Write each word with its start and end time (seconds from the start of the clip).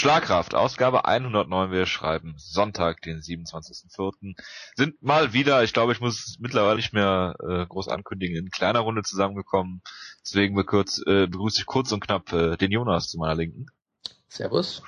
Schlagkraft, 0.00 0.54
Ausgabe 0.54 1.04
109. 1.04 1.72
Wir 1.72 1.84
schreiben 1.84 2.32
Sonntag, 2.38 3.02
den 3.02 3.18
27.04. 3.18 4.34
Sind 4.74 5.02
mal 5.02 5.34
wieder, 5.34 5.62
ich 5.62 5.74
glaube, 5.74 5.92
ich 5.92 6.00
muss 6.00 6.38
mittlerweile 6.40 6.76
nicht 6.76 6.94
mehr 6.94 7.34
äh, 7.38 7.66
groß 7.66 7.88
ankündigen, 7.88 8.34
in 8.38 8.50
kleiner 8.50 8.80
Runde 8.80 9.02
zusammengekommen. 9.02 9.82
Deswegen 10.24 10.56
kurz, 10.64 11.02
äh, 11.06 11.26
begrüße 11.26 11.60
ich 11.60 11.66
kurz 11.66 11.92
und 11.92 12.00
knapp 12.00 12.32
äh, 12.32 12.56
den 12.56 12.72
Jonas 12.72 13.08
zu 13.08 13.18
meiner 13.18 13.34
Linken. 13.34 13.66
Servus. 14.26 14.82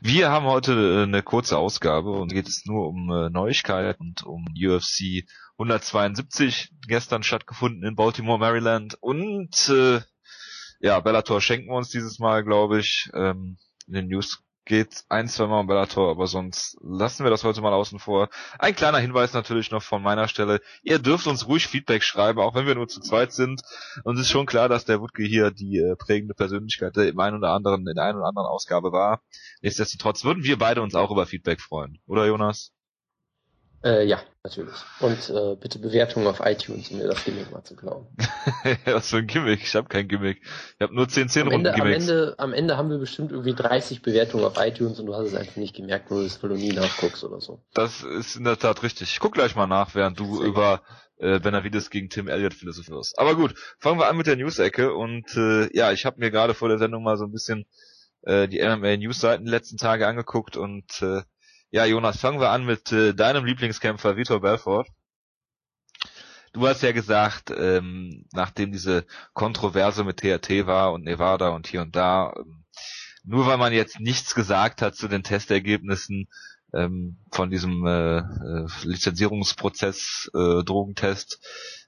Wir 0.00 0.32
haben 0.32 0.46
heute 0.46 0.72
äh, 0.72 1.02
eine 1.04 1.22
kurze 1.22 1.56
Ausgabe 1.56 2.10
und 2.10 2.32
geht 2.32 2.48
es 2.48 2.64
nur 2.66 2.88
um 2.88 3.08
äh, 3.08 3.30
Neuigkeiten 3.30 4.02
und 4.02 4.24
um 4.24 4.46
UFC 4.48 5.28
172, 5.58 6.72
gestern 6.88 7.22
stattgefunden 7.22 7.84
in 7.84 7.94
Baltimore, 7.94 8.40
Maryland 8.40 8.96
und 9.00 9.68
äh, 9.68 10.00
ja, 10.80 10.98
Bellator 10.98 11.40
schenken 11.40 11.68
wir 11.68 11.76
uns 11.76 11.90
dieses 11.90 12.18
Mal, 12.18 12.42
glaube 12.42 12.80
ich. 12.80 13.10
Ähm, 13.14 13.56
in 13.90 13.94
den 13.94 14.06
News 14.06 14.42
geht 14.64 15.04
ein, 15.08 15.26
zwei 15.26 15.46
Mal 15.48 15.60
um 15.60 15.66
Bellator, 15.66 16.10
aber 16.10 16.28
sonst 16.28 16.78
lassen 16.80 17.24
wir 17.24 17.30
das 17.30 17.42
heute 17.42 17.60
mal 17.60 17.72
außen 17.72 17.98
vor. 17.98 18.28
Ein 18.56 18.76
kleiner 18.76 18.98
Hinweis 18.98 19.32
natürlich 19.32 19.72
noch 19.72 19.82
von 19.82 20.00
meiner 20.00 20.28
Stelle. 20.28 20.60
Ihr 20.82 21.00
dürft 21.00 21.26
uns 21.26 21.48
ruhig 21.48 21.66
Feedback 21.66 22.04
schreiben, 22.04 22.38
auch 22.38 22.54
wenn 22.54 22.66
wir 22.66 22.76
nur 22.76 22.86
zu 22.86 23.00
zweit 23.00 23.32
sind. 23.32 23.62
Und 24.04 24.14
es 24.14 24.22
ist 24.22 24.30
schon 24.30 24.46
klar, 24.46 24.68
dass 24.68 24.84
der 24.84 25.00
Wutke 25.00 25.24
hier 25.24 25.50
die 25.50 25.78
äh, 25.78 25.96
prägende 25.96 26.34
Persönlichkeit 26.34 26.96
im 26.98 27.18
einen 27.18 27.38
oder 27.38 27.50
anderen, 27.50 27.86
in 27.88 27.94
der 27.96 28.04
einen 28.04 28.18
oder 28.18 28.28
anderen 28.28 28.46
Ausgabe 28.46 28.92
war. 28.92 29.22
Nichtsdestotrotz 29.60 30.24
würden 30.24 30.44
wir 30.44 30.56
beide 30.56 30.82
uns 30.82 30.94
auch 30.94 31.10
über 31.10 31.26
Feedback 31.26 31.60
freuen. 31.60 31.98
Oder 32.06 32.26
Jonas? 32.26 32.72
Äh, 33.82 34.06
ja, 34.06 34.20
natürlich. 34.44 34.74
Und 35.00 35.30
äh, 35.30 35.56
bitte 35.56 35.78
Bewertungen 35.78 36.26
auf 36.26 36.40
iTunes, 36.44 36.90
um 36.90 36.98
mir 36.98 37.08
das 37.08 37.24
Gimmick 37.24 37.50
mal 37.50 37.62
zu 37.64 37.76
klauen. 37.76 38.06
Was 38.84 39.08
für 39.08 39.18
ein 39.18 39.26
Gimmick? 39.26 39.62
Ich 39.62 39.74
habe 39.74 39.88
kein 39.88 40.06
Gimmick. 40.06 40.42
Ich 40.42 40.80
habe 40.80 40.94
nur 40.94 41.08
10 41.08 41.30
10 41.30 41.48
Runden 41.48 41.66
am 41.66 41.86
Ende, 41.86 42.34
am 42.36 42.52
Ende 42.52 42.76
haben 42.76 42.90
wir 42.90 42.98
bestimmt 42.98 43.32
irgendwie 43.32 43.54
30 43.54 44.02
Bewertungen 44.02 44.44
auf 44.44 44.58
iTunes 44.58 45.00
und 45.00 45.06
du 45.06 45.14
hast 45.14 45.28
es 45.28 45.34
einfach 45.34 45.56
nicht 45.56 45.74
gemerkt, 45.74 46.10
weil 46.10 46.28
du 46.28 46.54
nie 46.56 46.72
nachguckst 46.72 47.24
oder 47.24 47.40
so. 47.40 47.62
Das 47.72 48.02
ist 48.02 48.36
in 48.36 48.44
der 48.44 48.58
Tat 48.58 48.82
richtig. 48.82 49.12
Ich 49.12 49.18
guck 49.18 49.32
gleich 49.32 49.56
mal 49.56 49.66
nach, 49.66 49.94
während 49.94 50.20
du 50.20 50.42
über 50.42 50.82
äh, 51.16 51.40
Benavides 51.40 51.88
gegen 51.88 52.10
Tim 52.10 52.28
Elliott 52.28 52.52
philosophierst. 52.52 53.18
Aber 53.18 53.34
gut, 53.36 53.54
fangen 53.78 53.98
wir 53.98 54.08
an 54.08 54.16
mit 54.16 54.26
der 54.26 54.36
News-Ecke 54.36 54.92
und 54.94 55.34
äh, 55.36 55.74
ja, 55.74 55.92
ich 55.92 56.04
habe 56.04 56.20
mir 56.20 56.30
gerade 56.30 56.52
vor 56.52 56.68
der 56.68 56.78
Sendung 56.78 57.02
mal 57.02 57.16
so 57.16 57.24
ein 57.24 57.32
bisschen 57.32 57.64
äh, 58.22 58.46
die 58.46 58.60
MMA 58.60 58.98
News-Seiten 58.98 59.46
letzten 59.46 59.78
Tage 59.78 60.06
angeguckt 60.06 60.58
und 60.58 60.84
äh, 61.00 61.22
ja, 61.70 61.84
Jonas, 61.84 62.18
fangen 62.18 62.40
wir 62.40 62.50
an 62.50 62.64
mit 62.64 62.90
äh, 62.92 63.14
deinem 63.14 63.44
Lieblingskämpfer 63.44 64.16
Vitor 64.16 64.40
Belfort. 64.40 64.86
Du 66.52 66.66
hast 66.66 66.82
ja 66.82 66.90
gesagt, 66.90 67.52
ähm, 67.56 68.26
nachdem 68.32 68.72
diese 68.72 69.06
Kontroverse 69.34 70.02
mit 70.02 70.16
TRT 70.16 70.66
war 70.66 70.92
und 70.92 71.04
Nevada 71.04 71.50
und 71.50 71.68
hier 71.68 71.82
und 71.82 71.94
da, 71.94 72.32
ähm, 72.36 72.64
nur 73.22 73.46
weil 73.46 73.58
man 73.58 73.72
jetzt 73.72 74.00
nichts 74.00 74.34
gesagt 74.34 74.82
hat 74.82 74.96
zu 74.96 75.06
den 75.06 75.22
Testergebnissen 75.22 76.28
ähm, 76.74 77.18
von 77.30 77.50
diesem 77.50 77.86
äh, 77.86 78.18
äh, 78.18 78.66
Lizenzierungsprozess, 78.82 80.30
äh, 80.34 80.64
Drogentest, 80.64 81.38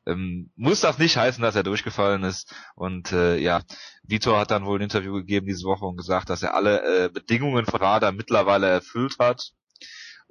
ähm, 0.06 0.50
muss 0.56 0.80
das 0.80 0.98
nicht 0.98 1.16
heißen, 1.16 1.42
dass 1.42 1.56
er 1.56 1.62
durchgefallen 1.62 2.24
ist. 2.24 2.54
Und 2.76 3.12
äh, 3.12 3.38
ja, 3.38 3.62
Vitor 4.02 4.38
hat 4.38 4.50
dann 4.50 4.64
wohl 4.64 4.78
ein 4.78 4.82
Interview 4.82 5.14
gegeben 5.14 5.46
diese 5.46 5.64
Woche 5.64 5.86
und 5.86 5.96
gesagt, 5.96 6.30
dass 6.30 6.42
er 6.42 6.54
alle 6.54 7.04
äh, 7.06 7.08
Bedingungen 7.08 7.66
von 7.66 7.80
RADA 7.80 8.12
mittlerweile 8.12 8.68
erfüllt 8.68 9.16
hat. 9.18 9.52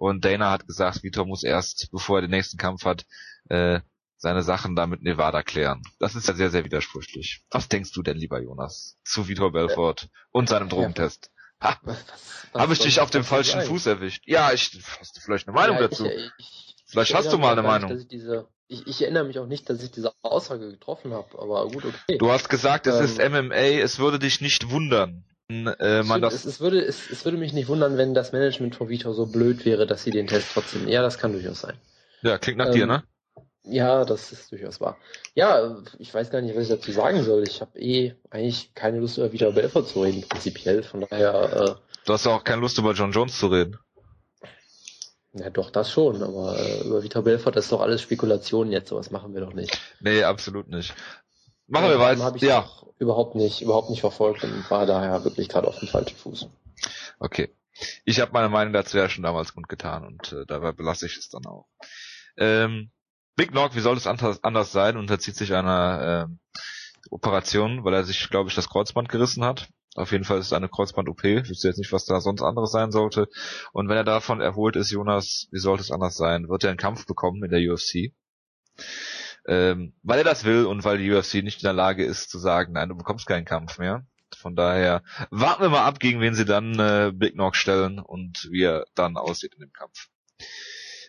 Und 0.01 0.25
Dana 0.25 0.49
hat 0.49 0.65
gesagt, 0.65 1.03
Vitor 1.03 1.27
muss 1.27 1.43
erst, 1.43 1.91
bevor 1.91 2.17
er 2.17 2.21
den 2.23 2.31
nächsten 2.31 2.57
Kampf 2.57 2.85
hat, 2.85 3.05
äh, 3.49 3.81
seine 4.17 4.41
Sachen 4.41 4.75
da 4.75 4.87
mit 4.87 5.03
Nevada 5.03 5.43
klären. 5.43 5.83
Das 5.99 6.15
ist 6.15 6.27
ja 6.27 6.33
sehr, 6.33 6.49
sehr 6.49 6.65
widersprüchlich. 6.65 7.43
Was 7.51 7.69
denkst 7.69 7.91
du 7.91 8.01
denn, 8.01 8.17
lieber 8.17 8.41
Jonas, 8.41 8.97
zu 9.03 9.27
Vitor 9.27 9.51
Belfort 9.51 10.09
und 10.31 10.49
seinem 10.49 10.69
Drogentest? 10.69 11.29
Ha, 11.61 11.79
Habe 12.55 12.73
ich 12.73 12.79
dich 12.79 12.99
auf 12.99 13.11
dem 13.11 13.23
falschen? 13.23 13.61
Fuß 13.61 13.85
erwischt? 13.85 14.23
Ja, 14.25 14.51
ich 14.51 14.71
hast 14.99 15.17
du 15.17 15.21
vielleicht 15.21 15.47
eine 15.47 15.53
Meinung 15.53 15.75
ja, 15.75 15.83
dazu? 15.83 16.07
Ich, 16.07 16.31
ich, 16.39 16.75
vielleicht 16.87 17.13
hast 17.13 17.31
du 17.31 17.37
mal 17.37 17.51
eine 17.51 17.61
Meinung. 17.61 17.91
Nicht, 17.91 18.01
ich, 18.01 18.07
diese, 18.07 18.47
ich, 18.67 19.03
erinnere 19.03 19.25
mich 19.25 19.37
auch 19.37 19.45
nicht, 19.45 19.69
dass 19.69 19.83
ich 19.83 19.91
diese 19.91 20.11
Aussage 20.23 20.71
getroffen 20.71 21.13
habe, 21.13 21.37
aber 21.37 21.67
gut, 21.67 21.85
okay. 21.85 22.17
Du 22.17 22.31
hast 22.31 22.49
gesagt, 22.49 22.87
es 22.87 22.95
ähm, 23.19 23.35
ist 23.35 23.49
MMA, 23.51 23.83
es 23.83 23.99
würde 23.99 24.17
dich 24.17 24.41
nicht 24.41 24.71
wundern 24.71 25.25
äh, 25.79 26.03
man 26.03 26.21
das. 26.21 26.33
Es, 26.33 26.45
es, 26.45 26.59
würde, 26.59 26.81
es, 26.81 27.09
es 27.09 27.25
würde 27.25 27.37
mich 27.37 27.53
nicht 27.53 27.67
wundern, 27.67 27.97
wenn 27.97 28.13
das 28.13 28.31
Management 28.31 28.75
von 28.75 28.89
Vitor 28.89 29.13
so 29.13 29.25
blöd 29.25 29.65
wäre, 29.65 29.87
dass 29.87 30.03
sie 30.03 30.11
den 30.11 30.27
Test 30.27 30.49
trotzdem. 30.53 30.87
Ja, 30.87 31.01
das 31.01 31.17
kann 31.17 31.33
durchaus 31.33 31.61
sein. 31.61 31.75
Ja, 32.21 32.37
klingt 32.37 32.57
nach 32.57 32.67
ähm, 32.67 32.73
dir, 32.73 32.85
ne? 32.87 33.03
Ja, 33.63 34.05
das 34.05 34.31
ist 34.31 34.51
durchaus 34.51 34.81
wahr. 34.81 34.97
Ja, 35.35 35.77
ich 35.99 36.13
weiß 36.13 36.31
gar 36.31 36.41
nicht, 36.41 36.55
was 36.55 36.63
ich 36.63 36.69
dazu 36.69 36.91
sagen 36.91 37.23
soll. 37.23 37.43
Ich 37.43 37.61
habe 37.61 37.79
eh 37.79 38.15
eigentlich 38.29 38.73
keine 38.73 38.99
Lust 38.99 39.17
über 39.17 39.31
Vitor 39.31 39.51
Belfort 39.51 39.87
zu 39.87 40.01
reden, 40.01 40.23
prinzipiell. 40.27 40.83
Von 40.83 41.01
daher. 41.01 41.77
Äh, 41.79 41.95
du 42.05 42.13
hast 42.13 42.25
auch 42.27 42.43
keine 42.43 42.61
Lust 42.61 42.77
über 42.79 42.93
John 42.93 43.11
Jones 43.11 43.37
zu 43.37 43.47
reden. 43.47 43.77
Ja, 45.33 45.49
doch, 45.49 45.69
das 45.69 45.89
schon, 45.89 46.21
aber 46.23 46.59
äh, 46.59 46.85
über 46.85 47.03
Vitor 47.03 47.23
Belfort, 47.23 47.55
das 47.55 47.65
ist 47.65 47.71
doch 47.71 47.79
alles 47.79 48.01
Spekulation 48.01 48.69
jetzt, 48.69 48.89
sowas 48.89 49.11
machen 49.11 49.33
wir 49.33 49.39
doch 49.39 49.53
nicht. 49.53 49.79
Nee, 50.01 50.23
absolut 50.23 50.67
nicht. 50.67 50.93
Machen 51.71 51.89
wir 51.89 51.99
weiter. 51.99 52.23
Habe 52.23 52.37
ich 52.37 52.43
ja. 52.43 52.69
überhaupt 52.99 53.35
nicht, 53.35 53.61
überhaupt 53.61 53.89
nicht 53.89 54.01
verfolgt 54.01 54.43
und 54.43 54.69
war 54.69 54.85
daher 54.85 55.23
wirklich 55.23 55.47
gerade 55.47 55.67
auf 55.67 55.79
dem 55.79 55.87
falschen 55.87 56.17
Fuß. 56.17 56.49
Okay. 57.19 57.55
Ich 58.03 58.19
habe 58.19 58.33
meine 58.33 58.49
Meinung 58.49 58.73
dazu 58.73 58.97
ja 58.97 59.07
schon 59.07 59.23
damals 59.23 59.53
kundgetan 59.53 60.05
und 60.05 60.33
äh, 60.33 60.45
dabei 60.45 60.73
belasse 60.73 61.05
ich 61.05 61.17
es 61.17 61.29
dann 61.29 61.45
auch. 61.45 61.67
Ähm, 62.37 62.91
Big 63.37 63.51
Knock, 63.51 63.73
wie 63.75 63.79
soll 63.79 63.95
es 63.95 64.05
anders, 64.05 64.43
anders 64.43 64.73
sein, 64.73 64.97
unterzieht 64.97 65.37
sich 65.37 65.53
einer 65.53 66.27
ähm, 66.27 66.39
Operation, 67.09 67.85
weil 67.85 67.93
er 67.93 68.03
sich, 68.03 68.29
glaube 68.29 68.49
ich, 68.49 68.55
das 68.55 68.69
Kreuzband 68.69 69.07
gerissen 69.07 69.45
hat. 69.45 69.69
Auf 69.95 70.11
jeden 70.11 70.25
Fall 70.25 70.39
ist 70.39 70.47
es 70.47 70.53
eine 70.53 70.69
Kreuzband-OP. 70.69 71.23
Ich 71.23 71.49
wüsste 71.49 71.69
jetzt 71.69 71.77
nicht, 71.77 71.93
was 71.93 72.05
da 72.05 72.19
sonst 72.19 72.41
anderes 72.41 72.71
sein 72.71 72.91
sollte. 72.91 73.29
Und 73.71 73.87
wenn 73.87 73.97
er 73.97 74.03
davon 74.03 74.41
erholt 74.41 74.75
ist, 74.75 74.91
Jonas, 74.91 75.47
wie 75.51 75.59
sollte 75.59 75.83
es 75.83 75.91
anders 75.91 76.15
sein? 76.15 76.49
Wird 76.49 76.65
er 76.65 76.69
einen 76.69 76.77
Kampf 76.77 77.05
bekommen 77.05 77.43
in 77.43 77.51
der 77.51 77.61
UFC? 77.61 78.13
Ähm, 79.47 79.93
weil 80.03 80.19
er 80.19 80.23
das 80.23 80.43
will 80.43 80.65
und 80.65 80.83
weil 80.83 80.97
die 80.97 81.11
UFC 81.11 81.35
nicht 81.35 81.61
in 81.61 81.65
der 81.65 81.73
Lage 81.73 82.05
ist 82.05 82.29
zu 82.29 82.39
sagen, 82.39 82.73
nein, 82.73 82.89
du 82.89 82.95
bekommst 82.95 83.25
keinen 83.25 83.45
Kampf 83.45 83.77
mehr. 83.79 84.05
Von 84.35 84.55
daher 84.55 85.03
warten 85.29 85.63
wir 85.63 85.69
mal 85.69 85.85
ab, 85.85 85.99
gegen 85.99 86.21
wen 86.21 86.35
sie 86.35 86.45
dann 86.45 86.79
äh, 86.79 87.11
Big 87.13 87.33
Knock 87.33 87.55
stellen 87.55 87.99
und 87.99 88.47
wie 88.51 88.63
er 88.63 88.85
dann 88.95 89.17
aussieht 89.17 89.53
in 89.55 89.61
dem 89.61 89.73
Kampf. 89.73 90.07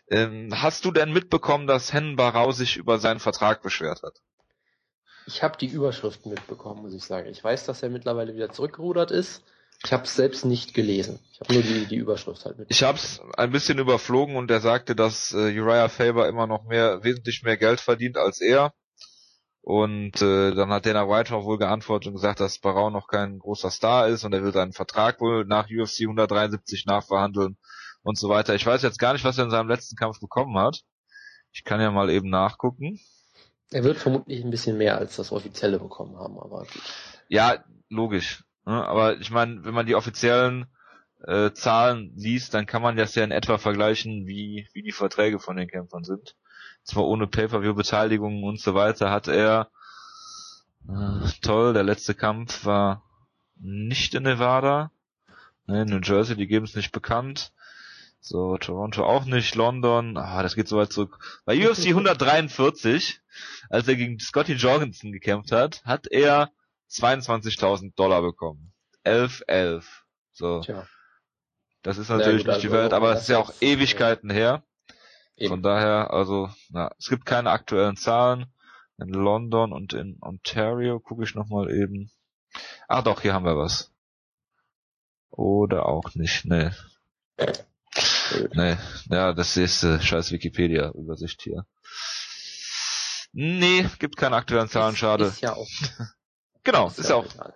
Ähm, 0.09 0.51
hast 0.61 0.85
du 0.85 0.91
denn 0.91 1.13
mitbekommen, 1.13 1.67
dass 1.67 1.93
Hennen 1.93 2.17
Barau 2.17 2.53
sich 2.53 2.77
über 2.77 2.99
seinen 2.99 3.21
Vertrag 3.21 3.63
beschwert 3.63 4.03
hat? 4.03 4.21
Ich 5.27 5.43
habe 5.43 5.57
die 5.57 5.69
Überschriften 5.69 6.33
mitbekommen, 6.33 6.83
muss 6.83 6.95
ich 6.95 7.05
sagen. 7.05 7.29
Ich 7.29 7.43
weiß, 7.43 7.65
dass 7.67 7.83
er 7.83 7.91
mittlerweile 7.91 8.35
wieder 8.35 8.51
zurückgerudert 8.51 9.11
ist. 9.11 9.45
Ich 9.85 9.93
habe 9.93 10.05
es 10.05 10.15
selbst 10.15 10.45
nicht 10.45 10.75
gelesen. 10.75 11.21
Ich 11.49 11.49
habe 11.49 11.55
nur 11.55 11.63
die, 11.63 11.87
die 11.87 11.97
Überschrift 11.97 12.45
halt 12.45 12.59
mit. 12.59 12.71
Ich 12.71 12.83
habe 12.83 12.99
es 12.99 13.21
ein 13.37 13.51
bisschen 13.51 13.79
überflogen 13.79 14.37
und 14.37 14.51
er 14.51 14.61
sagte, 14.61 14.95
dass 14.95 15.33
äh, 15.33 15.59
Uriah 15.59 15.89
Faber 15.89 16.29
immer 16.29 16.47
noch 16.47 16.65
mehr, 16.65 17.03
wesentlich 17.03 17.43
mehr 17.43 17.57
Geld 17.57 17.81
verdient 17.81 18.17
als 18.17 18.41
er. 18.41 18.73
Und 19.61 20.21
äh, 20.21 20.55
dann 20.55 20.71
hat 20.71 20.87
Dana 20.87 21.09
White 21.09 21.35
auch 21.35 21.45
wohl 21.45 21.59
geantwortet 21.59 22.09
und 22.09 22.15
gesagt, 22.15 22.41
dass 22.41 22.59
Barau 22.59 22.91
noch 22.91 23.07
kein 23.07 23.39
großer 23.39 23.71
Star 23.71 24.09
ist 24.09 24.25
und 24.25 24.33
er 24.33 24.43
will 24.43 24.53
seinen 24.53 24.73
Vertrag 24.73 25.21
wohl 25.21 25.45
nach 25.45 25.69
UFC 25.71 26.01
173 26.01 26.85
nachverhandeln 26.87 27.57
und 28.03 28.19
so 28.19 28.29
weiter. 28.29 28.57
Ich 28.57 28.67
weiß 28.67 28.83
jetzt 28.83 28.99
gar 28.99 29.13
nicht, 29.13 29.25
was 29.25 29.39
er 29.39 29.45
in 29.45 29.51
seinem 29.51 29.69
letzten 29.69 29.95
Kampf 29.95 30.19
bekommen 30.19 30.59
hat. 30.59 30.83
Ich 31.53 31.63
kann 31.63 31.81
ja 31.81 31.93
mal 31.93 32.11
eben 32.11 32.29
nachgucken. 32.29 32.99
Er 33.71 33.85
wird 33.85 33.99
vermutlich 33.99 34.45
ein 34.45 34.51
bisschen 34.51 34.79
mehr 34.79 34.99
als 34.99 35.17
das 35.17 35.31
offizielle 35.31 35.79
bekommen 35.79 36.17
haben, 36.17 36.39
aber 36.39 36.61
gut. 36.61 36.83
Ja, 37.29 37.65
logisch. 37.89 38.45
Ne? 38.67 38.85
Aber 38.87 39.19
ich 39.19 39.31
meine, 39.31 39.65
wenn 39.65 39.75
man 39.75 39.87
die 39.87 39.95
offiziellen 39.95 40.67
äh, 41.27 41.53
Zahlen 41.53 42.13
liest, 42.17 42.55
dann 42.55 42.67
kann 42.67 42.83
man 42.83 42.97
das 42.97 43.15
ja 43.15 43.25
in 43.25 43.31
etwa 43.31 43.59
vergleichen, 43.59 44.27
wie, 44.27 44.69
wie 44.73 44.83
die 44.83 44.93
Verträge 44.93 45.39
von 45.39 45.57
den 45.57 45.69
Kämpfern 45.69 46.05
sind. 46.05 46.37
Zwar 46.85 47.05
ohne 47.05 47.27
Pay-Per-View-Beteiligung 47.27 48.43
und 48.43 48.61
so 48.61 48.75
weiter 48.75 49.11
hat 49.11 49.29
er 49.29 49.71
äh, 50.89 51.29
toll, 51.41 51.75
der 51.75 51.85
letzte 51.85 52.15
Kampf 52.15 52.65
war 52.65 53.05
nicht 53.57 54.15
in 54.15 54.25
Nevada. 54.25 54.91
Ne, 55.67 55.87
New 55.87 56.01
Jersey, 56.01 56.37
die 56.37 56.49
geben 56.49 56.65
es 56.65 56.75
nicht 56.75 56.91
bekannt. 56.91 57.53
So, 58.21 58.57
Toronto 58.57 59.05
auch 59.05 59.25
nicht, 59.25 59.55
London, 59.57 60.17
ah, 60.17 60.43
das 60.43 60.55
geht 60.55 60.69
so 60.69 60.77
weit 60.77 60.93
zurück. 60.93 61.19
Bei 61.45 61.57
UFC 61.57 61.87
143, 61.89 63.21
als 63.69 63.89
er 63.89 63.97
gegen 63.97 64.19
Scotty 64.21 64.55
Jorgensen 64.55 65.13
gekämpft 65.13 65.51
hat, 65.51 65.85
hat 65.85 66.07
er 66.07 66.51
22.000 66.91 67.95
Dollar 67.97 68.23
bekommen. 68.23 68.73
11, 69.03 69.43
11. 69.47 70.05
So. 70.33 70.61
Tja. 70.61 70.87
Das 71.83 71.99
ist 71.99 72.09
natürlich 72.09 72.45
gut, 72.45 72.55
nicht 72.55 72.63
die 72.63 72.69
also 72.69 72.79
Welt, 72.79 72.93
aber 72.93 73.13
es 73.13 73.23
ist 73.23 73.29
ja 73.29 73.39
auch 73.39 73.53
Ewigkeiten 73.61 74.31
ja. 74.31 74.37
her. 74.37 74.63
Eben. 75.37 75.49
Von 75.49 75.63
daher, 75.63 76.13
also, 76.13 76.51
na, 76.71 76.91
es 76.99 77.09
gibt 77.09 77.27
keine 77.27 77.51
aktuellen 77.51 77.97
Zahlen. 77.97 78.47
In 78.99 79.09
London 79.09 79.73
und 79.73 79.95
in 79.95 80.19
Ontario 80.21 81.01
gucke 81.01 81.25
ich 81.25 81.35
nochmal 81.35 81.71
eben. 81.71 82.11
Ach 82.87 83.03
doch, 83.03 83.23
hier 83.23 83.35
haben 83.35 83.45
wir 83.45 83.57
was. 83.57 83.91
Oder 85.31 85.87
auch 85.87 86.15
nicht, 86.15 86.45
ne. 86.45 86.77
Nee, 88.53 88.77
ja, 89.11 89.33
das 89.33 89.57
ist 89.57 89.83
äh, 89.83 90.01
scheiß 90.01 90.31
Wikipedia-Übersicht 90.31 91.43
hier. 91.43 91.67
Nee, 93.33 93.89
gibt 93.99 94.17
keine 94.17 94.37
aktuellen 94.37 94.69
Zahlen, 94.69 94.95
schade. 94.95 95.25
Ist 95.25 95.41
ja 95.41 95.55
auch 95.55 95.69
Genau, 96.65 96.87
ist, 96.87 96.99
ist 96.99 97.11
ja 97.11 97.17
auch. 97.17 97.25
Egal. 97.35 97.55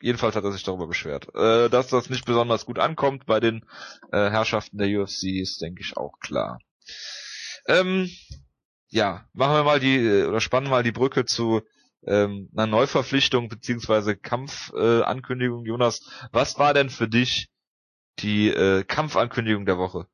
Jedenfalls 0.00 0.36
hat 0.36 0.44
er 0.44 0.52
sich 0.52 0.62
darüber 0.62 0.86
beschwert. 0.86 1.34
Äh, 1.34 1.68
dass 1.70 1.88
das 1.88 2.10
nicht 2.10 2.26
besonders 2.26 2.66
gut 2.66 2.78
ankommt 2.78 3.26
bei 3.26 3.40
den 3.40 3.64
äh, 4.12 4.30
Herrschaften 4.30 4.78
der 4.78 4.88
UFC, 4.88 5.40
ist, 5.40 5.62
denke 5.62 5.80
ich, 5.82 5.96
auch 5.96 6.18
klar. 6.20 6.58
Ähm, 7.66 8.10
ja, 8.88 9.24
machen 9.32 9.54
wir 9.54 9.64
mal 9.64 9.80
die, 9.80 9.96
äh, 9.96 10.24
oder 10.26 10.40
spannen 10.40 10.70
mal 10.70 10.82
die 10.82 10.92
Brücke 10.92 11.24
zu 11.24 11.62
ähm, 12.06 12.50
einer 12.54 12.66
Neuverpflichtung 12.66 13.48
beziehungsweise 13.48 14.16
Kampfankündigung. 14.16 15.64
Äh, 15.64 15.68
Jonas, 15.68 16.00
was 16.30 16.58
war 16.58 16.74
denn 16.74 16.90
für 16.90 17.08
dich 17.08 17.48
die 18.20 18.48
äh, 18.48 18.84
Kampfankündigung 18.84 19.66
der 19.66 19.78
Woche? 19.78 20.06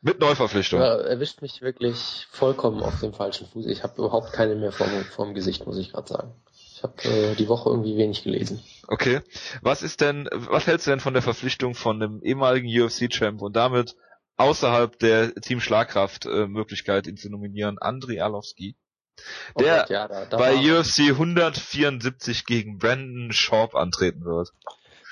Mit 0.00 0.20
Neuverpflichtung. 0.20 0.80
Ja, 0.80 0.96
erwischt 0.96 1.40
mich 1.40 1.62
wirklich 1.62 2.26
vollkommen 2.30 2.82
auf 2.82 3.00
dem 3.00 3.14
falschen 3.14 3.46
Fuß. 3.46 3.64
Ich 3.66 3.82
habe 3.82 3.96
überhaupt 3.96 4.34
keine 4.34 4.54
mehr 4.54 4.70
vorm, 4.70 4.90
vorm 5.04 5.32
Gesicht, 5.32 5.66
muss 5.66 5.78
ich 5.78 5.92
gerade 5.92 6.08
sagen. 6.08 6.34
Ich 6.84 7.06
habe 7.06 7.16
äh, 7.16 7.34
die 7.34 7.48
Woche 7.48 7.70
irgendwie 7.70 7.96
wenig 7.96 8.24
gelesen. 8.24 8.62
Okay. 8.88 9.20
Was 9.62 9.82
ist 9.82 10.00
denn, 10.00 10.28
was 10.32 10.66
hältst 10.66 10.86
du 10.86 10.90
denn 10.90 11.00
von 11.00 11.14
der 11.14 11.22
Verpflichtung 11.22 11.74
von 11.74 11.98
dem 11.98 12.22
ehemaligen 12.22 12.68
UFC-Champ 12.68 13.40
und 13.40 13.56
damit 13.56 13.96
außerhalb 14.36 14.98
der 14.98 15.34
Team 15.36 15.60
Schlagkraft 15.60 16.26
äh, 16.26 16.46
Möglichkeit, 16.46 17.06
ihn 17.06 17.16
zu 17.16 17.30
nominieren, 17.30 17.78
Andrei 17.78 18.22
Arlovski? 18.22 18.76
Oh 19.54 19.60
der 19.62 19.74
oh 19.74 19.78
Gott, 19.80 19.90
ja, 19.90 20.08
da, 20.08 20.24
da 20.26 20.36
bei 20.36 20.56
UFC 20.56 21.10
174 21.10 22.44
gegen 22.44 22.78
Brandon 22.78 23.32
Sharp 23.32 23.74
antreten 23.74 24.24
wird. 24.24 24.50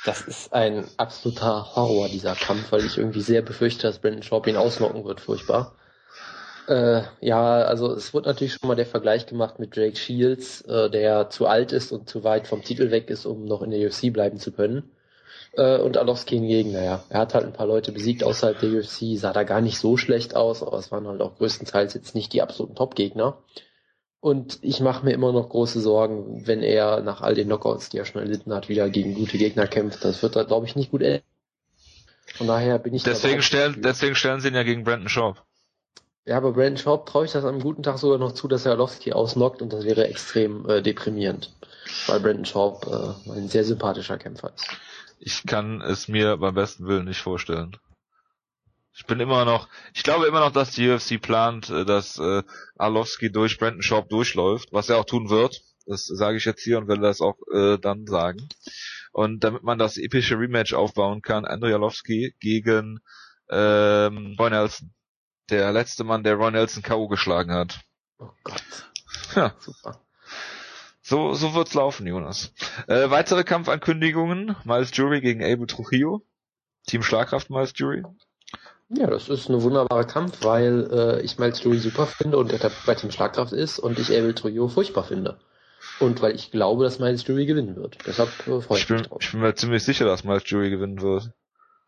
Das 0.04 0.22
ist 0.22 0.52
ein 0.52 0.84
absoluter 0.96 1.76
Horror, 1.76 2.08
dieser 2.08 2.34
Kampf, 2.34 2.72
weil 2.72 2.84
ich 2.84 2.98
irgendwie 2.98 3.20
sehr 3.20 3.42
befürchte, 3.42 3.86
dass 3.86 4.00
Brandon 4.00 4.24
Sharp 4.24 4.48
ihn 4.48 4.56
ausnocken 4.56 5.04
wird, 5.04 5.20
furchtbar. 5.20 5.76
Äh, 6.72 7.02
ja, 7.20 7.56
also 7.64 7.92
es 7.92 8.14
wird 8.14 8.24
natürlich 8.24 8.54
schon 8.54 8.68
mal 8.68 8.74
der 8.74 8.86
Vergleich 8.86 9.26
gemacht 9.26 9.58
mit 9.58 9.76
Jake 9.76 9.96
Shields, 9.96 10.62
äh, 10.62 10.88
der 10.88 11.28
zu 11.28 11.46
alt 11.46 11.70
ist 11.70 11.92
und 11.92 12.08
zu 12.08 12.24
weit 12.24 12.46
vom 12.46 12.62
Titel 12.62 12.90
weg 12.90 13.10
ist, 13.10 13.26
um 13.26 13.44
noch 13.44 13.60
in 13.60 13.70
der 13.70 13.86
UFC 13.86 14.10
bleiben 14.10 14.38
zu 14.38 14.52
können. 14.52 14.90
Äh, 15.52 15.76
und 15.76 15.98
Alowski 15.98 16.36
hingegen, 16.36 16.72
naja, 16.72 17.04
er 17.10 17.20
hat 17.20 17.34
halt 17.34 17.44
ein 17.44 17.52
paar 17.52 17.66
Leute 17.66 17.92
besiegt 17.92 18.24
außerhalb 18.24 18.58
der 18.58 18.70
UFC, 18.70 19.18
sah 19.18 19.34
da 19.34 19.42
gar 19.42 19.60
nicht 19.60 19.78
so 19.78 19.98
schlecht 19.98 20.34
aus, 20.34 20.62
aber 20.62 20.78
es 20.78 20.90
waren 20.90 21.06
halt 21.06 21.20
auch 21.20 21.36
größtenteils 21.36 21.92
jetzt 21.92 22.14
nicht 22.14 22.32
die 22.32 22.40
absoluten 22.40 22.74
Top-Gegner. 22.74 23.36
Und 24.20 24.58
ich 24.62 24.80
mache 24.80 25.04
mir 25.04 25.12
immer 25.12 25.32
noch 25.32 25.50
große 25.50 25.80
Sorgen, 25.80 26.46
wenn 26.46 26.62
er 26.62 27.02
nach 27.02 27.20
all 27.20 27.34
den 27.34 27.48
Knockouts, 27.48 27.90
die 27.90 27.98
er 27.98 28.06
schon 28.06 28.22
erlitten 28.22 28.54
hat, 28.54 28.70
wieder 28.70 28.88
gegen 28.88 29.14
gute 29.14 29.36
Gegner 29.36 29.66
kämpft. 29.66 30.06
Das 30.06 30.22
wird 30.22 30.36
da, 30.36 30.44
glaube 30.44 30.64
ich, 30.64 30.74
nicht 30.74 30.90
gut 30.92 31.02
enden. 31.02 31.26
Von 32.34 32.46
daher 32.46 32.78
bin 32.78 32.94
ich 32.94 33.02
deswegen 33.02 33.42
stellen, 33.42 33.82
deswegen 33.82 34.14
stellen 34.14 34.40
sie 34.40 34.48
ihn 34.48 34.54
ja 34.54 34.62
gegen 34.62 34.84
Brandon 34.84 35.10
Schaub. 35.10 35.44
Ja, 36.24 36.36
aber 36.36 36.52
Brandon 36.52 36.76
Schaub 36.76 37.06
traue 37.06 37.24
ich 37.24 37.32
das 37.32 37.44
am 37.44 37.60
guten 37.60 37.82
Tag 37.82 37.98
sogar 37.98 38.18
noch 38.18 38.32
zu, 38.32 38.46
dass 38.46 38.64
er 38.64 38.72
Arlovski 38.72 39.12
ausnockt 39.12 39.60
und 39.60 39.72
das 39.72 39.84
wäre 39.84 40.06
extrem 40.06 40.68
äh, 40.68 40.80
deprimierend, 40.80 41.52
weil 42.06 42.20
Brandon 42.20 42.44
Schaub 42.44 42.86
äh, 42.86 43.30
ein 43.30 43.48
sehr 43.48 43.64
sympathischer 43.64 44.18
Kämpfer 44.18 44.52
ist. 44.54 44.68
Ich 45.18 45.44
kann 45.46 45.80
es 45.80 46.06
mir 46.06 46.36
beim 46.36 46.54
besten 46.54 46.86
Willen 46.86 47.06
nicht 47.06 47.20
vorstellen. 47.20 47.76
Ich 48.94 49.06
bin 49.06 49.20
immer 49.20 49.44
noch, 49.44 49.68
ich 49.94 50.02
glaube 50.02 50.26
immer 50.26 50.40
noch, 50.40 50.52
dass 50.52 50.72
die 50.72 50.88
UFC 50.88 51.20
plant, 51.20 51.70
äh, 51.70 51.84
dass 51.84 52.18
äh, 52.18 52.44
Arlovski 52.76 53.32
durch 53.32 53.58
Brandon 53.58 53.82
Schaub 53.82 54.08
durchläuft, 54.08 54.72
was 54.72 54.90
er 54.90 54.98
auch 54.98 55.04
tun 55.04 55.28
wird. 55.28 55.62
Das 55.86 56.06
sage 56.06 56.36
ich 56.36 56.44
jetzt 56.44 56.62
hier 56.62 56.78
und 56.78 56.86
werde 56.86 57.02
das 57.02 57.20
auch 57.20 57.36
äh, 57.52 57.78
dann 57.78 58.06
sagen. 58.06 58.48
Und 59.10 59.42
damit 59.42 59.64
man 59.64 59.78
das 59.78 59.98
epische 59.98 60.38
Rematch 60.38 60.72
aufbauen 60.72 61.20
kann, 61.20 61.44
Andrei 61.44 61.72
Arlovski 61.72 62.36
gegen 62.38 63.00
ähm, 63.50 64.36
Roy 64.38 64.50
Nelson. 64.50 64.94
Der 65.50 65.72
letzte 65.72 66.04
Mann, 66.04 66.24
der 66.24 66.34
Roy 66.34 66.50
Nelson 66.50 66.82
K.O. 66.82 67.08
geschlagen 67.08 67.52
hat. 67.52 67.80
Oh 68.18 68.30
Gott. 68.44 68.62
Ja. 69.34 69.54
Super. 69.58 70.00
So, 71.02 71.34
so 71.34 71.54
wird's 71.54 71.74
laufen, 71.74 72.06
Jonas. 72.06 72.52
Äh, 72.86 73.10
weitere 73.10 73.44
Kampfankündigungen. 73.44 74.56
Miles 74.64 74.90
Jury 74.94 75.20
gegen 75.20 75.42
Abel 75.42 75.66
Trujillo. 75.66 76.22
Team 76.86 77.02
Schlagkraft 77.02 77.50
Miles 77.50 77.72
Jury. 77.74 78.04
Ja, 78.88 79.08
das 79.08 79.28
ist 79.28 79.48
ein 79.48 79.62
wunderbarer 79.62 80.04
Kampf, 80.04 80.44
weil 80.44 80.88
äh, 80.92 81.20
ich 81.22 81.38
Miles 81.38 81.62
Jury 81.62 81.78
super 81.78 82.06
finde 82.06 82.36
und 82.38 82.52
er 82.52 82.70
bei 82.86 82.94
Team 82.94 83.10
Schlagkraft 83.10 83.52
ist 83.52 83.78
und 83.78 83.98
ich 83.98 84.10
Abel 84.10 84.34
Trujillo 84.34 84.68
furchtbar 84.68 85.04
finde. 85.04 85.40
Und 85.98 86.22
weil 86.22 86.34
ich 86.34 86.50
glaube, 86.50 86.84
dass 86.84 86.98
Miles 86.98 87.26
Jury 87.26 87.46
gewinnen 87.46 87.76
wird. 87.76 87.98
Deshalb 88.06 88.28
äh, 88.46 88.60
freue 88.60 88.78
ich, 88.78 88.84
ich 88.84 88.90
mich 88.90 89.02
drauf. 89.02 89.18
Ich 89.20 89.32
bin 89.32 89.40
mir 89.40 89.54
ziemlich 89.54 89.82
sicher, 89.82 90.04
dass 90.04 90.24
Miles 90.24 90.44
Jury 90.46 90.70
gewinnen 90.70 91.00
wird. 91.00 91.32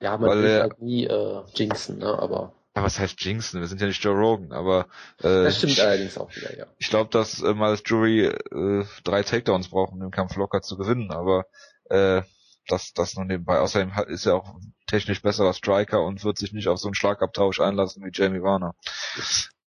Ja, 0.01 0.19
man 0.19 0.43
will 0.43 0.61
halt 0.61 0.81
nie 0.83 1.05
äh, 1.07 1.43
jinxen, 1.55 1.99
ne? 1.99 2.19
aber 2.19 2.53
ja, 2.77 2.83
was 2.83 2.99
heißt 2.99 3.21
jinxen? 3.21 3.61
Wir 3.61 3.69
sind 3.69 3.81
ja 3.81 3.87
nicht 3.87 4.03
Joe 4.03 4.15
Rogan, 4.17 4.53
aber 4.53 4.87
äh, 5.19 5.45
das 5.45 5.59
stimmt 5.59 5.75
ich, 5.75 5.83
allerdings 5.83 6.19
auch 6.19 6.35
wieder, 6.35 6.57
ja. 6.57 6.67
Ich 6.79 6.91
glaube, 6.91 7.11
dass 7.11 7.41
äh, 7.41 7.55
Miles 7.55 7.83
Jury 7.87 8.27
äh, 8.27 8.85
drei 9.05 9.23
Takedowns 9.23 9.69
braucht, 9.69 9.93
um 9.93 10.01
den 10.01 10.11
Kampf 10.11 10.35
locker 10.37 10.61
zu 10.61 10.77
gewinnen, 10.77 11.13
aber 11.13 11.47
äh, 11.85 12.23
das, 12.67 12.93
das 12.93 13.15
nur 13.15 13.25
nebenbei. 13.27 13.59
Außerdem 13.59 13.93
ist 14.09 14.27
er 14.27 14.37
auch 14.37 14.57
technisch 14.87 15.23
besserer 15.23 15.53
Striker 15.53 16.03
und 16.03 16.25
wird 16.25 16.39
sich 16.39 16.53
nicht 16.53 16.69
auf 16.69 16.79
so 16.79 16.89
einen 16.89 16.95
Schlagabtausch 16.95 17.61
einlassen 17.61 18.05
wie 18.05 18.11
Jamie 18.13 18.43
Warner. 18.43 18.75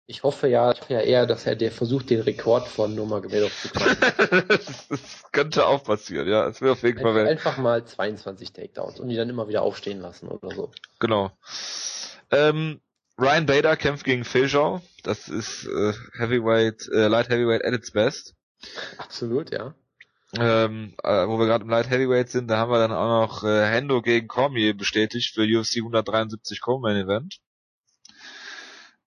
Ich, 0.07 0.23
hoffe 0.23 0.49
ja, 0.49 0.73
ich 0.73 0.81
hoffe 0.81 0.95
ja 0.95 1.01
eher, 1.01 1.27
dass 1.27 1.47
er 1.47 1.57
der 1.57 1.71
versucht, 1.71 2.11
den 2.11 2.21
Rekord 2.21 2.67
von 2.67 2.95
Nurmagomedov 2.95 3.53
zu 3.61 3.69
knacken. 3.69 4.49
das, 4.49 4.87
das 4.89 5.23
könnte 5.31 5.67
auch 5.67 5.85
passieren, 5.85 6.27
ja. 6.29 6.49
Es 6.49 6.61
wäre 6.61 6.73
auf 6.73 6.83
jeden 6.83 7.01
Fall 7.01 7.19
einfach, 7.19 7.31
einfach 7.31 7.59
mal 7.59 7.85
22 7.85 8.53
Takedowns 8.53 8.99
und 8.99 9.09
die 9.09 9.17
dann 9.17 9.29
immer 9.29 9.47
wieder 9.49 9.63
aufstehen 9.63 10.01
lassen 10.01 10.29
oder 10.29 10.55
so. 10.55 10.71
Genau. 10.99 11.31
Ähm, 12.31 12.81
Ryan 13.19 13.47
Bader 13.47 13.77
kämpft 13.77 14.05
gegen 14.05 14.25
Phil 14.25 14.49
Das 15.03 15.29
ist 15.29 15.65
äh, 15.67 15.93
Heavyweight, 16.19 16.89
äh, 16.93 17.09
Light 17.09 17.31
Heavyweight 17.31 17.65
at 17.65 17.73
its 17.73 17.93
best. 17.93 18.35
Absolut, 18.99 19.51
ja. 19.51 19.75
Ähm, 20.39 20.95
äh, 21.03 21.27
wo 21.27 21.39
wir 21.39 21.47
gerade 21.47 21.65
im 21.65 21.71
Light 21.71 21.89
Heavyweight 21.89 22.29
sind, 22.29 22.49
da 22.49 22.59
haben 22.59 22.71
wir 22.71 22.79
dann 22.79 22.93
auch 22.93 23.27
noch 23.27 23.45
äh, 23.45 23.65
Hendo 23.65 24.03
gegen 24.03 24.29
Cormier 24.29 24.77
bestätigt 24.77 25.33
für 25.35 25.43
UFC 25.43 25.77
173 25.77 26.61
Co-Main 26.61 26.97
Event. 26.97 27.39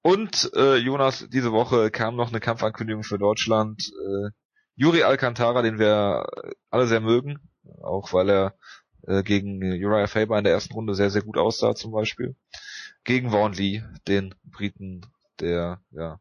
Und 0.02 0.52
äh, 0.56 0.78
Jonas, 0.78 1.28
diese 1.30 1.52
Woche 1.52 1.92
kam 1.92 2.16
noch 2.16 2.30
eine 2.30 2.40
Kampfankündigung 2.40 3.04
für 3.04 3.20
Deutschland. 3.20 3.92
Äh, 4.08 4.30
Juri 4.76 5.04
Alcantara, 5.04 5.62
den 5.62 5.78
wir 5.78 6.26
alle 6.72 6.88
sehr 6.88 7.02
mögen, 7.02 7.40
auch 7.84 8.12
weil 8.14 8.30
er 8.30 8.56
äh, 9.06 9.22
gegen 9.22 9.62
Uriah 9.62 10.08
Faber 10.08 10.38
in 10.38 10.46
der 10.46 10.54
ersten 10.54 10.74
Runde 10.74 10.96
sehr, 10.96 11.12
sehr 11.12 11.22
gut 11.22 11.38
aussah 11.38 11.76
zum 11.76 11.92
Beispiel 11.92 12.36
gegen 13.10 13.32
Vaughan 13.32 13.54
den 14.08 14.36
Briten, 14.44 15.02
der 15.40 15.82
ja 15.90 16.20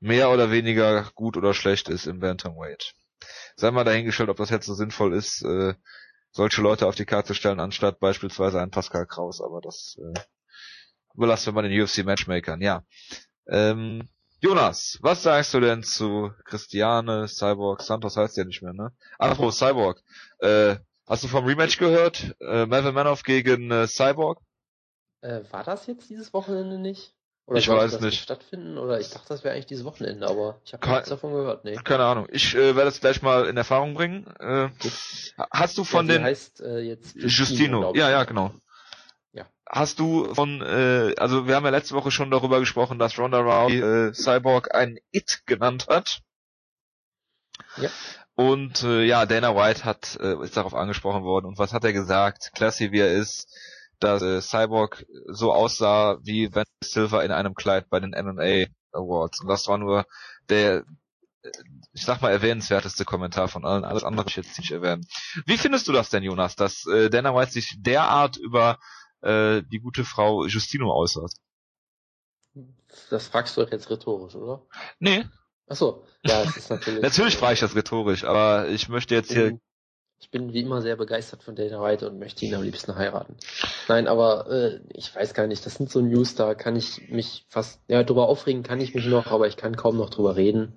mehr 0.00 0.30
oder 0.30 0.50
weniger 0.50 1.10
gut 1.14 1.36
oder 1.36 1.52
schlecht 1.52 1.90
ist 1.90 2.06
im 2.06 2.20
Bantamweight. 2.20 2.94
Sei 3.54 3.70
mal 3.70 3.84
dahingestellt, 3.84 4.30
ob 4.30 4.38
das 4.38 4.48
jetzt 4.48 4.64
so 4.64 4.72
sinnvoll 4.72 5.12
ist, 5.12 5.44
äh, 5.44 5.74
solche 6.30 6.62
Leute 6.62 6.86
auf 6.86 6.94
die 6.94 7.04
Karte 7.04 7.34
stellen, 7.34 7.60
anstatt 7.60 8.00
beispielsweise 8.00 8.62
einen 8.62 8.70
Pascal 8.70 9.04
Kraus, 9.04 9.42
aber 9.42 9.60
das 9.60 9.98
äh, 9.98 10.18
überlassen 11.12 11.48
wir 11.48 11.52
mal 11.52 11.68
den 11.68 11.78
UFC 11.78 11.98
Matchmakern, 11.98 12.62
ja. 12.62 12.82
Ähm, 13.46 14.08
Jonas, 14.40 14.98
was 15.02 15.22
sagst 15.22 15.52
du 15.52 15.60
denn 15.60 15.82
zu 15.82 16.32
Christiane, 16.46 17.28
Cyborg, 17.28 17.82
Santos 17.82 18.16
heißt 18.16 18.38
ja 18.38 18.44
nicht 18.44 18.62
mehr, 18.62 18.72
ne? 18.72 18.90
Apropos 19.18 19.58
Cyborg, 19.58 20.02
äh, 20.38 20.76
hast 21.06 21.24
du 21.24 21.28
vom 21.28 21.44
Rematch 21.44 21.76
gehört? 21.76 22.34
Äh, 22.40 22.64
Melvin 22.64 22.94
Manoff 22.94 23.22
gegen 23.22 23.70
äh, 23.70 23.86
Cyborg? 23.86 24.40
Äh, 25.22 25.40
war 25.50 25.64
das 25.64 25.86
jetzt 25.86 26.08
dieses 26.08 26.32
Wochenende 26.32 26.78
nicht? 26.78 27.14
Oder 27.46 27.58
ich 27.58 27.68
weiß 27.68 27.92
das 27.92 28.00
nicht. 28.00 28.22
stattfinden? 28.22 28.78
Oder 28.78 29.00
ich 29.00 29.10
dachte, 29.10 29.28
das 29.28 29.42
wäre 29.42 29.54
eigentlich 29.54 29.66
dieses 29.66 29.84
Wochenende, 29.84 30.28
aber 30.28 30.60
ich 30.64 30.72
habe 30.72 30.88
nichts 30.88 31.08
davon 31.08 31.32
gehört. 31.32 31.64
Nee. 31.64 31.74
Keine 31.82 32.04
Ahnung. 32.04 32.28
Ich 32.30 32.54
äh, 32.54 32.76
werde 32.76 32.88
es 32.88 33.00
gleich 33.00 33.22
mal 33.22 33.46
in 33.46 33.56
Erfahrung 33.56 33.94
bringen. 33.94 34.26
Äh, 34.38 34.68
hast 35.50 35.76
du 35.76 35.82
von 35.82 36.06
ja, 36.06 36.14
den 36.14 36.22
heißt 36.22 36.60
äh, 36.60 36.78
jetzt 36.78 37.16
Justino? 37.16 37.82
Justino. 37.82 37.92
Ja, 37.96 38.08
ja, 38.08 38.22
genau. 38.22 38.54
Ja. 39.32 39.46
Hast 39.68 39.98
du 39.98 40.32
von, 40.32 40.62
äh, 40.62 41.14
also 41.18 41.48
wir 41.48 41.56
haben 41.56 41.64
ja 41.64 41.70
letzte 41.70 41.96
Woche 41.96 42.12
schon 42.12 42.30
darüber 42.30 42.60
gesprochen, 42.60 43.00
dass 43.00 43.18
Ronda 43.18 43.40
Rousey 43.40 43.80
äh, 43.80 44.14
Cyborg 44.14 44.72
ein 44.72 44.98
It 45.10 45.42
genannt 45.46 45.88
hat. 45.88 46.20
Ja. 47.78 47.90
Und 48.36 48.84
äh, 48.84 49.02
ja, 49.02 49.26
Dana 49.26 49.56
White 49.56 49.84
hat 49.84 50.16
äh, 50.20 50.40
ist 50.44 50.56
darauf 50.56 50.74
angesprochen 50.74 51.24
worden. 51.24 51.46
Und 51.46 51.58
was 51.58 51.72
hat 51.72 51.82
er 51.82 51.92
gesagt? 51.92 52.52
Classy 52.54 52.92
wie 52.92 53.00
er 53.00 53.12
ist 53.12 53.52
dass 54.00 54.22
äh, 54.22 54.40
Cyborg 54.40 55.06
so 55.26 55.52
aussah 55.52 56.18
wie 56.22 56.54
Van 56.54 56.64
Silver 56.82 57.24
in 57.24 57.30
einem 57.30 57.54
Kleid 57.54 57.88
bei 57.90 58.00
den 58.00 58.10
MMA 58.10 58.66
Awards. 58.92 59.40
Und 59.40 59.48
das 59.48 59.68
war 59.68 59.78
nur 59.78 60.06
der, 60.48 60.84
ich 61.92 62.04
sag 62.04 62.20
mal, 62.20 62.30
erwähnenswerteste 62.30 63.04
Kommentar 63.04 63.48
von 63.48 63.64
allen. 63.64 63.84
Alles 63.84 64.04
andere 64.04 64.26
ich 64.28 64.36
jetzt 64.36 64.58
nicht 64.58 64.72
erwähnen. 64.72 65.06
Wie 65.46 65.58
findest 65.58 65.88
du 65.88 65.92
das 65.92 66.10
denn, 66.10 66.22
Jonas, 66.22 66.56
dass 66.56 66.86
äh, 66.86 67.10
Dana 67.10 67.34
White 67.34 67.52
sich 67.52 67.76
derart 67.78 68.36
über 68.36 68.78
äh, 69.22 69.62
die 69.62 69.80
gute 69.80 70.04
Frau 70.04 70.44
Justino 70.46 70.92
äußert? 70.92 71.32
Das 73.10 73.28
fragst 73.28 73.56
du 73.56 73.64
doch 73.64 73.70
jetzt 73.70 73.90
rhetorisch, 73.90 74.34
oder? 74.34 74.66
Nee. 74.98 75.24
Ach 75.68 75.76
so, 75.76 76.04
ja, 76.24 76.42
es 76.42 76.56
ist 76.56 76.70
natürlich. 76.70 77.02
natürlich 77.02 77.36
frage 77.36 77.54
ich 77.54 77.60
das 77.60 77.76
rhetorisch, 77.76 78.24
aber 78.24 78.68
ich 78.68 78.88
möchte 78.88 79.14
jetzt 79.14 79.32
hier 79.32 79.60
ich 80.20 80.30
bin 80.30 80.52
wie 80.52 80.60
immer 80.60 80.82
sehr 80.82 80.96
begeistert 80.96 81.42
von 81.42 81.56
Dana 81.56 81.82
White 81.82 82.08
und 82.08 82.18
möchte 82.18 82.44
ihn 82.44 82.54
am 82.54 82.62
liebsten 82.62 82.94
heiraten. 82.94 83.34
Nein, 83.88 84.06
aber 84.06 84.50
äh, 84.50 84.80
ich 84.92 85.14
weiß 85.14 85.34
gar 85.34 85.46
nicht, 85.46 85.64
das 85.66 85.74
sind 85.74 85.90
so 85.90 86.00
News, 86.00 86.34
da 86.34 86.54
kann 86.54 86.76
ich 86.76 87.10
mich 87.10 87.44
fast, 87.48 87.80
ja, 87.88 88.02
drüber 88.02 88.28
aufregen 88.28 88.62
kann 88.62 88.80
ich 88.80 88.94
mich 88.94 89.06
noch, 89.06 89.28
aber 89.28 89.46
ich 89.48 89.56
kann 89.56 89.76
kaum 89.76 89.96
noch 89.96 90.10
drüber 90.10 90.36
reden, 90.36 90.74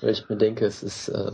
weil 0.00 0.10
ich 0.10 0.28
mir 0.28 0.36
denke, 0.36 0.64
es 0.64 0.82
ist, 0.82 1.08
äh, 1.08 1.32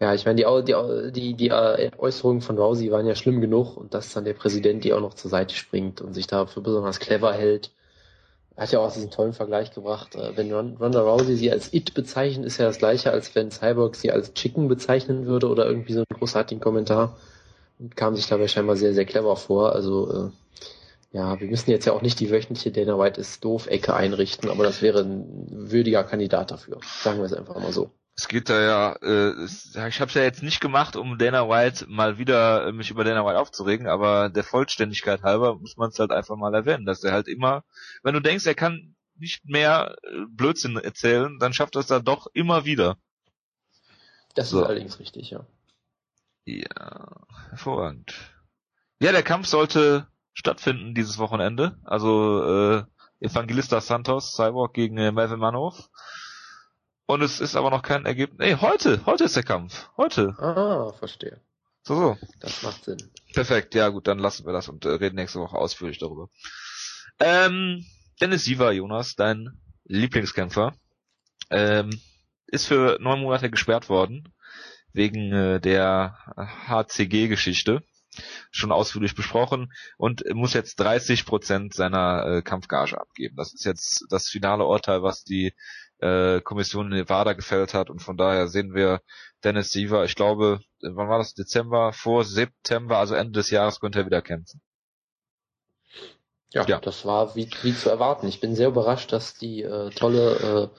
Ja, 0.00 0.12
ich 0.14 0.24
meine, 0.26 0.36
die, 0.36 0.72
die, 0.72 1.12
die, 1.12 1.34
die 1.34 1.48
äh, 1.48 1.90
Äußerungen 1.96 2.40
von 2.42 2.58
Rousey 2.58 2.90
waren 2.90 3.06
ja 3.06 3.14
schlimm 3.14 3.40
genug 3.40 3.76
und 3.76 3.94
dass 3.94 4.12
dann 4.12 4.24
der 4.24 4.34
Präsident 4.34 4.84
die 4.84 4.92
auch 4.92 5.00
noch 5.00 5.14
zur 5.14 5.30
Seite 5.30 5.54
springt 5.54 6.00
und 6.00 6.14
sich 6.14 6.26
dafür 6.26 6.62
besonders 6.62 6.98
clever 6.98 7.32
hält. 7.32 7.70
Hat 8.56 8.70
ja 8.70 8.78
auch 8.78 8.92
diesen 8.92 9.10
tollen 9.10 9.32
Vergleich 9.32 9.72
gebracht. 9.72 10.14
Äh, 10.14 10.36
wenn 10.36 10.52
Ronda 10.52 11.00
Rousey 11.00 11.36
sie 11.36 11.50
als 11.50 11.72
It 11.72 11.94
bezeichnet, 11.94 12.46
ist 12.46 12.58
ja 12.58 12.66
das 12.66 12.78
gleiche, 12.78 13.10
als 13.10 13.34
wenn 13.34 13.50
Cyborg 13.50 13.96
sie 13.96 14.12
als 14.12 14.32
Chicken 14.34 14.68
bezeichnen 14.68 15.26
würde 15.26 15.48
oder 15.48 15.66
irgendwie 15.66 15.92
so 15.92 16.00
einen 16.00 16.18
großartigen 16.18 16.62
Kommentar. 16.62 17.16
Und 17.78 17.96
kam 17.96 18.14
sich 18.14 18.28
dabei 18.28 18.46
scheinbar 18.46 18.76
sehr, 18.76 18.94
sehr 18.94 19.04
clever 19.04 19.36
vor. 19.36 19.74
Also, 19.74 20.30
äh, 21.12 21.16
ja, 21.16 21.40
wir 21.40 21.48
müssen 21.48 21.70
jetzt 21.70 21.84
ja 21.84 21.92
auch 21.92 22.02
nicht 22.02 22.20
die 22.20 22.30
wöchentliche 22.30 22.70
Dana 22.70 22.98
White 22.98 23.20
ist 23.20 23.44
doof 23.44 23.66
Ecke 23.66 23.94
einrichten, 23.94 24.50
aber 24.50 24.64
das 24.64 24.82
wäre 24.82 25.00
ein 25.00 25.46
würdiger 25.48 26.04
Kandidat 26.04 26.50
dafür. 26.50 26.80
Sagen 27.02 27.18
wir 27.18 27.24
es 27.24 27.32
einfach 27.32 27.56
mal 27.56 27.72
so 27.72 27.90
es 28.16 28.28
geht 28.28 28.48
da 28.48 28.60
ja, 28.60 28.92
äh, 29.02 29.44
ich 29.44 30.00
habe 30.00 30.08
es 30.08 30.14
ja 30.14 30.22
jetzt 30.22 30.42
nicht 30.42 30.60
gemacht, 30.60 30.94
um 30.94 31.18
Dana 31.18 31.48
White 31.48 31.86
mal 31.88 32.18
wieder 32.18 32.66
äh, 32.66 32.72
mich 32.72 32.90
über 32.90 33.02
Dana 33.02 33.24
White 33.26 33.38
aufzuregen, 33.38 33.88
aber 33.88 34.28
der 34.28 34.44
Vollständigkeit 34.44 35.22
halber 35.22 35.56
muss 35.56 35.76
man 35.76 35.90
es 35.90 35.98
halt 35.98 36.12
einfach 36.12 36.36
mal 36.36 36.54
erwähnen, 36.54 36.86
dass 36.86 37.02
er 37.02 37.12
halt 37.12 37.26
immer, 37.26 37.64
wenn 38.02 38.14
du 38.14 38.20
denkst, 38.20 38.46
er 38.46 38.54
kann 38.54 38.94
nicht 39.16 39.44
mehr 39.44 39.96
äh, 40.02 40.26
Blödsinn 40.28 40.76
erzählen, 40.76 41.38
dann 41.38 41.52
schafft 41.52 41.74
er 41.76 41.80
es 41.80 41.88
da 41.88 41.98
doch 41.98 42.28
immer 42.34 42.64
wieder. 42.64 42.98
Das 44.34 44.50
so. 44.50 44.60
ist 44.60 44.66
allerdings 44.66 44.98
richtig, 45.00 45.30
ja. 45.30 45.46
Ja, 46.44 47.26
hervorragend. 47.50 48.14
Ja, 49.00 49.12
der 49.12 49.22
Kampf 49.22 49.46
sollte 49.46 50.06
stattfinden 50.34 50.94
dieses 50.94 51.18
Wochenende. 51.18 51.78
Also 51.84 52.44
äh, 52.44 52.84
Evangelista 53.20 53.80
Santos, 53.80 54.34
Cyborg 54.34 54.74
gegen 54.74 54.98
äh, 54.98 55.10
Melvin 55.10 55.38
Manhoff. 55.38 55.88
Und 57.06 57.22
es 57.22 57.40
ist 57.40 57.54
aber 57.56 57.70
noch 57.70 57.82
kein 57.82 58.06
Ergebnis. 58.06 58.38
Nee, 58.38 58.56
heute, 58.60 59.04
heute 59.04 59.24
ist 59.24 59.36
der 59.36 59.42
Kampf. 59.42 59.90
Heute. 59.96 60.34
Ah, 60.38 60.92
verstehe. 60.98 61.40
So, 61.82 61.94
so. 61.96 62.18
Das 62.40 62.62
macht 62.62 62.84
Sinn. 62.84 63.10
Perfekt, 63.34 63.74
ja 63.74 63.88
gut, 63.90 64.06
dann 64.06 64.18
lassen 64.18 64.46
wir 64.46 64.52
das 64.52 64.68
und 64.68 64.86
äh, 64.86 64.90
reden 64.90 65.16
nächste 65.16 65.40
Woche 65.40 65.56
ausführlich 65.56 65.98
darüber. 65.98 66.30
Ähm, 67.20 67.84
Dennis 68.20 68.44
Siever, 68.44 68.72
Jonas, 68.72 69.16
dein 69.16 69.60
Lieblingskämpfer, 69.84 70.74
ähm, 71.50 72.00
ist 72.46 72.66
für 72.66 72.98
neun 73.00 73.20
Monate 73.20 73.50
gesperrt 73.50 73.88
worden 73.90 74.32
wegen 74.92 75.32
äh, 75.32 75.60
der 75.60 76.16
HCG-Geschichte 76.36 77.82
schon 78.50 78.72
ausführlich 78.72 79.14
besprochen 79.14 79.72
und 79.98 80.22
muss 80.34 80.54
jetzt 80.54 80.76
30 80.76 81.26
Prozent 81.26 81.74
seiner 81.74 82.24
äh, 82.26 82.42
Kampfgage 82.42 82.98
abgeben. 82.98 83.36
Das 83.36 83.52
ist 83.52 83.64
jetzt 83.64 84.06
das 84.08 84.28
finale 84.28 84.64
Urteil, 84.64 85.02
was 85.02 85.24
die 85.24 85.52
äh, 85.98 86.40
Kommission 86.40 86.90
in 86.90 86.98
Nevada 86.98 87.32
gefällt 87.32 87.74
hat 87.74 87.90
und 87.90 88.00
von 88.00 88.16
daher 88.16 88.48
sehen 88.48 88.74
wir 88.74 89.00
Dennis 89.42 89.70
Siever, 89.70 90.04
ich 90.04 90.14
glaube, 90.14 90.60
wann 90.80 91.08
war 91.08 91.18
das? 91.18 91.34
Dezember, 91.34 91.92
vor 91.92 92.24
September, 92.24 92.98
also 92.98 93.14
Ende 93.14 93.32
des 93.32 93.50
Jahres 93.50 93.80
könnte 93.80 94.00
er 94.00 94.06
wieder 94.06 94.22
kämpfen. 94.22 94.60
Ja, 96.52 96.64
ja. 96.66 96.80
das 96.80 97.04
war 97.04 97.34
wie, 97.34 97.50
wie 97.62 97.74
zu 97.74 97.90
erwarten. 97.90 98.28
Ich 98.28 98.40
bin 98.40 98.54
sehr 98.54 98.68
überrascht, 98.68 99.12
dass 99.12 99.34
die 99.34 99.62
äh, 99.62 99.90
tolle 99.90 100.70
äh, 100.72 100.78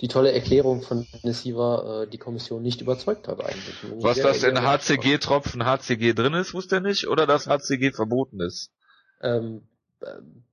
die 0.00 0.08
tolle 0.08 0.32
Erklärung 0.32 0.80
von 0.80 1.06
Dennis 1.12 1.42
Siever 1.42 2.04
äh, 2.04 2.10
die 2.10 2.16
Kommission 2.16 2.62
nicht 2.62 2.80
überzeugt 2.80 3.28
hat 3.28 3.44
eigentlich. 3.44 3.76
Was 3.98 4.18
das 4.18 4.42
in 4.42 4.62
HCG-Tropfen 4.62 5.66
HCG 5.66 6.14
drin 6.14 6.32
ist, 6.32 6.54
wusste 6.54 6.76
er 6.76 6.80
nicht, 6.80 7.06
oder 7.06 7.26
dass 7.26 7.46
HCG 7.46 7.92
verboten 7.92 8.40
ist? 8.40 8.72
Ähm, 9.20 9.68
äh, 10.00 10.06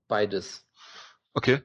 beides. 0.09 0.65
Okay 1.33 1.61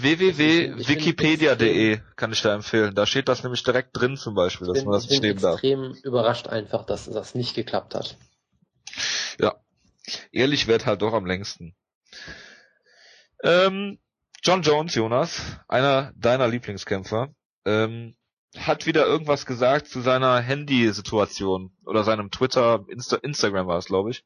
www.wikipedia.de 0.00 2.00
kann 2.16 2.32
ich 2.32 2.40
da 2.42 2.54
empfehlen. 2.54 2.94
Da 2.94 3.06
steht 3.06 3.28
das 3.28 3.42
nämlich 3.42 3.62
direkt 3.62 3.94
drin 3.96 4.16
zum 4.16 4.34
Beispiel, 4.34 4.66
dass 4.66 4.78
bin, 4.78 4.86
man 4.86 4.94
das 4.94 5.10
nicht 5.10 5.22
nehmen 5.22 5.40
darf. 5.40 5.56
Ich 5.56 5.62
bin 5.62 5.90
extrem 5.90 6.04
überrascht 6.04 6.48
einfach, 6.48 6.84
dass 6.84 7.10
das 7.10 7.34
nicht 7.34 7.54
geklappt 7.54 7.94
hat. 7.94 8.16
Ja. 9.38 9.56
Ehrlich 10.30 10.66
wird 10.66 10.86
halt 10.86 11.02
doch 11.02 11.12
am 11.12 11.26
längsten. 11.26 11.74
Ähm, 13.42 13.98
John 14.42 14.62
Jones, 14.62 14.94
Jonas, 14.94 15.42
einer 15.68 16.12
deiner 16.16 16.48
Lieblingskämpfer, 16.48 17.34
ähm, 17.64 18.16
hat 18.56 18.86
wieder 18.86 19.06
irgendwas 19.06 19.46
gesagt 19.46 19.88
zu 19.88 20.00
seiner 20.00 20.40
Handy-Situation 20.40 21.72
oder 21.84 22.04
seinem 22.04 22.30
Twitter, 22.30 22.84
Insta 22.88 23.16
Instagram 23.16 23.66
war 23.66 23.78
es, 23.78 23.86
glaube 23.86 24.10
ich. 24.10 24.24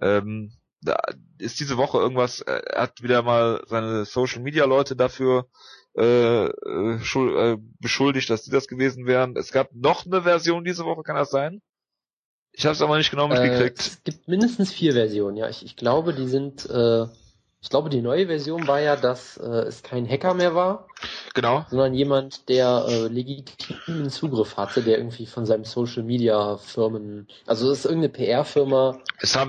Ähm, 0.00 0.52
da 0.86 0.96
ist 1.38 1.60
diese 1.60 1.76
Woche 1.76 1.98
irgendwas, 1.98 2.40
er 2.40 2.82
hat 2.82 3.02
wieder 3.02 3.22
mal 3.22 3.62
seine 3.66 4.04
Social 4.04 4.42
Media 4.42 4.64
Leute 4.64 4.96
dafür 4.96 5.48
äh, 5.96 6.46
äh, 6.46 6.96
äh, 6.96 7.56
beschuldigt, 7.80 8.30
dass 8.30 8.42
die 8.42 8.50
das 8.50 8.68
gewesen 8.68 9.06
wären. 9.06 9.36
Es 9.36 9.52
gab 9.52 9.72
noch 9.72 10.06
eine 10.06 10.22
Version 10.22 10.64
diese 10.64 10.84
Woche, 10.84 11.02
kann 11.02 11.16
das 11.16 11.30
sein? 11.30 11.62
Ich 12.52 12.64
habe 12.64 12.74
es 12.74 12.82
aber 12.82 12.96
nicht 12.96 13.10
genau 13.10 13.28
mitgekriegt. 13.28 13.78
Äh, 13.78 13.82
es 13.82 14.04
gibt 14.04 14.28
mindestens 14.28 14.72
vier 14.72 14.92
Versionen, 14.92 15.36
ja. 15.36 15.48
Ich, 15.48 15.64
ich 15.64 15.76
glaube, 15.76 16.14
die 16.14 16.26
sind 16.26 16.68
äh, 16.68 17.06
ich 17.60 17.70
glaube, 17.70 17.88
die 17.88 18.00
neue 18.00 18.26
Version 18.26 18.68
war 18.68 18.80
ja, 18.80 18.96
dass 18.96 19.38
äh, 19.38 19.44
es 19.44 19.82
kein 19.82 20.08
Hacker 20.08 20.34
mehr 20.34 20.54
war. 20.54 20.86
Genau. 21.34 21.64
Sondern 21.68 21.94
jemand, 21.94 22.48
der 22.48 22.84
äh, 22.88 23.08
legitimen 23.08 24.08
Zugriff 24.10 24.56
hatte, 24.56 24.82
der 24.82 24.98
irgendwie 24.98 25.26
von 25.26 25.46
seinem 25.46 25.64
Social 25.64 26.02
Media 26.02 26.58
Firmen, 26.58 27.26
also 27.46 27.70
es 27.70 27.80
ist 27.80 27.84
irgendeine 27.86 28.12
PR-Firma, 28.12 28.98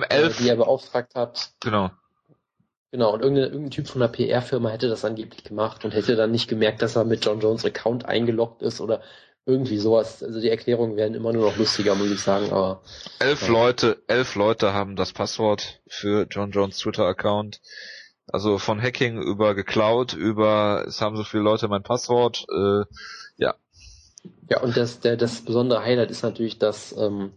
äh, 0.10 0.30
die 0.40 0.50
er 0.50 0.56
beauftragt 0.56 1.16
hat. 1.16 1.52
Genau. 1.60 1.92
Genau, 2.92 3.14
und 3.14 3.22
irgendein, 3.22 3.52
irgendein 3.52 3.72
Typ 3.72 3.88
von 3.88 4.02
einer 4.02 4.12
PR-Firma 4.12 4.70
hätte 4.70 4.88
das 4.88 5.04
angeblich 5.04 5.44
gemacht 5.44 5.84
und 5.84 5.94
hätte 5.94 6.16
dann 6.16 6.32
nicht 6.32 6.48
gemerkt, 6.48 6.82
dass 6.82 6.96
er 6.96 7.04
mit 7.04 7.26
John 7.26 7.42
Jones 7.42 7.66
Account 7.66 8.06
eingeloggt 8.06 8.62
ist 8.62 8.80
oder 8.80 9.02
irgendwie 9.46 9.78
sowas. 9.78 10.24
Also 10.24 10.42
die 10.42 10.50
Erklärungen 10.50 10.98
werden 10.98 11.14
immer 11.14 11.34
nur 11.34 11.50
noch 11.50 11.58
lustiger, 11.58 11.96
muss 11.96 12.12
ich 12.12 12.22
sagen, 12.22 12.52
aber. 12.52 12.82
Elf 13.20 13.44
ja. 13.44 13.54
Leute, 13.54 13.98
elf 14.08 14.36
Leute 14.36 14.74
haben 14.74 14.96
das 14.96 15.14
Passwort 15.14 15.82
für 15.88 16.28
John 16.30 16.52
Jones 16.52 16.78
Twitter-Account. 16.80 17.62
Also 18.28 18.58
von 18.58 18.82
Hacking 18.82 19.22
über 19.22 19.56
geklaut, 19.56 20.14
über 20.14 20.84
es 20.88 21.02
haben 21.02 21.16
so 21.16 21.24
viele 21.24 21.44
Leute 21.44 21.68
mein 21.70 21.84
Passwort, 21.84 22.46
äh, 22.50 22.84
ja. 23.38 23.56
Ja, 24.50 24.62
und 24.62 24.76
das, 24.76 25.00
der, 25.00 25.16
das 25.16 25.42
besondere 25.42 25.82
Highlight 25.82 26.12
ist 26.12 26.24
natürlich, 26.24 26.60
dass 26.60 26.96
ähm, 26.98 27.32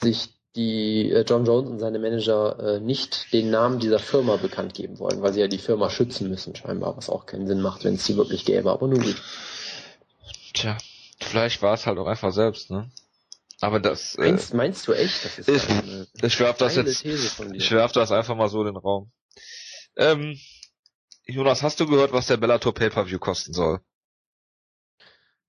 sich 0.00 0.30
die 0.56 1.10
äh, 1.10 1.24
John 1.28 1.44
Jones 1.44 1.70
und 1.70 1.78
seine 1.78 1.98
Manager 1.98 2.76
äh, 2.76 2.80
nicht 2.80 3.32
den 3.32 3.50
Namen 3.50 3.78
dieser 3.78 3.98
Firma 3.98 4.36
bekannt 4.36 4.74
geben 4.74 4.98
wollen, 4.98 5.22
weil 5.22 5.32
sie 5.32 5.40
ja 5.40 5.48
die 5.48 5.58
Firma 5.58 5.90
schützen 5.90 6.28
müssen, 6.28 6.54
scheinbar, 6.54 6.96
was 6.96 7.08
auch 7.08 7.26
keinen 7.26 7.46
Sinn 7.46 7.60
macht, 7.60 7.84
wenn 7.84 7.94
es 7.94 8.04
sie 8.04 8.16
wirklich 8.16 8.44
gäbe, 8.44 8.70
aber 8.70 8.86
nun 8.88 9.02
gut. 9.02 9.22
Tja, 10.54 10.76
vielleicht 11.20 11.62
war 11.62 11.74
es 11.74 11.86
halt 11.86 11.98
auch 11.98 12.06
einfach 12.06 12.32
selbst, 12.32 12.70
ne? 12.70 12.90
Aber 13.60 13.78
das. 13.78 14.14
Äh, 14.16 14.22
meinst, 14.22 14.54
meinst 14.54 14.88
du 14.88 14.92
echt? 14.92 15.24
Das 15.24 15.38
ist 15.38 15.48
ich, 15.48 15.70
eine, 15.70 16.06
ich 16.22 16.40
werf 16.40 16.56
das 16.56 16.76
jetzt. 16.76 17.04
Ich 17.04 17.70
werf 17.72 17.92
das 17.92 18.10
einfach 18.10 18.34
mal 18.34 18.48
so 18.48 18.60
in 18.60 18.66
den 18.66 18.76
Raum. 18.76 19.10
Ähm, 19.96 20.38
Jonas, 21.26 21.62
hast 21.62 21.80
du 21.80 21.86
gehört, 21.86 22.12
was 22.12 22.26
der 22.26 22.36
Bellator 22.36 22.74
Pay-Per-View 22.74 23.18
kosten 23.18 23.52
soll? 23.52 23.80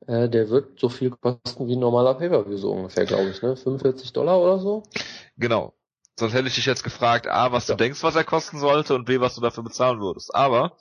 Äh, 0.08 0.30
der 0.30 0.50
wird 0.50 0.80
so 0.80 0.90
viel 0.90 1.12
kosten 1.12 1.68
wie 1.68 1.76
ein 1.76 1.80
normaler 1.80 2.16
Pay-Per-View, 2.16 2.58
so 2.58 2.72
ungefähr, 2.72 3.06
glaube 3.06 3.30
ich, 3.30 3.42
ne? 3.42 3.56
45 3.56 4.14
Dollar 4.14 4.40
oder 4.40 4.60
so? 4.60 4.84
Genau. 5.38 5.76
Sonst 6.18 6.34
hätte 6.34 6.48
ich 6.48 6.56
dich 6.56 6.66
jetzt 6.66 6.84
gefragt, 6.84 7.28
A, 7.28 7.52
was 7.52 7.68
ja. 7.68 7.76
du 7.76 7.84
denkst, 7.84 8.04
was 8.04 8.16
er 8.16 8.24
kosten 8.24 8.60
sollte 8.60 8.94
und 8.96 9.06
B, 9.06 9.20
was 9.20 9.36
du 9.36 9.42
dafür 9.42 9.64
bezahlen 9.64 10.00
würdest. 10.00 10.36
Aber 10.36 10.78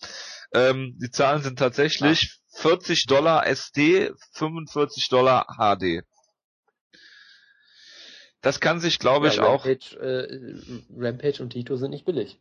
ähm, 0.53 0.99
die 1.01 1.11
Zahlen 1.11 1.43
sind 1.43 1.59
tatsächlich 1.59 2.31
ah. 2.55 2.61
40 2.61 3.07
Dollar 3.07 3.47
SD, 3.47 4.13
45 4.33 5.09
Dollar 5.09 5.47
HD. 5.57 6.03
Das 8.43 8.59
kann 8.59 8.81
sich, 8.81 8.99
glaube 8.99 9.27
ja, 9.27 9.33
ich, 9.33 9.39
Rampage, 9.39 9.97
auch. 9.97 10.03
Äh, 10.03 10.55
Rampage 10.97 11.43
und 11.43 11.51
Tito 11.51 11.77
sind 11.77 11.91
nicht 11.91 12.07
billig. 12.07 12.41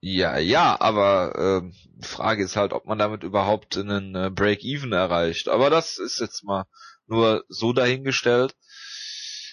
Ja, 0.00 0.38
ja, 0.38 0.80
aber 0.80 1.62
äh, 1.64 2.04
Frage 2.04 2.44
ist 2.44 2.56
halt, 2.56 2.72
ob 2.72 2.86
man 2.86 2.98
damit 2.98 3.22
überhaupt 3.22 3.76
einen 3.76 4.14
äh, 4.14 4.30
Break-Even 4.30 4.92
erreicht. 4.92 5.48
Aber 5.48 5.70
das 5.70 5.98
ist 5.98 6.20
jetzt 6.20 6.44
mal 6.44 6.66
nur 7.06 7.44
so 7.48 7.72
dahingestellt. 7.72 8.54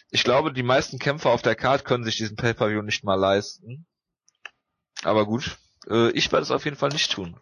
Ich 0.10 0.24
glaube, 0.24 0.54
die 0.54 0.64
meisten 0.64 1.00
Kämpfer 1.00 1.32
auf 1.32 1.42
der 1.42 1.56
Card 1.56 1.86
können 1.86 2.04
sich 2.04 2.18
diesen 2.18 2.36
Pay-Per-View 2.36 2.82
nicht 2.82 3.04
mal 3.04 3.16
leisten. 3.16 3.88
Aber 5.02 5.26
gut, 5.26 5.58
äh, 5.90 6.12
ich 6.12 6.32
werde 6.32 6.44
es 6.44 6.52
auf 6.52 6.66
jeden 6.66 6.78
Fall 6.78 6.90
nicht 6.90 7.12
tun. 7.12 7.40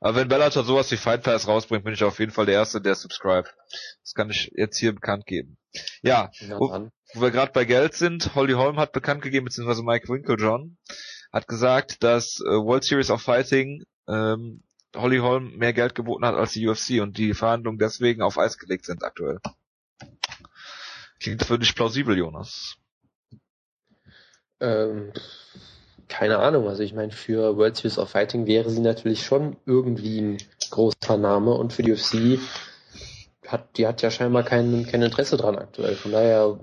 Aber 0.00 0.16
wenn 0.16 0.28
Bellator 0.28 0.64
sowas 0.64 0.90
wie 0.90 0.96
Fight 0.96 1.22
Pass 1.22 1.46
rausbringt, 1.46 1.84
bin 1.84 1.92
ich 1.92 2.02
auf 2.04 2.18
jeden 2.20 2.32
Fall 2.32 2.46
der 2.46 2.54
Erste, 2.54 2.80
der 2.80 2.94
subscribt. 2.94 3.54
Das 4.02 4.14
kann 4.14 4.30
ich 4.30 4.50
jetzt 4.54 4.78
hier 4.78 4.94
bekannt 4.94 5.26
geben. 5.26 5.58
Ja, 6.02 6.30
wo, 6.58 6.90
wo 7.14 7.20
wir 7.20 7.30
gerade 7.30 7.52
bei 7.52 7.66
Geld 7.66 7.94
sind, 7.94 8.34
Holly 8.34 8.54
Holm 8.54 8.78
hat 8.78 8.92
bekannt 8.92 9.20
gegeben, 9.20 9.44
beziehungsweise 9.44 9.82
Mike 9.82 10.08
Winklejohn, 10.08 10.78
hat 11.32 11.48
gesagt, 11.48 12.02
dass 12.02 12.40
äh, 12.40 12.50
World 12.50 12.84
Series 12.84 13.10
of 13.10 13.22
Fighting 13.22 13.84
ähm, 14.08 14.62
Holly 14.96 15.18
Holm 15.18 15.56
mehr 15.56 15.72
Geld 15.72 15.94
geboten 15.94 16.24
hat 16.24 16.34
als 16.34 16.52
die 16.52 16.66
UFC 16.66 17.00
und 17.00 17.16
die 17.16 17.34
Verhandlungen 17.34 17.78
deswegen 17.78 18.22
auf 18.22 18.38
Eis 18.38 18.58
gelegt 18.58 18.86
sind 18.86 19.04
aktuell. 19.04 19.38
Klingt 21.20 21.44
für 21.44 21.58
dich 21.58 21.74
plausibel, 21.74 22.16
Jonas? 22.16 22.76
Ähm, 24.58 25.12
keine 26.08 26.38
Ahnung. 26.38 26.68
Also 26.68 26.82
ich 26.82 26.92
meine, 26.92 27.12
für 27.12 27.56
World 27.56 27.76
Series 27.76 27.98
of 27.98 28.10
Fighting 28.10 28.46
wäre 28.46 28.70
sie 28.70 28.80
natürlich 28.80 29.24
schon 29.24 29.56
irgendwie 29.66 30.20
ein 30.20 30.38
großer 30.70 31.16
Name 31.16 31.52
und 31.52 31.72
für 31.72 31.82
die 31.82 31.92
UFC 31.92 32.40
hat, 33.46 33.76
die 33.76 33.86
hat 33.86 34.02
ja 34.02 34.10
scheinbar 34.10 34.42
kein, 34.44 34.86
kein 34.86 35.02
Interesse 35.02 35.36
dran 35.36 35.56
aktuell. 35.56 35.94
Von 35.94 36.12
daher, 36.12 36.58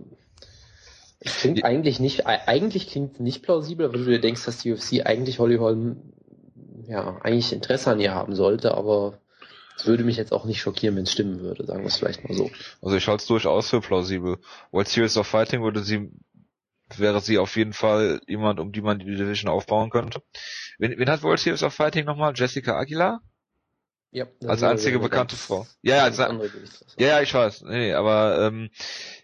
klingt 1.35 1.63
eigentlich 1.63 1.99
nicht, 1.99 2.25
eigentlich 2.25 2.87
klingt 2.87 3.19
nicht 3.19 3.43
plausibel, 3.43 3.91
wenn 3.91 4.05
du 4.05 4.09
dir 4.09 4.21
denkst, 4.21 4.45
dass 4.45 4.59
die 4.59 4.71
UFC 4.71 5.05
eigentlich 5.05 5.39
Holly 5.39 5.57
Holm, 5.57 6.13
ja, 6.87 7.17
eigentlich 7.21 7.53
Interesse 7.53 7.91
an 7.91 7.99
ihr 7.99 8.13
haben 8.13 8.35
sollte, 8.35 8.75
aber 8.75 9.19
es 9.77 9.85
würde 9.85 10.03
mich 10.03 10.17
jetzt 10.17 10.31
auch 10.31 10.45
nicht 10.45 10.59
schockieren, 10.59 10.95
wenn 10.95 11.03
es 11.03 11.11
stimmen 11.11 11.39
würde, 11.39 11.65
sagen 11.65 11.81
wir 11.81 11.87
es 11.87 11.97
vielleicht 11.97 12.27
mal 12.27 12.35
so. 12.35 12.49
Also 12.81 12.97
ich 12.97 13.07
halte 13.07 13.21
es 13.21 13.27
durchaus 13.27 13.69
für 13.69 13.81
plausibel. 13.81 14.37
World 14.71 14.87
Series 14.87 15.17
of 15.17 15.27
Fighting 15.27 15.61
würde 15.61 15.81
sie, 15.81 16.09
wäre 16.95 17.21
sie 17.21 17.37
auf 17.37 17.55
jeden 17.55 17.73
Fall 17.73 18.19
jemand, 18.27 18.59
um 18.59 18.71
die 18.71 18.81
man 18.81 18.99
die 18.99 19.05
Division 19.05 19.51
aufbauen 19.51 19.89
könnte. 19.89 20.23
Wen, 20.79 20.97
wen 20.97 21.09
hat 21.09 21.23
World 21.23 21.39
Series 21.39 21.63
of 21.63 21.73
Fighting 21.73 22.05
nochmal? 22.05 22.33
Jessica 22.35 22.75
Aguilar? 22.75 23.21
Ja, 24.11 24.25
als 24.45 24.63
einzige 24.63 24.99
bekannte 24.99 25.35
Frau. 25.35 25.67
Ja, 25.81 25.97
ja, 25.97 26.03
als, 26.03 26.17
ja, 26.17 26.31
ja, 26.97 27.21
ich 27.21 27.33
weiß. 27.33 27.63
Nee, 27.63 27.77
nee, 27.77 27.93
aber 27.93 28.47
ähm, 28.47 28.69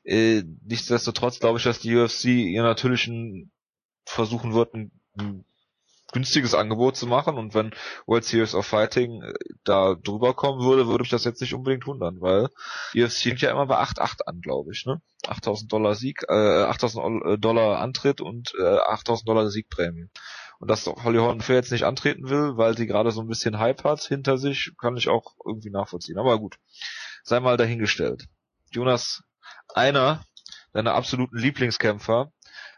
äh, 0.03 0.43
nichtsdestotrotz 0.65 1.39
glaube 1.39 1.57
ich, 1.57 1.63
dass 1.63 1.79
die 1.79 1.95
UFC 1.95 2.25
ihr 2.25 2.63
natürlichen 2.63 3.51
versuchen 4.05 4.53
wird, 4.53 4.73
ein, 4.73 4.91
ein 5.17 5.45
günstiges 6.11 6.53
Angebot 6.53 6.95
zu 6.95 7.07
machen 7.07 7.37
und 7.37 7.53
wenn 7.55 7.71
World 8.05 8.23
Series 8.23 8.55
of 8.55 8.65
Fighting 8.65 9.23
äh, 9.23 9.33
da 9.63 9.95
drüber 9.95 10.33
kommen 10.33 10.61
würde, 10.61 10.87
würde 10.87 11.01
mich 11.01 11.09
das 11.09 11.23
jetzt 11.23 11.41
nicht 11.41 11.53
unbedingt 11.53 11.87
wundern, 11.87 12.21
weil 12.21 12.49
UFC 12.95 13.23
fängt 13.23 13.41
ja 13.41 13.51
immer 13.51 13.65
bei 13.65 13.77
8,8 13.81 14.21
an, 14.25 14.41
glaube 14.41 14.71
ich, 14.71 14.85
ne? 14.85 15.01
8000 15.27 15.71
Dollar 15.71 15.95
Sieg, 15.95 16.23
äh, 16.29 16.63
8000 16.63 17.43
Dollar 17.43 17.79
Antritt 17.79 18.21
und 18.21 18.53
äh, 18.59 18.77
8000 18.79 19.27
Dollar 19.27 19.49
Siegprämie. 19.49 20.09
Und 20.63 20.70
dass 20.70 20.86
Holly 20.86 21.17
Holm 21.17 21.41
für 21.41 21.55
jetzt 21.55 21.74
nicht 21.74 21.84
antreten 21.84 22.29
will, 22.29 22.55
weil 22.55 22.77
sie 22.77 22.88
gerade 22.88 23.12
so 23.12 23.20
ein 23.20 23.27
bisschen 23.27 23.60
Hype 23.60 23.84
hat 23.84 24.00
hinter 24.00 24.38
sich, 24.38 24.72
kann 24.77 24.96
ich 24.96 25.10
auch 25.10 25.36
irgendwie 25.46 25.70
nachvollziehen. 25.70 26.17
Aber 26.17 26.39
gut, 26.39 26.58
sei 27.22 27.41
mal 27.41 27.58
dahingestellt. 27.58 28.29
Jonas, 28.72 29.24
einer 29.75 30.24
deiner 30.72 30.93
absoluten 30.93 31.38
Lieblingskämpfer, 31.38 32.32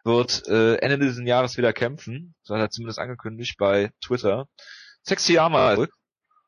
wird 0.03 0.47
äh, 0.47 0.77
Ende 0.77 0.97
dieses 0.97 1.23
Jahres 1.27 1.57
wieder 1.57 1.73
kämpfen. 1.73 2.33
Das 2.41 2.55
hat 2.55 2.59
er 2.59 2.71
zumindest 2.71 2.97
angekündigt 2.97 3.55
bei 3.59 3.91
Twitter. 4.01 4.47
Sexy 5.03 5.33
Jahre 5.33 5.75
zurück. 5.75 5.93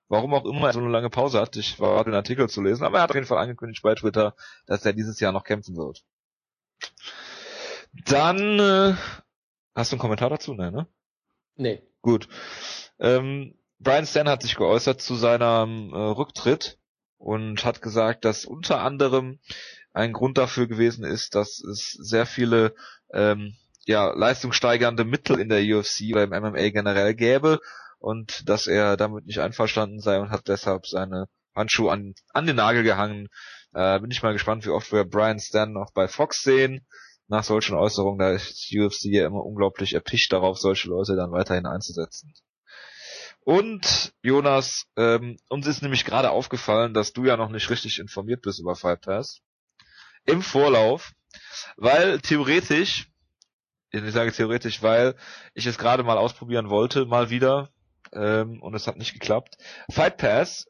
Warum 0.08 0.34
auch 0.34 0.46
immer 0.46 0.66
er 0.66 0.74
so 0.74 0.80
eine 0.80 0.90
lange 0.90 1.12
Pause 1.12 1.40
hat. 1.40 1.56
Ich 1.56 1.80
war 1.80 2.04
den 2.04 2.16
Artikel 2.16 2.50
zu 2.50 2.64
lesen, 2.64 2.84
aber 2.84 2.98
er 2.98 3.04
hat 3.04 3.12
auf 3.12 3.16
jeden 3.16 3.28
Fall 3.28 3.38
angekündigt 3.38 3.84
bei 3.84 3.94
Twitter, 3.94 4.36
dass 4.66 4.84
er 4.88 4.94
dieses 4.94 5.20
Jahr 5.20 5.34
noch 5.34 5.44
kämpfen 5.44 5.78
wird. 5.78 6.04
Dann 7.94 8.60
äh, 8.60 8.96
hast 9.76 9.92
du 9.92 9.98
einen 9.98 10.02
Kommentar 10.02 10.32
dazu? 10.32 10.56
Nein, 10.56 10.74
ne? 10.74 10.88
Nee. 11.58 11.82
Gut. 12.02 12.28
Ähm, 13.00 13.56
Brian 13.80 14.06
Stan 14.06 14.30
hat 14.30 14.42
sich 14.42 14.56
geäußert 14.56 15.02
zu 15.02 15.16
seinem 15.16 15.94
äh, 15.94 15.98
Rücktritt 15.98 16.78
und 17.18 17.66
hat 17.66 17.82
gesagt, 17.82 18.26
dass 18.26 18.46
unter 18.46 18.82
anderem 18.82 19.40
ein 19.94 20.14
Grund 20.14 20.38
dafür 20.38 20.68
gewesen 20.68 21.04
ist, 21.04 21.36
dass 21.36 21.60
es 21.60 21.92
sehr 21.92 22.26
viele 22.26 22.76
ähm, 23.12 23.56
ja, 23.86 24.12
leistungssteigernde 24.14 25.06
Mittel 25.06 25.40
in 25.40 25.50
der 25.50 25.62
UFC 25.62 26.12
oder 26.12 26.24
im 26.24 26.30
MMA 26.30 26.70
generell 26.70 27.16
gäbe 27.16 27.60
und 28.00 28.48
dass 28.48 28.68
er 28.68 28.98
damit 28.98 29.26
nicht 29.26 29.40
einverstanden 29.40 30.00
sei 30.00 30.20
und 30.20 30.30
hat 30.30 30.48
deshalb 30.48 30.86
seine 30.86 31.28
Handschuhe 31.56 31.92
an, 31.92 32.14
an 32.34 32.46
den 32.46 32.58
Nagel 32.58 32.84
gehangen. 32.84 33.28
Äh, 33.74 34.00
bin 34.00 34.12
ich 34.12 34.22
mal 34.22 34.34
gespannt, 34.34 34.66
wie 34.66 34.70
oft 34.70 34.92
wir 34.92 35.04
Brian 35.04 35.40
Stan 35.40 35.72
noch 35.72 35.92
bei 35.94 36.08
Fox 36.08 36.44
sehen 36.44 36.86
nach 37.28 37.44
solchen 37.44 37.76
Äußerungen, 37.76 38.20
da 38.20 38.32
ist 38.32 38.74
UFC 38.74 39.06
ja 39.06 39.28
immer 39.28 39.46
unglaublich 39.46 39.94
erpicht 39.94 40.32
darauf, 40.32 40.58
solche 40.58 40.90
Leute 40.90 41.16
dann 41.16 41.32
weiterhin 41.32 41.66
einzusetzen. 41.66 42.34
Und 43.42 44.14
Jonas, 44.22 44.86
ähm, 44.98 45.38
uns 45.50 45.68
ist 45.68 45.82
nämlich 45.82 46.06
gerade 46.06 46.32
aufgefallen, 46.32 46.94
dass 46.94 47.14
du 47.14 47.26
ja 47.26 47.38
noch 47.38 47.50
nicht 47.50 47.70
richtig 47.70 48.00
informiert 48.00 48.42
bist 48.42 48.60
über 48.60 48.76
Fight 48.76 49.02
Pass. 49.02 49.42
Im 50.26 50.42
Vorlauf, 50.42 51.14
weil 51.78 52.20
theoretisch, 52.20 53.10
ich 53.92 54.12
sage 54.12 54.34
theoretisch, 54.34 54.84
weil 54.84 55.16
ich 55.54 55.66
es 55.66 55.78
gerade 55.78 56.04
mal 56.04 56.18
ausprobieren 56.18 56.70
wollte, 56.70 57.06
mal 57.06 57.30
wieder, 57.30 57.70
ähm, 58.12 58.62
und 58.62 58.74
es 58.74 58.88
hat 58.88 58.98
nicht 58.98 59.14
geklappt. 59.14 59.58
Fight 59.90 60.18
Pass 60.18 60.68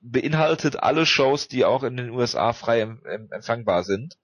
beinhaltet 0.00 0.76
alle 0.76 1.06
Shows, 1.06 1.48
die 1.48 1.64
auch 1.64 1.84
in 1.84 1.96
den 1.96 2.10
USA 2.10 2.52
frei 2.52 2.80
em 2.80 3.02
em 3.06 3.28
empfangbar 3.30 3.84
sind 3.84 4.18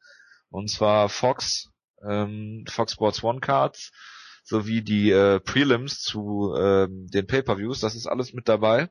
und 0.51 0.71
zwar 0.71 1.09
Fox, 1.09 1.71
ähm, 2.07 2.65
Fox 2.69 2.93
Sports 2.93 3.23
One 3.23 3.41
Cards 3.41 3.91
sowie 4.45 4.83
die 4.83 5.11
äh, 5.11 5.41
Prelims 5.41 6.01
zu 6.01 6.55
ähm, 6.59 7.07
den 7.13 7.27
Pay-per-Views, 7.27 7.81
das 7.81 7.95
ist 7.95 8.07
alles 8.07 8.33
mit 8.33 8.49
dabei. 8.49 8.89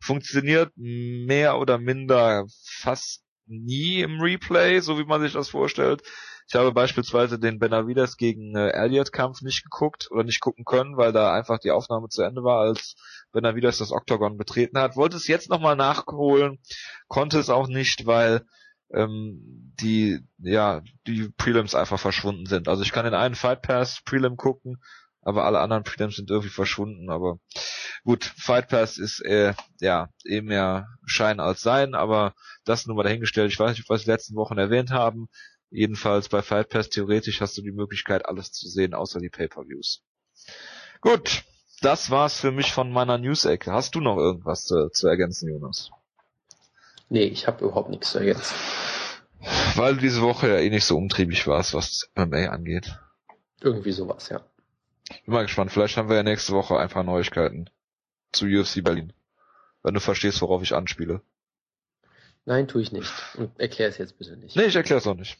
Funktioniert 0.00 0.72
mehr 0.76 1.58
oder 1.58 1.78
minder 1.78 2.44
fast 2.64 3.22
nie 3.46 4.00
im 4.00 4.20
Replay, 4.20 4.80
so 4.80 4.98
wie 4.98 5.04
man 5.04 5.22
sich 5.22 5.32
das 5.32 5.48
vorstellt. 5.48 6.02
Ich 6.48 6.54
habe 6.54 6.72
beispielsweise 6.72 7.38
den 7.38 7.58
Benavides 7.58 8.16
gegen 8.16 8.56
äh, 8.56 8.70
Elliott 8.70 9.12
Kampf 9.12 9.40
nicht 9.40 9.62
geguckt 9.62 10.08
oder 10.10 10.24
nicht 10.24 10.40
gucken 10.40 10.64
können, 10.64 10.96
weil 10.96 11.12
da 11.12 11.32
einfach 11.32 11.58
die 11.58 11.70
Aufnahme 11.70 12.08
zu 12.08 12.22
Ende 12.22 12.42
war, 12.42 12.60
als 12.60 12.96
Benavides 13.32 13.78
das 13.78 13.92
Octagon 13.92 14.36
betreten 14.36 14.78
hat. 14.78 14.96
Wollte 14.96 15.16
es 15.16 15.28
jetzt 15.28 15.48
nochmal 15.48 15.76
nachholen, 15.76 16.58
konnte 17.06 17.38
es 17.38 17.50
auch 17.50 17.68
nicht, 17.68 18.04
weil 18.04 18.44
ähm, 18.92 19.72
die 19.80 20.20
ja 20.38 20.82
die 21.06 21.28
Prelims 21.36 21.74
einfach 21.74 21.98
verschwunden 21.98 22.46
sind. 22.46 22.68
Also 22.68 22.82
ich 22.82 22.92
kann 22.92 23.06
in 23.06 23.14
einen 23.14 23.34
Fight 23.34 23.62
Pass 23.62 24.02
Prelim 24.04 24.36
gucken, 24.36 24.78
aber 25.22 25.44
alle 25.44 25.60
anderen 25.60 25.84
Prelims 25.84 26.16
sind 26.16 26.30
irgendwie 26.30 26.50
verschwunden. 26.50 27.10
Aber 27.10 27.38
gut, 28.04 28.24
Fight 28.24 28.68
Pass 28.68 28.98
ist 28.98 29.20
äh, 29.20 29.54
ja 29.80 30.08
eh 30.24 30.40
mehr 30.40 30.86
Schein 31.06 31.40
als 31.40 31.60
Sein, 31.60 31.94
aber 31.94 32.34
das 32.64 32.86
nur 32.86 32.96
mal 32.96 33.04
dahingestellt. 33.04 33.52
Ich 33.52 33.58
weiß 33.58 33.76
nicht, 33.76 33.88
was 33.88 34.06
wir 34.06 34.14
letzten 34.14 34.36
Wochen 34.36 34.58
erwähnt 34.58 34.90
haben. 34.90 35.28
Jedenfalls 35.70 36.28
bei 36.28 36.42
Fight 36.42 36.68
Pass 36.68 36.88
theoretisch 36.88 37.40
hast 37.40 37.56
du 37.56 37.62
die 37.62 37.72
Möglichkeit, 37.72 38.26
alles 38.26 38.50
zu 38.50 38.68
sehen, 38.68 38.92
außer 38.92 39.20
die 39.20 39.30
Pay-per-Views. 39.30 40.02
Gut, 41.00 41.44
das 41.80 42.10
war's 42.10 42.40
für 42.40 42.50
mich 42.50 42.72
von 42.72 42.90
meiner 42.90 43.18
News-Ecke. 43.18 43.72
Hast 43.72 43.94
du 43.94 44.00
noch 44.00 44.16
irgendwas 44.16 44.64
zu, 44.64 44.88
zu 44.90 45.06
ergänzen, 45.06 45.48
Jonas? 45.48 45.90
Nee, 47.10 47.24
ich 47.24 47.46
habe 47.46 47.64
überhaupt 47.64 47.90
nichts 47.90 48.12
zu 48.12 48.18
ergänzen. 48.18 48.54
Weil 49.74 49.94
du 49.94 50.00
diese 50.00 50.22
Woche 50.22 50.48
ja 50.48 50.58
eh 50.58 50.70
nicht 50.70 50.84
so 50.84 50.96
umtriebig 50.96 51.46
warst, 51.46 51.74
was 51.74 52.08
MMA 52.14 52.46
angeht. 52.46 52.98
Irgendwie 53.60 53.92
sowas, 53.92 54.28
ja. 54.28 54.40
Bin 55.24 55.34
mal 55.34 55.42
gespannt. 55.42 55.72
Vielleicht 55.72 55.96
haben 55.96 56.08
wir 56.08 56.16
ja 56.16 56.22
nächste 56.22 56.52
Woche 56.52 56.78
ein 56.78 56.88
paar 56.88 57.02
Neuigkeiten 57.02 57.68
zu 58.32 58.46
UFC 58.46 58.82
Berlin. 58.82 59.12
Wenn 59.82 59.94
du 59.94 60.00
verstehst, 60.00 60.40
worauf 60.40 60.62
ich 60.62 60.74
anspiele. 60.74 61.20
Nein, 62.44 62.68
tue 62.68 62.82
ich 62.82 62.92
nicht. 62.92 63.12
Und 63.36 63.58
erklär 63.58 63.88
es 63.88 63.98
jetzt 63.98 64.18
bitte 64.18 64.36
nicht. 64.36 64.56
Nee, 64.56 64.64
ich 64.64 64.76
erkläre 64.76 64.98
es 64.98 65.06
auch 65.06 65.16
nicht. 65.16 65.36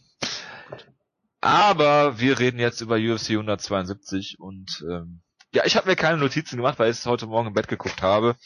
Aber 1.40 2.18
wir 2.18 2.38
reden 2.38 2.59
jetzt 2.59 2.80
über 2.80 2.96
UFC 2.96 3.30
172 3.30 4.40
und 4.40 4.85
ähm, 4.88 5.20
ja, 5.52 5.64
ich 5.64 5.76
habe 5.76 5.88
mir 5.88 5.96
keine 5.96 6.18
Notizen 6.18 6.56
gemacht, 6.56 6.78
weil 6.78 6.90
ich 6.90 6.98
es 6.98 7.06
heute 7.06 7.26
Morgen 7.26 7.48
im 7.48 7.54
Bett 7.54 7.66
geguckt 7.66 8.02
habe. 8.02 8.36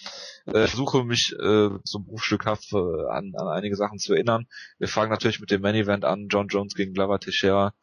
Äh, 0.47 0.67
versuche 0.67 1.05
mich 1.05 1.35
äh, 1.39 1.69
so 1.85 2.01
bruchstückhaft 2.01 2.73
äh, 2.73 2.77
an, 3.11 3.33
an 3.37 3.49
einige 3.49 3.77
Sachen 3.77 3.99
zu 3.99 4.15
erinnern. 4.15 4.47
Wir 4.79 4.89
fangen 4.89 5.11
natürlich 5.11 5.41
mit 5.41 5.51
dem 5.51 5.61
Main 5.61 5.75
Event 5.75 6.05
an, 6.05 6.29
John 6.29 6.49
Jones 6.49 6.75
gegen 6.75 6.95
Glover 6.95 7.21
Teixeira. 7.21 7.75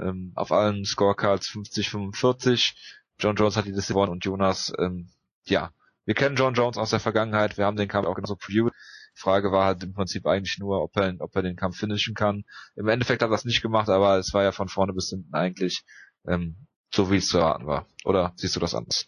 Ähm, 0.00 0.32
auf 0.36 0.52
allen 0.52 0.86
Scorecards 0.86 1.48
50-45. 1.48 2.72
John 3.18 3.36
Jones 3.36 3.56
hat 3.56 3.66
die 3.66 3.72
Liste 3.72 3.92
gewonnen 3.92 4.12
und 4.12 4.24
Jonas, 4.24 4.72
ähm, 4.78 5.10
ja, 5.44 5.70
wir 6.06 6.14
kennen 6.14 6.36
John 6.36 6.54
Jones 6.54 6.78
aus 6.78 6.90
der 6.90 7.00
Vergangenheit, 7.00 7.58
wir 7.58 7.66
haben 7.66 7.76
den 7.76 7.88
Kampf 7.88 8.08
auch 8.08 8.14
genauso 8.14 8.36
previewed. 8.36 8.72
Die 9.14 9.20
Frage 9.20 9.52
war 9.52 9.66
halt 9.66 9.84
im 9.84 9.92
Prinzip 9.92 10.26
eigentlich 10.26 10.58
nur, 10.58 10.82
ob 10.82 10.96
er, 10.96 11.14
ob 11.18 11.36
er 11.36 11.42
den 11.42 11.56
Kampf 11.56 11.76
finishen 11.76 12.14
kann. 12.14 12.44
Im 12.74 12.88
Endeffekt 12.88 13.20
hat 13.20 13.28
er 13.28 13.32
das 13.32 13.44
nicht 13.44 13.60
gemacht, 13.60 13.90
aber 13.90 14.16
es 14.16 14.32
war 14.32 14.42
ja 14.42 14.52
von 14.52 14.68
vorne 14.68 14.94
bis 14.94 15.10
hinten 15.10 15.34
eigentlich 15.34 15.84
ähm, 16.26 16.66
so 16.94 17.10
wie 17.10 17.16
es 17.16 17.28
zu 17.28 17.38
erwarten 17.38 17.66
war. 17.66 17.86
Oder 18.04 18.32
siehst 18.36 18.56
du 18.56 18.60
das 18.60 18.74
anders? 18.74 19.06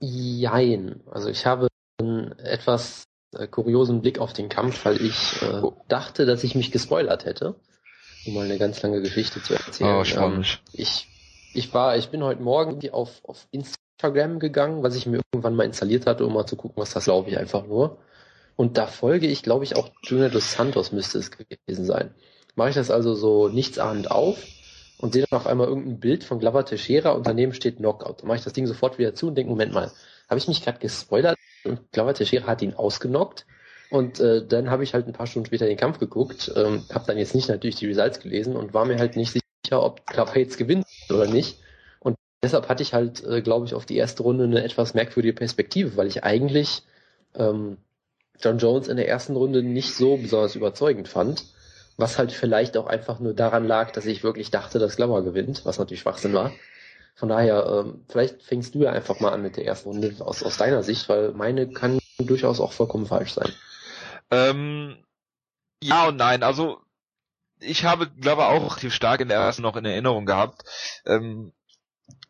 Jein. 0.00 1.00
Also 1.10 1.28
ich 1.28 1.46
habe 1.46 1.68
einen 1.98 2.32
etwas 2.38 3.04
äh, 3.32 3.46
kuriosen 3.46 4.02
Blick 4.02 4.18
auf 4.18 4.32
den 4.32 4.48
Kampf, 4.48 4.84
weil 4.84 5.00
ich 5.00 5.40
äh, 5.42 5.60
oh. 5.62 5.76
dachte, 5.88 6.26
dass 6.26 6.44
ich 6.44 6.54
mich 6.54 6.72
gespoilert 6.72 7.24
hätte. 7.24 7.54
Um 8.26 8.34
mal 8.34 8.44
eine 8.44 8.58
ganz 8.58 8.82
lange 8.82 9.00
Geschichte 9.00 9.42
zu 9.42 9.54
erzählen. 9.54 9.96
Oh, 9.96 10.04
spannend. 10.04 10.60
Ähm, 10.66 10.80
ich, 10.80 11.08
ich 11.54 11.72
war, 11.74 11.96
ich 11.96 12.08
bin 12.08 12.22
heute 12.22 12.42
Morgen 12.42 12.78
auf, 12.90 13.24
auf 13.24 13.48
Instagram 13.50 14.38
gegangen, 14.38 14.82
was 14.82 14.96
ich 14.96 15.06
mir 15.06 15.20
irgendwann 15.32 15.56
mal 15.56 15.64
installiert 15.64 16.06
hatte, 16.06 16.26
um 16.26 16.34
mal 16.34 16.46
zu 16.46 16.56
gucken, 16.56 16.80
was 16.80 16.92
das 16.92 17.04
glaube 17.04 17.30
ich 17.30 17.38
einfach 17.38 17.66
nur. 17.66 17.98
Und 18.54 18.76
da 18.76 18.86
folge 18.86 19.26
ich, 19.26 19.42
glaube 19.42 19.64
ich, 19.64 19.76
auch 19.76 19.90
Junior 20.02 20.28
dos 20.28 20.52
Santos 20.52 20.92
müsste 20.92 21.18
es 21.18 21.30
gewesen 21.30 21.84
sein. 21.84 22.14
Mache 22.54 22.68
ich 22.68 22.74
das 22.74 22.90
also 22.90 23.14
so 23.14 23.48
nichtsahnend 23.48 24.10
auf 24.10 24.36
und 25.02 25.12
sehe 25.12 25.26
dann 25.28 25.38
auf 25.38 25.46
einmal 25.46 25.66
irgendein 25.66 26.00
Bild 26.00 26.24
von 26.24 26.38
Glover 26.38 26.64
Teixeira 26.64 27.10
und 27.10 27.26
daneben 27.26 27.52
steht 27.52 27.78
Knockout. 27.78 28.20
Dann 28.20 28.28
mache 28.28 28.38
ich 28.38 28.44
das 28.44 28.52
Ding 28.52 28.66
sofort 28.66 28.98
wieder 28.98 29.14
zu 29.14 29.26
und 29.26 29.34
denke, 29.34 29.50
Moment 29.50 29.74
mal, 29.74 29.90
habe 30.30 30.38
ich 30.38 30.48
mich 30.48 30.62
gerade 30.62 30.78
gespoilert 30.78 31.36
und 31.64 31.90
Glover 31.92 32.14
Teixeira 32.14 32.46
hat 32.46 32.62
ihn 32.62 32.74
ausgenockt 32.74 33.44
und 33.90 34.20
äh, 34.20 34.46
dann 34.46 34.70
habe 34.70 34.84
ich 34.84 34.94
halt 34.94 35.06
ein 35.06 35.12
paar 35.12 35.26
Stunden 35.26 35.46
später 35.46 35.66
den 35.66 35.76
Kampf 35.76 35.98
geguckt, 35.98 36.50
ähm, 36.56 36.84
habe 36.94 37.04
dann 37.06 37.18
jetzt 37.18 37.34
nicht 37.34 37.48
natürlich 37.48 37.76
die 37.76 37.88
Results 37.88 38.20
gelesen 38.20 38.56
und 38.56 38.72
war 38.72 38.84
mir 38.84 38.98
halt 38.98 39.16
nicht 39.16 39.32
sicher, 39.32 39.82
ob 39.82 40.06
Glover 40.06 40.38
jetzt 40.38 40.56
gewinnt 40.56 40.86
oder 41.10 41.26
nicht. 41.26 41.58
Und 41.98 42.16
deshalb 42.42 42.68
hatte 42.68 42.82
ich 42.82 42.94
halt, 42.94 43.22
äh, 43.24 43.42
glaube 43.42 43.66
ich, 43.66 43.74
auf 43.74 43.84
die 43.84 43.96
erste 43.96 44.22
Runde 44.22 44.44
eine 44.44 44.62
etwas 44.62 44.94
merkwürdige 44.94 45.34
Perspektive, 45.34 45.96
weil 45.96 46.06
ich 46.06 46.22
eigentlich 46.24 46.84
ähm, 47.34 47.76
John 48.40 48.58
Jones 48.58 48.88
in 48.88 48.96
der 48.96 49.08
ersten 49.08 49.36
Runde 49.36 49.62
nicht 49.62 49.94
so 49.94 50.16
besonders 50.16 50.54
überzeugend 50.54 51.08
fand. 51.08 51.44
Was 52.02 52.18
halt 52.18 52.32
vielleicht 52.32 52.76
auch 52.76 52.88
einfach 52.88 53.20
nur 53.20 53.32
daran 53.32 53.64
lag, 53.64 53.92
dass 53.92 54.06
ich 54.06 54.24
wirklich 54.24 54.50
dachte, 54.50 54.80
dass 54.80 54.96
Glover 54.96 55.22
gewinnt, 55.22 55.64
was 55.64 55.78
natürlich 55.78 56.00
Schwachsinn 56.00 56.32
war. 56.32 56.50
Von 57.14 57.28
daher, 57.28 57.64
ähm, 57.64 58.04
vielleicht 58.08 58.42
fängst 58.42 58.74
du 58.74 58.80
ja 58.80 58.90
einfach 58.90 59.20
mal 59.20 59.30
an 59.30 59.40
mit 59.40 59.56
der 59.56 59.66
ersten 59.66 59.88
Runde 59.88 60.12
aus, 60.18 60.42
aus 60.42 60.56
deiner 60.56 60.82
Sicht, 60.82 61.08
weil 61.08 61.30
meine 61.30 61.70
kann 61.70 62.00
durchaus 62.18 62.58
auch 62.58 62.72
vollkommen 62.72 63.06
falsch 63.06 63.34
sein. 63.34 63.52
Ähm, 64.32 64.96
ja 65.80 66.08
und 66.08 66.16
nein, 66.16 66.42
also 66.42 66.80
ich 67.60 67.84
habe, 67.84 68.10
glaube 68.10 68.46
auch 68.46 68.62
relativ 68.62 68.92
stark 68.92 69.20
in 69.20 69.28
der 69.28 69.38
ersten 69.38 69.62
noch 69.62 69.76
in 69.76 69.84
Erinnerung 69.84 70.26
gehabt. 70.26 70.62
Ähm, 71.06 71.52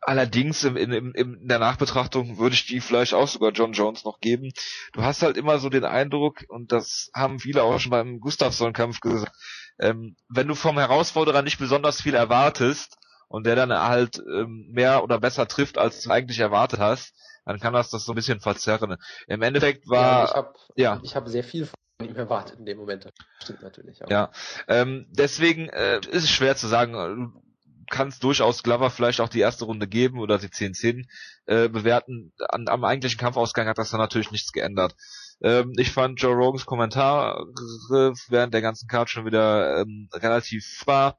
allerdings 0.03 0.65
im, 0.65 0.77
im, 0.77 1.15
in 1.15 1.49
der 1.49 1.61
Nachbetrachtung 1.61 2.39
würde 2.39 2.55
ich 2.55 2.67
die 2.67 2.81
vielleicht 2.81 3.15
auch 3.15 3.29
sogar 3.29 3.53
John 3.53 3.73
Jones 3.73 4.05
noch 4.05 4.21
geben. 4.21 4.53
Du 4.93 5.03
hast 5.03 5.23
halt 5.23 5.37
immer 5.37 5.59
so 5.59 5.69
den 5.69 5.85
Eindruck, 5.85 6.45
und 6.49 6.73
das 6.73 7.11
haben 7.15 7.39
viele 7.39 7.63
auch 7.63 7.79
schon 7.79 7.91
beim 7.91 8.21
Gustafsson-Kampf 8.21 9.01
gesagt, 9.01 9.33
ähm, 9.79 10.17
wenn 10.29 10.49
du 10.49 10.55
vom 10.55 10.79
Herausforderer 10.79 11.43
nicht 11.43 11.59
besonders 11.59 12.01
viel 12.01 12.15
erwartest 12.15 12.97
und 13.29 13.47
der 13.47 13.57
dann 13.57 13.73
halt 13.73 14.19
ähm, 14.19 14.69
mehr 14.71 15.03
oder 15.03 15.19
besser 15.19 15.49
trifft, 15.49 15.79
als 15.79 16.03
du 16.03 16.11
eigentlich 16.11 16.39
erwartet 16.39 16.81
hast, 16.81 17.15
dann 17.45 17.59
kann 17.59 17.73
das 17.73 17.91
das 17.91 18.05
so 18.05 18.13
ein 18.13 18.17
bisschen 18.17 18.41
verzerren. 18.41 18.97
Im 19.27 19.43
Endeffekt 19.43 19.89
war 19.89 20.03
ja, 20.03 20.25
ich 20.25 20.35
habe 20.35 20.53
ja. 20.77 21.01
ich 21.03 21.17
hab 21.17 21.29
sehr 21.29 21.45
viel 21.45 21.67
von 21.67 22.09
ihm 22.09 22.17
erwartet 22.17 22.59
in 22.59 22.67
dem 22.67 22.79
Moment. 22.79 23.09
Stimmt 23.43 23.63
natürlich. 23.63 23.99
Ja, 24.01 24.07
ja 24.09 24.31
ähm, 24.69 25.07
deswegen 25.11 25.69
äh, 25.69 26.01
ist 26.11 26.25
es 26.25 26.31
schwer 26.31 26.57
zu 26.57 26.69
sagen. 26.69 26.93
Du 26.93 27.43
kannst 27.91 28.25
durchaus 28.25 28.63
Glover 28.63 28.91
vielleicht 28.91 29.21
auch 29.21 29.29
die 29.29 29.41
erste 29.41 29.65
Runde 29.65 29.87
geben 29.87 30.19
oder 30.19 30.39
die 30.39 30.49
10-10 30.49 31.07
äh, 31.47 31.69
bewerten. 31.69 32.33
An, 32.49 32.69
am 32.69 32.85
eigentlichen 32.85 33.19
Kampfausgang 33.19 33.67
hat 33.67 33.79
das 33.79 33.91
dann 33.91 34.01
natürlich 34.01 34.31
nichts 34.31 34.53
geändert. 34.53 34.95
Ähm, 35.43 35.73
ich 35.77 35.91
fand 35.91 36.21
Joe 36.21 36.35
Rogans 36.35 36.67
Kommentar 36.67 37.45
während 38.29 38.55
der 38.55 38.63
ganzen 38.63 38.89
Card 38.89 39.11
schon 39.11 39.27
wieder 39.27 39.81
ähm, 39.81 40.09
relativ 40.13 40.83
wahr. 40.87 41.19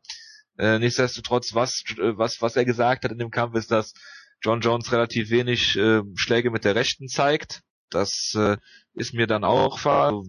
Äh, 0.58 0.80
nichtsdestotrotz, 0.80 1.54
was, 1.54 1.84
äh, 1.98 2.18
was, 2.18 2.42
was 2.42 2.56
er 2.56 2.66
gesagt 2.66 3.04
hat 3.04 3.12
in 3.12 3.18
dem 3.18 3.32
Kampf 3.32 3.56
ist, 3.56 3.72
dass 3.72 3.94
John 4.42 4.62
Jones 4.62 4.92
relativ 4.92 5.30
wenig 5.30 5.76
äh, 5.78 6.02
Schläge 6.16 6.52
mit 6.52 6.64
der 6.64 6.76
Rechten 6.76 7.08
zeigt. 7.08 7.62
Das 7.90 8.34
äh, 8.36 8.58
ist 8.94 9.14
mir 9.14 9.28
dann 9.28 9.44
auch 9.44 9.84
wahr. 9.86 10.24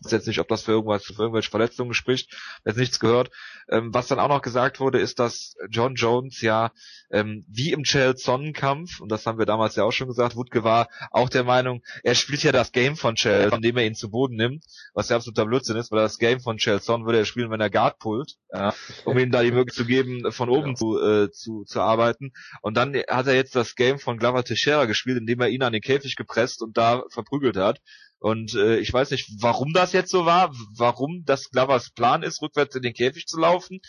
Ich 0.00 0.06
weiß 0.06 0.12
jetzt 0.12 0.26
nicht, 0.26 0.40
ob 0.40 0.48
das 0.48 0.62
für 0.62 0.72
irgendwas, 0.72 1.04
für 1.04 1.22
irgendwelche 1.22 1.50
Verletzungen 1.50 1.94
spricht, 1.94 2.34
jetzt 2.64 2.78
nichts 2.78 3.00
gehört. 3.00 3.30
Ähm, 3.70 3.92
was 3.92 4.08
dann 4.08 4.18
auch 4.18 4.28
noch 4.28 4.42
gesagt 4.42 4.80
wurde, 4.80 4.98
ist, 4.98 5.18
dass 5.18 5.54
John 5.70 5.94
Jones 5.94 6.40
ja 6.40 6.72
ähm, 7.10 7.44
wie 7.48 7.72
im 7.72 7.84
Chael 7.84 8.16
Sonnenkampf, 8.16 9.00
und 9.00 9.10
das 9.10 9.26
haben 9.26 9.38
wir 9.38 9.46
damals 9.46 9.76
ja 9.76 9.84
auch 9.84 9.92
schon 9.92 10.08
gesagt, 10.08 10.36
Wutke 10.36 10.64
war 10.64 10.88
auch 11.10 11.28
der 11.28 11.44
Meinung, 11.44 11.82
er 12.02 12.14
spielt 12.14 12.42
ja 12.42 12.52
das 12.52 12.72
Game 12.72 12.96
von 12.96 13.16
Chael, 13.16 13.50
von 13.50 13.62
dem 13.62 13.76
er 13.76 13.86
ihn 13.86 13.94
zu 13.94 14.10
Boden 14.10 14.36
nimmt, 14.36 14.64
was 14.94 15.08
ja 15.08 15.16
absoluter 15.16 15.46
Blödsinn 15.46 15.76
ist, 15.76 15.92
weil 15.92 16.00
das 16.00 16.18
Game 16.18 16.40
von 16.40 16.58
Chael 16.58 16.80
Son 16.80 17.04
würde 17.04 17.18
er 17.18 17.24
spielen, 17.24 17.50
wenn 17.50 17.60
er 17.60 17.70
Guard 17.70 17.98
pullt, 17.98 18.36
ja, 18.52 18.74
um 19.04 19.18
ihm 19.18 19.30
da 19.30 19.42
die 19.42 19.52
Möglichkeit 19.52 19.72
zu 19.72 19.84
geben, 19.86 20.32
von 20.32 20.48
oben 20.48 20.70
ja. 20.70 20.74
zu, 20.74 21.00
äh, 21.00 21.30
zu, 21.30 21.64
zu 21.64 21.80
arbeiten. 21.80 22.32
Und 22.62 22.76
dann 22.76 22.94
hat 22.94 23.26
er 23.26 23.34
jetzt 23.34 23.54
das 23.54 23.74
Game 23.74 23.98
von 23.98 24.18
Glover 24.18 24.44
Teixeira 24.44 24.86
gespielt, 24.86 25.18
indem 25.18 25.40
er 25.40 25.48
ihn 25.48 25.62
an 25.62 25.72
den 25.72 25.82
Käfig 25.82 26.16
gepresst 26.16 26.62
und 26.62 26.76
da 26.76 27.04
verprügelt 27.10 27.56
hat. 27.56 27.80
Und 28.22 28.54
äh, 28.54 28.76
ich 28.76 28.92
weiß 28.92 29.10
nicht, 29.10 29.28
warum 29.40 29.72
das 29.72 29.92
jetzt 29.92 30.12
so 30.12 30.24
war, 30.24 30.52
warum 30.76 31.24
das 31.26 31.50
Glovers 31.50 31.90
Plan 31.90 32.22
ist, 32.22 32.40
rückwärts 32.40 32.76
in 32.76 32.82
den 32.82 32.94
Käfig 32.94 33.26
zu 33.26 33.36
laufen. 33.36 33.80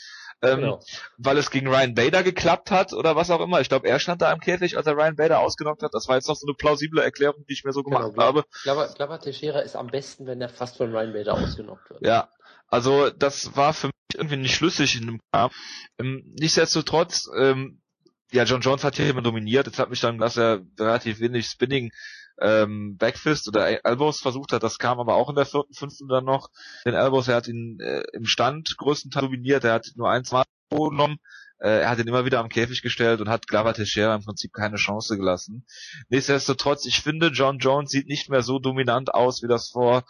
Ähm, 0.42 0.62
genau. 0.62 0.80
Weil 1.20 1.38
es 1.38 1.52
gegen 1.52 1.68
Ryan 1.68 1.94
Bader 1.94 2.24
geklappt 2.24 2.72
hat 2.72 2.94
oder 2.94 3.16
was 3.16 3.30
auch 3.30 3.42
immer. 3.42 3.62
Ich 3.62 3.70
glaube, 3.70 3.88
er 3.88 4.00
stand 4.00 4.24
da 4.24 4.34
im 4.34 4.40
Käfig, 4.40 4.76
als 4.76 4.88
er 4.88 4.98
Ryan 4.98 5.18
Bader 5.18 5.40
ausgenockt 5.40 5.84
hat. 5.84 5.94
Das 5.94 6.08
war 6.08 6.16
jetzt 6.16 6.28
noch 6.28 6.36
so 6.36 6.48
eine 6.48 6.56
plausible 6.56 7.04
Erklärung, 7.04 7.46
die 7.48 7.54
ich 7.54 7.64
mir 7.64 7.74
so 7.74 7.84
gemacht 7.84 8.10
genau. 8.10 8.24
habe. 8.24 8.44
Glover, 8.64 8.88
Glover 8.96 9.20
Teixeira 9.20 9.60
ist 9.60 9.76
am 9.76 9.86
besten, 9.86 10.26
wenn 10.26 10.42
er 10.42 10.50
fast 10.50 10.78
von 10.78 10.92
Ryan 10.92 11.14
Bader 11.14 11.34
ausgenockt 11.36 11.92
wird. 11.92 12.04
Ja, 12.04 12.28
also 12.70 13.12
das 13.12 13.56
war 13.56 13.76
für 13.76 13.88
mich 13.88 14.16
irgendwie 14.16 14.38
nicht 14.38 14.56
schlüssig 14.56 15.00
in 15.00 15.06
dem 15.06 15.20
Kampf. 15.32 15.54
Ähm, 16.00 16.24
nichtsdestotrotz, 16.40 17.30
ähm, 17.38 17.84
ja, 18.32 18.46
John 18.46 18.62
Jones 18.62 18.84
hat 18.84 18.96
hier 18.96 19.08
immer 19.08 19.22
dominiert. 19.22 19.68
Jetzt 19.68 19.78
hat 19.78 19.92
mich 19.92 20.00
dann, 20.00 20.18
dass 20.18 20.38
er 20.38 20.62
relativ 20.80 21.20
wenig 21.20 21.46
Spinning 21.46 21.92
ähm, 22.42 22.98
Backfist 22.98 23.48
oder 23.48 23.86
Elbows 23.86 24.22
versucht 24.22 24.52
hat. 24.52 24.64
Das 24.64 24.80
kam 24.80 25.00
aber 25.00 25.16
auch 25.16 25.30
in 25.30 25.36
der 25.36 25.46
vierten, 25.46 25.74
fünften 25.74 26.08
dann 26.08 26.26
noch. 26.26 26.50
Den 26.86 26.94
Elbows, 26.94 27.28
er 27.28 27.36
hat 27.36 27.48
ihn 27.48 27.80
äh, 27.80 28.04
im 28.14 28.26
Stand 28.26 28.76
größtenteils 28.78 29.26
dominiert. 29.26 29.64
Er 29.64 29.74
hat 29.74 29.88
nur 29.96 30.10
ein, 30.10 30.24
zwei 30.24 30.44
genommen. 30.70 31.18
Äh, 31.60 31.82
er 31.82 31.90
hat 31.90 32.00
ihn 32.00 32.08
immer 32.08 32.26
wieder 32.26 32.40
am 32.40 32.50
Käfig 32.50 32.82
gestellt 32.82 33.22
und 33.22 33.30
hat 33.30 33.48
Glover 33.48 33.74
Teixeira 33.74 34.16
im 34.16 34.24
Prinzip 34.24 34.54
keine 34.54 34.78
Chance 34.78 35.18
gelassen. 35.18 35.66
Nichtsdestotrotz, 36.10 36.86
ich 36.86 37.02
finde, 37.02 37.28
John 37.28 37.60
Jones 37.60 37.92
sieht 37.92 38.08
nicht 38.08 38.30
mehr 38.30 38.42
so 38.42 38.60
dominant 38.60 39.14
aus, 39.14 39.44
wie 39.44 39.48
das 39.48 39.70
vor 39.70 40.04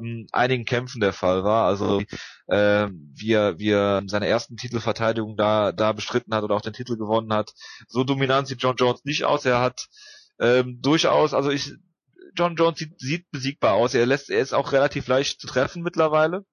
ähm, 0.00 0.26
einigen 0.32 0.64
Kämpfen 0.64 1.00
der 1.00 1.12
Fall 1.12 1.44
war. 1.44 1.66
Also 1.66 2.02
äh, 2.46 2.88
wie 2.90 3.32
er, 3.32 3.58
wie 3.58 3.70
er 3.70 4.02
seine 4.06 4.26
ersten 4.26 4.56
Titelverteidigung 4.56 5.36
da, 5.36 5.72
da 5.72 5.92
bestritten 5.92 6.34
hat 6.34 6.44
oder 6.44 6.54
auch 6.54 6.60
den 6.60 6.72
Titel 6.72 6.96
gewonnen 6.96 7.32
hat. 7.32 7.54
So 7.86 8.04
dominant 8.04 8.48
sieht 8.48 8.62
John 8.62 8.76
Jones 8.76 9.04
nicht 9.04 9.24
aus. 9.24 9.44
Er 9.44 9.60
hat 9.60 9.88
ähm, 10.40 10.78
durchaus, 10.80 11.34
also 11.34 11.50
ich, 11.50 11.72
John 12.34 12.56
Jones 12.56 12.78
sieht, 12.78 13.00
sieht 13.00 13.30
besiegbar 13.30 13.74
aus. 13.74 13.94
Er 13.94 14.06
lässt, 14.06 14.30
er 14.30 14.40
ist 14.40 14.52
auch 14.52 14.72
relativ 14.72 15.08
leicht 15.08 15.40
zu 15.40 15.46
treffen 15.46 15.82
mittlerweile. 15.82 16.44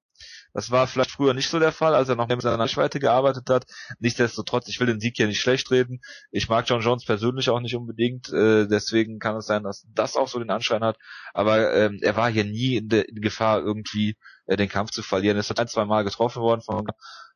Das 0.54 0.72
war 0.72 0.88
vielleicht 0.88 1.12
früher 1.12 1.34
nicht 1.34 1.50
so 1.50 1.60
der 1.60 1.74
Fall, 1.74 1.94
als 1.94 2.08
er 2.08 2.16
noch 2.16 2.30
mit 2.30 2.42
seiner 2.42 2.58
Reichweite 2.58 3.00
gearbeitet 3.00 3.50
hat. 3.50 3.66
Nichtsdestotrotz, 4.00 4.70
ich 4.70 4.80
will 4.80 4.88
den 4.88 5.02
Sieg 5.02 5.18
hier 5.18 5.28
nicht 5.28 5.42
schlecht 5.42 5.70
reden. 5.70 6.00
Ich 6.32 6.48
mag 6.48 6.68
John 6.70 6.80
Jones 6.80 7.04
persönlich 7.04 7.50
auch 7.50 7.60
nicht 7.60 7.76
unbedingt, 7.76 8.32
äh, 8.32 8.66
deswegen 8.66 9.20
kann 9.20 9.36
es 9.36 9.48
sein, 9.48 9.64
dass 9.64 9.86
das 9.94 10.16
auch 10.16 10.30
so 10.30 10.40
den 10.40 10.50
Anschein 10.50 10.82
hat. 10.82 10.98
Aber 11.34 11.74
ähm, 11.74 12.00
er 12.02 12.16
war 12.16 12.32
hier 12.32 12.46
nie 12.46 12.78
in, 12.78 12.88
der 12.88 13.10
in 13.10 13.20
Gefahr, 13.20 13.60
irgendwie 13.60 14.16
äh, 14.46 14.56
den 14.56 14.70
Kampf 14.70 14.92
zu 14.92 15.04
verlieren. 15.04 15.38
Es 15.38 15.50
hat 15.50 15.60
ein, 15.60 15.68
zwei 15.68 15.84
Mal 15.84 16.06
getroffen 16.06 16.42
worden 16.42 16.62
von 16.62 16.88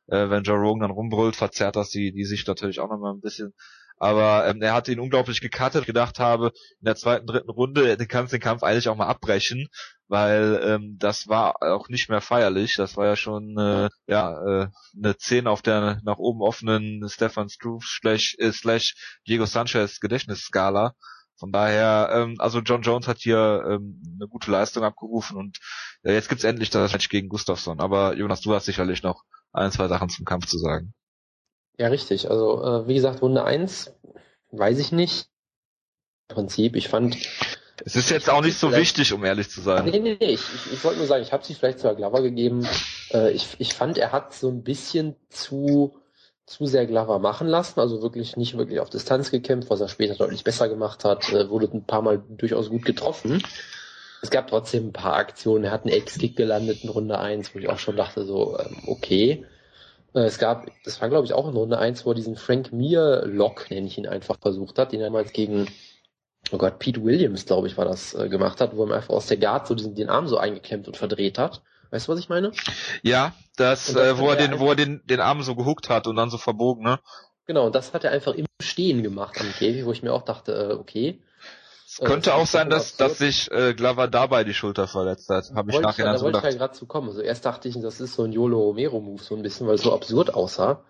äh, 0.06 0.28
wenn 0.28 0.42
Joe 0.42 0.58
Rogan 0.58 0.80
dann 0.80 0.90
rumbrüllt, 0.90 1.36
verzerrt 1.36 1.76
das 1.76 1.90
die, 1.90 2.12
die 2.12 2.24
Sicht 2.24 2.48
natürlich 2.48 2.80
auch 2.80 2.88
nochmal 2.88 3.12
ein 3.12 3.20
bisschen. 3.20 3.54
Aber 4.00 4.48
ähm, 4.48 4.62
er 4.62 4.72
hat 4.72 4.88
ihn 4.88 4.98
unglaublich 4.98 5.42
gecuttet, 5.42 5.84
gedacht 5.84 6.18
habe, 6.18 6.52
in 6.80 6.86
der 6.86 6.96
zweiten, 6.96 7.26
dritten 7.26 7.50
Runde, 7.50 7.98
du 7.98 8.06
kannst 8.06 8.32
den 8.32 8.40
Kampf 8.40 8.62
eigentlich 8.62 8.88
auch 8.88 8.96
mal 8.96 9.06
abbrechen, 9.06 9.68
weil 10.08 10.58
ähm, 10.64 10.96
das 10.98 11.28
war 11.28 11.62
auch 11.62 11.90
nicht 11.90 12.08
mehr 12.08 12.22
feierlich. 12.22 12.74
Das 12.78 12.96
war 12.96 13.06
ja 13.06 13.16
schon 13.16 13.58
äh, 13.58 13.90
ja 14.06 14.62
äh, 14.62 14.68
eine 14.96 15.16
10 15.18 15.46
auf 15.46 15.60
der 15.60 16.00
nach 16.02 16.16
oben 16.16 16.40
offenen 16.40 17.06
Stefan 17.10 17.50
Struve 17.50 17.84
slash, 17.86 18.36
äh, 18.38 18.52
slash 18.52 18.94
Diego 19.28 19.44
Sanchez 19.44 20.00
Gedächtnisskala. 20.00 20.94
Von 21.36 21.52
daher, 21.52 22.10
ähm, 22.12 22.36
also 22.38 22.60
John 22.60 22.80
Jones 22.80 23.06
hat 23.06 23.18
hier 23.18 23.64
ähm, 23.68 24.02
eine 24.16 24.28
gute 24.28 24.50
Leistung 24.50 24.82
abgerufen 24.82 25.36
und 25.36 25.58
äh, 26.04 26.14
jetzt 26.14 26.30
gibt's 26.30 26.44
endlich 26.44 26.70
das 26.70 26.92
Match 26.92 27.10
gegen 27.10 27.28
Gustafsson. 27.28 27.80
Aber 27.80 28.16
Jonas, 28.16 28.40
du 28.40 28.54
hast 28.54 28.64
sicherlich 28.64 29.02
noch 29.02 29.24
ein, 29.52 29.70
zwei 29.72 29.88
Sachen 29.88 30.08
zum 30.08 30.24
Kampf 30.24 30.46
zu 30.46 30.58
sagen. 30.58 30.94
Ja, 31.78 31.88
richtig. 31.88 32.30
Also, 32.30 32.62
äh, 32.62 32.88
wie 32.88 32.94
gesagt, 32.94 33.22
Runde 33.22 33.44
1, 33.44 33.92
weiß 34.50 34.78
ich 34.78 34.92
nicht. 34.92 35.28
Im 36.28 36.34
Prinzip, 36.34 36.76
ich 36.76 36.88
fand. 36.88 37.16
Es 37.84 37.96
ist 37.96 38.10
jetzt 38.10 38.28
auch 38.28 38.42
nicht 38.42 38.58
so 38.58 38.72
wichtig, 38.72 39.12
um 39.12 39.24
ehrlich 39.24 39.48
zu 39.48 39.62
sein. 39.62 39.86
Nee, 39.86 40.00
nee, 40.00 40.16
nee. 40.20 40.32
Ich, 40.32 40.42
ich, 40.54 40.72
ich 40.74 40.84
wollte 40.84 40.98
nur 40.98 41.06
sagen, 41.06 41.22
ich 41.22 41.32
habe 41.32 41.44
sie 41.44 41.54
vielleicht 41.54 41.78
sogar 41.78 41.96
Glover 41.96 42.22
gegeben. 42.22 42.66
Äh, 43.12 43.32
ich, 43.32 43.48
ich 43.58 43.72
fand, 43.72 43.96
er 43.96 44.12
hat 44.12 44.34
so 44.34 44.48
ein 44.48 44.62
bisschen 44.62 45.16
zu, 45.30 45.96
zu 46.44 46.66
sehr 46.66 46.86
Glover 46.86 47.18
machen 47.18 47.48
lassen. 47.48 47.80
Also 47.80 48.02
wirklich 48.02 48.36
nicht 48.36 48.58
wirklich 48.58 48.80
auf 48.80 48.90
Distanz 48.90 49.30
gekämpft, 49.30 49.70
was 49.70 49.80
er 49.80 49.88
später 49.88 50.14
deutlich 50.14 50.44
besser 50.44 50.68
gemacht 50.68 51.04
hat. 51.04 51.32
Äh, 51.32 51.48
wurde 51.48 51.70
ein 51.72 51.86
paar 51.86 52.02
Mal 52.02 52.22
durchaus 52.28 52.68
gut 52.68 52.84
getroffen. 52.84 53.42
Es 54.22 54.30
gab 54.30 54.48
trotzdem 54.48 54.88
ein 54.88 54.92
paar 54.92 55.14
Aktionen. 55.14 55.64
Er 55.64 55.70
hat 55.70 55.84
einen 55.84 55.94
Ex-Kick 55.94 56.36
gelandet 56.36 56.84
in 56.84 56.90
Runde 56.90 57.18
1, 57.18 57.54
wo 57.54 57.58
ich 57.58 57.68
auch 57.68 57.78
schon 57.78 57.96
dachte, 57.96 58.24
so, 58.26 58.58
ähm, 58.58 58.82
okay. 58.86 59.46
Äh, 60.14 60.20
es 60.20 60.38
gab, 60.38 60.66
das 60.84 61.00
war 61.00 61.08
glaube 61.08 61.26
ich 61.26 61.32
auch 61.32 61.48
in 61.48 61.56
Runde 61.56 61.78
1, 61.78 62.04
wo 62.04 62.10
er 62.10 62.14
diesen 62.14 62.36
Frank 62.36 62.72
Mir 62.72 63.24
Lock, 63.26 63.70
nenne 63.70 63.86
ich 63.86 63.98
ihn 63.98 64.06
einfach, 64.06 64.38
versucht 64.40 64.78
hat, 64.78 64.92
den 64.92 65.00
er 65.00 65.06
damals 65.06 65.32
gegen, 65.32 65.68
oh 66.52 66.58
Gott, 66.58 66.78
Pete 66.78 67.04
Williams, 67.04 67.46
glaube 67.46 67.66
ich, 67.66 67.76
war 67.76 67.84
das, 67.84 68.14
äh, 68.14 68.28
gemacht 68.28 68.60
hat, 68.60 68.76
wo 68.76 68.84
er 68.86 68.96
einfach 68.96 69.14
aus 69.14 69.26
der 69.26 69.36
Guard 69.36 69.66
so 69.66 69.74
diesen, 69.74 69.94
den 69.94 70.08
Arm 70.08 70.26
so 70.26 70.38
eingeklemmt 70.38 70.86
und 70.86 70.96
verdreht 70.96 71.38
hat. 71.38 71.62
Weißt 71.90 72.06
du, 72.06 72.12
was 72.12 72.20
ich 72.20 72.28
meine? 72.28 72.52
Ja, 73.02 73.34
das, 73.56 73.92
das 73.92 73.96
äh, 73.96 74.18
wo 74.18 74.28
er 74.28 74.36
den, 74.36 74.60
wo 74.60 74.68
er 74.68 74.76
den, 74.76 75.02
den 75.06 75.20
Arm 75.20 75.42
so 75.42 75.56
gehuckt 75.56 75.88
hat 75.88 76.06
und 76.06 76.16
dann 76.16 76.30
so 76.30 76.38
verbogen, 76.38 76.84
ne? 76.84 77.00
Genau, 77.46 77.66
und 77.66 77.74
das 77.74 77.92
hat 77.92 78.04
er 78.04 78.12
einfach 78.12 78.34
im 78.34 78.46
Stehen 78.62 79.02
gemacht 79.02 79.40
am 79.40 79.50
Käfig, 79.52 79.84
wo 79.84 79.90
ich 79.90 80.04
mir 80.04 80.12
auch 80.12 80.22
dachte, 80.22 80.52
äh, 80.52 80.74
okay. 80.74 81.20
Es 82.00 82.08
könnte 82.08 82.34
auch 82.34 82.46
sein, 82.46 82.70
dass, 82.70 82.96
dass 82.96 83.18
sich 83.18 83.50
äh, 83.50 83.74
Glover 83.74 84.08
dabei 84.08 84.44
die 84.44 84.54
Schulter 84.54 84.88
verletzt 84.88 85.28
hat. 85.28 85.52
Habe 85.54 85.70
ich 85.70 85.80
nachher 85.80 86.16
so 86.18 86.26
gedacht. 86.26 86.42
Da 86.42 86.46
wollte 86.46 86.48
ich 86.48 86.54
ja 86.54 86.58
gerade 86.58 86.74
zu 86.74 86.86
kommen. 86.86 87.08
Also 87.08 87.20
erst 87.20 87.44
dachte 87.44 87.68
ich, 87.68 87.78
das 87.78 88.00
ist 88.00 88.14
so 88.14 88.24
ein 88.24 88.32
Yolo 88.32 88.58
Romero-Move 88.58 89.22
so 89.22 89.36
ein 89.36 89.42
bisschen, 89.42 89.66
weil 89.66 89.74
es 89.74 89.82
so 89.82 89.92
absurd 89.92 90.32
aussah. 90.32 90.82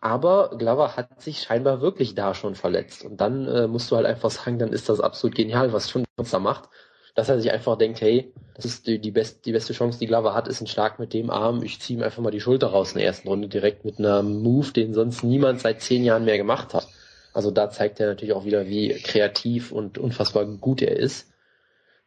Aber 0.00 0.50
Glover 0.58 0.96
hat 0.96 1.20
sich 1.22 1.42
scheinbar 1.42 1.80
wirklich 1.80 2.14
da 2.14 2.34
schon 2.34 2.56
verletzt. 2.56 3.04
Und 3.04 3.20
dann 3.20 3.46
äh, 3.46 3.66
musst 3.68 3.90
du 3.90 3.96
halt 3.96 4.06
einfach 4.06 4.30
sagen, 4.30 4.58
dann 4.58 4.72
ist 4.72 4.88
das 4.88 5.00
absolut 5.00 5.36
genial, 5.36 5.72
was 5.72 5.88
schon 5.88 6.04
da 6.16 6.38
macht. 6.40 6.68
Dass 7.14 7.28
er 7.28 7.40
sich 7.40 7.52
einfach 7.52 7.76
denkt, 7.76 8.00
hey, 8.00 8.32
das 8.54 8.64
ist 8.64 8.86
die, 8.86 8.98
die, 8.98 9.10
best, 9.10 9.46
die 9.46 9.52
beste 9.52 9.72
Chance, 9.72 9.98
die 9.98 10.06
Glover 10.06 10.34
hat, 10.34 10.48
ist 10.48 10.60
ein 10.60 10.66
Schlag 10.66 10.98
mit 10.98 11.12
dem 11.12 11.30
Arm. 11.30 11.62
Ich 11.62 11.80
ziehe 11.80 11.98
ihm 11.98 12.02
einfach 12.02 12.22
mal 12.22 12.30
die 12.30 12.40
Schulter 12.40 12.68
raus 12.68 12.92
in 12.92 12.98
der 12.98 13.06
ersten 13.06 13.28
Runde, 13.28 13.48
direkt 13.48 13.84
mit 13.84 13.98
einem 13.98 14.42
Move, 14.42 14.72
den 14.72 14.94
sonst 14.94 15.22
niemand 15.22 15.60
seit 15.60 15.80
zehn 15.82 16.02
Jahren 16.02 16.24
mehr 16.24 16.38
gemacht 16.38 16.74
hat. 16.74 16.88
Also 17.32 17.50
da 17.50 17.70
zeigt 17.70 18.00
er 18.00 18.08
natürlich 18.08 18.34
auch 18.34 18.44
wieder, 18.44 18.66
wie 18.66 18.90
kreativ 18.94 19.72
und 19.72 19.98
unfassbar 19.98 20.46
gut 20.46 20.82
er 20.82 20.96
ist. 20.96 21.32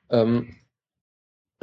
Ähm, 0.09 0.55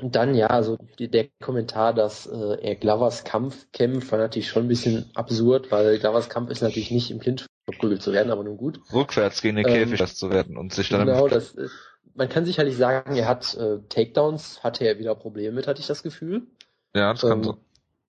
Und 0.00 0.16
dann, 0.16 0.34
ja, 0.34 0.46
also 0.46 0.78
der 0.98 1.28
Kommentar, 1.42 1.92
dass 1.92 2.26
äh, 2.26 2.56
er 2.62 2.74
Glovers 2.76 3.24
Kampf 3.24 3.70
kämpft, 3.72 4.10
war 4.12 4.18
natürlich 4.18 4.48
schon 4.48 4.64
ein 4.64 4.68
bisschen 4.68 5.10
absurd, 5.14 5.70
weil 5.70 5.98
Glovers 5.98 6.30
Kampf 6.30 6.50
ist 6.50 6.62
natürlich 6.62 6.90
nicht 6.90 7.10
im 7.10 7.20
Clinch 7.20 7.44
verprügelt 7.66 8.00
zu 8.02 8.12
werden, 8.12 8.32
aber 8.32 8.42
nun 8.42 8.56
gut. 8.56 8.80
Rückwärts 8.94 9.42
gegen 9.42 9.56
den 9.56 9.68
ähm, 9.68 9.74
Käfig 9.74 9.98
das 9.98 10.16
zu 10.16 10.30
werden 10.30 10.56
und 10.56 10.72
sich 10.72 10.88
dann... 10.88 11.06
Genau, 11.06 11.28
das, 11.28 11.54
äh, 11.54 11.68
man 12.14 12.30
kann 12.30 12.46
sicherlich 12.46 12.78
sagen, 12.78 13.14
er 13.14 13.28
hat 13.28 13.54
äh, 13.56 13.78
Takedowns, 13.90 14.64
hatte 14.64 14.86
er 14.86 14.98
wieder 14.98 15.14
Probleme 15.14 15.54
mit, 15.54 15.66
hatte 15.66 15.80
ich 15.80 15.86
das 15.86 16.02
Gefühl. 16.02 16.46
Ja, 16.94 17.12
das 17.12 17.22
ähm, 17.22 17.28
kann 17.28 17.42
so. 17.44 17.58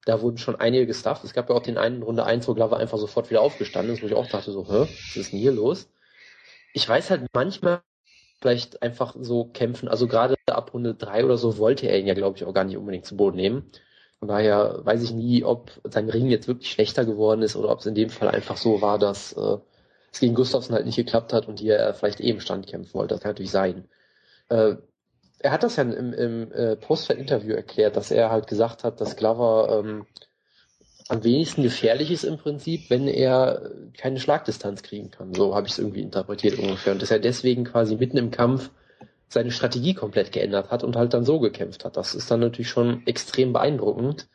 Da 0.06 0.22
wurden 0.22 0.38
schon 0.38 0.56
einige 0.56 0.88
gestafft. 0.88 1.24
Es 1.24 1.34
gab 1.34 1.50
ja 1.50 1.56
auch 1.56 1.62
den 1.62 1.78
einen 1.78 2.02
Runde 2.04 2.26
1, 2.26 2.48
wo 2.48 2.54
Glover 2.54 2.78
einfach 2.78 2.98
sofort 2.98 3.30
wieder 3.30 3.42
aufgestanden 3.42 3.94
ist, 3.94 4.02
wo 4.02 4.08
ich 4.08 4.16
auch 4.16 4.28
dachte 4.28 4.52
so, 4.52 4.66
hä, 4.68 4.82
was 4.82 5.16
ist 5.16 5.32
denn 5.32 5.40
hier 5.40 5.52
los? 5.52 5.90
Ich 6.74 6.88
weiß 6.88 7.10
halt 7.12 7.28
manchmal, 7.34 7.82
vielleicht 8.42 8.82
einfach 8.82 9.16
so 9.20 9.46
kämpfen. 9.46 9.88
Also 9.88 10.08
gerade 10.08 10.36
ab 10.48 10.74
Runde 10.74 10.96
drei 10.96 11.24
oder 11.24 11.38
so 11.38 11.58
wollte 11.58 11.88
er 11.88 12.00
ihn 12.00 12.08
ja, 12.08 12.16
glaube 12.16 12.38
ich, 12.38 12.46
auch 12.46 12.54
gar 12.54 12.64
nicht 12.64 12.78
unbedingt 12.78 13.06
zu 13.06 13.16
Boden 13.16 13.38
nehmen. 13.38 13.72
Von 14.20 14.28
daher 14.28 14.80
weiß 14.84 15.04
ich 15.04 15.12
nie, 15.12 15.44
ob 15.44 15.72
sein 15.84 16.10
Ring 16.10 16.30
jetzt 16.30 16.48
wirklich 16.48 16.72
schlechter 16.72 17.06
geworden 17.06 17.42
ist 17.44 17.56
oder 17.56 17.70
ob 17.70 17.80
es 17.80 17.86
in 17.86 17.96
dem 17.96 18.10
Fall 18.10 18.30
einfach 18.30 18.58
so 18.58 18.82
war, 18.82 19.00
dass 19.00 19.34
äh, 19.34 19.58
es 20.12 20.20
gegen 20.20 20.36
Gustafsson 20.36 20.76
halt 20.76 20.86
nicht 20.86 20.96
geklappt 20.96 21.34
hat 21.34 21.48
und 21.48 21.60
hier 21.60 21.76
er 21.76 21.94
vielleicht 21.94 22.20
eben 22.20 22.42
Stand 22.42 22.68
kämpfen 22.68 22.94
wollte. 22.94 23.14
Das 23.14 23.22
kann 23.22 23.32
natürlich 23.32 23.52
sein. 23.52 23.88
Äh, 24.50 24.76
er 25.44 25.52
hat 25.52 25.64
das 25.64 25.76
ja 25.76 25.84
im, 25.84 26.14
im 26.14 26.52
äh, 26.52 26.76
Post-Interview 26.76 27.54
erklärt, 27.54 27.96
dass 27.96 28.12
er 28.12 28.30
halt 28.30 28.48
gesagt 28.48 28.84
hat, 28.84 29.02
dass 29.02 29.16
Glover 29.16 29.84
ähm, 29.84 30.06
am 31.10 31.24
wenigsten 31.24 31.64
gefährlich 31.64 32.12
ist 32.12 32.24
im 32.24 32.38
Prinzip, 32.38 32.90
wenn 32.90 33.08
er 33.08 33.72
keine 33.98 34.20
Schlagdistanz 34.20 34.84
kriegen 34.84 35.12
kann. 35.12 35.34
So 35.34 35.56
habe 35.56 35.68
ich 35.68 35.74
es 35.74 35.80
irgendwie 35.80 36.02
interpretiert 36.02 36.58
ungefähr. 36.60 36.94
Und 36.94 37.02
dass 37.02 37.12
er 37.12 37.20
deswegen 37.20 37.66
quasi 37.66 37.96
mitten 37.96 38.18
im 38.18 38.32
Kampf 38.32 38.70
seine 39.28 39.52
Strategie 39.52 39.94
komplett 39.94 40.32
geändert 40.32 40.72
hat 40.72 40.84
und 40.84 40.96
halt 40.96 41.14
dann 41.14 41.26
so 41.26 41.40
gekämpft 41.40 41.86
hat. 41.86 41.98
Das 41.98 42.16
ist 42.16 42.30
dann 42.30 42.40
natürlich 42.40 42.70
schon 42.70 43.06
extrem 43.08 43.52
beeindruckend. 43.52 44.28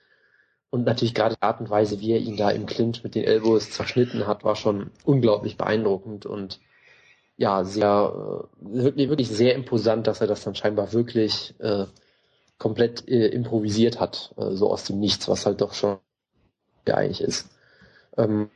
Und 0.71 0.85
natürlich 0.85 1.15
gerade 1.15 1.37
die 1.37 1.43
Art 1.43 1.61
und 1.61 1.71
Weise, 1.71 2.01
wie 2.01 2.13
er 2.13 2.19
ihn 2.19 2.37
da 2.37 2.51
im 2.51 2.67
Clinch 2.67 3.05
mit 3.05 3.15
den 3.15 3.25
Elbows 3.25 3.71
zerschnitten 3.71 4.27
hat, 4.27 4.45
war 4.45 4.57
schon 4.57 4.91
unglaublich 5.05 5.57
beeindruckend 5.57 6.27
und 6.27 6.61
ja, 7.37 7.65
sehr, 7.65 8.47
äh, 8.61 8.83
wirklich, 8.83 9.09
wirklich 9.09 9.29
sehr 9.29 9.55
imposant, 9.55 10.07
dass 10.07 10.21
er 10.21 10.27
das 10.27 10.45
dann 10.45 10.55
scheinbar 10.55 10.93
wirklich 10.93 11.55
äh, 11.59 11.87
komplett 12.59 13.09
äh, 13.09 13.29
improvisiert 13.29 14.01
hat, 14.01 14.35
äh, 14.37 14.53
so 14.53 14.71
aus 14.71 14.85
dem 14.85 14.99
Nichts, 14.99 15.29
was 15.29 15.47
halt 15.47 15.61
doch 15.61 15.75
schon 15.75 15.99
der 16.87 16.97
eigentlich 16.97 17.21
ist. 17.21 17.51
Ähm, 18.17 18.49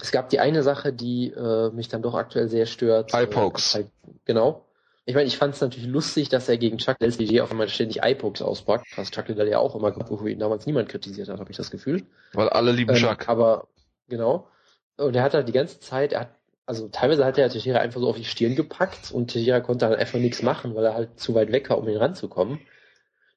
es 0.00 0.10
gab 0.10 0.28
die 0.28 0.40
eine 0.40 0.62
Sache, 0.62 0.92
die 0.92 1.30
äh, 1.30 1.70
mich 1.70 1.88
dann 1.88 2.02
doch 2.02 2.14
aktuell 2.14 2.48
sehr 2.48 2.66
stört. 2.66 3.14
Eye-Pokes. 3.14 3.76
Äh, 3.76 3.84
genau. 4.24 4.64
Ich 5.06 5.14
meine, 5.14 5.26
ich 5.26 5.36
fand 5.36 5.54
es 5.54 5.60
natürlich 5.60 5.88
lustig, 5.88 6.30
dass 6.30 6.48
er 6.48 6.56
gegen 6.56 6.78
Chuck 6.78 6.96
Liddell 6.98 7.42
auf 7.42 7.50
einmal 7.50 7.68
ständig 7.68 8.02
Eye-Pokes 8.02 8.42
auspackt, 8.42 8.86
was 8.96 9.10
Chuck 9.10 9.28
Liddell 9.28 9.48
ja 9.48 9.58
auch 9.58 9.74
immer 9.74 9.92
gemacht, 9.92 10.10
wo 10.10 10.26
ihn 10.26 10.38
damals 10.38 10.66
niemand 10.66 10.88
kritisiert 10.88 11.28
hat, 11.28 11.38
habe 11.38 11.50
ich 11.50 11.56
das 11.56 11.70
Gefühl. 11.70 12.04
Weil 12.32 12.48
alle 12.48 12.72
lieben 12.72 12.90
ähm, 12.90 12.96
Chuck. 12.96 13.28
Aber, 13.28 13.68
genau. 14.08 14.48
Und 14.96 15.14
er 15.14 15.22
hat 15.22 15.34
halt 15.34 15.46
die 15.46 15.52
ganze 15.52 15.78
Zeit, 15.80 16.12
er 16.12 16.20
hat, 16.20 16.34
also 16.66 16.88
teilweise 16.88 17.24
hat 17.24 17.38
er 17.38 17.48
Teixeira 17.48 17.80
einfach 17.80 18.00
so 18.00 18.08
auf 18.08 18.16
die 18.16 18.24
Stirn 18.24 18.56
gepackt 18.56 19.12
und 19.12 19.32
Teixeira 19.32 19.60
konnte 19.60 19.86
halt 19.86 19.98
einfach 19.98 20.18
nichts 20.18 20.42
machen, 20.42 20.74
weil 20.74 20.84
er 20.84 20.94
halt 20.94 21.20
zu 21.20 21.34
weit 21.34 21.52
weg 21.52 21.70
war, 21.70 21.78
um 21.78 21.88
ihn 21.88 21.96
ranzukommen. 21.96 22.60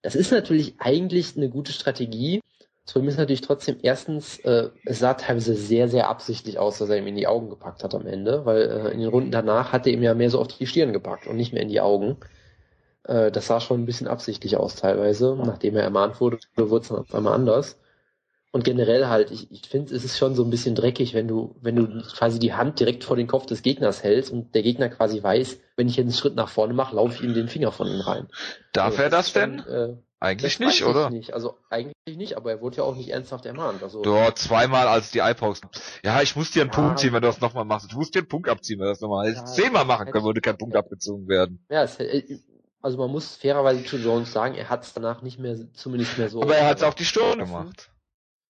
Das 0.02 0.16
ist 0.16 0.32
natürlich 0.32 0.76
eigentlich 0.80 1.36
eine 1.36 1.50
gute 1.50 1.74
Strategie, 1.74 2.42
das 2.88 2.94
Problem 2.94 3.10
ist 3.10 3.18
natürlich 3.18 3.42
trotzdem, 3.42 3.80
erstens, 3.82 4.40
äh, 4.46 4.70
es 4.86 5.00
sah 5.00 5.14
teilweise 5.16 5.56
sehr, 5.56 5.90
sehr 5.90 6.08
absichtlich 6.08 6.58
aus, 6.58 6.78
dass 6.78 6.88
er 6.88 6.98
ihm 6.98 7.08
in 7.08 7.18
die 7.18 7.28
Augen 7.28 7.50
gepackt 7.50 7.84
hat 7.84 7.94
am 7.94 8.08
Ende, 8.08 8.46
weil 8.46 8.62
äh, 8.62 8.94
in 8.94 9.02
den 9.02 9.10
Runden 9.10 9.30
danach 9.30 9.74
hat 9.74 9.86
er 9.86 9.92
ihm 9.92 10.04
ja 10.04 10.14
mehr 10.14 10.30
so 10.30 10.40
auf 10.40 10.48
die 10.48 10.66
Stirn 10.66 10.94
gepackt 10.94 11.28
und 11.28 11.36
nicht 11.36 11.52
mehr 11.52 11.64
in 11.64 11.68
die 11.68 11.82
Augen. 11.82 12.16
Äh, 13.04 13.30
das 13.30 13.48
sah 13.48 13.60
schon 13.60 13.82
ein 13.82 13.86
bisschen 13.86 14.08
absichtlich 14.08 14.56
aus 14.56 14.76
teilweise. 14.76 15.36
Nachdem 15.36 15.76
er 15.76 15.84
ermahnt 15.84 16.22
wurde, 16.22 16.40
wurde 16.56 16.82
es 16.82 16.88
dann 16.88 17.00
auf 17.00 17.14
einmal 17.14 17.34
anders. 17.34 17.78
Und 18.58 18.64
generell 18.64 19.06
halt, 19.06 19.30
ich, 19.30 19.52
ich 19.52 19.70
finde, 19.70 19.94
es 19.94 20.04
ist 20.04 20.18
schon 20.18 20.34
so 20.34 20.44
ein 20.44 20.50
bisschen 20.50 20.74
dreckig, 20.74 21.14
wenn 21.14 21.28
du, 21.28 21.54
wenn 21.62 21.76
du 21.76 22.02
quasi 22.02 22.40
die 22.40 22.56
Hand 22.56 22.80
direkt 22.80 23.04
vor 23.04 23.16
den 23.16 23.28
Kopf 23.28 23.46
des 23.46 23.62
Gegners 23.62 24.02
hältst 24.02 24.32
und 24.32 24.56
der 24.56 24.64
Gegner 24.64 24.90
quasi 24.90 25.22
weiß, 25.22 25.60
wenn 25.76 25.88
ich 25.88 25.96
jetzt 25.96 26.06
einen 26.06 26.14
Schritt 26.14 26.34
nach 26.34 26.50
vorne 26.50 26.74
mache, 26.74 26.96
laufe 26.96 27.14
ich 27.14 27.22
ihm 27.22 27.36
den 27.36 27.50
Finger 27.50 27.72
von 27.72 27.86
ihm 27.86 28.02
rein. 28.02 28.30
Darf 28.74 28.94
also, 28.94 29.04
er 29.04 29.10
das, 29.12 29.32
das 29.32 29.34
denn? 29.34 29.60
Schon, 29.60 29.72
äh, 29.72 29.96
eigentlich 30.20 30.58
das 30.58 30.68
nicht, 30.68 30.84
oder? 30.86 31.12
Nicht. 31.12 31.36
Also 31.36 31.60
eigentlich 31.70 32.18
nicht, 32.18 32.36
aber 32.36 32.50
er 32.50 32.62
wurde 32.62 32.78
ja 32.78 32.84
auch 32.84 32.96
nicht 32.96 33.10
ernsthaft 33.10 33.46
ermahnt. 33.46 33.84
Also 33.84 34.02
Dort 34.02 34.40
zweimal 34.40 34.88
als 34.88 35.12
die 35.12 35.20
iPods. 35.20 35.62
Ja, 36.04 36.24
ich 36.24 36.36
muss 36.36 36.50
dir 36.50 36.64
einen 36.64 36.72
ja, 36.72 36.78
Punkt 36.78 36.98
ziehen, 36.98 37.14
wenn 37.14 37.22
du 37.22 37.28
das 37.28 37.40
nochmal 37.40 37.66
machst. 37.66 37.92
Du 37.92 37.98
musst 37.98 38.16
dir 38.16 38.22
einen 38.22 38.28
Punkt 38.28 38.50
abziehen, 38.50 38.80
wenn 38.80 38.88
du 38.88 38.92
das 38.92 39.02
nochmal 39.02 39.32
ja, 39.32 39.46
zehnmal 39.46 39.86
machen 39.86 40.10
können, 40.12 40.26
würde 40.26 40.42
kein 40.42 40.58
Punkt 40.58 40.74
ja. 40.74 40.80
abgezogen 40.80 41.28
werden. 41.28 41.64
Ja, 41.70 41.84
es, 41.84 42.00
äh, 42.00 42.40
also 42.82 42.98
man 42.98 43.12
muss 43.12 43.36
fairerweise 43.36 43.86
zu 43.86 43.98
Jones 43.98 44.34
sagen, 44.34 44.56
er 44.56 44.68
hat 44.68 44.84
es 44.84 44.94
danach 44.96 45.22
nicht 45.22 45.38
mehr, 45.38 45.56
zumindest 45.74 46.18
mehr 46.18 46.30
so. 46.30 46.42
Aber 46.42 46.56
er 46.56 46.66
hat 46.66 46.78
es 46.78 46.84
auf 46.84 46.96
die 46.96 47.06
Stirn 47.06 47.38
gemacht. 47.38 47.92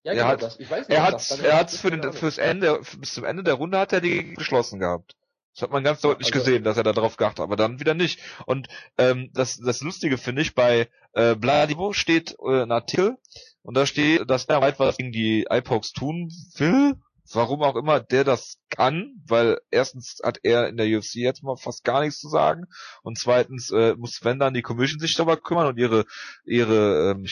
Ja, 0.08 0.13
genau, 0.13 0.26
er 0.26 0.32
hat, 0.32 0.60
ich 0.60 0.70
weiß 0.70 0.88
nicht, 0.88 0.98
er 0.98 1.04
hat, 1.04 1.39
er 1.43 1.58
hat's 1.58 1.78
für 1.78 1.91
den, 1.91 2.13
fürs 2.13 2.38
Ende, 2.38 2.80
bis 2.98 3.13
zum 3.13 3.26
Ende 3.26 3.43
der 3.43 3.56
Runde 3.56 3.78
hat 3.78 3.91
er 3.91 4.00
die 4.00 4.36
geschlossen 4.36 4.80
gehabt. 4.80 5.17
Das 5.54 5.63
hat 5.63 5.72
man 5.72 5.84
ganz 5.84 6.00
deutlich 6.00 6.34
also, 6.34 6.46
gesehen, 6.46 6.63
dass 6.63 6.78
er 6.78 6.84
da 6.84 6.93
drauf 6.93 7.17
geachtet 7.17 7.39
hat, 7.39 7.43
aber 7.43 7.58
dann 7.58 7.82
wieder 7.82 7.93
nicht. 7.93 8.22
Und 8.46 8.70
ähm, 8.98 9.32
das, 9.34 9.58
das 9.58 9.82
Lustige 9.82 10.17
finde 10.17 10.43
ich, 10.43 10.56
bei 10.56 10.88
äh, 11.12 11.36
Bladivo 11.36 11.91
steht 11.91 12.38
äh, 12.39 12.62
ein 12.62 12.72
Artikel 12.72 13.17
und 13.63 13.76
da 13.76 13.86
steht, 13.86 14.30
dass 14.30 14.46
er 14.46 14.62
weit 14.62 14.80
was 14.80 14.96
gegen 14.96 15.12
die 15.12 15.46
iPods 15.50 15.91
tun 15.91 16.32
will, 16.56 16.93
warum 17.34 17.62
auch 17.62 17.76
immer 17.76 18.00
der 18.00 18.24
das 18.24 18.60
kann, 18.70 19.22
weil 19.28 19.60
erstens 19.72 20.22
hat 20.24 20.39
er 20.43 20.70
in 20.70 20.78
der 20.78 20.88
UFC 20.88 21.15
jetzt 21.15 21.43
mal 21.43 21.58
fast 21.58 21.84
gar 21.84 22.00
nichts 22.00 22.22
zu 22.22 22.30
sagen 22.30 22.63
und 23.04 23.17
zweitens 23.17 23.72
äh, 23.72 23.93
muss 23.98 24.24
wenn 24.24 24.39
dann 24.39 24.54
die 24.54 24.62
Commission 24.62 25.02
sich 25.02 25.15
darüber 25.15 25.36
kümmern 25.36 25.67
und 25.67 25.78
ihre 25.78 26.06
ihre 26.46 27.12
ähm, 27.12 27.26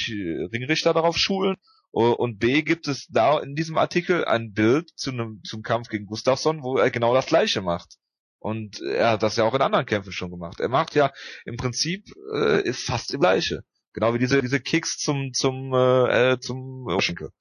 Ringrichter 0.51 0.93
darauf 0.93 1.15
schulen 1.15 1.55
und 2.03 2.39
B 2.39 2.61
gibt 2.61 2.87
es 2.87 3.07
da 3.07 3.39
in 3.39 3.55
diesem 3.55 3.77
Artikel 3.77 4.25
ein 4.25 4.51
Bild 4.51 4.89
zu 4.97 5.11
einem 5.11 5.41
zum 5.43 5.61
Kampf 5.61 5.87
gegen 5.87 6.05
Gustafsson, 6.05 6.61
wo 6.61 6.77
er 6.77 6.91
genau 6.91 7.13
das 7.13 7.27
gleiche 7.27 7.61
macht. 7.61 7.95
Und 8.39 8.81
er 8.81 9.11
hat 9.11 9.23
das 9.23 9.37
ja 9.37 9.45
auch 9.45 9.53
in 9.53 9.61
anderen 9.61 9.85
Kämpfen 9.85 10.11
schon 10.11 10.29
gemacht. 10.29 10.59
Er 10.59 10.67
macht 10.67 10.93
ja 10.93 11.13
im 11.45 11.55
Prinzip 11.55 12.05
äh, 12.33 12.73
fast 12.73 13.13
das 13.13 13.19
gleiche. 13.19 13.63
Genau 13.93 14.13
wie 14.13 14.19
diese 14.19 14.41
diese 14.41 14.59
Kicks 14.59 14.97
zum 14.97 15.31
zum 15.33 15.73
äh, 15.73 16.33
äh 16.33 16.39
zum 16.39 16.85
Schenkel. 16.99 17.31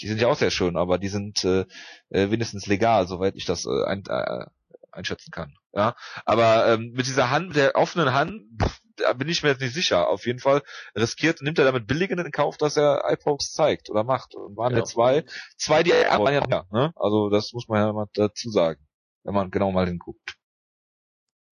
Die 0.00 0.06
sind 0.06 0.20
ja 0.20 0.28
auch 0.28 0.38
sehr 0.38 0.50
schön, 0.50 0.76
aber 0.76 0.98
die 0.98 1.08
sind 1.08 1.44
äh, 1.44 1.66
äh, 2.10 2.30
wenigstens 2.30 2.66
legal, 2.66 3.08
soweit 3.08 3.34
ich 3.34 3.46
das 3.46 3.66
äh, 3.66 3.84
ein, 3.84 4.04
äh, 4.06 4.46
einschätzen 4.92 5.32
kann. 5.32 5.54
Ja, 5.72 5.96
aber 6.24 6.68
ähm, 6.68 6.92
mit 6.94 7.06
dieser 7.06 7.30
Hand, 7.30 7.56
der 7.56 7.74
offenen 7.74 8.12
Hand, 8.12 8.42
pff, 8.62 8.80
da 8.96 9.12
bin 9.12 9.28
ich 9.28 9.42
mir 9.42 9.50
jetzt 9.50 9.60
nicht 9.60 9.74
sicher. 9.74 10.08
Auf 10.08 10.26
jeden 10.26 10.38
Fall 10.38 10.62
riskiert, 10.96 11.42
nimmt 11.42 11.58
er 11.58 11.64
damit 11.64 11.86
billigend 11.86 12.20
in 12.20 12.30
Kauf, 12.30 12.56
dass 12.56 12.76
er 12.76 13.04
iPods 13.08 13.52
zeigt 13.52 13.90
oder 13.90 14.04
macht. 14.04 14.34
Und 14.34 14.56
waren 14.56 14.76
ja 14.76 14.84
zwei, 14.84 15.24
zwei, 15.56 15.82
die 15.82 15.92
er 15.92 16.18
waren 16.18 16.50
ja, 16.50 16.64
ne? 16.70 16.92
Also 16.96 17.30
das 17.30 17.52
muss 17.52 17.68
man 17.68 17.80
ja 17.80 17.92
mal 17.92 18.06
dazu 18.14 18.50
sagen, 18.50 18.80
wenn 19.24 19.34
man 19.34 19.50
genau 19.50 19.70
mal 19.72 19.86
hinguckt. 19.86 20.36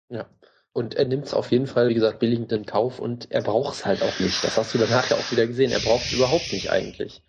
Ja. 0.09 0.29
Und 0.73 0.95
er 0.95 1.05
nimmt 1.05 1.27
es 1.27 1.35
auf 1.35 1.51
jeden 1.51 1.67
Fall, 1.67 1.89
wie 1.89 1.95
gesagt, 1.95 2.21
billigend 2.21 2.53
in 2.53 2.65
Kauf 2.65 3.01
und 3.01 3.31
er 3.33 3.43
braucht 3.43 3.75
es 3.75 3.85
halt 3.85 4.03
auch 4.03 4.21
nicht. 4.21 4.45
Das 4.45 4.57
hast 4.57 4.73
du 4.73 4.79
danach 4.79 5.11
ja 5.11 5.17
auch 5.17 5.33
wieder 5.33 5.47
gesehen. 5.47 5.73
Er 5.73 5.81
braucht 5.81 6.05
es 6.05 6.13
überhaupt 6.13 6.53
nicht 6.53 6.71
eigentlich. 6.71 7.25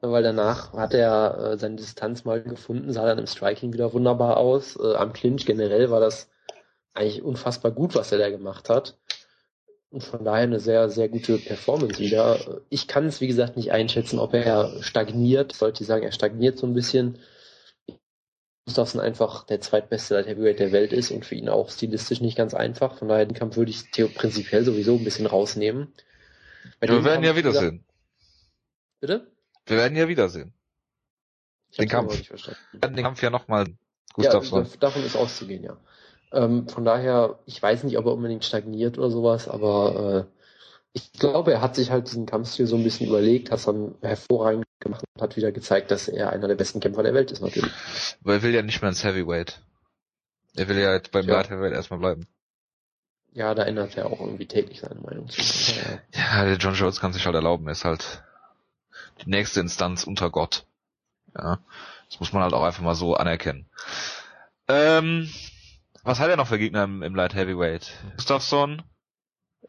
Weil 0.00 0.22
danach 0.22 0.74
hat 0.74 0.94
er 0.94 1.38
äh, 1.38 1.58
seine 1.58 1.76
Distanz 1.76 2.24
mal 2.24 2.42
gefunden, 2.42 2.92
sah 2.92 3.06
dann 3.06 3.18
im 3.18 3.26
Striking 3.26 3.72
wieder 3.72 3.92
wunderbar 3.92 4.36
aus. 4.36 4.76
Äh, 4.76 4.94
am 4.94 5.12
Clinch 5.12 5.46
generell 5.46 5.90
war 5.90 5.98
das 5.98 6.30
eigentlich 6.94 7.22
unfassbar 7.22 7.72
gut, 7.72 7.94
was 7.94 8.12
er 8.12 8.18
da 8.18 8.30
gemacht 8.30 8.68
hat. 8.68 8.98
Und 9.90 10.04
von 10.04 10.24
daher 10.24 10.42
eine 10.42 10.60
sehr, 10.60 10.90
sehr 10.90 11.08
gute 11.08 11.38
Performance 11.38 11.98
wieder. 11.98 12.60
Ich 12.68 12.88
kann 12.88 13.06
es, 13.06 13.20
wie 13.20 13.26
gesagt, 13.26 13.56
nicht 13.56 13.72
einschätzen, 13.72 14.18
ob 14.18 14.34
er 14.34 14.82
stagniert. 14.82 15.52
Ich 15.52 15.58
sollte 15.58 15.84
sagen, 15.84 16.04
er 16.04 16.12
stagniert 16.12 16.58
so 16.58 16.66
ein 16.66 16.74
bisschen. 16.74 17.18
Gustafsson 18.66 19.00
einfach 19.00 19.44
der 19.46 19.62
zweitbeste 19.62 20.12
Light 20.12 20.26
Heavyweight 20.26 20.58
der 20.58 20.72
Welt 20.72 20.92
ist 20.92 21.10
und 21.10 21.24
für 21.24 21.34
ihn 21.34 21.48
auch 21.48 21.70
stilistisch 21.70 22.20
nicht 22.20 22.36
ganz 22.36 22.52
einfach. 22.52 22.98
Von 22.98 23.08
daher 23.08 23.24
den 23.24 23.34
Kampf 23.34 23.56
würde 23.56 23.70
ich 23.70 23.90
prinzipiell 24.14 24.62
sowieso 24.62 24.96
ein 24.96 25.04
bisschen 25.04 25.24
rausnehmen. 25.24 25.94
Bei 26.78 26.86
wir 26.86 27.02
werden 27.02 27.24
Kampf, 27.24 27.26
ja 27.26 27.36
wiedersehen. 27.36 27.84
Bitte? 29.00 29.26
Wir 29.64 29.76
werden 29.78 29.96
ja 29.96 30.06
wiedersehen. 30.06 30.52
Den 31.78 31.88
Kampf. 31.88 32.28
Wir 32.28 32.82
werden 32.82 32.94
den 32.94 33.04
Kampf 33.04 33.22
ja 33.22 33.30
nochmal 33.30 33.68
Gustafsson. 34.12 34.64
Ja, 34.64 34.76
davon 34.80 35.02
ist 35.02 35.16
auszugehen, 35.16 35.64
ja. 35.64 35.78
Ähm, 36.32 36.68
von 36.68 36.84
daher, 36.84 37.38
ich 37.46 37.62
weiß 37.62 37.84
nicht, 37.84 37.98
ob 37.98 38.06
er 38.06 38.12
unbedingt 38.12 38.44
stagniert 38.44 38.98
oder 38.98 39.10
sowas, 39.10 39.48
aber 39.48 40.26
äh, 40.26 40.38
ich 40.92 41.12
glaube, 41.12 41.52
er 41.52 41.60
hat 41.60 41.74
sich 41.74 41.90
halt 41.90 42.06
diesen 42.06 42.26
Kampfstil 42.26 42.66
so 42.66 42.76
ein 42.76 42.84
bisschen 42.84 43.08
überlegt, 43.08 43.50
hat 43.50 43.66
dann 43.66 43.94
hervorragend 44.00 44.64
gemacht 44.80 45.04
und 45.14 45.22
hat 45.22 45.36
wieder 45.36 45.52
gezeigt, 45.52 45.90
dass 45.90 46.08
er 46.08 46.30
einer 46.30 46.48
der 46.48 46.54
besten 46.54 46.80
Kämpfer 46.80 47.02
der 47.02 47.14
Welt 47.14 47.30
ist, 47.30 47.40
natürlich. 47.40 47.72
Aber 48.22 48.34
er 48.34 48.42
will 48.42 48.54
ja 48.54 48.62
nicht 48.62 48.82
mehr 48.82 48.90
ins 48.90 49.04
Heavyweight. 49.04 49.60
Er 50.56 50.68
will 50.68 50.78
ja 50.78 50.92
jetzt 50.94 51.12
beim 51.12 51.26
ja. 51.26 51.34
Light 51.34 51.50
Heavyweight 51.50 51.72
erstmal 51.72 52.00
bleiben. 52.00 52.26
Ja, 53.32 53.54
da 53.54 53.64
ändert 53.64 53.96
er 53.96 54.06
auch 54.06 54.20
irgendwie 54.20 54.46
täglich 54.46 54.80
seine 54.80 55.00
Meinung 55.00 55.28
zu. 55.28 55.40
Ja, 56.12 56.44
der 56.44 56.56
John 56.56 56.74
Jones 56.74 57.00
kann 57.00 57.12
sich 57.12 57.24
halt 57.26 57.34
erlauben, 57.34 57.66
er 57.66 57.72
ist 57.72 57.84
halt 57.84 58.22
die 59.22 59.30
nächste 59.30 59.60
Instanz 59.60 60.04
unter 60.04 60.30
Gott. 60.30 60.64
Ja, 61.36 61.58
das 62.08 62.20
muss 62.20 62.32
man 62.32 62.42
halt 62.42 62.54
auch 62.54 62.64
einfach 62.64 62.82
mal 62.82 62.94
so 62.94 63.14
anerkennen. 63.14 63.68
Ähm, 64.66 65.30
was 66.04 66.20
hat 66.20 66.30
er 66.30 66.36
noch 66.36 66.48
für 66.48 66.58
Gegner 66.58 66.84
im, 66.84 67.02
im 67.02 67.14
Light 67.14 67.34
Heavyweight? 67.34 67.92
Gustafsson, 68.16 68.82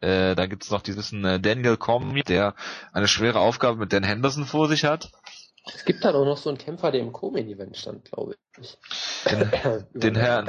Äh, 0.00 0.34
da 0.34 0.46
gibt's 0.46 0.70
noch 0.70 0.82
diesen 0.82 1.24
äh, 1.24 1.40
Daniel 1.40 1.76
Cormier, 1.76 2.22
der 2.22 2.54
eine 2.92 3.08
schwere 3.08 3.40
Aufgabe 3.40 3.78
mit 3.78 3.92
Dan 3.92 4.02
Henderson 4.04 4.46
vor 4.46 4.68
sich 4.68 4.84
hat. 4.84 5.10
Es 5.74 5.84
gibt 5.84 6.04
da 6.04 6.12
doch 6.12 6.24
noch 6.24 6.38
so 6.38 6.48
einen 6.48 6.58
Kämpfer, 6.58 6.90
der 6.90 7.00
im 7.00 7.12
Co-Main-Event 7.12 7.76
stand, 7.76 8.10
glaube 8.10 8.36
ich. 8.58 8.78
Den, 9.30 9.50
den 9.94 10.14
Herrn. 10.16 10.48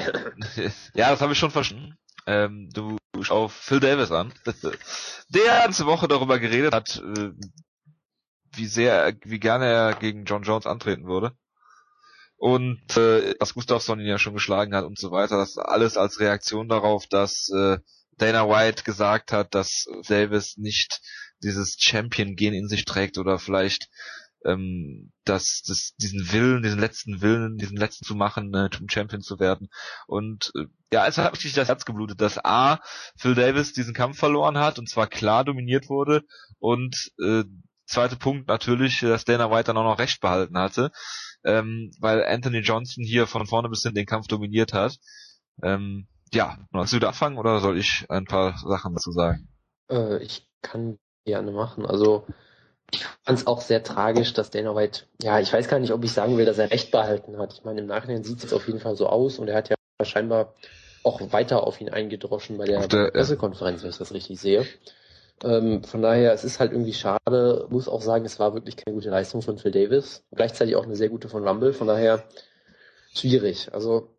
ja, 0.93 1.09
das 1.11 1.21
habe 1.21 1.33
ich 1.33 1.39
schon 1.39 1.51
verstanden. 1.51 1.95
Ähm, 2.27 2.69
du 2.71 2.97
schau 3.21 3.47
Phil 3.47 3.79
Davis 3.79 4.11
an, 4.11 4.31
der 5.29 5.59
ganze 5.63 5.85
Woche 5.85 6.07
darüber 6.07 6.39
geredet 6.39 6.73
hat, 6.73 6.97
äh, 6.97 7.31
wie 8.53 8.67
sehr, 8.67 9.13
wie 9.23 9.39
gerne 9.39 9.65
er 9.65 9.93
gegen 9.95 10.25
John 10.25 10.43
Jones 10.43 10.65
antreten 10.65 11.07
würde. 11.07 11.35
Und 12.41 12.97
äh, 12.97 13.35
dass 13.37 13.53
Gustafsson 13.53 13.99
ihn 13.99 14.07
ja 14.07 14.17
schon 14.17 14.33
geschlagen 14.33 14.73
hat 14.73 14.83
und 14.83 14.97
so 14.97 15.11
weiter. 15.11 15.37
Das 15.37 15.59
alles 15.59 15.95
als 15.95 16.19
Reaktion 16.19 16.67
darauf, 16.67 17.05
dass 17.05 17.49
äh, 17.55 17.77
Dana 18.17 18.49
White 18.49 18.81
gesagt 18.81 19.31
hat, 19.31 19.53
dass 19.53 19.85
Davis 20.07 20.57
nicht 20.57 21.01
dieses 21.43 21.77
Champion-Gen 21.79 22.55
in 22.55 22.67
sich 22.67 22.85
trägt 22.85 23.19
oder 23.19 23.37
vielleicht 23.37 23.89
ähm, 24.43 25.11
dass 25.23 25.61
das, 25.67 25.93
diesen 26.01 26.31
Willen, 26.31 26.63
diesen 26.63 26.79
letzten 26.79 27.21
Willen, 27.21 27.57
diesen 27.57 27.77
letzten 27.77 28.05
zu 28.05 28.15
machen, 28.15 28.51
äh, 28.55 28.71
zum 28.75 28.89
Champion 28.89 29.21
zu 29.21 29.39
werden. 29.39 29.69
Und 30.07 30.51
äh, 30.55 30.65
ja, 30.91 31.05
es 31.05 31.19
hat 31.19 31.33
richtig 31.33 31.53
das 31.53 31.67
Herz 31.67 31.85
geblutet, 31.85 32.21
dass 32.21 32.43
A, 32.43 32.79
Phil 33.17 33.35
Davis 33.35 33.73
diesen 33.73 33.93
Kampf 33.93 34.17
verloren 34.17 34.57
hat 34.57 34.79
und 34.79 34.89
zwar 34.89 35.05
klar 35.05 35.45
dominiert 35.45 35.89
wurde 35.89 36.23
und 36.57 37.11
äh, 37.23 37.43
zweite 37.85 38.15
Punkt 38.15 38.47
natürlich, 38.47 39.01
dass 39.01 39.25
Dana 39.25 39.51
White 39.51 39.65
dann 39.65 39.77
auch 39.77 39.83
noch 39.83 39.99
recht 39.99 40.21
behalten 40.21 40.57
hatte, 40.57 40.89
ähm, 41.43 41.91
weil 41.99 42.23
Anthony 42.23 42.59
Johnson 42.59 43.03
hier 43.03 43.27
von 43.27 43.45
vorne 43.45 43.69
bis 43.69 43.83
hin 43.83 43.93
den 43.93 44.05
Kampf 44.05 44.27
dominiert 44.27 44.73
hat. 44.73 44.97
Ähm, 45.63 46.07
ja, 46.33 46.57
willst 46.71 46.93
du 46.93 46.99
da 46.99 47.09
anfangen 47.09 47.37
oder 47.37 47.59
soll 47.59 47.77
ich 47.77 48.05
ein 48.09 48.25
paar 48.25 48.57
Sachen 48.57 48.93
dazu 48.93 49.11
sagen? 49.11 49.49
Äh, 49.89 50.23
ich 50.23 50.47
kann 50.61 50.97
gerne 51.25 51.51
machen. 51.51 51.85
Also 51.85 52.25
ich 52.93 53.05
fand 53.23 53.39
es 53.39 53.47
auch 53.47 53.61
sehr 53.61 53.83
tragisch, 53.83 54.33
dass 54.33 54.49
Dana 54.51 54.75
White, 54.75 55.03
ja, 55.21 55.39
ich 55.39 55.51
weiß 55.51 55.67
gar 55.67 55.79
nicht, 55.79 55.93
ob 55.93 56.03
ich 56.03 56.11
sagen 56.11 56.37
will, 56.37 56.45
dass 56.45 56.57
er 56.57 56.71
Recht 56.71 56.91
behalten 56.91 57.37
hat. 57.37 57.53
Ich 57.53 57.63
meine, 57.63 57.81
im 57.81 57.87
Nachhinein 57.87 58.23
sieht 58.23 58.37
es 58.37 58.43
jetzt 58.43 58.53
auf 58.53 58.67
jeden 58.67 58.79
Fall 58.79 58.95
so 58.95 59.07
aus 59.07 59.39
und 59.39 59.47
er 59.47 59.55
hat 59.55 59.69
ja 59.69 59.75
scheinbar 60.03 60.55
auch 61.03 61.21
weiter 61.31 61.65
auf 61.65 61.81
ihn 61.81 61.89
eingedroschen 61.89 62.57
bei 62.57 62.65
der, 62.65 62.87
der 62.87 63.11
Pressekonferenz, 63.11 63.81
wenn 63.81 63.89
ich 63.89 63.97
das 63.97 64.13
richtig 64.13 64.39
sehe. 64.39 64.65
Ähm, 65.43 65.83
von 65.83 66.01
daher, 66.01 66.33
es 66.33 66.43
ist 66.43 66.59
halt 66.59 66.71
irgendwie 66.71 66.93
schade, 66.93 67.67
muss 67.69 67.87
auch 67.87 68.01
sagen, 68.01 68.25
es 68.25 68.39
war 68.39 68.53
wirklich 68.53 68.77
keine 68.77 68.95
gute 68.95 69.09
Leistung 69.09 69.41
von 69.41 69.57
Phil 69.57 69.71
Davis. 69.71 70.23
Gleichzeitig 70.31 70.75
auch 70.75 70.85
eine 70.85 70.95
sehr 70.95 71.09
gute 71.09 71.29
von 71.29 71.47
Rumble, 71.47 71.73
von 71.73 71.87
daher 71.87 72.23
schwierig. 73.13 73.73
Also 73.73 74.09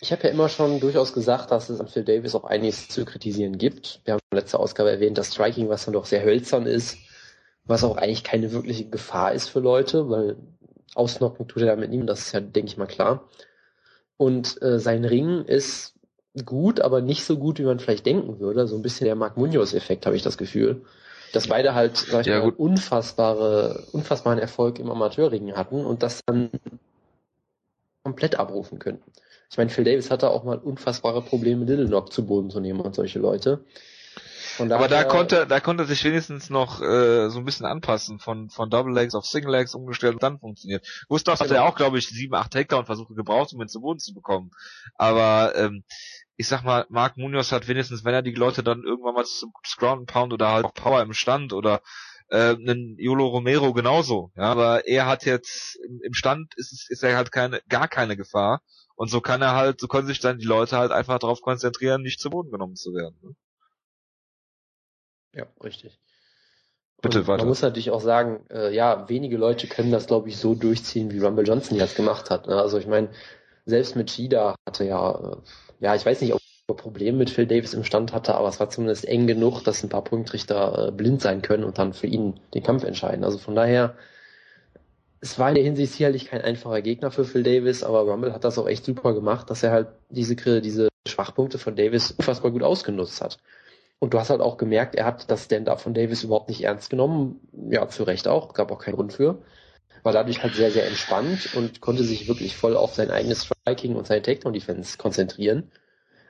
ich 0.00 0.12
habe 0.12 0.24
ja 0.24 0.30
immer 0.30 0.48
schon 0.48 0.80
durchaus 0.80 1.12
gesagt, 1.12 1.50
dass 1.50 1.70
es 1.70 1.80
an 1.80 1.88
Phil 1.88 2.04
Davis 2.04 2.34
auch 2.34 2.44
einiges 2.44 2.88
zu 2.88 3.04
kritisieren 3.04 3.58
gibt. 3.58 4.00
Wir 4.04 4.14
haben 4.14 4.20
in 4.30 4.38
letzter 4.38 4.60
Ausgabe 4.60 4.90
erwähnt, 4.90 5.18
dass 5.18 5.32
Striking, 5.32 5.68
was 5.68 5.84
dann 5.84 5.94
doch 5.94 6.04
sehr 6.04 6.24
hölzern 6.24 6.66
ist, 6.66 6.98
was 7.64 7.84
auch 7.84 7.96
eigentlich 7.96 8.24
keine 8.24 8.52
wirkliche 8.52 8.88
Gefahr 8.88 9.32
ist 9.32 9.48
für 9.48 9.60
Leute, 9.60 10.10
weil 10.10 10.36
ausnocken 10.94 11.48
tut 11.48 11.62
er 11.62 11.68
damit 11.68 11.90
niemand, 11.90 12.10
das 12.10 12.26
ist 12.26 12.32
ja, 12.32 12.40
denke 12.40 12.68
ich 12.68 12.76
mal, 12.76 12.86
klar. 12.86 13.28
Und 14.16 14.60
äh, 14.62 14.78
sein 14.78 15.04
Ring 15.04 15.44
ist 15.44 15.93
gut, 16.42 16.80
aber 16.80 17.00
nicht 17.00 17.24
so 17.24 17.38
gut, 17.38 17.58
wie 17.58 17.64
man 17.64 17.78
vielleicht 17.78 18.06
denken 18.06 18.40
würde. 18.40 18.66
So 18.66 18.76
ein 18.76 18.82
bisschen 18.82 19.04
der 19.04 19.14
Mark 19.14 19.36
Munoz-Effekt, 19.36 20.06
habe 20.06 20.16
ich 20.16 20.22
das 20.22 20.38
Gefühl. 20.38 20.82
Dass 21.32 21.48
beide 21.48 21.74
halt, 21.74 21.96
sag 21.96 22.22
ich 22.22 22.26
ja, 22.28 22.40
mal, 22.40 22.50
unfassbare, 22.50 23.84
unfassbaren 23.92 24.38
Erfolg 24.38 24.78
im 24.78 24.90
Amateurring 24.90 25.54
hatten 25.54 25.84
und 25.84 26.02
das 26.02 26.20
dann 26.26 26.50
komplett 28.04 28.36
abrufen 28.38 28.78
können. 28.78 29.02
Ich 29.50 29.56
meine, 29.56 29.70
Phil 29.70 29.84
Davis 29.84 30.10
hatte 30.10 30.30
auch 30.30 30.44
mal 30.44 30.58
unfassbare 30.58 31.22
Probleme, 31.22 31.64
Little 31.64 31.86
Knock 31.86 32.12
zu 32.12 32.26
Boden 32.26 32.50
zu 32.50 32.60
nehmen 32.60 32.80
und 32.80 32.94
solche 32.94 33.18
Leute. 33.18 33.64
Aber 34.58 34.88
da 34.88 35.04
konnte, 35.04 35.46
da 35.46 35.60
konnte 35.60 35.84
sich 35.84 36.04
wenigstens 36.04 36.50
noch 36.50 36.80
äh, 36.80 37.28
so 37.28 37.38
ein 37.38 37.44
bisschen 37.44 37.66
anpassen, 37.66 38.18
von 38.20 38.50
von 38.50 38.70
Double 38.70 38.92
Legs 38.92 39.14
auf 39.14 39.26
Single 39.26 39.50
Legs 39.50 39.74
umgestellt 39.74 40.14
und 40.14 40.22
dann 40.22 40.38
funktioniert. 40.38 40.86
Gustav 41.08 41.38
genau. 41.38 41.44
hatte 41.44 41.54
ja 41.56 41.68
auch, 41.68 41.74
glaube 41.74 41.98
ich, 41.98 42.08
sieben, 42.08 42.34
acht 42.34 42.52
Takedown-Versuche 42.52 43.14
gebraucht, 43.14 43.52
um 43.52 43.62
ihn 43.62 43.68
zu 43.68 43.80
Boden 43.80 43.98
zu 43.98 44.14
bekommen. 44.14 44.52
Aber 44.94 45.54
ähm, 45.56 45.82
ich 46.36 46.48
sag 46.48 46.62
mal, 46.64 46.86
Mark 46.88 47.16
Munoz 47.16 47.52
hat 47.52 47.68
wenigstens, 47.68 48.04
wenn 48.04 48.14
er 48.14 48.22
die 48.22 48.32
Leute 48.32 48.62
dann 48.62 48.82
irgendwann 48.82 49.14
mal 49.14 49.24
zum 49.24 49.52
Ground 49.76 50.06
Pound 50.06 50.32
oder 50.32 50.50
halt 50.50 50.64
auch 50.64 50.74
Power 50.74 51.02
im 51.02 51.12
Stand 51.12 51.52
oder 51.52 51.80
äh, 52.28 52.54
einen 52.54 52.96
Yolo 52.98 53.28
Romero 53.28 53.72
genauso. 53.72 54.32
Ja, 54.36 54.44
aber 54.44 54.86
er 54.86 55.06
hat 55.06 55.24
jetzt 55.24 55.78
im, 56.02 56.14
Stand 56.14 56.54
ist 56.56 56.90
ist 56.90 57.02
er 57.02 57.16
halt 57.16 57.30
keine 57.32 57.60
gar 57.68 57.88
keine 57.88 58.16
Gefahr 58.16 58.62
und 58.96 59.08
so 59.10 59.20
kann 59.20 59.42
er 59.42 59.54
halt, 59.54 59.80
so 59.80 59.88
können 59.88 60.06
sich 60.06 60.20
dann 60.20 60.38
die 60.38 60.46
Leute 60.46 60.76
halt 60.76 60.92
einfach 60.92 61.18
darauf 61.18 61.40
konzentrieren, 61.40 62.02
nicht 62.02 62.20
zu 62.20 62.30
Boden 62.30 62.50
genommen 62.50 62.76
zu 62.76 62.94
werden. 62.94 63.16
Ne? 63.22 63.36
Ja, 65.34 65.46
richtig. 65.62 66.00
Bitte. 67.02 67.22
Man 67.24 67.46
muss 67.46 67.60
natürlich 67.60 67.90
auch 67.90 68.00
sagen, 68.00 68.46
äh, 68.50 68.74
ja, 68.74 69.08
wenige 69.10 69.36
Leute 69.36 69.66
können 69.66 69.90
das, 69.90 70.06
glaube 70.06 70.28
ich, 70.30 70.38
so 70.38 70.54
durchziehen, 70.54 71.10
wie 71.10 71.18
Rumble 71.18 71.46
Johnson 71.46 71.76
jetzt 71.76 71.96
gemacht 71.96 72.30
hat. 72.30 72.46
Ne? 72.46 72.56
Also 72.56 72.78
ich 72.78 72.86
meine, 72.86 73.10
selbst 73.66 73.96
mit 73.96 74.10
Shida 74.10 74.54
hatte 74.66 74.84
ja, 74.84 75.12
äh, 75.12 75.36
ja, 75.80 75.94
ich 75.94 76.04
weiß 76.04 76.20
nicht, 76.20 76.34
ob 76.34 76.40
er 76.68 76.76
Probleme 76.76 77.18
mit 77.18 77.30
Phil 77.30 77.46
Davis 77.46 77.74
im 77.74 77.84
Stand 77.84 78.12
hatte, 78.12 78.34
aber 78.34 78.48
es 78.48 78.60
war 78.60 78.70
zumindest 78.70 79.06
eng 79.06 79.26
genug, 79.26 79.62
dass 79.62 79.82
ein 79.82 79.88
paar 79.88 80.04
Punktrichter 80.04 80.88
äh, 80.88 80.92
blind 80.92 81.20
sein 81.20 81.42
können 81.42 81.64
und 81.64 81.78
dann 81.78 81.92
für 81.92 82.06
ihn 82.06 82.40
den 82.54 82.62
Kampf 82.62 82.84
entscheiden. 82.84 83.24
Also 83.24 83.38
von 83.38 83.54
daher, 83.54 83.96
es 85.20 85.38
war 85.38 85.48
in 85.48 85.54
der 85.54 85.64
Hinsicht 85.64 85.92
sicherlich 85.92 86.26
kein 86.26 86.42
einfacher 86.42 86.82
Gegner 86.82 87.10
für 87.10 87.24
Phil 87.24 87.42
Davis, 87.42 87.82
aber 87.82 88.02
Rumble 88.02 88.32
hat 88.32 88.44
das 88.44 88.58
auch 88.58 88.68
echt 88.68 88.84
super 88.84 89.14
gemacht, 89.14 89.50
dass 89.50 89.62
er 89.62 89.72
halt 89.72 89.88
diese, 90.10 90.36
diese 90.60 90.88
Schwachpunkte 91.06 91.58
von 91.58 91.76
Davis 91.76 92.12
unfassbar 92.12 92.50
gut 92.50 92.62
ausgenutzt 92.62 93.20
hat. 93.22 93.38
Und 93.98 94.12
du 94.12 94.18
hast 94.18 94.30
halt 94.30 94.42
auch 94.42 94.58
gemerkt, 94.58 94.94
er 94.94 95.06
hat 95.06 95.30
das 95.30 95.44
Stand-up 95.44 95.80
von 95.80 95.94
Davis 95.94 96.24
überhaupt 96.24 96.48
nicht 96.48 96.62
ernst 96.62 96.90
genommen. 96.90 97.40
Ja, 97.70 97.88
zu 97.88 98.02
Recht 98.02 98.28
auch. 98.28 98.52
Gab 98.52 98.70
auch 98.70 98.78
keinen 98.78 98.96
Grund 98.96 99.14
für. 99.14 99.38
War 100.04 100.12
dadurch 100.12 100.42
halt 100.44 100.54
sehr, 100.54 100.70
sehr 100.70 100.86
entspannt 100.86 101.54
und 101.54 101.80
konnte 101.80 102.04
sich 102.04 102.28
wirklich 102.28 102.56
voll 102.56 102.76
auf 102.76 102.94
sein 102.94 103.10
eigenes 103.10 103.46
Striking 103.46 103.96
und 103.96 104.06
seine 104.06 104.22
Takedown-Defense 104.22 104.98
konzentrieren. 104.98 105.72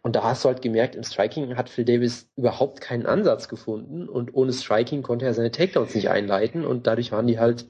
Und 0.03 0.17
da 0.17 0.23
hast 0.23 0.45
du 0.45 0.49
halt 0.49 0.63
gemerkt, 0.63 0.97
im 0.97 1.03
Striking 1.03 1.57
hat 1.57 1.71
Phil 1.71 1.85
Davis 1.85 2.29
überhaupt 2.37 2.81
keinen 2.81 3.07
Ansatz 3.07 3.49
gefunden 3.49 4.09
und 4.09 4.35
ohne 4.35 4.53
Striking 4.53 5.03
konnte 5.03 5.27
er 5.27 5.35
seine 5.35 5.51
Takedowns 5.51 5.95
nicht 5.95 6.11
einleiten 6.11 6.65
und 6.67 6.87
dadurch 6.87 7.11
waren 7.13 7.27
die 7.27 7.39
halt 7.39 7.67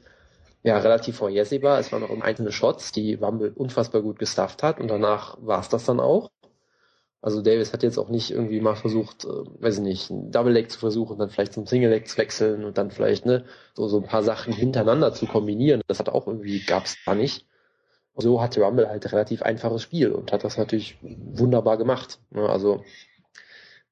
ja 0.64 0.78
relativ 0.78 1.16
vorhersehbar. 1.16 1.78
Es 1.78 1.92
waren 1.92 2.02
auch 2.02 2.20
einzelne 2.20 2.52
Shots, 2.52 2.92
die 2.92 3.20
Wumble 3.20 3.52
unfassbar 3.54 4.02
gut 4.02 4.18
gestafft 4.18 4.62
hat 4.64 4.80
und 4.80 4.88
danach 4.88 5.38
war 5.40 5.60
es 5.60 5.68
das 5.68 5.84
dann 5.84 6.00
auch. 6.00 6.30
Also 7.24 7.40
Davis 7.40 7.72
hat 7.72 7.82
jetzt 7.82 7.96
auch 7.96 8.10
nicht 8.10 8.30
irgendwie 8.30 8.60
mal 8.60 8.76
versucht, 8.76 9.24
äh, 9.24 9.28
weiß 9.62 9.78
ich 9.78 9.82
nicht, 9.82 10.10
ein 10.10 10.30
Double 10.30 10.52
Leg 10.52 10.70
zu 10.70 10.78
versuchen, 10.78 11.16
dann 11.16 11.30
vielleicht 11.30 11.54
zum 11.54 11.66
Single 11.66 11.88
Leg 11.88 12.06
zu 12.06 12.18
wechseln 12.18 12.66
und 12.66 12.76
dann 12.76 12.90
vielleicht 12.90 13.24
ne 13.24 13.46
so 13.72 13.88
so 13.88 13.96
ein 13.96 14.04
paar 14.04 14.22
Sachen 14.22 14.52
hintereinander 14.52 15.14
zu 15.14 15.24
kombinieren. 15.24 15.80
Das 15.86 16.00
hat 16.00 16.10
auch 16.10 16.26
irgendwie 16.26 16.60
gab's 16.60 16.98
da 17.06 17.14
nicht. 17.14 17.46
Und 18.12 18.24
so 18.24 18.42
hatte 18.42 18.60
Rumble 18.60 18.90
halt 18.90 19.10
relativ 19.10 19.40
einfaches 19.40 19.80
Spiel 19.80 20.12
und 20.12 20.32
hat 20.32 20.44
das 20.44 20.58
natürlich 20.58 20.98
wunderbar 21.00 21.78
gemacht. 21.78 22.18
Ne? 22.30 22.46
Also 22.46 22.84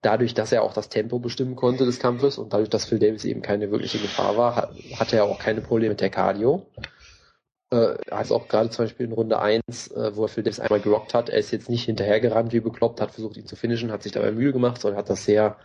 dadurch, 0.03 0.35
dass 0.35 0.53
er 0.53 0.62
auch 0.62 0.75
das 0.75 0.90
Tempo 0.90 1.18
bestimmen 1.18 1.57
konnte 1.57 1.87
des 1.87 2.01
Kampfes 2.01 2.37
und 2.37 2.53
dadurch, 2.53 2.68
dass 2.68 2.85
Phil 2.85 2.99
Davis 2.99 3.25
eben 3.25 3.40
keine 3.40 3.71
wirkliche 3.71 3.99
Gefahr 3.99 4.37
war, 4.37 4.75
hatte 4.97 5.16
er 5.16 5.25
auch 5.25 5.38
keine 5.38 5.62
Probleme 5.62 5.92
mit 5.92 6.03
der 6.03 6.11
Cardio 6.11 6.66
äh, 7.73 7.97
also 8.11 8.37
auch 8.37 8.49
gerade 8.49 8.71
zum 8.71 8.85
Beispiel 8.85 9.07
in 9.07 9.13
Runde 9.13 9.41
1, 9.41 9.89
äh, 9.89 10.15
wo 10.15 10.25
er 10.25 10.29
Phil 10.29 10.45
Davis 10.45 10.61
einmal 10.61 10.81
gerockt 10.81 11.15
hat, 11.15 11.31
er 11.31 11.39
ist 11.39 11.51
jetzt 11.51 11.71
nicht 11.71 11.85
hinterhergerannt 11.85 12.53
wie 12.53 12.61
bekloppt, 12.61 13.01
hat 13.01 13.13
versucht 13.13 13.37
ihn 13.39 13.47
zu 13.47 13.57
finishen, 13.57 13.91
hat 13.91 14.03
sich 14.03 14.13
dabei 14.13 14.31
Mühe 14.31 14.53
gemacht, 14.53 14.81
sondern 14.81 14.99
hat 14.99 15.11
das 15.11 15.25
sehr, 15.25 15.57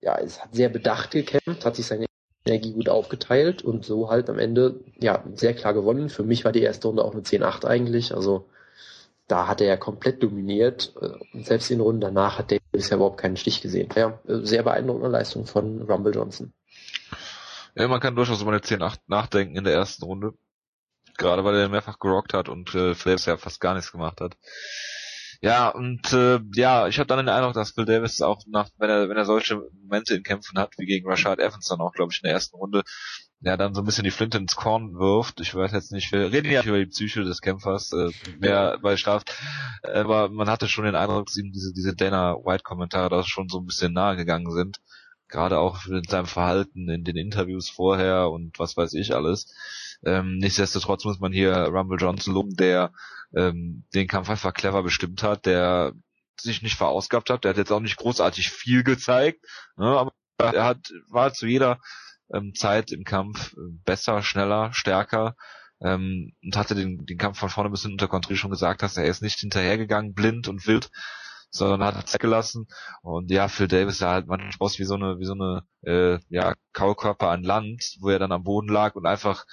ja, 0.00 0.18
es 0.18 0.42
hat 0.42 0.54
sehr 0.54 0.68
bedacht 0.68 1.12
gekämpft, 1.12 1.64
hat 1.64 1.76
sich 1.76 1.86
seine 1.86 2.06
Energie 2.44 2.72
gut 2.72 2.88
aufgeteilt 2.88 3.62
und 3.62 3.84
so 3.84 4.10
halt 4.10 4.28
am 4.28 4.38
Ende, 4.38 4.80
ja, 4.98 5.22
sehr 5.34 5.54
klar 5.54 5.74
gewonnen. 5.74 6.08
Für 6.08 6.24
mich 6.24 6.44
war 6.44 6.50
die 6.50 6.62
erste 6.62 6.88
Runde 6.88 7.04
auch 7.04 7.12
eine 7.12 7.22
10-8 7.22 7.64
eigentlich, 7.64 8.14
also 8.14 8.46
da 9.28 9.46
hat 9.46 9.60
er 9.60 9.68
ja 9.68 9.76
komplett 9.76 10.22
dominiert 10.22 10.92
äh, 11.00 11.10
und 11.32 11.46
selbst 11.46 11.70
in 11.70 11.80
Runden 11.80 12.00
danach 12.00 12.38
hat 12.38 12.50
Davis 12.50 12.90
ja 12.90 12.96
überhaupt 12.96 13.20
keinen 13.20 13.36
Stich 13.36 13.60
gesehen. 13.62 13.88
Ja, 13.94 14.18
sehr 14.26 14.64
beeindruckende 14.64 15.08
Leistung 15.08 15.46
von 15.46 15.82
Rumble 15.82 16.14
Johnson. 16.14 16.52
Ja, 17.76 17.86
man 17.86 18.00
kann 18.00 18.16
durchaus 18.16 18.42
über 18.42 18.50
eine 18.50 18.60
10-8 18.60 18.98
nachdenken 19.06 19.56
in 19.56 19.64
der 19.64 19.72
ersten 19.72 20.04
Runde. 20.04 20.34
Gerade 21.18 21.44
weil 21.44 21.56
er 21.56 21.68
mehrfach 21.68 21.98
gerockt 21.98 22.34
hat 22.34 22.48
und 22.48 22.74
äh, 22.74 22.94
Davis 22.94 23.26
ja 23.26 23.36
fast 23.36 23.60
gar 23.60 23.74
nichts 23.74 23.92
gemacht 23.92 24.20
hat. 24.20 24.36
Ja, 25.42 25.70
und 25.70 26.12
äh, 26.12 26.38
ja, 26.54 26.86
ich 26.86 27.00
habe 27.00 27.08
dann 27.08 27.18
den 27.18 27.28
Eindruck, 27.28 27.54
dass 27.54 27.72
Phil 27.72 27.84
Davis 27.84 28.22
auch 28.22 28.42
nach, 28.46 28.68
wenn 28.78 28.88
er, 28.88 29.08
wenn 29.08 29.16
er 29.16 29.24
solche 29.24 29.60
Momente 29.82 30.14
in 30.14 30.22
Kämpfen 30.22 30.56
hat, 30.56 30.78
wie 30.78 30.86
gegen 30.86 31.08
Rashad 31.08 31.40
Evans 31.40 31.66
dann 31.66 31.80
auch, 31.80 31.92
glaube 31.92 32.12
ich, 32.12 32.20
in 32.22 32.28
der 32.28 32.34
ersten 32.34 32.56
Runde, 32.56 32.84
ja, 33.40 33.56
dann 33.56 33.74
so 33.74 33.82
ein 33.82 33.84
bisschen 33.84 34.04
die 34.04 34.12
Flinte 34.12 34.38
ins 34.38 34.54
Korn 34.54 34.94
wirft. 34.94 35.40
Ich 35.40 35.52
weiß 35.52 35.72
jetzt 35.72 35.90
nicht, 35.90 36.12
wir 36.12 36.30
reden 36.30 36.52
ja 36.52 36.62
über 36.62 36.78
die 36.78 36.86
Psyche 36.86 37.24
des 37.24 37.40
Kämpfers, 37.40 37.92
äh, 37.92 38.10
mehr 38.38 38.78
bei 38.80 38.96
Straf, 38.96 39.24
aber 39.82 40.28
man 40.28 40.48
hatte 40.48 40.68
schon 40.68 40.84
den 40.84 40.94
Eindruck, 40.94 41.26
dass 41.26 41.36
ihm 41.36 41.50
diese, 41.50 41.72
diese 41.72 41.96
Dana 41.96 42.36
White-Kommentare 42.36 43.08
da 43.08 43.24
schon 43.24 43.48
so 43.48 43.58
ein 43.58 43.66
bisschen 43.66 43.92
nahe 43.92 44.14
gegangen 44.14 44.52
sind. 44.52 44.78
Gerade 45.26 45.58
auch 45.58 45.86
in 45.86 46.04
seinem 46.04 46.26
Verhalten 46.26 46.88
in 46.88 47.02
den 47.02 47.16
Interviews 47.16 47.68
vorher 47.68 48.30
und 48.30 48.60
was 48.60 48.76
weiß 48.76 48.92
ich 48.94 49.12
alles. 49.12 49.52
Ähm, 50.04 50.38
nichtsdestotrotz 50.38 51.04
muss 51.04 51.20
man 51.20 51.32
hier 51.32 51.54
Rumble 51.54 51.98
Johnson 51.98 52.34
loben, 52.34 52.54
der 52.56 52.92
ähm, 53.36 53.84
den 53.94 54.08
Kampf 54.08 54.28
einfach 54.30 54.52
clever 54.52 54.82
bestimmt 54.82 55.22
hat, 55.22 55.46
der 55.46 55.92
sich 56.40 56.62
nicht 56.62 56.76
verausgabt 56.76 57.30
hat. 57.30 57.44
Der 57.44 57.50
hat 57.50 57.58
jetzt 57.58 57.72
auch 57.72 57.80
nicht 57.80 57.96
großartig 57.96 58.50
viel 58.50 58.82
gezeigt, 58.82 59.44
ne, 59.76 59.86
aber 59.86 60.12
er 60.38 60.64
hat, 60.64 60.92
war 61.08 61.32
zu 61.32 61.46
jeder 61.46 61.78
ähm, 62.32 62.54
Zeit 62.54 62.90
im 62.92 63.04
Kampf 63.04 63.52
äh, 63.52 63.60
besser, 63.84 64.22
schneller, 64.22 64.72
stärker 64.72 65.36
ähm, 65.80 66.32
und 66.42 66.56
hatte 66.56 66.74
den, 66.74 67.04
den 67.06 67.18
Kampf 67.18 67.38
von 67.38 67.48
vorne 67.48 67.70
bis 67.70 67.82
hinten 67.82 67.94
unter 67.94 68.08
Kontrolle 68.08 68.36
schon 68.36 68.50
gesagt 68.50 68.82
hast, 68.82 68.96
er 68.96 69.04
ist 69.04 69.22
nicht 69.22 69.38
hinterhergegangen, 69.38 70.14
blind 70.14 70.48
und 70.48 70.66
wild, 70.66 70.90
sondern 71.50 71.94
hat 71.96 72.08
Zeit 72.08 72.20
gelassen. 72.20 72.66
Und 73.02 73.30
ja, 73.30 73.48
Phil 73.48 73.68
Davis 73.68 73.98
sah 73.98 74.12
halt 74.12 74.26
manchmal 74.26 74.52
aus 74.58 74.78
wie 74.78 74.84
so 74.84 74.94
eine, 74.94 75.18
wie 75.18 75.26
so 75.26 75.34
eine 75.34 75.64
äh, 75.82 76.18
ja, 76.28 76.54
Kaulkörper 76.72 77.28
an 77.28 77.42
Land, 77.42 77.96
wo 78.00 78.08
er 78.08 78.18
dann 78.18 78.32
am 78.32 78.44
Boden 78.44 78.68
lag 78.68 78.94
und 78.94 79.06
einfach 79.06 79.44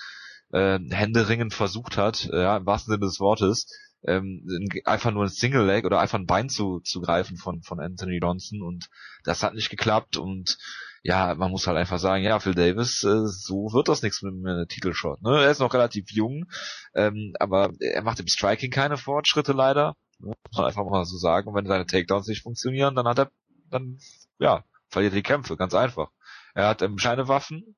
äh, 0.52 0.80
Händeringen 0.90 1.52
versucht 1.52 1.98
hat, 1.98 2.30
äh, 2.32 2.42
ja, 2.42 2.58
im 2.58 2.66
wahrsten 2.66 2.94
Sinne 2.94 3.06
des 3.06 3.20
Wortes, 3.20 3.68
ähm, 4.04 4.46
einfach 4.86 5.12
nur 5.12 5.24
ein 5.24 5.30
Single 5.30 5.66
Leg 5.66 5.86
oder 5.86 6.00
einfach 6.00 6.18
ein 6.18 6.26
Bein 6.26 6.50
zu, 6.50 6.80
zu 6.80 7.02
greifen 7.02 7.38
von, 7.38 7.62
von 7.64 7.80
Anthony 7.80 8.20
Johnson 8.22 8.62
und 8.62 8.90
das 9.24 9.44
hat 9.44 9.54
nicht 9.54 9.70
geklappt 9.70 10.18
und 10.18 10.58
ja, 11.04 11.34
man 11.36 11.52
muss 11.52 11.68
halt 11.68 11.78
einfach 11.78 12.00
sagen, 12.00 12.24
ja, 12.24 12.40
Phil 12.40 12.56
Davis, 12.56 13.04
äh, 13.04 13.26
so 13.26 13.72
wird 13.74 13.88
das 13.88 14.02
nichts 14.02 14.22
mit 14.22 14.34
einem 14.34 14.46
äh, 14.46 14.66
Titelshot. 14.66 15.22
Ne? 15.22 15.44
Er 15.44 15.52
ist 15.52 15.60
noch 15.60 15.74
relativ 15.74 16.12
jung, 16.12 16.46
ähm, 16.94 17.34
aber 17.40 17.72
er 17.80 18.04
macht 18.04 18.20
im 18.20 18.28
Striking 18.28 18.72
keine 18.72 18.98
Fortschritte 18.98 19.54
leider. 19.54 19.96
Ne? 20.20 20.34
Muss 20.50 20.58
man 20.58 20.66
einfach 20.66 20.84
mal 20.84 21.06
so 21.06 21.18
sagen. 21.18 21.48
Und 21.48 21.56
wenn 21.56 21.68
seine 21.68 21.86
Takedowns 21.86 22.28
nicht 22.28 22.44
funktionieren, 22.44 22.96
dann 22.96 23.08
hat 23.08 23.20
er, 23.20 23.32
dann, 23.70 23.98
ja, 24.40 24.64
verliert 24.90 25.14
er 25.14 25.18
die 25.18 25.24
Kämpfe, 25.24 25.56
ganz 25.56 25.74
einfach. 25.74 26.10
Er 26.54 26.68
hat 26.68 26.82
ähm, 26.82 26.98
Scheinewaffen, 26.98 27.78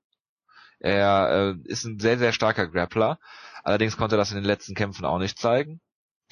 er 0.82 1.56
äh, 1.56 1.70
ist 1.70 1.86
ein 1.86 2.00
sehr, 2.00 2.18
sehr 2.18 2.34
starker 2.34 2.68
Grappler. 2.68 3.20
Allerdings 3.64 3.98
konnte 3.98 4.16
er 4.16 4.18
das 4.18 4.32
in 4.32 4.38
den 4.38 4.46
letzten 4.46 4.76
Kämpfen 4.76 5.06
auch 5.06 5.20
nicht 5.20 5.38
zeigen. 5.38 5.80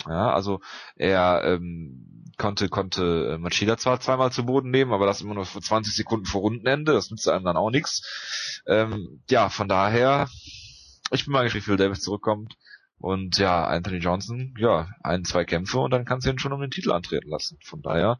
Ja, 0.08 0.34
also 0.34 0.62
er 0.96 1.44
ähm, 1.44 2.26
konnte 2.38 2.70
konnte 2.70 3.34
äh, 3.34 3.38
Machida 3.38 3.78
zwar 3.78 4.00
zweimal 4.00 4.32
zu 4.32 4.46
Boden 4.46 4.72
nehmen, 4.72 4.94
aber 4.94 5.06
das 5.06 5.22
immer 5.22 5.34
nur 5.34 5.46
für 5.46 5.62
20 5.62 5.94
Sekunden 5.94 6.26
vor 6.26 6.42
Rundenende, 6.42 6.94
das 6.94 7.12
nützt 7.12 7.28
einem 7.28 7.44
dann 7.44 7.58
auch 7.58 7.70
nichts. 7.70 8.62
Ähm, 8.66 9.22
ja, 9.30 9.50
von 9.50 9.68
daher, 9.68 10.30
ich 11.12 11.26
bin 11.26 11.34
mal 11.34 11.44
gespannt, 11.44 11.64
wie 11.64 11.66
viel 11.66 11.78
Davis 11.78 12.02
zurückkommt. 12.02 12.56
Und 13.00 13.38
ja, 13.38 13.66
Anthony 13.66 13.98
Johnson, 13.98 14.54
ja, 14.58 14.90
ein, 15.02 15.24
zwei 15.24 15.46
Kämpfe 15.46 15.80
und 15.80 15.92
dann 15.92 16.04
kannst 16.04 16.28
du 16.28 16.32
ihn 16.32 16.40
schon 16.40 16.52
um 16.52 16.60
den 16.60 16.70
Titel 16.70 16.92
antreten 16.92 17.30
lassen. 17.30 17.58
Von 17.64 17.82
daher 17.82 18.20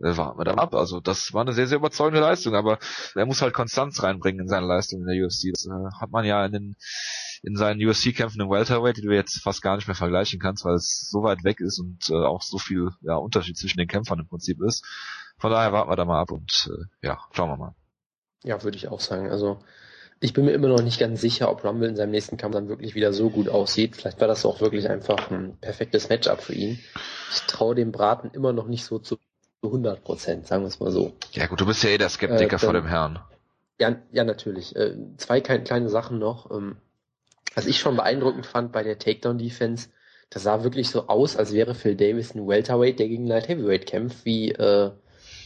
äh, 0.00 0.16
warten 0.16 0.38
wir 0.38 0.44
da 0.44 0.54
ab. 0.54 0.74
Also 0.74 1.00
das 1.00 1.32
war 1.32 1.42
eine 1.42 1.52
sehr, 1.52 1.68
sehr 1.68 1.78
überzeugende 1.78 2.20
Leistung, 2.20 2.54
aber 2.54 2.78
er 3.14 3.26
muss 3.26 3.40
halt 3.40 3.54
Konstanz 3.54 4.02
reinbringen 4.02 4.42
in 4.42 4.48
seine 4.48 4.66
Leistung 4.66 5.00
in 5.00 5.06
der 5.06 5.24
UFC. 5.24 5.52
Das 5.52 5.66
äh, 5.66 6.00
hat 6.00 6.10
man 6.10 6.24
ja 6.24 6.44
in 6.44 6.52
den 6.52 6.76
in 7.42 7.56
seinen 7.56 7.80
UFC-Kämpfen 7.80 8.40
im 8.40 8.50
Welterweight, 8.50 8.96
die 8.96 9.02
du 9.02 9.14
jetzt 9.14 9.40
fast 9.40 9.62
gar 9.62 9.76
nicht 9.76 9.86
mehr 9.86 9.94
vergleichen 9.94 10.40
kannst, 10.40 10.64
weil 10.64 10.74
es 10.74 11.08
so 11.08 11.22
weit 11.22 11.44
weg 11.44 11.60
ist 11.60 11.78
und 11.78 12.10
äh, 12.10 12.14
auch 12.14 12.42
so 12.42 12.58
viel 12.58 12.90
ja, 13.02 13.14
Unterschied 13.14 13.56
zwischen 13.56 13.78
den 13.78 13.86
Kämpfern 13.86 14.18
im 14.18 14.26
Prinzip 14.26 14.60
ist. 14.62 14.84
Von 15.38 15.52
daher 15.52 15.72
warten 15.72 15.90
wir 15.90 15.96
da 15.96 16.04
mal 16.04 16.20
ab 16.20 16.32
und 16.32 16.68
äh, 16.68 17.06
ja, 17.06 17.20
schauen 17.32 17.50
wir 17.50 17.56
mal. 17.56 17.74
Ja, 18.42 18.62
würde 18.64 18.76
ich 18.76 18.88
auch 18.88 19.00
sagen. 19.00 19.30
Also 19.30 19.60
ich 20.20 20.32
bin 20.32 20.46
mir 20.46 20.52
immer 20.52 20.68
noch 20.68 20.82
nicht 20.82 20.98
ganz 20.98 21.20
sicher, 21.20 21.50
ob 21.50 21.64
Rumble 21.64 21.88
in 21.88 21.96
seinem 21.96 22.10
nächsten 22.10 22.36
Kampf 22.36 22.54
dann 22.54 22.68
wirklich 22.68 22.94
wieder 22.94 23.12
so 23.12 23.30
gut 23.30 23.48
aussieht. 23.48 23.96
Vielleicht 23.96 24.20
war 24.20 24.28
das 24.28 24.46
auch 24.46 24.60
wirklich 24.60 24.88
einfach 24.88 25.30
ein 25.30 25.58
perfektes 25.60 26.08
Matchup 26.08 26.40
für 26.40 26.54
ihn. 26.54 26.78
Ich 27.30 27.42
traue 27.42 27.74
dem 27.74 27.92
Braten 27.92 28.30
immer 28.32 28.52
noch 28.52 28.66
nicht 28.66 28.84
so 28.84 28.98
zu 28.98 29.18
100 29.62 30.02
Prozent, 30.02 30.46
sagen 30.46 30.62
wir 30.62 30.68
es 30.68 30.80
mal 30.80 30.90
so. 30.90 31.12
Ja 31.32 31.46
gut, 31.46 31.60
du 31.60 31.66
bist 31.66 31.82
ja 31.82 31.90
eh 31.90 31.98
der 31.98 32.08
Skeptiker 32.08 32.56
äh, 32.56 32.58
vor 32.58 32.72
dem 32.72 32.86
Herrn. 32.86 33.18
Ja, 33.78 33.96
ja 34.12 34.24
natürlich. 34.24 34.74
Äh, 34.74 34.96
zwei 35.18 35.40
kleine 35.40 35.88
Sachen 35.90 36.18
noch. 36.18 36.50
Ähm, 36.50 36.76
was 37.54 37.66
ich 37.66 37.78
schon 37.78 37.96
beeindruckend 37.96 38.46
fand 38.46 38.72
bei 38.72 38.82
der 38.82 38.98
Takedown-Defense, 38.98 39.88
das 40.30 40.42
sah 40.42 40.64
wirklich 40.64 40.90
so 40.90 41.08
aus, 41.08 41.36
als 41.36 41.52
wäre 41.52 41.74
Phil 41.74 41.94
Davis 41.94 42.34
ein 42.34 42.46
Welterweight, 42.46 42.98
der 42.98 43.08
gegen 43.08 43.26
Light 43.26 43.48
Heavyweight 43.48 43.86
kämpft, 43.86 44.24
wie 44.24 44.50
äh, 44.52 44.90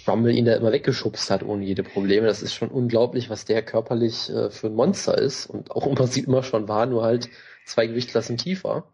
Rumble 0.06 0.32
ihn 0.32 0.44
da 0.44 0.54
immer 0.54 0.72
weggeschubst 0.72 1.30
hat 1.30 1.42
ohne 1.42 1.64
jede 1.64 1.82
Probleme. 1.82 2.26
Das 2.26 2.42
ist 2.42 2.54
schon 2.54 2.70
unglaublich, 2.70 3.30
was 3.30 3.44
der 3.44 3.62
körperlich 3.62 4.30
äh, 4.30 4.50
für 4.50 4.68
ein 4.68 4.74
Monster 4.74 5.16
ist 5.18 5.46
und 5.46 5.70
auch 5.70 5.86
im 5.86 5.94
Prinzip 5.94 6.26
immer 6.28 6.42
schon 6.42 6.68
war, 6.68 6.86
nur 6.86 7.02
halt 7.02 7.28
zwei 7.64 7.86
Gewichtsklassen 7.86 8.36
tiefer. 8.36 8.92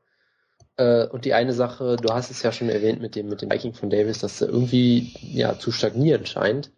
Äh, 0.77 1.07
und 1.07 1.25
die 1.25 1.35
eine 1.35 1.53
Sache, 1.53 1.97
du 1.97 2.13
hast 2.13 2.31
es 2.31 2.43
ja 2.43 2.53
schon 2.53 2.69
erwähnt 2.69 3.01
mit 3.01 3.15
dem 3.15 3.29
mit 3.29 3.43
dem 3.43 3.51
Viking 3.51 3.75
von 3.75 3.91
Davis, 3.91 4.19
dass 4.19 4.41
er 4.41 4.49
irgendwie 4.49 5.15
ja 5.21 5.59
zu 5.59 5.73
stagnieren 5.73 6.27
scheint. 6.27 6.71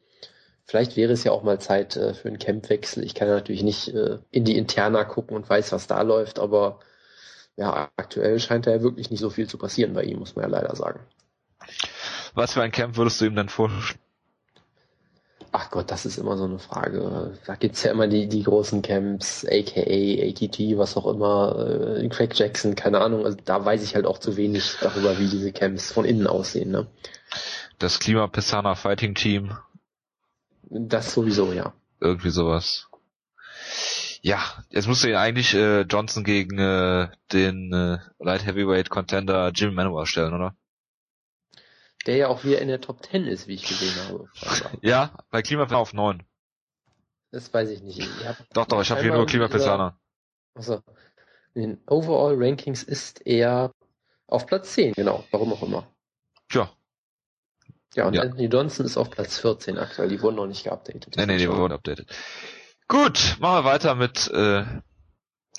Vielleicht 0.65 0.97
wäre 0.97 1.13
es 1.13 1.25
ja 1.25 1.33
auch 1.33 1.43
mal 1.43 1.61
Zeit 1.61 1.97
äh, 1.97 2.13
für 2.15 2.29
einen 2.29 2.39
Campwechsel. 2.39 3.03
Ich 3.03 3.15
kann 3.15 3.29
natürlich 3.29 3.63
nicht 3.63 3.89
äh, 3.89 4.19
in 4.31 4.45
die 4.45 4.57
Interna 4.57 5.05
gucken 5.05 5.37
und 5.37 5.49
weiß, 5.49 5.73
was 5.73 5.87
da 5.87 6.03
läuft, 6.03 6.39
aber 6.39 6.81
ja, 7.57 7.91
aktuell 7.97 8.39
scheint 8.39 8.67
da 8.67 8.71
ja 8.71 8.83
wirklich 8.83 9.11
nicht 9.11 9.21
so 9.21 9.31
viel 9.31 9.49
zu 9.49 9.59
passieren 9.59 9.95
bei 9.95 10.05
ihm, 10.05 10.19
muss 10.19 10.37
man 10.37 10.45
ja 10.45 10.51
leider 10.51 10.77
sagen. 10.77 11.01
Was 12.35 12.53
für 12.53 12.63
ein 12.63 12.71
Camp 12.71 12.97
würdest 12.97 13.21
du 13.21 13.25
ihm 13.25 13.35
denn 13.35 13.49
vorstellen? 13.49 13.99
Ach 15.51 15.71
Gott, 15.71 15.91
das 15.91 16.05
ist 16.05 16.19
immer 16.19 16.37
so 16.37 16.45
eine 16.45 16.59
Frage. 16.59 17.39
Da 17.47 17.55
gibt's 17.55 17.83
ja 17.83 17.91
immer 17.91 18.07
die, 18.07 18.29
die 18.29 18.43
großen 18.43 18.83
Camps, 18.83 19.47
aka, 19.47 19.81
ATT, 19.81 20.77
was 20.77 20.97
auch 20.97 21.07
immer, 21.07 21.99
äh, 21.99 22.09
Craig 22.09 22.39
Jackson, 22.39 22.75
keine 22.75 23.01
Ahnung. 23.01 23.25
Also 23.25 23.39
da 23.45 23.65
weiß 23.65 23.83
ich 23.83 23.95
halt 23.95 24.07
auch 24.07 24.19
zu 24.19 24.37
wenig 24.37 24.77
darüber, 24.81 25.19
wie 25.19 25.29
diese 25.29 25.53
Camps 25.53 25.93
von 25.93 26.05
innen 26.05 26.27
aussehen. 26.27 26.71
Ne? 26.71 26.87
Das 27.79 27.99
Klima 27.99 28.27
Pessana 28.27 28.75
Fighting 28.75 29.15
Team. 29.15 29.57
Das 30.71 31.15
sowieso, 31.15 31.53
ja. 31.53 31.73
Irgendwie 32.01 32.31
sowas. 32.31 32.89
Ja, 34.21 34.41
jetzt 34.71 34.89
musst 34.89 35.05
du 35.05 35.11
ja 35.11 35.21
eigentlich 35.21 35.55
äh, 35.55 35.83
Johnson 35.83 36.25
gegen 36.25 36.59
äh, 36.59 37.09
den 37.33 37.73
äh, 37.73 37.99
Light 38.19 38.45
Heavyweight 38.45 38.91
Contender 38.91 39.51
Jim 39.55 39.75
Manuel 39.75 40.07
stellen, 40.07 40.35
oder? 40.35 40.55
Der 42.07 42.17
ja 42.17 42.29
auch 42.29 42.45
wieder 42.45 42.61
in 42.61 42.69
der 42.69 42.81
Top 42.81 43.05
10 43.05 43.27
ist, 43.27 43.49
wie 43.49 43.55
ich 43.55 43.67
gesehen 43.67 43.95
habe. 44.07 44.29
ja, 44.83 45.13
bei 45.31 45.43
Klimaplan 45.43 45.81
auf 45.81 45.93
9. 45.93 46.23
Das 47.31 47.53
weiß 47.53 47.71
ich 47.71 47.83
nicht. 47.83 48.09
doch, 48.53 48.67
doch, 48.67 48.81
ich 48.81 48.91
habe 48.91 49.03
hier 49.03 49.13
nur 49.13 49.27
Klimapisaner. 49.27 49.99
Achso. 50.55 50.83
In 51.55 51.63
den 51.63 51.83
Overall 51.87 52.37
Rankings 52.37 52.83
ist 52.83 53.27
er 53.27 53.73
auf 54.27 54.47
Platz 54.47 54.73
10, 54.75 54.95
genau, 54.95 55.25
warum 55.31 55.53
auch 55.53 55.63
immer. 55.63 55.87
Tja. 56.49 56.71
Ja, 57.95 58.07
und 58.07 58.15
ja. 58.15 58.23
Anthony 58.23 58.47
Johnson 58.47 58.87
ist 58.87 58.97
auf 58.97 59.11
Platz 59.11 59.39
14 59.39 59.79
aktuell, 59.79 60.09
die 60.09 60.21
wurden 60.23 60.37
noch 60.37 60.47
nicht 60.47 60.65
geupdatet. 60.65 61.17
Nee, 61.17 61.27
nee, 61.27 61.39
die 61.39 61.49
wurden 61.49 61.73
updated. 61.73 62.09
Gut, 62.87 63.37
machen 63.41 63.65
wir 63.65 63.65
weiter 63.65 63.95
mit 63.95 64.29
äh, 64.29 64.65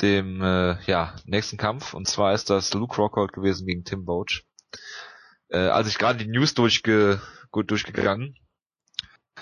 dem 0.01 0.41
äh, 0.41 0.81
ja, 0.85 1.15
nächsten 1.25 1.57
Kampf. 1.57 1.93
Und 1.93 2.07
zwar 2.07 2.33
ist 2.33 2.49
das 2.49 2.73
Luke 2.73 2.95
Rockhold 2.95 3.33
gewesen 3.33 3.67
gegen 3.67 3.83
Tim 3.83 4.05
Boach 4.05 4.43
äh, 5.49 5.57
als 5.57 5.87
ich 5.87 5.97
gerade 5.97 6.23
die 6.23 6.29
News 6.29 6.53
durchge 6.53 7.21
gut 7.51 7.71
durchgegangen, 7.71 8.35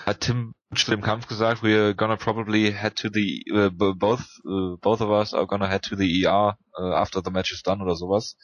hat 0.06 0.20
Tim 0.20 0.54
zu 0.74 0.90
dem 0.90 1.00
Kampf 1.00 1.26
gesagt, 1.26 1.62
we're 1.62 1.94
gonna 1.94 2.16
probably 2.16 2.72
head 2.72 2.96
to 2.96 3.08
the 3.12 3.44
uh, 3.52 3.70
both 3.70 4.24
uh, 4.44 4.76
both 4.80 5.00
of 5.00 5.10
us 5.10 5.34
are 5.34 5.46
gonna 5.46 5.68
head 5.68 5.82
to 5.82 5.96
the 5.96 6.24
ER 6.24 6.56
uh, 6.78 6.92
after 6.94 7.22
the 7.24 7.30
match 7.30 7.52
is 7.52 7.62
done 7.62 7.82
oder 7.82 7.96
sowas. 7.96 8.36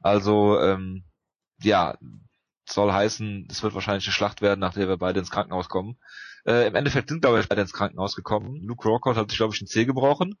Also 0.00 0.60
ähm, 0.60 1.04
ja, 1.62 1.96
soll 2.68 2.92
heißen, 2.92 3.48
es 3.50 3.62
wird 3.62 3.74
wahrscheinlich 3.74 4.06
eine 4.06 4.12
Schlacht 4.12 4.42
werden, 4.42 4.60
nach 4.60 4.74
der 4.74 4.88
wir 4.88 4.96
beide 4.96 5.20
ins 5.20 5.30
Krankenhaus 5.30 5.68
kommen. 5.68 5.98
Äh, 6.44 6.68
Im 6.68 6.74
Endeffekt 6.74 7.08
sind 7.08 7.22
glaube 7.22 7.40
ich 7.40 7.48
beide 7.48 7.62
ins 7.62 7.72
Krankenhaus 7.72 8.14
gekommen. 8.14 8.60
Luke 8.62 8.88
Rockhold 8.88 9.16
hat 9.16 9.30
sich 9.30 9.38
glaube 9.38 9.54
ich 9.54 9.60
einen 9.60 9.68
Zeh 9.68 9.84
gebrochen 9.84 10.38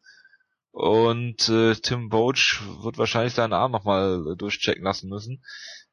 und 0.70 1.48
äh, 1.48 1.74
Tim 1.74 2.08
Boach 2.10 2.60
wird 2.82 2.98
wahrscheinlich 2.98 3.34
seinen 3.34 3.54
Arm 3.54 3.72
nochmal 3.72 4.22
äh, 4.32 4.36
durchchecken 4.36 4.84
lassen 4.84 5.08
müssen. 5.08 5.42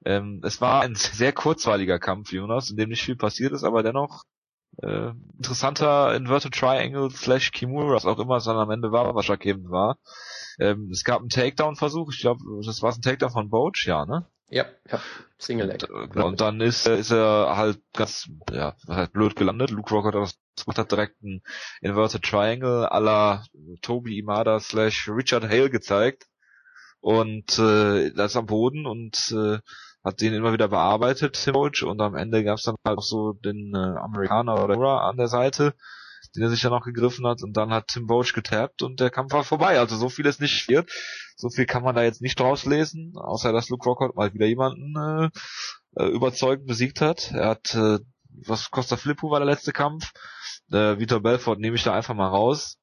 Ähm, 0.06 0.42
es 0.44 0.62
war 0.62 0.82
ein 0.82 0.96
sehr 0.96 1.34
kurzweiliger 1.34 2.00
Kampf, 2.00 2.32
Jonas, 2.32 2.70
in 2.70 2.78
dem 2.78 2.90
nicht 2.90 3.04
viel 3.04 3.16
passiert 3.16 3.54
ist, 3.54 3.64
aber 3.64 3.84
dennoch 3.84 4.24
äh, 4.82 5.12
interessanter 5.38 6.16
Inverted 6.16 6.54
Triangle 6.54 7.10
slash 7.12 7.52
Kimura, 7.52 7.94
was 7.94 8.06
auch 8.06 8.20
immer 8.20 8.38
es 8.38 8.46
dann 8.46 8.58
am 8.58 8.72
Ende 8.72 8.92
war, 8.92 9.14
was 9.16 9.30
eben 9.46 9.70
war. 9.70 9.98
Ähm, 10.60 10.90
es 10.92 11.04
gab 11.04 11.20
einen 11.20 11.30
Takedown-Versuch, 11.30 12.12
ich 12.12 12.20
glaube, 12.20 12.42
das 12.66 12.82
war 12.82 12.94
ein 12.94 13.02
Takedown 13.02 13.32
von 13.32 13.50
Boach, 13.50 13.86
ja, 13.86 14.06
ne? 14.06 14.28
Ja, 14.50 14.66
ja. 14.92 15.02
Single 15.40 15.68
Leg. 15.68 15.90
Und, 15.90 16.16
und 16.16 16.42
dann 16.42 16.62
ist, 16.62 16.86
ist 16.86 17.12
er 17.12 17.56
halt 17.56 17.82
ganz, 17.94 18.30
ja, 18.52 18.76
halt 18.88 19.12
blöd 19.12 19.36
gelandet. 19.36 19.72
Luke 19.72 19.90
Rock 19.90 20.06
hat 20.06 20.16
das 20.16 20.38
gemacht, 20.64 20.78
hat 20.78 20.92
direkt 20.92 21.16
einen 21.24 21.42
Inverted 21.82 22.22
Triangle 22.22 22.88
à 22.92 23.00
la 23.00 23.44
Toby 23.82 24.20
Imada 24.20 24.60
slash 24.60 25.10
Richard 25.10 25.46
Hale 25.46 25.72
gezeigt. 25.72 26.28
Und 27.00 27.58
äh, 27.58 28.12
das 28.12 28.32
ist 28.32 28.38
am 28.38 28.46
Boden 28.46 28.86
und 28.86 29.32
äh, 29.32 29.58
hat 30.04 30.22
den 30.22 30.34
immer 30.34 30.54
wieder 30.54 30.68
bearbeitet, 30.68 31.48
Roach, 31.54 31.84
und 31.84 32.02
am 32.02 32.16
Ende 32.16 32.44
gab 32.44 32.58
es 32.58 32.64
dann 32.64 32.76
halt 32.86 32.98
auch 32.98 33.04
so 33.04 33.34
den 33.34 33.74
äh, 33.74 34.00
Amerikaner 34.00 34.64
oder 34.64 35.02
an 35.02 35.18
der 35.18 35.28
Seite, 35.28 35.74
den 36.36 36.44
er 36.44 36.50
sich 36.50 36.62
dann 36.62 36.72
noch 36.72 36.84
gegriffen 36.84 37.26
hat 37.26 37.42
und 37.44 37.56
dann 37.56 37.72
hat 37.72 37.88
Tim 37.88 38.08
Boach 38.08 38.34
getappt 38.34 38.82
und 38.82 39.00
der 39.00 39.10
Kampf 39.10 39.34
war 39.34 39.44
vorbei. 39.44 39.80
Also 39.80 39.96
so 39.96 40.10
viel 40.10 40.26
ist 40.26 40.42
nicht 40.42 40.64
viel. 40.64 40.86
So 41.36 41.50
viel 41.50 41.66
kann 41.66 41.84
man 41.84 41.96
da 41.96 42.04
jetzt 42.04 42.22
nicht 42.22 42.40
draus 42.40 42.66
lesen, 42.66 43.14
außer 43.16 43.52
dass 43.52 43.70
Luke 43.70 43.88
Rockhold 43.88 44.16
mal 44.16 44.34
wieder 44.34 44.46
jemanden 44.46 44.96
äh, 44.98 45.30
äh, 45.96 46.08
überzeugend 46.08 46.68
besiegt 46.68 47.02
hat. 47.02 47.32
Er 47.32 47.50
hat, 47.50 47.76
äh, 47.76 48.00
was 48.46 48.72
Costa 48.72 48.98
Filippo 48.98 49.30
war 49.30 49.40
der 49.40 49.50
letzte 49.50 49.74
Kampf. 49.74 50.12
Äh, 50.72 50.98
Vitor 50.98 51.22
Belfort 51.22 51.60
nehme 51.60 51.76
ich 51.76 51.84
da 51.84 51.94
einfach 51.94 52.16
mal 52.16 52.30
raus. 52.30 52.78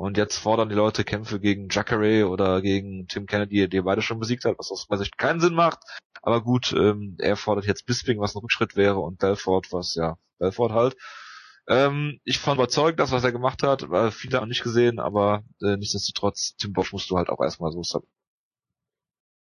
Und 0.00 0.16
jetzt 0.16 0.38
fordern 0.38 0.70
die 0.70 0.74
Leute 0.74 1.04
Kämpfe 1.04 1.40
gegen 1.40 1.68
Jacare 1.68 2.26
oder 2.26 2.62
gegen 2.62 3.06
Tim 3.06 3.26
Kennedy, 3.26 3.68
die 3.68 3.76
er 3.76 3.82
beide 3.82 4.00
schon 4.00 4.18
besiegt 4.18 4.46
hat, 4.46 4.58
was 4.58 4.70
aus 4.70 4.88
meiner 4.88 5.00
Sicht 5.02 5.18
keinen 5.18 5.40
Sinn 5.40 5.52
macht. 5.52 5.80
Aber 6.22 6.42
gut, 6.42 6.72
ähm, 6.72 7.16
er 7.18 7.36
fordert 7.36 7.66
jetzt 7.66 7.84
Bisping, 7.84 8.18
was 8.18 8.34
ein 8.34 8.38
Rückschritt 8.38 8.76
wäre, 8.76 8.98
und 9.00 9.18
Belfort, 9.18 9.64
was 9.72 9.94
ja, 9.96 10.16
Belfort 10.38 10.72
halt. 10.72 10.96
Ähm, 11.68 12.18
ich 12.24 12.38
fand 12.38 12.56
überzeugt, 12.56 12.98
das, 12.98 13.12
was 13.12 13.24
er 13.24 13.32
gemacht 13.32 13.62
hat, 13.62 13.90
weil 13.90 14.10
viele 14.10 14.40
haben 14.40 14.48
nicht 14.48 14.62
gesehen, 14.62 15.00
aber 15.00 15.44
äh, 15.60 15.76
nichtsdestotrotz, 15.76 16.54
Tim 16.56 16.72
Bosch 16.72 16.94
musst 16.94 17.10
du 17.10 17.18
halt 17.18 17.28
auch 17.28 17.42
erstmal 17.42 17.70
so 17.70 17.82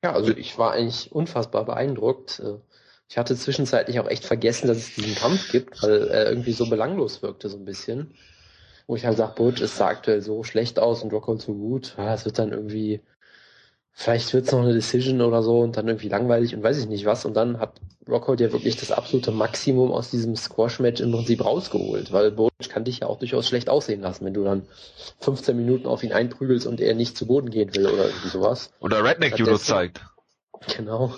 Ja, 0.04 0.12
also 0.12 0.36
ich 0.36 0.58
war 0.58 0.74
eigentlich 0.74 1.10
unfassbar 1.10 1.64
beeindruckt. 1.64 2.42
Äh, 2.42 2.58
ich 3.08 3.18
hatte 3.18 3.38
zwischenzeitlich 3.38 3.98
auch 4.02 4.10
echt 4.10 4.26
vergessen, 4.26 4.68
dass 4.68 4.76
es 4.76 4.96
diesen 4.96 5.16
Kampf 5.16 5.54
gibt, 5.54 5.82
weil 5.82 6.10
er 6.10 6.30
irgendwie 6.30 6.52
so 6.52 6.70
belanglos 6.70 7.22
wirkte, 7.22 7.48
so 7.48 7.56
ein 7.56 7.64
bisschen. 7.64 8.14
Wo 8.90 8.96
ich 8.96 9.06
halt 9.06 9.18
sage, 9.18 9.34
Butch, 9.36 9.62
es 9.62 9.78
sah 9.78 9.86
aktuell 9.86 10.20
so 10.24 10.44
schlecht 10.44 10.80
aus 10.80 11.04
und 11.04 11.14
Rockhold 11.14 11.44
so 11.44 11.54
gut. 11.54 11.94
Ja, 11.96 12.12
es 12.12 12.26
wird 12.26 12.40
dann 12.40 12.52
irgendwie 12.52 13.02
vielleicht 13.92 14.34
wird's 14.34 14.52
noch 14.52 14.64
eine 14.64 14.74
Decision 14.74 15.22
oder 15.22 15.44
so 15.44 15.60
und 15.60 15.78
dann 15.78 15.88
irgendwie 15.88 16.10
langweilig 16.10 16.56
und 16.56 16.64
weiß 16.64 16.80
ich 16.80 16.88
nicht 16.88 17.06
was. 17.06 17.24
Und 17.24 17.36
dann 17.36 17.60
hat 17.60 17.74
Rockhold 18.08 18.40
ja 18.40 18.52
wirklich 18.52 18.78
das 18.78 18.92
absolute 18.92 19.30
Maximum 19.30 19.92
aus 19.92 20.10
diesem 20.10 20.36
Squash-Match 20.36 21.02
im 21.02 21.12
Prinzip 21.12 21.46
rausgeholt, 21.46 22.12
weil 22.12 22.32
Butch 22.32 22.68
kann 22.68 22.84
dich 22.84 23.02
ja 23.02 23.08
auch 23.08 23.20
durchaus 23.20 23.48
schlecht 23.48 23.70
aussehen 23.70 24.02
lassen, 24.02 24.26
wenn 24.26 24.34
du 24.34 24.44
dann 24.44 24.64
15 25.20 25.56
Minuten 25.56 25.86
auf 25.86 26.02
ihn 26.02 26.12
einprügelst 26.12 26.66
und 26.66 26.82
er 26.82 26.96
nicht 26.96 27.16
zu 27.16 27.28
Boden 27.28 27.52
gehen 27.52 27.76
will 27.76 27.86
oder 27.86 28.08
irgendwie 28.08 28.30
sowas. 28.30 28.72
Oder 28.80 29.04
Redneck-Judo 29.04 29.60
zeigt. 29.60 30.02
Genau. 30.68 31.14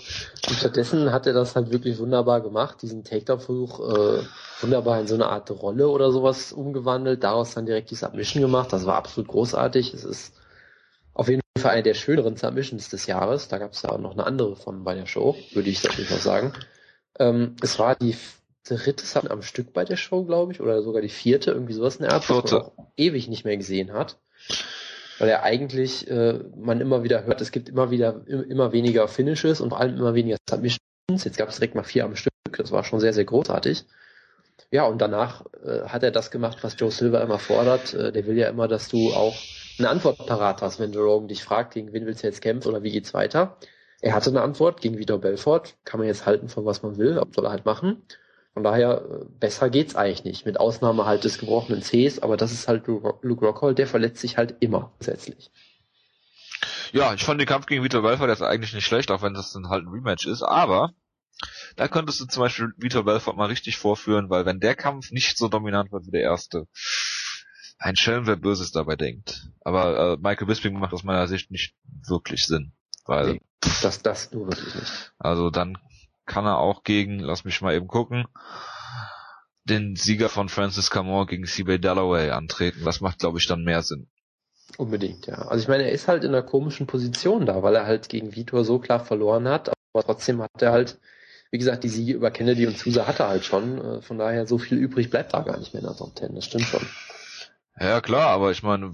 Und 0.48 0.56
stattdessen 0.56 1.12
hat 1.12 1.28
er 1.28 1.34
das 1.34 1.56
halt 1.56 1.72
wirklich 1.72 1.98
wunderbar 1.98 2.42
gemacht, 2.42 2.82
diesen 2.82 3.04
Takedown-Versuch 3.04 3.80
äh, 3.80 4.24
wunderbar 4.62 5.00
in 5.00 5.08
so 5.08 5.16
eine 5.16 5.28
Art 5.28 5.50
Rolle 5.52 5.90
oder 5.90 6.12
sowas 6.12 6.54
umgewandelt, 6.54 7.24
daraus 7.24 7.54
dann 7.54 7.66
direkt 7.66 7.92
die 7.92 7.96
Submission 7.96 8.42
gemacht. 8.42 8.72
Das 8.72 8.86
war 8.86 8.96
absolut 8.96 9.30
großartig. 9.30 9.94
Es 9.94 10.04
ist 10.04 10.36
auf 11.14 11.28
jeden 11.28 11.42
Fall 11.58 11.72
eine 11.72 11.84
der 11.84 11.96
schöneren 11.96 12.38
Submissions 12.38 12.90
des 12.90 13.08
Jahres. 13.08 13.48
Da 13.48 13.58
gab 13.58 13.74
es 13.74 13.82
ja 13.82 13.90
auch 13.90 14.00
noch 14.00 14.14
eine 14.14 14.26
andere 14.26 14.56
von 14.56 14.84
bei 14.84 14.94
der 14.94 15.06
Show, 15.06 15.36
würde 15.54 15.70
ich 15.70 15.84
natürlich 15.84 16.12
noch 16.12 16.20
sagen. 16.20 16.54
Ähm, 17.20 17.56
es 17.62 17.80
war 17.80 17.96
die 17.96 18.16
dritte 18.64 19.06
Submission 19.06 19.32
am 19.32 19.42
Stück 19.42 19.74
bei 19.74 19.86
der 19.86 19.98
Show, 19.98 20.24
glaube 20.24 20.54
ich, 20.54 20.62
oder 20.62 20.82
sogar 20.82 21.02
die 21.02 21.10
vierte, 21.10 21.52
irgendwie 21.52 21.74
sowas 21.74 21.98
in 21.98 22.04
der 22.04 22.14
Art, 22.14 22.30
was 22.30 22.52
man 22.52 22.62
auch 22.62 22.72
ewig 22.96 23.28
nicht 23.28 23.44
mehr 23.44 23.58
gesehen 23.58 23.94
hat. 23.94 24.18
Weil 25.22 25.30
ja 25.30 25.44
eigentlich 25.44 26.10
äh, 26.10 26.40
man 26.58 26.82
immer 26.82 27.04
wieder 27.04 27.26
hört, 27.26 27.42
es 27.42 27.52
gibt 27.52 27.70
immer 27.70 27.92
wieder 27.92 28.26
immer 28.28 28.72
weniger 28.72 29.08
Finishes 29.08 29.62
und 29.62 29.70
vor 29.70 29.80
allem 29.80 29.96
immer 29.96 30.16
weniger 30.16 30.38
Submissions. 30.50 30.80
Jetzt 31.10 31.38
gab 31.38 31.50
es 31.50 31.58
direkt 31.58 31.76
mal 31.76 31.84
vier 31.84 32.06
am 32.06 32.16
Stück. 32.16 32.34
Das 32.58 32.72
war 32.72 32.84
schon 32.84 33.00
sehr, 33.00 33.14
sehr 33.14 33.26
großartig. 33.26 33.86
Ja, 34.72 34.86
und 34.86 35.00
danach 35.00 35.46
äh, 35.64 35.82
hat 35.82 36.02
er 36.02 36.10
das 36.10 36.32
gemacht, 36.32 36.58
was 36.64 36.76
Joe 36.76 36.90
Silver 36.90 37.22
immer 37.22 37.38
fordert. 37.38 37.94
Äh, 37.94 38.12
der 38.12 38.26
will 38.26 38.36
ja 38.36 38.50
immer, 38.50 38.68
dass 38.68 38.90
du 38.90 39.14
auch 39.14 39.36
eine 39.78 39.90
Antwort 39.90 40.26
parat 40.26 40.64
hast, 40.64 40.80
wenn 40.80 40.92
Joe 40.92 41.06
Rogan 41.06 41.28
dich 41.28 41.44
fragt, 41.44 41.76
gegen 41.76 41.94
wen 41.94 42.08
willst 42.08 42.24
du 42.24 42.28
jetzt 42.28 42.42
kämpfen 42.42 42.70
oder 42.70 42.82
wie 42.82 42.92
geht's 42.92 43.14
weiter. 43.14 43.58
Er 44.02 44.16
hatte 44.16 44.32
eine 44.32 44.42
Antwort 44.42 44.82
gegen 44.82 44.98
Vitor 44.98 45.20
Belfort, 45.20 45.76
kann 45.86 46.00
man 46.00 46.08
jetzt 46.08 46.26
halten 46.26 46.50
von 46.50 46.66
was 46.66 46.82
man 46.82 46.98
will, 46.98 47.22
soll 47.36 47.46
er 47.46 47.52
halt 47.52 47.66
machen. 47.66 48.02
Von 48.54 48.64
daher, 48.64 49.02
äh, 49.02 49.26
besser 49.40 49.70
geht's 49.70 49.96
eigentlich 49.96 50.24
nicht, 50.24 50.46
mit 50.46 50.60
Ausnahme 50.60 51.06
halt 51.06 51.24
des 51.24 51.38
gebrochenen 51.38 51.82
Cs, 51.82 52.20
aber 52.20 52.38
das 52.38 52.52
ist 52.52 52.68
halt 52.68 52.88
Luke 52.88 53.46
Rockhold, 53.46 53.78
der 53.78 53.88
verletzt 53.88 54.20
sich 54.20 54.38
halt 54.38 54.56
immer 54.60 54.94
gesetzlich. 55.00 55.52
Ja, 56.92 57.14
ich 57.14 57.24
fand 57.24 57.40
den 57.40 57.48
Kampf 57.48 57.66
gegen 57.66 57.84
Vitor 57.84 58.02
Belfort 58.02 58.28
jetzt 58.28 58.42
eigentlich 58.42 58.74
nicht 58.74 58.86
schlecht, 58.86 59.12
auch 59.12 59.22
wenn 59.22 59.34
das 59.34 59.54
dann 59.54 59.70
halt 59.70 59.86
ein 59.86 59.90
Rematch 59.90 60.28
ist, 60.28 60.44
aber 60.44 60.94
da 61.76 61.88
könntest 61.88 62.20
du 62.20 62.26
zum 62.26 62.42
Beispiel 62.42 62.74
Vitor 62.78 63.06
Belfort 63.06 63.38
mal 63.38 63.48
richtig 63.48 63.78
vorführen, 63.78 64.30
weil 64.30 64.46
wenn 64.46 64.60
der 64.60 64.76
Kampf 64.76 65.12
nicht 65.12 65.38
so 65.38 65.48
dominant 65.48 65.92
wird 65.92 66.06
wie 66.08 66.12
der 66.12 66.22
erste, 66.22 66.68
ein 67.80 67.96
Schelm, 67.96 68.28
wer 68.28 68.36
Böses 68.36 68.72
dabei 68.72 68.96
denkt. 68.96 69.48
Aber 69.62 70.14
äh, 70.14 70.18
Michael 70.18 70.48
Bisping 70.48 70.78
macht 70.78 70.94
aus 70.94 71.04
meiner 71.04 71.28
Sicht 71.28 71.50
nicht 71.50 71.74
wirklich 72.08 72.46
Sinn. 72.46 72.74
Weil, 73.06 73.34
nee, 73.34 73.42
das, 73.82 74.02
das 74.04 74.32
nur 74.32 74.48
wirklich 74.48 74.76
nicht. 74.76 75.14
Also 75.18 75.50
dann 75.50 75.78
kann 76.26 76.46
er 76.46 76.60
auch 76.60 76.84
gegen, 76.84 77.20
lass 77.20 77.44
mich 77.44 77.62
mal 77.62 77.74
eben 77.74 77.88
gucken, 77.88 78.26
den 79.64 79.96
Sieger 79.96 80.30
von 80.30 80.50
Francis 80.50 80.90
Camore 80.90 81.26
gegen 81.26 81.46
CB 81.46 81.78
Dalloway 81.78 82.32
antreten. 82.32 82.84
Das 82.84 83.02
macht, 83.02 83.20
glaube 83.20 83.40
ich, 83.40 83.48
dann 83.48 83.64
mehr 83.64 83.84
Sinn. 83.84 84.08
Unbedingt, 84.78 85.28
ja. 85.28 85.36
Also 85.36 85.64
ich 85.64 85.68
meine, 85.68 85.84
er 85.84 85.92
ist 85.92 86.08
halt 86.08 86.24
in 86.24 86.30
einer 86.30 86.44
komischen 86.44 86.88
Position 86.88 87.46
da, 87.46 87.62
weil 87.62 87.76
er 87.76 87.86
halt 87.86 88.10
gegen 88.10 88.36
Vitor 88.36 88.64
so 88.64 88.80
klar 88.80 89.00
verloren 89.00 89.48
hat, 89.48 89.72
aber 89.94 90.04
trotzdem 90.04 90.42
hat 90.42 90.62
er 90.62 90.72
halt, 90.72 91.00
wie 91.52 91.58
gesagt, 91.58 91.84
die 91.84 91.90
Siege 91.90 92.14
über 92.14 92.32
Kennedy 92.32 92.66
und 92.66 92.78
Sousa 92.78 93.06
hat 93.08 93.20
er 93.20 93.28
halt 93.28 93.46
schon. 93.46 93.78
Äh, 93.80 94.02
von 94.02 94.18
daher, 94.18 94.48
so 94.48 94.58
viel 94.58 94.78
übrig 94.78 95.10
bleibt 95.10 95.34
da 95.34 95.42
gar 95.42 95.60
nicht 95.60 95.74
mehr 95.74 95.82
in 95.82 95.88
der 95.88 95.98
Top 95.98 96.16
Ten. 96.16 96.36
Das 96.36 96.46
stimmt 96.46 96.66
schon. 96.66 96.88
Ja, 97.80 98.00
klar, 98.00 98.28
aber 98.30 98.52
ich 98.52 98.64
meine, 98.64 98.92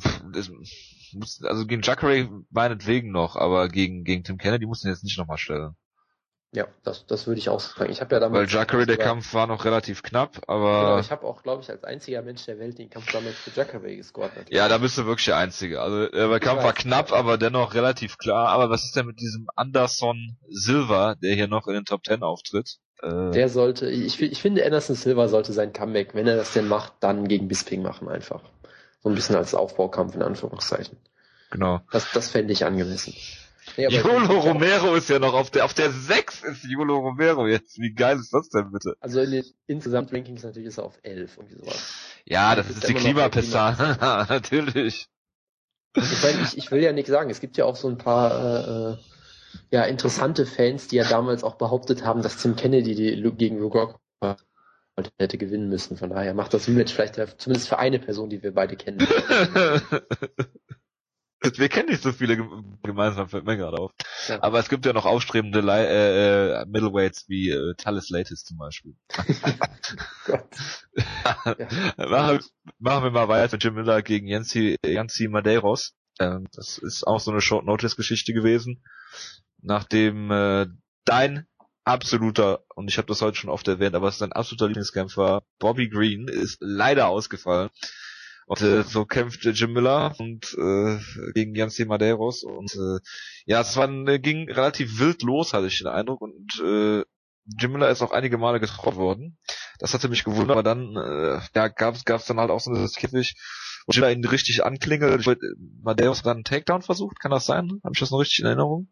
also 1.43 1.65
gegen 1.65 1.81
Jacare 1.81 2.29
meinetwegen 2.49 3.11
noch, 3.11 3.35
aber 3.35 3.69
gegen, 3.69 4.03
gegen 4.03 4.23
Tim 4.23 4.37
Kennedy 4.37 4.65
muss 4.65 4.83
ihn 4.83 4.89
jetzt 4.89 5.03
nicht 5.03 5.17
nochmal 5.17 5.37
stellen. 5.37 5.75
Ja, 6.57 6.65
das, 6.83 7.05
das 7.05 7.27
würde 7.27 7.37
ich 7.37 7.49
auch 7.49 7.59
sagen. 7.59 7.91
Ich 7.91 8.01
habe 8.01 8.15
ja 8.15 8.19
damals. 8.19 8.51
Weil 8.51 8.59
Jacare, 8.59 8.87
der 8.87 8.97
Kampf 8.97 9.31
war 9.35 9.45
noch 9.45 9.63
relativ 9.63 10.01
knapp, 10.01 10.41
aber. 10.47 10.81
Genau, 10.81 10.99
ich 10.99 11.11
habe 11.11 11.27
auch, 11.27 11.43
glaube 11.43 11.61
ich, 11.61 11.69
als 11.69 11.83
einziger 11.83 12.23
Mensch 12.23 12.45
der 12.45 12.57
Welt 12.57 12.79
den 12.79 12.89
Kampf 12.89 13.11
damals 13.11 13.35
für 13.35 13.51
Jacare 13.51 13.95
gescored. 13.95 14.31
Ja, 14.49 14.67
da 14.67 14.79
bist 14.79 14.97
du 14.97 15.05
wirklich 15.05 15.25
der 15.25 15.37
Einzige. 15.37 15.79
Also 15.81 16.05
äh, 16.05 16.27
der 16.27 16.39
Kampf 16.39 16.63
war 16.63 16.73
knapp, 16.73 17.13
aber 17.13 17.37
dennoch 17.37 17.75
relativ 17.75 18.17
klar. 18.17 18.49
Aber 18.49 18.71
was 18.71 18.85
ist 18.85 18.95
denn 18.95 19.05
mit 19.05 19.19
diesem 19.19 19.47
Anderson 19.55 20.37
Silva, 20.49 21.13
der 21.13 21.35
hier 21.35 21.47
noch 21.47 21.67
in 21.67 21.75
den 21.75 21.85
Top 21.85 22.01
Ten 22.01 22.23
auftritt? 22.23 22.77
Äh, 23.03 23.29
der 23.29 23.49
sollte, 23.49 23.87
ich, 23.87 24.19
ich 24.19 24.41
finde, 24.41 24.65
Anderson 24.65 24.95
Silva 24.95 25.27
sollte 25.27 25.53
sein 25.53 25.73
Comeback, 25.73 26.15
wenn 26.15 26.25
er 26.25 26.37
das 26.37 26.53
denn 26.53 26.67
macht, 26.67 26.93
dann 27.01 27.27
gegen 27.27 27.47
Bisping 27.47 27.83
machen 27.83 28.09
einfach. 28.09 28.41
So 29.03 29.09
ein 29.09 29.13
bisschen 29.13 29.35
als 29.35 29.53
Aufbaukampf 29.53 30.15
in 30.15 30.23
Anführungszeichen. 30.23 30.97
Genau. 31.51 31.81
Das, 31.91 32.11
das 32.13 32.29
fände 32.29 32.51
ich 32.51 32.65
angemessen. 32.65 33.13
Nee, 33.77 33.87
Jolo 33.89 34.39
Romero 34.39 34.95
ist 34.95 35.09
ja 35.09 35.19
noch 35.19 35.33
auf 35.33 35.51
der, 35.51 35.65
auf 35.65 35.73
der 35.73 35.91
6 35.91 36.43
ist 36.43 36.63
Jolo 36.63 36.97
Romero 36.97 37.47
jetzt. 37.47 37.79
Wie 37.79 37.93
geil 37.93 38.17
ist 38.17 38.33
das 38.33 38.49
denn 38.49 38.71
bitte? 38.71 38.95
Also 38.99 39.21
in 39.21 39.31
den 39.31 39.45
insgesamt 39.67 40.11
Rankings 40.11 40.43
natürlich 40.43 40.69
ist 40.69 40.79
er 40.79 40.85
auf 40.85 40.97
11 41.03 41.37
und 41.37 41.51
sowas. 41.51 41.93
Ja, 42.25 42.55
das, 42.55 42.67
das 42.67 42.77
ist, 42.77 42.83
ist 42.83 42.89
die 42.89 42.93
Klimapistane, 42.95 43.97
natürlich. 44.29 45.07
Ich, 45.95 46.23
meine, 46.23 46.41
ich, 46.43 46.57
ich 46.57 46.71
will 46.71 46.81
ja 46.81 46.91
nichts 46.91 47.11
sagen. 47.11 47.29
Es 47.29 47.39
gibt 47.39 47.57
ja 47.57 47.65
auch 47.65 47.75
so 47.75 47.87
ein 47.87 47.97
paar 47.97 48.93
äh, 48.93 48.97
ja, 49.71 49.83
interessante 49.83 50.45
Fans, 50.45 50.87
die 50.87 50.97
ja 50.97 51.07
damals 51.07 51.43
auch 51.43 51.55
behauptet 51.55 52.03
haben, 52.03 52.21
dass 52.21 52.37
Tim 52.37 52.55
Kennedy 52.55 52.95
die, 52.95 53.31
gegen 53.37 53.61
Rugok 53.61 53.99
hätte 55.19 55.37
gewinnen 55.37 55.69
müssen. 55.69 55.95
Von 55.97 56.09
daher 56.09 56.33
macht 56.33 56.53
das 56.53 56.67
Rematch 56.67 56.93
vielleicht 56.93 57.15
zumindest 57.39 57.69
für 57.69 57.77
eine 57.77 57.99
Person, 57.99 58.29
die 58.29 58.41
wir 58.41 58.53
beide 58.53 58.75
kennen. 58.75 59.07
wir 61.41 61.69
kennen 61.69 61.89
nicht 61.89 62.01
so 62.01 62.11
viele 62.11 62.37
gemeinsam, 62.83 63.29
fällt 63.29 63.45
mir 63.45 63.57
gerade 63.57 63.77
auf. 63.77 63.91
Ja. 64.27 64.41
Aber 64.41 64.59
es 64.59 64.69
gibt 64.69 64.85
ja 64.85 64.93
noch 64.93 65.05
aufstrebende 65.05 65.59
äh, 65.59 66.61
äh, 66.61 66.65
Middleweights 66.65 67.29
wie 67.29 67.49
äh, 67.49 67.75
Talis 67.75 68.09
Latis 68.09 68.43
zum 68.43 68.57
Beispiel. 68.57 68.95
Gott. 70.25 70.47
ja. 70.95 71.95
machen, 71.97 72.39
machen 72.79 73.03
wir 73.03 73.11
mal 73.11 73.27
weiter 73.27 73.53
mit 73.53 73.63
Jim 73.63 73.75
Miller 73.75 74.01
gegen 74.01 74.27
Yancy, 74.27 74.77
Yancy 74.85 75.27
Madeiros. 75.27 75.93
Ähm, 76.19 76.47
das 76.53 76.77
ist 76.77 77.05
auch 77.05 77.19
so 77.19 77.31
eine 77.31 77.41
Short-Notice-Geschichte 77.41 78.33
gewesen. 78.33 78.83
Nachdem 79.61 80.31
äh, 80.31 80.67
dein 81.05 81.47
absoluter, 81.83 82.63
und 82.75 82.89
ich 82.89 82.97
habe 82.97 83.07
das 83.07 83.21
heute 83.21 83.37
schon 83.37 83.49
oft 83.49 83.67
erwähnt, 83.67 83.95
aber 83.95 84.07
es 84.07 84.15
ist 84.15 84.23
ein 84.23 84.33
absoluter 84.33 84.67
Lieblingskämpfer, 84.67 85.43
Bobby 85.59 85.87
Green, 85.87 86.27
ist 86.27 86.57
leider 86.59 87.07
ausgefallen. 87.07 87.69
Und 88.47 88.61
äh, 88.61 88.83
so 88.83 89.03
kämpft 89.03 89.43
Jim 89.43 89.73
Miller 89.73 90.15
und 90.19 90.57
äh, 90.57 90.97
gegen 91.33 91.53
Jancy 91.53 91.83
Madeiros 91.83 92.43
und 92.43 92.73
äh, 92.75 92.99
ja, 93.45 93.59
es 93.59 93.75
war, 93.75 93.89
äh, 94.07 94.19
ging 94.19 94.49
relativ 94.49 94.99
wild 94.99 95.21
los, 95.21 95.51
hatte 95.51 95.67
ich 95.67 95.79
den 95.79 95.87
Eindruck 95.87 96.21
und 96.21 96.61
äh, 96.63 97.03
Jim 97.59 97.73
Miller 97.73 97.89
ist 97.89 98.01
auch 98.01 98.11
einige 98.11 98.37
Male 98.37 98.61
getroffen 98.61 98.99
worden. 98.99 99.37
Das 99.79 99.93
hatte 99.93 100.07
mich 100.07 100.23
gewundert, 100.23 100.51
aber 100.51 100.63
dann 100.63 100.95
äh, 100.95 101.41
ja, 101.55 101.67
gab 101.67 101.95
es 101.95 102.25
dann 102.25 102.39
halt 102.39 102.49
auch 102.49 102.61
so 102.61 102.71
eine 102.71 102.87
Käfig, 102.87 103.35
wo 103.85 103.91
Jim 103.91 104.03
Miller 104.03 104.15
ihn 104.15 104.25
richtig 104.25 104.63
anklingelt. 104.63 105.25
Madeiros 105.83 106.19
hat 106.19 106.27
dann 106.27 106.37
einen 106.37 106.43
Takedown 106.45 106.83
versucht, 106.83 107.19
kann 107.19 107.31
das 107.31 107.45
sein? 107.45 107.81
Habe 107.83 107.93
ich 107.95 107.99
das 107.99 108.11
noch 108.11 108.19
richtig 108.19 108.39
in 108.39 108.45
Erinnerung? 108.45 108.87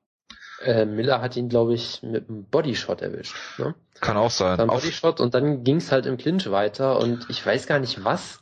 Äh, 0.62 0.86
Miller 0.86 1.22
hat 1.22 1.38
ihn, 1.38 1.48
glaube 1.48 1.74
ich, 1.76 2.04
mit 2.04 2.28
einem 2.28 2.44
Bodyshot 2.44 3.02
erwischt. 3.02 3.36
Ne? 3.58 3.74
Kann 4.02 4.18
auch 4.18 4.32
sein. 4.32 4.58
Dann 4.58 4.68
Bodyshot 4.68 5.22
und 5.22 5.34
dann 5.34 5.64
ging 5.64 5.78
es 5.78 5.94
halt 5.94 6.06
im 6.06 6.18
Clinch 6.18 6.52
weiter 6.52 7.00
und 7.00 7.30
ich 7.30 7.46
weiß 7.46 7.68
gar 7.68 7.80
nicht, 7.80 8.04
was 8.04 8.42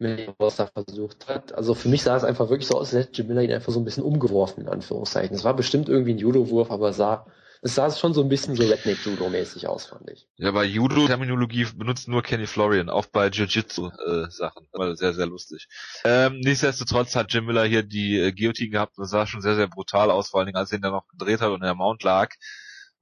Mills 0.00 0.56
da 0.56 0.66
versucht 0.66 1.28
hat. 1.28 1.52
Also 1.52 1.74
für 1.74 1.88
mich 1.88 2.02
sah 2.02 2.16
es 2.16 2.24
einfach 2.24 2.48
wirklich 2.48 2.66
so 2.66 2.76
aus, 2.76 2.94
als 2.94 3.04
hätte 3.04 3.12
Jim 3.22 3.28
Miller 3.28 3.42
ihn 3.42 3.52
einfach 3.52 3.72
so 3.72 3.78
ein 3.78 3.84
bisschen 3.84 4.02
umgeworfen, 4.02 4.62
in 4.62 4.68
Anführungszeichen. 4.68 5.36
Es 5.36 5.44
war 5.44 5.54
bestimmt 5.54 5.88
irgendwie 5.88 6.14
ein 6.14 6.18
Judo-Wurf, 6.18 6.70
aber 6.70 6.88
es 6.88 6.96
sah, 6.96 7.26
es 7.62 7.74
sah 7.74 7.90
schon 7.90 8.14
so 8.14 8.22
ein 8.22 8.28
bisschen 8.30 8.56
so 8.56 8.62
Redneck-Judo-mäßig 8.62 9.66
aus, 9.66 9.86
fand 9.86 10.08
ich. 10.10 10.26
Ja, 10.36 10.50
bei 10.52 10.64
Judo-Terminologie 10.64 11.66
benutzt 11.76 12.08
nur 12.08 12.22
Kenny 12.22 12.46
Florian, 12.46 12.88
auch 12.88 13.06
bei 13.06 13.28
Jiu-Jitsu-Sachen. 13.28 14.66
Äh, 14.72 14.78
war 14.78 14.96
sehr, 14.96 15.12
sehr 15.12 15.26
lustig. 15.26 15.68
Ähm, 16.04 16.40
nichtsdestotrotz 16.40 17.14
hat 17.14 17.32
Jim 17.32 17.44
Miller 17.44 17.64
hier 17.64 17.82
die 17.82 18.18
äh, 18.18 18.32
Guillotine 18.32 18.70
gehabt 18.70 18.98
und 18.98 19.06
sah 19.06 19.26
schon 19.26 19.42
sehr, 19.42 19.56
sehr 19.56 19.68
brutal 19.68 20.10
aus, 20.10 20.30
vor 20.30 20.40
allen 20.40 20.46
Dingen, 20.46 20.56
als 20.56 20.72
er 20.72 20.78
ihn 20.78 20.82
dann 20.82 20.92
noch 20.92 21.06
gedreht 21.08 21.42
hat 21.42 21.50
und 21.50 21.62
der 21.62 21.74
Mount 21.74 22.02
lag. 22.02 22.30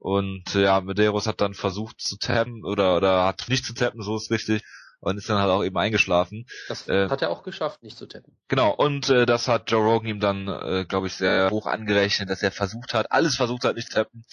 Und 0.01 0.55
ja, 0.55 0.81
Medeiros 0.81 1.27
hat 1.27 1.41
dann 1.41 1.55
versucht 1.55 2.01
zu 2.01 2.19
tappen 2.19 2.65
oder, 2.65 2.97
oder 2.97 3.25
hat 3.25 3.47
nicht 3.49 3.65
zu 3.65 3.75
tappen, 3.75 4.03
so 4.03 4.17
ist 4.17 4.31
richtig 4.31 4.63
und 5.01 5.17
ist 5.17 5.29
dann 5.29 5.39
halt 5.39 5.51
auch 5.51 5.65
eben 5.65 5.77
eingeschlafen. 5.77 6.47
Das 6.69 6.89
äh, 6.89 7.09
hat 7.09 7.23
er 7.23 7.31
auch 7.31 7.43
geschafft, 7.43 7.83
nicht 7.83 7.97
zu 7.97 8.07
tappen. 8.07 8.37
Genau, 8.49 8.75
und 8.75 9.09
äh, 9.09 9.27
das 9.27 9.49
hat 9.49 9.71
Joe 9.71 9.85
Rogan 9.85 10.09
ihm 10.09 10.21
dann, 10.21 10.49
äh, 10.49 10.85
glaube 10.89 11.07
ich, 11.07 11.15
sehr 11.15 11.51
hoch 11.51 11.67
angerechnet, 11.67 12.31
dass 12.31 12.43
er 12.43 12.51
versucht 12.51 12.95
hat, 12.95 13.13
alles 13.13 13.37
versucht 13.37 13.65
hat, 13.65 13.77
nicht 13.77 13.93
tappen. 13.93 14.25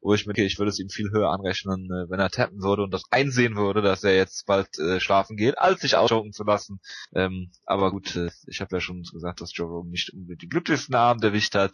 Wo 0.00 0.14
ich 0.14 0.26
mir, 0.26 0.32
okay, 0.32 0.46
ich 0.46 0.58
würde 0.58 0.70
es 0.70 0.78
ihm 0.78 0.88
viel 0.88 1.10
höher 1.12 1.30
anrechnen, 1.30 1.86
äh, 1.86 2.10
wenn 2.10 2.20
er 2.20 2.30
tappen 2.30 2.62
würde 2.62 2.82
und 2.82 2.92
das 2.92 3.04
einsehen 3.10 3.56
würde, 3.56 3.82
dass 3.82 4.04
er 4.04 4.16
jetzt 4.16 4.46
bald 4.46 4.78
äh, 4.78 5.00
schlafen 5.00 5.36
geht, 5.36 5.58
als 5.58 5.80
sich 5.80 5.96
auschoken 5.96 6.32
zu 6.32 6.44
lassen. 6.44 6.80
Ähm, 7.14 7.50
aber 7.64 7.90
gut, 7.90 8.16
äh, 8.16 8.30
ich 8.46 8.60
habe 8.60 8.74
ja 8.76 8.80
schon 8.80 9.02
gesagt, 9.02 9.40
dass 9.40 9.54
Joe 9.54 9.68
Rogan 9.68 9.90
nicht 9.90 10.12
unbedingt 10.12 10.42
die 10.42 10.48
glücklichsten 10.48 10.94
Abend 10.94 11.22
erwischt 11.24 11.54
hat. 11.54 11.72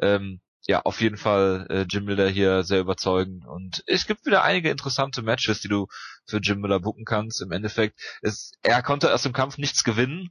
Ähm, 0.00 0.40
ja, 0.66 0.82
auf 0.82 1.00
jeden 1.00 1.16
Fall 1.16 1.66
äh, 1.70 1.86
Jim 1.88 2.04
Miller 2.04 2.28
hier 2.28 2.64
sehr 2.64 2.80
überzeugend. 2.80 3.46
Und 3.46 3.82
es 3.86 4.06
gibt 4.06 4.26
wieder 4.26 4.42
einige 4.44 4.70
interessante 4.70 5.22
Matches, 5.22 5.60
die 5.60 5.68
du 5.68 5.86
für 6.30 6.38
Jim 6.38 6.60
Miller 6.60 6.80
booken 6.80 7.04
kannst. 7.04 7.42
Im 7.42 7.52
Endeffekt 7.52 8.00
ist, 8.22 8.54
er 8.62 8.82
konnte 8.82 9.12
aus 9.12 9.22
dem 9.22 9.32
Kampf 9.32 9.58
nichts 9.58 9.84
gewinnen. 9.84 10.30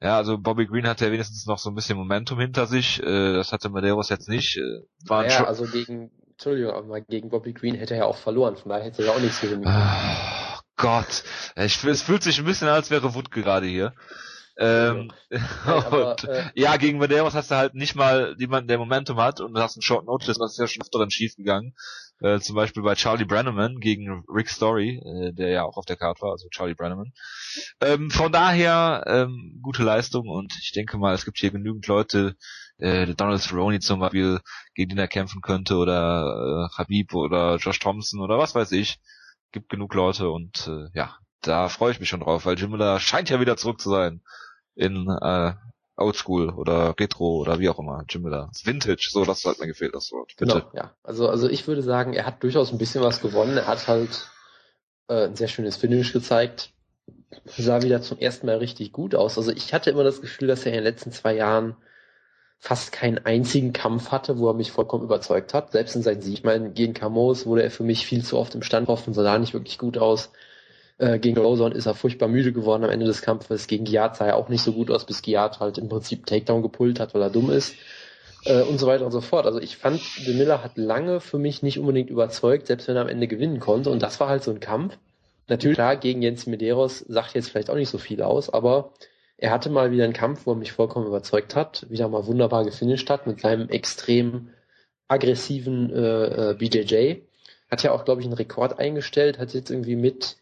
Ja, 0.00 0.16
also 0.16 0.38
Bobby 0.38 0.66
Green 0.66 0.86
hatte 0.86 1.06
ja 1.06 1.12
wenigstens 1.12 1.46
noch 1.46 1.58
so 1.58 1.70
ein 1.70 1.74
bisschen 1.74 1.98
Momentum 1.98 2.38
hinter 2.40 2.66
sich. 2.66 3.02
Äh, 3.02 3.34
das 3.34 3.52
hatte 3.52 3.68
Medeiros 3.68 4.08
jetzt 4.08 4.28
nicht. 4.28 4.56
Äh, 4.56 4.80
war 5.06 5.22
naja, 5.22 5.44
also 5.44 5.64
gegen, 5.66 6.10
Entschuldigung, 6.30 6.72
aber 6.72 7.00
gegen 7.02 7.28
Bobby 7.28 7.52
Green 7.52 7.74
hätte 7.74 7.94
er 7.94 8.00
ja 8.00 8.06
auch 8.06 8.16
verloren. 8.16 8.56
Von 8.56 8.70
daher 8.70 8.84
hätte 8.84 9.02
er 9.02 9.08
ja 9.08 9.12
auch 9.12 9.20
nichts 9.20 9.40
gewinnen 9.40 9.64
können. 9.64 9.76
Oh 9.76 10.60
Gott. 10.76 11.24
Ich, 11.56 11.84
es 11.84 12.02
fühlt 12.02 12.22
sich 12.22 12.38
ein 12.38 12.46
bisschen 12.46 12.68
an, 12.68 12.74
als 12.74 12.90
wäre 12.90 13.14
Wood 13.14 13.30
gerade 13.30 13.66
hier. 13.66 13.92
Ähm, 14.60 15.10
ja, 15.30 15.40
aber, 15.64 16.10
und, 16.10 16.24
äh, 16.24 16.50
ja, 16.54 16.76
gegen 16.76 16.98
Medeiros 16.98 17.32
hast 17.32 17.50
du 17.50 17.54
halt 17.54 17.74
nicht 17.74 17.94
mal 17.94 18.36
jemanden, 18.38 18.68
der 18.68 18.76
Momentum 18.76 19.18
hat 19.18 19.40
und 19.40 19.54
du 19.54 19.60
hast 19.60 19.76
einen 19.76 19.82
Short 19.82 20.04
Notice, 20.04 20.36
das 20.38 20.52
ist 20.52 20.58
ja 20.58 20.66
schon 20.66 20.82
öfter 20.82 21.10
schief 21.10 21.34
gegangen. 21.34 21.74
Äh, 22.20 22.40
zum 22.40 22.56
Beispiel 22.56 22.82
bei 22.82 22.94
Charlie 22.94 23.24
Brenneman 23.24 23.80
gegen 23.80 24.22
Rick 24.28 24.50
Story, 24.50 25.00
äh, 25.02 25.32
der 25.32 25.48
ja 25.48 25.62
auch 25.62 25.78
auf 25.78 25.86
der 25.86 25.96
Karte 25.96 26.20
war, 26.20 26.32
also 26.32 26.46
Charlie 26.50 26.74
Brenneman. 26.74 27.14
Ähm, 27.80 28.10
von 28.10 28.30
daher 28.30 29.02
ähm, 29.06 29.58
gute 29.62 29.82
Leistung 29.82 30.28
und 30.28 30.52
ich 30.60 30.72
denke 30.72 30.98
mal, 30.98 31.14
es 31.14 31.24
gibt 31.24 31.38
hier 31.38 31.50
genügend 31.50 31.86
Leute, 31.86 32.36
äh, 32.76 33.06
Donald 33.14 33.40
Cerrone 33.40 33.80
zum 33.80 34.00
Beispiel, 34.00 34.40
gegen 34.74 34.90
den 34.90 34.98
er 34.98 35.08
kämpfen 35.08 35.40
könnte 35.40 35.76
oder 35.76 36.68
äh, 36.70 36.76
Habib 36.76 37.14
oder 37.14 37.56
Josh 37.56 37.78
Thompson 37.78 38.20
oder 38.20 38.36
was 38.36 38.54
weiß 38.54 38.72
ich. 38.72 39.00
Gibt 39.52 39.70
genug 39.70 39.94
Leute 39.94 40.28
und 40.28 40.68
äh, 40.68 40.88
ja, 40.92 41.16
da 41.40 41.70
freue 41.70 41.92
ich 41.92 42.00
mich 42.00 42.10
schon 42.10 42.20
drauf, 42.20 42.44
weil 42.44 42.58
Jim 42.58 42.72
Miller 42.72 43.00
scheint 43.00 43.30
ja 43.30 43.40
wieder 43.40 43.56
zurück 43.56 43.80
zu 43.80 43.88
sein 43.88 44.20
in 44.74 45.08
äh, 45.08 45.52
Oldschool 45.96 46.50
oder 46.50 46.94
Retro 46.98 47.36
oder 47.36 47.58
wie 47.58 47.68
auch 47.68 47.78
immer, 47.78 48.04
Jim 48.08 48.22
Miller. 48.22 48.50
Vintage, 48.64 49.08
so, 49.10 49.24
das 49.24 49.44
hat 49.44 49.58
mir 49.60 49.66
gefehlt, 49.66 49.94
das 49.94 50.10
Wort. 50.12 50.34
Bitte. 50.36 50.54
Genau, 50.54 50.70
ja. 50.74 50.94
Also, 51.02 51.28
also 51.28 51.48
ich 51.48 51.66
würde 51.68 51.82
sagen, 51.82 52.14
er 52.14 52.26
hat 52.26 52.42
durchaus 52.42 52.72
ein 52.72 52.78
bisschen 52.78 53.02
was 53.02 53.20
gewonnen. 53.20 53.56
Er 53.56 53.66
hat 53.66 53.86
halt 53.86 54.30
äh, 55.08 55.26
ein 55.26 55.36
sehr 55.36 55.48
schönes 55.48 55.76
Finish 55.76 56.12
gezeigt. 56.12 56.72
Sah 57.44 57.82
wieder 57.82 58.02
zum 58.02 58.18
ersten 58.18 58.46
Mal 58.46 58.58
richtig 58.58 58.92
gut 58.92 59.14
aus. 59.14 59.36
Also 59.36 59.52
ich 59.52 59.74
hatte 59.74 59.90
immer 59.90 60.04
das 60.04 60.20
Gefühl, 60.20 60.48
dass 60.48 60.64
er 60.64 60.72
in 60.72 60.78
den 60.78 60.84
letzten 60.84 61.12
zwei 61.12 61.34
Jahren 61.34 61.76
fast 62.58 62.92
keinen 62.92 63.24
einzigen 63.24 63.72
Kampf 63.72 64.10
hatte, 64.10 64.38
wo 64.38 64.48
er 64.48 64.54
mich 64.54 64.70
vollkommen 64.70 65.04
überzeugt 65.04 65.54
hat. 65.54 65.72
Selbst 65.72 65.96
in 65.96 66.02
seinen 66.02 66.20
Sieg. 66.20 66.34
Ich 66.34 66.44
meine, 66.44 66.70
gegen 66.70 66.94
Camos 66.94 67.46
wurde 67.46 67.62
er 67.62 67.70
für 67.70 67.84
mich 67.84 68.06
viel 68.06 68.24
zu 68.24 68.38
oft 68.38 68.54
im 68.54 68.62
Stand 68.62 68.88
offen, 68.88 69.14
sah 69.14 69.22
da 69.22 69.38
nicht 69.38 69.54
wirklich 69.54 69.78
gut 69.78 69.98
aus. 69.98 70.30
Äh, 71.00 71.18
gegen 71.18 71.38
Rosen 71.38 71.72
ist 71.72 71.86
er 71.86 71.94
furchtbar 71.94 72.28
müde 72.28 72.52
geworden 72.52 72.84
am 72.84 72.90
Ende 72.90 73.06
des 73.06 73.22
Kampfes. 73.22 73.66
Gegen 73.66 73.84
Giat 73.84 74.16
sah 74.16 74.26
er 74.26 74.36
auch 74.36 74.50
nicht 74.50 74.62
so 74.62 74.72
gut 74.74 74.90
aus, 74.90 75.06
bis 75.06 75.22
Giat 75.22 75.58
halt 75.58 75.78
im 75.78 75.88
Prinzip 75.88 76.26
Takedown 76.26 76.60
gepullt 76.60 77.00
hat, 77.00 77.14
weil 77.14 77.22
er 77.22 77.30
dumm 77.30 77.50
ist. 77.50 77.74
Äh, 78.44 78.62
und 78.62 78.78
so 78.78 78.86
weiter 78.86 79.06
und 79.06 79.12
so 79.12 79.22
fort. 79.22 79.46
Also 79.46 79.60
ich 79.60 79.78
fand, 79.78 80.02
De 80.26 80.34
Miller 80.34 80.62
hat 80.62 80.76
lange 80.76 81.20
für 81.20 81.38
mich 81.38 81.62
nicht 81.62 81.78
unbedingt 81.78 82.10
überzeugt, 82.10 82.66
selbst 82.66 82.86
wenn 82.86 82.96
er 82.96 83.02
am 83.02 83.08
Ende 83.08 83.28
gewinnen 83.28 83.60
konnte. 83.60 83.88
Und 83.88 84.02
das 84.02 84.20
war 84.20 84.28
halt 84.28 84.44
so 84.44 84.50
ein 84.50 84.60
Kampf. 84.60 84.98
Natürlich, 85.48 85.76
klar, 85.76 85.96
gegen 85.96 86.20
Jens 86.20 86.46
Medeiros 86.46 86.98
sagt 86.98 87.34
jetzt 87.34 87.48
vielleicht 87.48 87.70
auch 87.70 87.76
nicht 87.76 87.88
so 87.88 87.96
viel 87.96 88.20
aus, 88.20 88.50
aber 88.50 88.92
er 89.38 89.50
hatte 89.52 89.70
mal 89.70 89.90
wieder 89.92 90.04
einen 90.04 90.12
Kampf, 90.12 90.44
wo 90.44 90.52
er 90.52 90.56
mich 90.56 90.72
vollkommen 90.72 91.06
überzeugt 91.06 91.56
hat, 91.56 91.86
wieder 91.88 92.08
mal 92.08 92.26
wunderbar 92.26 92.64
gefinisht 92.64 93.08
hat 93.08 93.26
mit 93.26 93.40
seinem 93.40 93.70
extrem 93.70 94.50
aggressiven 95.08 95.90
äh, 95.94 96.50
äh, 96.50 96.54
BJJ. 96.54 97.22
Hat 97.70 97.82
ja 97.82 97.92
auch, 97.92 98.04
glaube 98.04 98.20
ich, 98.20 98.26
einen 98.26 98.34
Rekord 98.34 98.78
eingestellt, 98.78 99.38
hat 99.38 99.54
jetzt 99.54 99.70
irgendwie 99.70 99.96
mit 99.96 100.36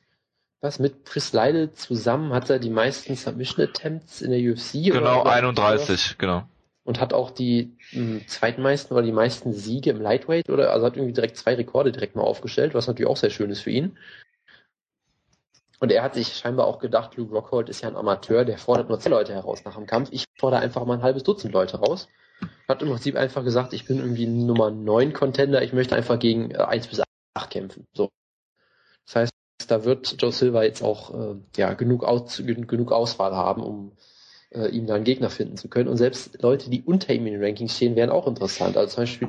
was 0.61 0.78
mit 0.78 1.04
Chris 1.04 1.32
Lydell 1.32 1.72
zusammen 1.72 2.32
hat 2.32 2.50
er 2.50 2.59
die 2.59 2.70
meisten 2.70 3.14
Submission 3.14 3.64
Attempts 3.64 4.22
in 4.22 4.30
der 4.30 4.40
UFC. 4.40 4.92
Genau, 4.92 5.22
31, 5.22 6.18
genau. 6.18 6.42
Und 6.84 7.00
hat 7.00 7.12
auch 7.12 7.30
die 7.30 7.76
m, 7.92 8.20
hm, 8.20 8.28
zweitmeisten 8.28 8.96
oder 8.96 9.04
die 9.04 9.12
meisten 9.12 9.52
Siege 9.52 9.90
im 9.90 10.00
Lightweight 10.00 10.48
oder 10.48 10.72
also 10.72 10.86
hat 10.86 10.96
irgendwie 10.96 11.12
direkt 11.12 11.36
zwei 11.36 11.54
Rekorde 11.54 11.92
direkt 11.92 12.16
mal 12.16 12.22
aufgestellt, 12.22 12.74
was 12.74 12.86
natürlich 12.86 13.11
auch 13.11 13.16
sehr 13.16 13.30
schön 13.30 13.50
ist 13.50 13.61
für 13.61 13.70
ihn. 13.70 13.98
Und 15.80 15.92
er 15.92 16.02
hat 16.02 16.14
sich 16.14 16.34
scheinbar 16.34 16.66
auch 16.66 16.80
gedacht, 16.80 17.16
Luke 17.16 17.32
Rockhold 17.32 17.68
ist 17.68 17.82
ja 17.82 17.88
ein 17.88 17.96
Amateur, 17.96 18.44
der 18.44 18.59
fordert 18.59 18.88
nur 18.88 18.98
zehn 18.98 19.12
Leute 19.12 19.32
heraus 19.32 19.64
nach 19.64 19.76
dem 19.76 19.86
Kampf. 19.86 20.09
Ich 20.11 20.24
fordere 20.36 20.61
einfach 20.61 20.84
mal 20.84 20.94
ein 20.94 21.02
halbes 21.02 21.22
Dutzend 21.22 21.52
Leute 21.52 21.78
raus. 21.78 22.09
Hat 22.66 22.82
im 22.82 22.88
Prinzip 22.88 23.14
einfach 23.14 23.44
gesagt, 23.44 23.72
ich 23.72 23.84
bin 23.84 23.98
irgendwie 23.98 24.26
Nummer 24.26 24.70
9 24.70 25.12
Contender, 25.12 25.62
ich 25.62 25.72
möchte 25.72 25.94
einfach 25.94 26.18
gegen 26.18 26.50
äh, 26.50 26.59
1 26.59 26.88
bis 26.88 27.02
8 27.34 27.50
kämpfen. 27.50 27.86
So. 27.94 28.11
Das 29.06 29.16
heißt, 29.16 29.32
da 29.66 29.84
wird 29.84 30.16
Joe 30.18 30.32
Silva 30.32 30.62
jetzt 30.62 30.82
auch 30.82 31.14
äh, 31.14 31.36
ja, 31.56 31.74
genug, 31.74 32.04
Aus, 32.04 32.42
genug 32.44 32.92
Auswahl 32.92 33.34
haben, 33.34 33.62
um 33.62 33.92
äh, 34.50 34.68
ihm 34.68 34.86
da 34.86 34.94
einen 34.94 35.04
Gegner 35.04 35.30
finden 35.30 35.56
zu 35.56 35.68
können. 35.68 35.88
Und 35.88 35.96
selbst 35.96 36.40
Leute, 36.42 36.70
die 36.70 36.82
unter 36.82 37.12
ihm 37.12 37.26
in 37.26 37.34
den 37.34 37.44
Rankings 37.44 37.76
stehen, 37.76 37.96
wären 37.96 38.11
auch 38.11 38.26
interessant. 38.26 38.76
Also 38.76 38.94
zum 38.94 39.02
Beispiel 39.02 39.28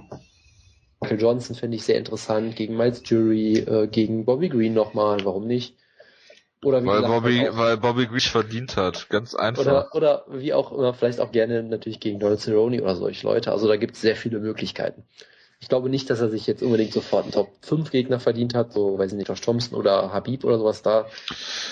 Michael 1.02 1.22
Johnson 1.22 1.56
fände 1.56 1.78
ich 1.78 1.84
sehr 1.84 1.98
interessant, 1.98 2.56
gegen 2.56 2.76
Miles 2.76 3.02
Jury, 3.06 3.60
äh, 3.60 3.88
gegen 3.88 4.26
Bobby 4.26 4.50
Green 4.50 4.74
nochmal, 4.74 5.24
warum 5.24 5.48
nicht? 5.48 5.76
Oder 6.64 6.84
wie 6.84 6.88
weil 6.88 7.02
gesagt, 7.02 7.14
Bobby, 7.14 7.50
auch, 7.50 7.58
weil 7.58 7.78
Bobby 7.78 8.08
Green 8.08 8.20
verdient 8.20 8.76
hat, 8.76 9.10
ganz 9.10 9.34
einfach. 9.34 9.62
Oder, 9.62 9.96
oder 9.96 10.26
wie 10.28 10.54
auch 10.54 10.74
immer, 10.74 10.94
vielleicht 10.94 11.22
auch 11.22 11.32
gerne 11.32 11.64
natürlich 11.64 12.02
gegen 12.02 12.20
Donald 12.20 12.42
Cerrone 12.42 12.82
oder 12.82 12.96
solche 12.96 13.26
Leute. 13.26 13.52
Also 13.54 13.68
da 13.68 13.78
gibt 13.78 13.96
es 13.96 14.02
sehr 14.02 14.18
viele 14.18 14.40
Möglichkeiten. 14.40 15.04
Ich 15.62 15.68
glaube 15.68 15.90
nicht, 15.90 16.10
dass 16.10 16.22
er 16.22 16.30
sich 16.30 16.48
jetzt 16.48 16.64
unbedingt 16.64 16.94
sofort 16.94 17.24
einen 17.24 17.34
Top 17.34 17.52
5 17.62 17.92
Gegner 17.92 18.20
verdient 18.20 18.54
hat, 18.54 18.72
so, 18.72 18.98
weiß 18.98 19.12
ich 19.12 19.18
nicht, 19.18 19.28
Josh 19.28 19.42
Thompson 19.42 19.78
oder 19.78 20.14
Habib 20.14 20.46
oder 20.46 20.58
sowas 20.58 20.82
da. 20.82 21.08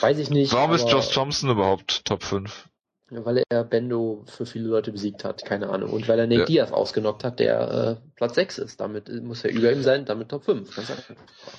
Weiß 0.02 0.18
ich 0.20 0.30
nicht. 0.30 0.52
Warum 0.54 0.74
ist 0.74 0.90
Josh 0.90 1.10
Thompson 1.10 1.50
überhaupt 1.50 2.04
Top 2.04 2.24
5? 2.24 2.68
Weil 3.10 3.44
er 3.48 3.64
Bendo 3.64 4.26
für 4.26 4.46
viele 4.46 4.68
Leute 4.68 4.92
besiegt 4.92 5.24
hat, 5.24 5.46
keine 5.46 5.70
Ahnung. 5.70 5.92
Und 5.92 6.10
weil 6.10 6.20
er 6.20 6.28
Nate 6.28 6.42
ja. 6.42 6.46
Diaz 6.46 6.74
ausgenockt 6.74 7.24
hat, 7.24 7.40
der 7.40 8.02
äh, 8.02 8.10
Platz 8.18 8.36
6 8.36 8.58
ist. 8.58 8.82
Damit 8.82 9.08
muss 9.24 9.46
er 9.46 9.52
über 9.52 9.72
ihm 9.72 9.82
sein, 9.82 10.04
damit 10.04 10.28
Top 10.28 10.44
5. 10.44 10.70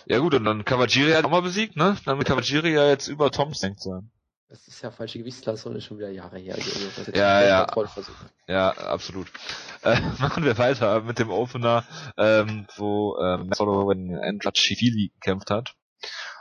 Ja 0.04 0.18
gut, 0.18 0.34
und 0.34 0.44
dann 0.44 0.66
Kawajiri 0.66 1.12
hat 1.12 1.24
auch 1.24 1.30
mal 1.30 1.40
besiegt, 1.40 1.76
ne? 1.76 1.96
Dann 2.04 2.18
wird 2.18 2.28
Kawajiri 2.28 2.74
ja 2.74 2.86
jetzt 2.86 3.08
über 3.08 3.30
Thompson 3.30 3.76
sein. 3.78 4.10
Das 4.48 4.66
ist 4.66 4.80
ja 4.80 4.90
falsche 4.90 5.18
Gewichtsklasse 5.18 5.68
und 5.68 5.76
ist 5.76 5.84
schon 5.84 5.98
wieder 5.98 6.10
Jahre 6.10 6.38
her. 6.38 6.54
Also, 6.54 7.12
ja, 7.12 7.42
ja. 7.42 7.66
Ja, 8.46 8.70
absolut. 8.70 9.30
Äh, 9.82 10.00
machen 10.18 10.42
wir 10.42 10.56
weiter 10.56 11.02
mit 11.02 11.18
dem 11.18 11.30
Opener, 11.30 11.84
ähm, 12.16 12.66
wo 12.76 13.18
ähm, 13.18 13.48
Max 13.48 13.60
Holloway 13.60 13.94
in 13.94 14.40
Chivili 14.54 15.12
gekämpft 15.20 15.50
hat. 15.50 15.74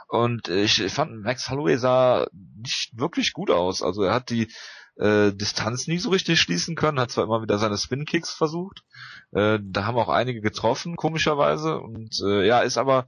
Und 0.08 0.48
ich 0.48 0.90
fand, 0.90 1.22
Max 1.22 1.50
Holloway 1.50 1.76
sah 1.76 2.26
nicht 2.32 2.96
wirklich 2.96 3.34
gut 3.34 3.50
aus. 3.50 3.82
Also 3.82 4.04
er 4.04 4.14
hat 4.14 4.30
die 4.30 4.50
äh, 4.96 5.32
Distanz 5.32 5.86
nie 5.86 5.98
so 5.98 6.08
richtig 6.08 6.40
schließen 6.40 6.76
können, 6.76 6.98
hat 6.98 7.10
zwar 7.10 7.24
immer 7.24 7.42
wieder 7.42 7.58
seine 7.58 7.76
Spin-Kicks 7.76 8.32
versucht. 8.32 8.84
Äh, 9.32 9.58
da 9.62 9.84
haben 9.84 9.98
auch 9.98 10.08
einige 10.08 10.40
getroffen, 10.40 10.96
komischerweise. 10.96 11.78
Und 11.78 12.18
äh, 12.24 12.46
ja, 12.46 12.60
ist 12.60 12.78
aber, 12.78 13.06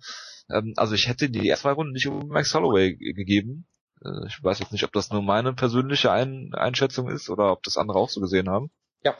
ähm, 0.50 0.74
also 0.76 0.94
ich 0.94 1.08
hätte 1.08 1.30
die 1.30 1.48
ersten 1.48 1.62
zwei 1.62 1.72
Runden 1.72 1.92
nicht 1.94 2.06
um 2.06 2.28
Max 2.28 2.52
Holloway 2.52 2.94
gegeben. 2.96 3.66
Äh, 4.04 4.26
ich 4.26 4.42
weiß 4.42 4.58
jetzt 4.58 4.72
nicht, 4.72 4.84
ob 4.84 4.92
das 4.92 5.10
nur 5.10 5.22
meine 5.22 5.52
persönliche 5.52 6.10
Ein 6.10 6.52
Einschätzung 6.54 7.08
ist 7.08 7.30
oder 7.30 7.52
ob 7.52 7.62
das 7.62 7.76
andere 7.76 7.98
auch 7.98 8.10
so 8.10 8.20
gesehen 8.20 8.48
haben. 8.48 8.70
Ja. 9.04 9.16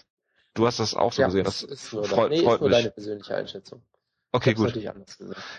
Du 0.54 0.66
hast 0.66 0.80
das 0.80 0.94
auch 0.94 1.12
so 1.12 1.22
ja, 1.22 1.28
gesehen. 1.28 1.44
Das 1.44 1.62
ist 1.62 1.92
nur, 1.92 2.04
freut, 2.04 2.30
nee, 2.30 2.42
freut 2.42 2.54
ist 2.54 2.60
nur 2.60 2.68
mich. 2.70 2.78
deine 2.78 2.90
persönliche 2.90 3.36
Einschätzung. 3.36 3.82
Okay, 4.32 4.54
gut. 4.54 4.76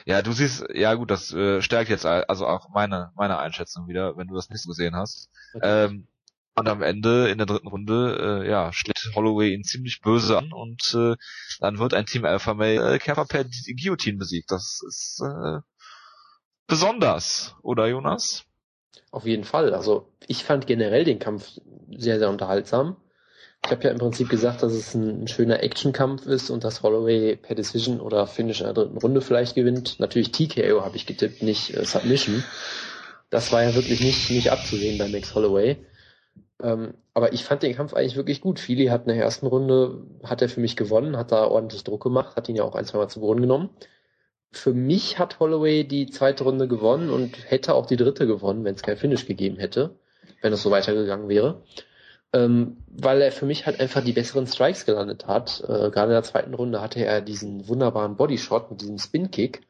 Ja, 0.05 0.21
du 0.21 0.31
siehst, 0.31 0.65
ja 0.73 0.93
gut, 0.93 1.11
das 1.11 1.33
äh, 1.33 1.61
stärkt 1.61 1.89
jetzt 1.89 2.05
also 2.05 2.47
auch 2.47 2.69
meine 2.69 3.11
meine 3.15 3.37
Einschätzung 3.37 3.87
wieder, 3.87 4.15
wenn 4.15 4.27
du 4.27 4.35
das 4.35 4.49
nicht 4.49 4.61
so 4.61 4.69
gesehen 4.69 4.95
hast. 4.95 5.29
Okay. 5.53 5.85
Ähm, 5.85 6.07
und 6.55 6.67
am 6.67 6.81
Ende 6.81 7.29
in 7.29 7.37
der 7.37 7.47
dritten 7.47 7.67
Runde, 7.67 8.43
äh, 8.43 8.49
ja, 8.49 8.73
schlägt 8.73 9.11
Holloway 9.15 9.53
ihn 9.53 9.63
ziemlich 9.63 10.01
böse 10.01 10.37
an 10.37 10.51
und 10.51 10.93
äh, 10.93 11.15
dann 11.59 11.79
wird 11.79 11.93
ein 11.93 12.05
Team 12.05 12.25
Alpha 12.25 12.53
Male 12.53 12.95
äh, 12.95 12.99
Kämpfer 12.99 13.25
per 13.25 13.45
Guillotine 13.45 14.17
besiegt. 14.17 14.51
Das 14.51 14.81
ist 14.85 15.21
äh, 15.21 15.59
besonders, 16.67 17.55
oder 17.61 17.87
Jonas? 17.87 18.45
Auf 19.11 19.25
jeden 19.25 19.43
Fall. 19.43 19.73
Also 19.73 20.07
ich 20.27 20.43
fand 20.43 20.67
generell 20.67 21.03
den 21.03 21.19
Kampf 21.19 21.59
sehr, 21.95 22.19
sehr 22.19 22.29
unterhaltsam. 22.29 22.95
Ich 23.63 23.71
habe 23.71 23.83
ja 23.83 23.91
im 23.91 23.99
Prinzip 23.99 24.29
gesagt, 24.29 24.63
dass 24.63 24.73
es 24.73 24.95
ein, 24.95 25.23
ein 25.23 25.27
schöner 25.27 25.61
Actionkampf 25.61 26.25
ist 26.25 26.49
und 26.49 26.63
dass 26.63 26.81
Holloway 26.81 27.35
per 27.35 27.55
Decision 27.55 27.99
oder 27.99 28.25
Finish 28.25 28.61
in 28.61 28.65
der 28.65 28.73
dritten 28.73 28.97
Runde 28.97 29.21
vielleicht 29.21 29.53
gewinnt. 29.53 29.99
Natürlich 29.99 30.31
TKO 30.31 30.83
habe 30.83 30.95
ich 30.95 31.05
getippt, 31.05 31.43
nicht 31.43 31.75
äh, 31.75 31.85
Submission. 31.85 32.43
Das 33.29 33.51
war 33.51 33.63
ja 33.63 33.75
wirklich 33.75 34.01
nicht, 34.01 34.31
nicht 34.31 34.51
abzusehen 34.51 34.97
bei 34.97 35.07
Max 35.07 35.35
Holloway. 35.35 35.77
Ähm, 36.61 36.95
aber 37.13 37.33
ich 37.33 37.43
fand 37.43 37.63
den 37.63 37.75
Kampf 37.75 37.93
eigentlich 37.93 38.15
wirklich 38.15 38.41
gut. 38.41 38.59
Fili 38.59 38.87
hat 38.87 39.01
in 39.01 39.13
der 39.13 39.23
ersten 39.23 39.47
Runde, 39.47 40.05
hat 40.23 40.41
er 40.41 40.49
für 40.49 40.59
mich 40.59 40.75
gewonnen, 40.75 41.17
hat 41.17 41.31
da 41.31 41.45
ordentlich 41.45 41.83
Druck 41.83 42.03
gemacht, 42.03 42.35
hat 42.35 42.49
ihn 42.49 42.55
ja 42.55 42.63
auch 42.63 42.75
ein, 42.75 42.85
zwei 42.85 42.97
Mal 42.97 43.09
zu 43.09 43.19
Boden 43.19 43.41
genommen. 43.41 43.69
Für 44.51 44.73
mich 44.73 45.17
hat 45.17 45.39
Holloway 45.39 45.85
die 45.85 46.07
zweite 46.07 46.43
Runde 46.43 46.67
gewonnen 46.67 47.09
und 47.09 47.49
hätte 47.49 47.73
auch 47.73 47.85
die 47.85 47.95
dritte 47.95 48.27
gewonnen, 48.27 48.65
wenn 48.65 48.75
es 48.75 48.81
kein 48.81 48.97
Finish 48.97 49.25
gegeben 49.25 49.57
hätte, 49.57 49.95
wenn 50.41 50.51
es 50.51 50.61
so 50.61 50.71
weitergegangen 50.71 51.29
wäre. 51.29 51.63
Ähm, 52.33 52.77
weil 52.87 53.21
er 53.21 53.31
für 53.31 53.45
mich 53.45 53.65
halt 53.65 53.79
einfach 53.79 54.03
die 54.03 54.13
besseren 54.13 54.47
Strikes 54.47 54.85
gelandet 54.85 55.27
hat. 55.27 55.61
Äh, 55.61 55.89
gerade 55.89 56.07
in 56.07 56.15
der 56.15 56.23
zweiten 56.23 56.53
Runde 56.53 56.81
hatte 56.81 57.03
er 57.03 57.21
diesen 57.21 57.67
wunderbaren 57.67 58.15
Bodyshot 58.15 58.71
mit 58.71 58.81
diesem 58.81 58.97
Spin-Kick, 58.97 59.61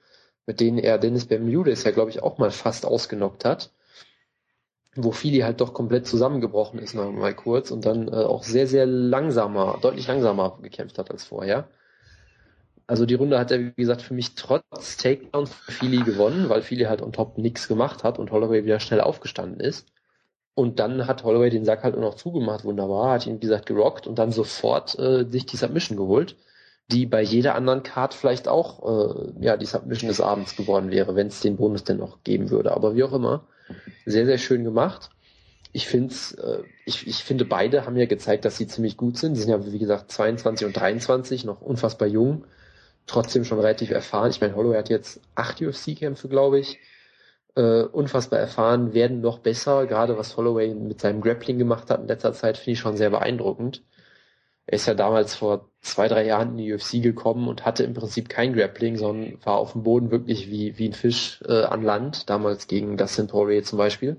mit 0.46 0.60
denen 0.60 0.78
er 0.78 0.98
Dennis 0.98 1.26
Bermudez 1.26 1.84
ja, 1.84 1.92
glaube 1.92 2.12
ich, 2.12 2.22
auch 2.22 2.38
mal 2.38 2.52
fast 2.52 2.86
ausgenockt 2.86 3.46
hat. 3.46 3.72
Wo 4.96 5.12
Fili 5.12 5.40
halt 5.40 5.62
doch 5.62 5.74
komplett 5.74 6.06
zusammengebrochen 6.06 6.80
ist 6.80 6.94
noch 6.94 7.12
mal 7.12 7.34
kurz 7.34 7.72
und 7.72 7.86
dann 7.86 8.08
äh, 8.08 8.12
auch 8.12 8.44
sehr, 8.44 8.68
sehr 8.68 8.86
langsamer, 8.86 9.80
deutlich 9.82 10.08
langsamer 10.08 10.60
gekämpft 10.62 10.98
hat 10.98 11.10
als 11.10 11.24
vorher. 11.24 11.68
Also 12.92 13.06
die 13.06 13.16
Runde 13.16 13.40
hat 13.40 13.52
er, 13.52 13.60
wie 13.62 13.72
gesagt, 13.72 14.02
für 14.02 14.14
mich 14.14 14.36
trotz 14.36 14.98
Takedowns 14.98 15.54
für 15.54 15.72
Fili 15.72 16.04
gewonnen, 16.04 16.50
weil 16.50 16.62
Fili 16.62 16.84
halt 16.84 17.02
on 17.02 17.14
top 17.14 17.38
nichts 17.38 17.70
gemacht 17.70 18.04
hat 18.04 18.20
und 18.20 18.32
Holloway 18.32 18.66
wieder 18.66 18.82
schnell 18.82 19.00
aufgestanden 19.00 19.62
ist. 19.62 19.88
Und 20.56 20.82
dann 20.82 21.08
hat 21.08 21.24
Holloway 21.24 21.50
den 21.50 21.64
Sack 21.64 21.84
halt 21.84 21.96
nur 21.96 22.04
noch 22.04 22.16
zugemacht, 22.16 22.66
wunderbar, 22.66 23.14
hat 23.14 23.26
ihn, 23.26 23.38
wie 23.38 23.40
gesagt, 23.40 23.66
gerockt 23.66 24.08
und 24.08 24.20
dann 24.20 24.34
sofort 24.34 25.00
äh, 25.00 25.24
sich 25.30 25.46
die 25.46 25.56
Submission 25.56 25.98
geholt, 25.98 26.36
die 26.90 27.06
bei 27.06 27.22
jeder 27.22 27.56
anderen 27.56 27.82
Card 27.82 28.14
vielleicht 28.14 28.50
auch 28.50 28.84
äh, 28.84 29.32
ja 29.40 29.56
die 29.56 29.68
Submission 29.68 30.10
des 30.10 30.20
Abends 30.20 30.58
geworden 30.58 30.92
wäre, 30.92 31.16
wenn 31.16 31.28
es 31.28 31.40
den 31.40 31.56
Bonus 31.56 31.86
denn 31.86 31.96
noch 31.96 32.26
geben 32.26 32.50
würde. 32.50 32.74
Aber 32.74 32.94
wie 32.94 33.06
auch 33.06 33.14
immer, 33.14 33.48
sehr, 34.06 34.26
sehr 34.26 34.38
schön 34.38 34.66
gemacht. 34.66 35.12
Ich 35.72 35.88
finde 35.88 36.14
äh, 36.44 36.64
ich, 36.86 37.08
ich 37.08 37.24
finde 37.24 37.46
beide 37.46 37.86
haben 37.86 37.96
ja 37.96 38.06
gezeigt, 38.06 38.44
dass 38.44 38.58
sie 38.58 38.68
ziemlich 38.68 38.98
gut 38.98 39.18
sind. 39.18 39.36
Sie 39.36 39.44
sind 39.44 39.52
ja, 39.52 39.72
wie 39.72 39.80
gesagt, 39.80 40.12
22 40.12 40.68
und 40.68 40.76
23, 40.76 41.46
noch 41.46 41.62
unfassbar 41.62 42.10
jung 42.10 42.44
trotzdem 43.08 43.44
schon 43.46 43.60
relativ 43.60 43.92
erfahren. 43.92 44.32
Ich 44.32 44.42
meine, 44.42 44.56
Holloway 44.56 44.78
hat 44.78 44.90
jetzt 44.90 45.22
acht 45.36 45.62
UFC-Kämpfe, 45.62 46.30
glaube 46.30 46.60
ich. 46.60 46.80
Äh, 47.56 47.84
unfassbar 47.84 48.40
erfahren, 48.40 48.94
werden 48.94 49.22
noch 49.22 49.40
besser. 49.40 49.86
Gerade 49.86 50.18
was 50.18 50.38
Holloway 50.38 50.74
mit 50.74 51.02
seinem 51.02 51.22
Grappling 51.22 51.58
gemacht 51.58 51.90
hat 51.90 52.02
in 52.02 52.08
letzter 52.08 52.34
Zeit, 52.34 52.58
finde 52.58 52.72
ich 52.72 52.80
schon 52.80 52.98
sehr 52.98 53.10
beeindruckend. 53.10 53.84
Er 54.68 54.76
ist 54.76 54.86
ja 54.86 54.94
damals 54.94 55.36
vor 55.36 55.70
zwei, 55.82 56.08
drei 56.08 56.26
Jahren 56.26 56.52
in 56.52 56.58
die 56.58 56.74
UFC 56.74 57.04
gekommen 57.04 57.48
und 57.48 57.66
hatte 57.66 57.84
im 57.84 57.94
Prinzip 57.94 58.30
kein 58.30 58.54
Grappling, 58.54 58.96
sondern 58.96 59.38
war 59.44 59.58
auf 59.58 59.74
dem 59.74 59.84
Boden 59.84 60.12
wirklich 60.12 60.50
wie, 60.50 60.78
wie 60.78 60.88
ein 60.88 60.94
Fisch 60.94 61.42
äh, 61.46 61.64
an 61.64 61.84
Land, 61.84 62.30
damals 62.30 62.68
gegen 62.68 62.96
Dustin 62.96 63.28
Poirier 63.28 63.64
zum 63.64 63.78
Beispiel. 63.78 64.18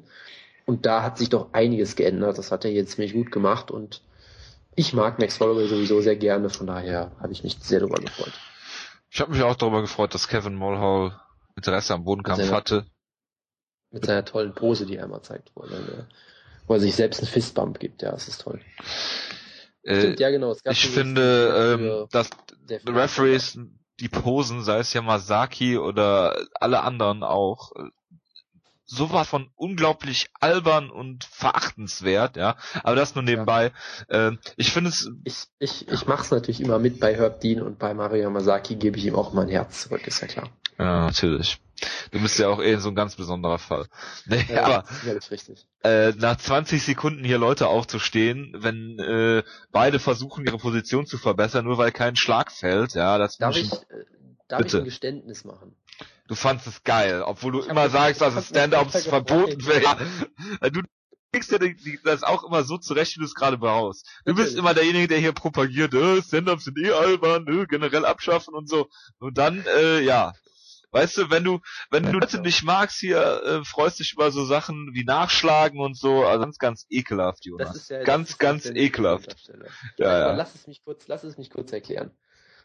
Und 0.66 0.84
da 0.84 1.02
hat 1.02 1.18
sich 1.18 1.30
doch 1.30 1.52
einiges 1.52 1.96
geändert. 1.96 2.36
Das 2.38 2.52
hat 2.52 2.64
er 2.64 2.72
jetzt 2.72 2.92
ziemlich 2.92 3.14
gut 3.14 3.32
gemacht 3.32 3.70
und 3.70 4.02
ich 4.74 4.92
mag 4.92 5.18
Max 5.18 5.38
Holloway 5.40 5.68
sowieso 5.68 6.00
sehr 6.00 6.16
gerne, 6.16 6.50
von 6.50 6.66
daher 6.66 7.12
habe 7.20 7.32
ich 7.32 7.44
mich 7.44 7.58
sehr 7.60 7.80
darüber 7.80 7.98
gefreut. 7.98 8.32
Ich 9.12 9.20
habe 9.20 9.32
mich 9.32 9.42
auch 9.42 9.56
darüber 9.56 9.82
gefreut, 9.82 10.14
dass 10.14 10.26
Kevin 10.26 10.54
Mulhall 10.54 11.20
Interesse 11.54 11.92
am 11.92 12.04
Bodenkampf 12.04 12.44
seiner, 12.44 12.56
hatte. 12.56 12.86
Mit 13.90 14.06
seiner 14.06 14.24
tollen 14.24 14.54
Pose, 14.54 14.86
die 14.86 14.96
er 14.96 15.04
immer 15.04 15.22
zeigt, 15.22 15.52
wo 15.54 15.64
er, 15.64 16.08
wo 16.66 16.74
er 16.74 16.80
sich 16.80 16.94
selbst 16.94 17.20
einen 17.20 17.28
Fistbump 17.28 17.78
gibt. 17.78 18.00
Ja, 18.00 18.12
das 18.12 18.28
ist 18.28 18.40
toll. 18.40 18.62
Äh, 19.82 19.98
Stimmt, 19.98 20.20
ja, 20.20 20.30
genau. 20.30 20.56
ich 20.64 20.88
finde, 20.88 21.78
ähm, 21.78 22.08
dass 22.10 22.30
Referees 22.86 23.58
die 24.00 24.08
Posen, 24.08 24.62
sei 24.62 24.78
es 24.78 24.94
ja 24.94 25.02
Masaki 25.02 25.76
oder 25.76 26.46
alle 26.54 26.82
anderen 26.82 27.22
auch, 27.22 27.72
sowas 28.84 29.28
von 29.28 29.48
unglaublich 29.54 30.28
albern 30.40 30.90
und 30.90 31.24
verachtenswert, 31.24 32.36
ja. 32.36 32.56
Aber 32.82 32.96
das 32.96 33.14
nur 33.14 33.24
nebenbei. 33.24 33.72
Ja. 34.10 34.28
Äh, 34.28 34.36
ich 34.56 34.72
finde 34.72 34.90
es. 34.90 35.10
Ich, 35.24 35.44
ich, 35.58 35.88
ich 35.88 36.06
mach's 36.06 36.30
natürlich 36.30 36.60
immer 36.60 36.78
mit 36.78 37.00
bei 37.00 37.14
Herb 37.14 37.40
Dean 37.40 37.62
und 37.62 37.78
bei 37.78 37.94
Mario 37.94 38.30
Masaki 38.30 38.76
gebe 38.76 38.98
ich 38.98 39.06
ihm 39.06 39.14
auch 39.14 39.32
mein 39.32 39.48
Herz 39.48 39.82
zurück, 39.82 40.06
ist 40.06 40.20
ja 40.20 40.28
klar. 40.28 40.50
Ja, 40.78 41.06
natürlich. 41.06 41.60
Du 42.12 42.20
bist 42.20 42.38
ja 42.38 42.48
auch 42.48 42.60
eh 42.60 42.76
so 42.76 42.90
ein 42.90 42.94
ganz 42.94 43.16
besonderer 43.16 43.58
Fall. 43.58 43.86
Nee, 44.26 44.44
ja, 44.48 44.64
aber 44.64 44.84
das 45.04 45.16
ist 45.16 45.30
richtig. 45.30 45.66
Äh, 45.82 46.12
nach 46.12 46.36
20 46.36 46.82
Sekunden 46.82 47.24
hier 47.24 47.38
Leute 47.38 47.66
aufzustehen, 47.66 48.54
wenn 48.56 48.98
äh, 48.98 49.42
beide 49.72 49.98
versuchen, 49.98 50.46
ihre 50.46 50.58
Position 50.58 51.06
zu 51.06 51.18
verbessern, 51.18 51.64
nur 51.64 51.78
weil 51.78 51.90
kein 51.90 52.14
Schlag 52.14 52.52
fällt, 52.52 52.94
ja, 52.94 53.18
das 53.18 53.36
Darf 53.36 53.56
ich, 53.56 53.72
äh, 53.72 53.76
darf 54.49 54.62
Bitte. 54.62 54.76
ich 54.76 54.82
ein 54.82 54.84
Geständnis 54.84 55.45
machen? 55.45 55.76
Du 56.28 56.34
fandest 56.34 56.66
es 56.68 56.84
geil, 56.84 57.22
obwohl 57.22 57.53
du 57.53 57.61
ich 57.61 57.68
immer 57.68 57.90
sagst, 57.90 58.20
dass 58.20 58.34
es 58.34 58.49
Stand-Ups 58.49 59.07
verboten 59.07 59.66
wäre. 59.66 59.97
Du 60.70 60.80
kriegst 61.32 61.51
ja 61.51 61.59
das 62.05 62.22
auch 62.22 62.45
immer 62.45 62.62
so 62.62 62.78
zurecht, 62.78 63.16
wie 63.16 63.20
du 63.20 63.26
es 63.26 63.34
gerade 63.34 63.59
brauchst. 63.59 64.09
Du 64.24 64.34
bist 64.34 64.57
immer 64.57 64.74
derjenige, 64.74 65.09
der 65.09 65.18
hier 65.18 65.32
propagiert, 65.32 65.95
äh, 65.95 66.22
Stand-Ups 66.22 66.64
sind 66.64 66.78
eh 66.78 66.93
albern, 66.93 67.47
äh, 67.49 67.66
generell 67.66 68.05
abschaffen 68.05 68.55
und 68.55 68.68
so. 68.68 68.88
Und 69.18 69.38
dann, 69.38 69.64
äh, 69.76 70.01
ja. 70.01 70.32
Weißt 70.95 71.16
du, 71.16 71.30
wenn 71.30 71.43
du, 71.43 71.61
wenn 71.90 72.03
du 72.03 72.12
Leute 72.12 72.38
nicht 72.43 72.64
magst 72.64 72.99
hier, 73.01 73.43
äh, 73.45 73.64
freust 73.64 73.99
dich 73.99 74.12
über 74.12 74.30
so 74.30 74.45
Sachen 74.45 74.90
wie 74.93 75.05
Nachschlagen 75.05 75.80
und 75.80 75.97
so, 75.97 76.26
also 76.26 76.45
ganz, 76.45 76.59
ganz 76.59 76.86
ekelhaft, 76.90 77.47
Jonas. 77.47 77.88
Ja, 77.88 78.03
ganz, 78.05 78.36
ganz 78.36 78.66
ekelhaft. 78.66 79.34
Ja, 79.97 80.18
ja. 80.18 80.32
Lass 80.34 80.55
es 80.55 80.66
mich 80.66 80.84
kurz, 80.84 81.09
lass 81.09 81.24
es 81.24 81.38
mich 81.38 81.49
kurz 81.49 81.72
erklären. 81.72 82.11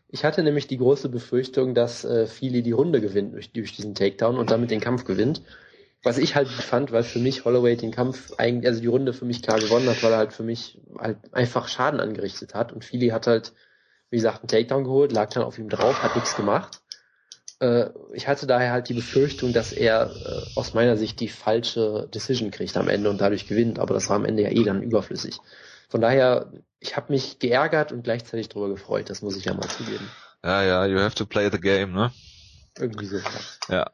Ich 0.09 0.23
hatte 0.23 0.41
nämlich 0.41 0.67
die 0.67 0.77
große 0.77 1.09
Befürchtung, 1.09 1.73
dass 1.73 2.05
äh, 2.05 2.27
Feely 2.27 2.63
die 2.63 2.71
Runde 2.71 3.01
gewinnt 3.01 3.33
durch, 3.33 3.51
durch 3.51 3.75
diesen 3.75 3.93
Takedown 3.93 4.37
und 4.37 4.51
damit 4.51 4.71
den 4.71 4.79
Kampf 4.79 5.03
gewinnt. 5.03 5.41
Was 6.03 6.17
ich 6.17 6.35
halt 6.35 6.47
fand, 6.47 6.91
weil 6.91 7.03
für 7.03 7.19
mich 7.19 7.43
Holloway 7.43 7.75
den 7.75 7.91
Kampf 7.91 8.31
eigentlich, 8.37 8.67
also 8.67 8.79
die 8.79 8.87
Runde 8.87 9.13
für 9.13 9.25
mich 9.25 9.41
klar 9.41 9.59
gewonnen 9.59 9.89
hat, 9.89 10.01
weil 10.03 10.11
er 10.13 10.19
halt 10.19 10.33
für 10.33 10.43
mich 10.43 10.79
halt 10.97 11.17
einfach 11.33 11.67
Schaden 11.67 11.99
angerichtet 11.99 12.53
hat. 12.53 12.71
Und 12.71 12.85
Feely 12.85 13.09
hat 13.09 13.27
halt, 13.27 13.53
wie 14.09 14.15
gesagt, 14.15 14.41
einen 14.41 14.47
Takedown 14.47 14.85
geholt, 14.85 15.11
lag 15.11 15.29
dann 15.31 15.43
auf 15.43 15.57
ihm 15.57 15.69
drauf, 15.69 16.01
hat 16.01 16.15
nichts 16.15 16.35
gemacht. 16.37 16.81
Äh, 17.59 17.89
ich 18.13 18.27
hatte 18.27 18.47
daher 18.47 18.71
halt 18.71 18.87
die 18.87 18.93
Befürchtung, 18.93 19.51
dass 19.51 19.73
er 19.73 20.11
äh, 20.11 20.59
aus 20.59 20.73
meiner 20.73 20.95
Sicht 20.95 21.19
die 21.19 21.27
falsche 21.27 22.07
Decision 22.13 22.51
kriegt 22.51 22.77
am 22.77 22.87
Ende 22.87 23.09
und 23.09 23.19
dadurch 23.19 23.47
gewinnt, 23.47 23.79
aber 23.79 23.93
das 23.93 24.07
war 24.09 24.15
am 24.15 24.25
Ende 24.25 24.43
ja 24.43 24.49
eh 24.51 24.63
dann 24.63 24.83
überflüssig. 24.83 25.39
Von 25.89 26.01
daher, 26.01 26.51
ich 26.79 26.95
habe 26.95 27.13
mich 27.13 27.39
geärgert 27.39 27.91
und 27.91 28.03
gleichzeitig 28.03 28.49
darüber 28.49 28.69
gefreut, 28.69 29.09
das 29.09 29.21
muss 29.21 29.37
ich 29.37 29.45
ja 29.45 29.53
mal 29.53 29.67
zugeben. 29.67 30.09
Ja, 30.43 30.63
ja, 30.63 30.85
you 30.85 30.99
have 30.99 31.15
to 31.15 31.25
play 31.25 31.49
the 31.51 31.59
game, 31.59 31.93
ne? 31.93 32.11
Irgendwie 32.77 33.05
so. 33.05 33.19
Ja. 33.69 33.91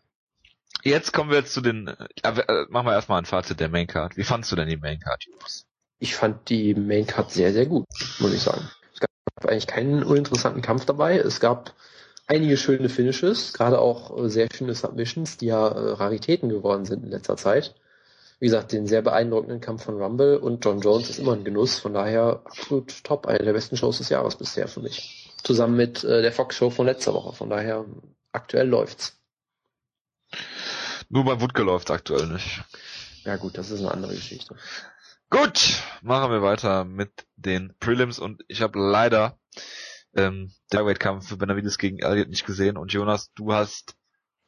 Jetzt 0.84 1.14
kommen 1.14 1.30
wir 1.30 1.38
jetzt 1.38 1.54
zu 1.54 1.62
den, 1.62 1.88
äh, 1.88 2.66
machen 2.70 2.88
wir 2.88 2.94
erstmal 2.94 3.20
ein 3.20 3.26
Fazit 3.26 3.60
der 3.60 3.70
Maincard. 3.70 4.18
Wie 4.18 4.24
fandst 4.24 4.52
du 4.52 4.56
denn 4.56 4.68
die 4.68 4.78
Maincard, 4.78 5.24
Jungs? 5.24 5.66
Ich 6.00 6.16
fand 6.16 6.50
die 6.50 6.74
Maincard 6.74 7.32
sehr, 7.32 7.54
sehr 7.54 7.66
gut, 7.66 7.86
muss 8.20 8.34
ich 8.34 8.42
sagen. 8.42 8.70
Es 8.94 9.00
gab 9.00 9.50
eigentlich 9.50 9.68
keinen 9.68 10.04
uninteressanten 10.04 10.62
Kampf 10.62 10.86
dabei. 10.86 11.18
Es 11.18 11.40
gab 11.40 11.74
einige 12.28 12.58
schöne 12.58 12.90
Finishes, 12.90 13.54
gerade 13.54 13.80
auch 13.80 14.18
äh, 14.18 14.30
sehr 14.30 14.50
schöne 14.54 14.76
Submissions, 14.76 15.38
die 15.38 15.46
ja 15.46 15.68
äh, 15.70 15.92
Raritäten 15.92 16.50
geworden 16.50 16.84
sind 16.84 17.04
in 17.04 17.12
letzter 17.12 17.38
Zeit 17.38 17.76
wie 18.44 18.48
gesagt, 18.48 18.74
den 18.74 18.88
sehr 18.88 19.02
beeindruckenden 19.02 19.62
Kampf 19.62 19.86
von 19.86 20.02
Rumble 20.02 20.36
und 20.36 20.66
John 20.66 20.82
Jones 20.82 21.10
ist 21.10 21.18
immer 21.18 21.32
ein 21.32 21.46
Genuss, 21.46 21.80
von 21.80 21.94
daher 21.94 22.42
absolut 22.44 23.02
top, 23.06 23.26
eine 23.26 23.42
der 23.42 23.54
besten 23.54 23.78
Shows 23.78 24.00
des 24.00 24.10
Jahres 24.10 24.36
bisher 24.36 24.68
für 24.68 24.82
mich. 24.82 25.32
Zusammen 25.44 25.78
mit 25.78 26.04
äh, 26.04 26.22
der 26.22 26.34
Fox 26.34 26.58
Show 26.58 26.70
von 26.70 26.86
letzter 26.86 27.14
Woche, 27.14 27.32
von 27.32 27.50
daher 27.50 27.86
aktuell 28.34 28.68
läuft's. 28.68 29.18
Nur 31.08 31.24
bei 31.24 31.40
Wutke 31.40 31.64
läuft's 31.64 31.90
aktuell 31.90 32.28
nicht. 32.28 32.66
Ja 33.24 33.38
gut, 33.38 33.58
das 33.58 33.72
ist 33.72 33.80
eine 33.80 33.92
andere 33.92 34.14
Geschichte. 34.14 34.58
Gut, 35.30 35.82
machen 36.02 36.30
wir 36.30 36.42
weiter 36.42 36.84
mit 36.84 37.26
den 37.38 37.74
Prelims 37.80 38.20
und 38.20 38.44
ich 38.50 38.62
habe 38.62 38.78
leider 38.78 39.40
ähm, 40.18 40.52
der 40.74 40.84
Kampf 40.96 41.30
für 41.30 41.38
Benavides 41.38 41.78
gegen 41.78 42.00
Elliott 42.00 42.28
nicht 42.28 42.46
gesehen 42.46 42.76
und 42.76 42.92
Jonas, 42.92 43.32
du 43.36 43.54
hast 43.54 43.96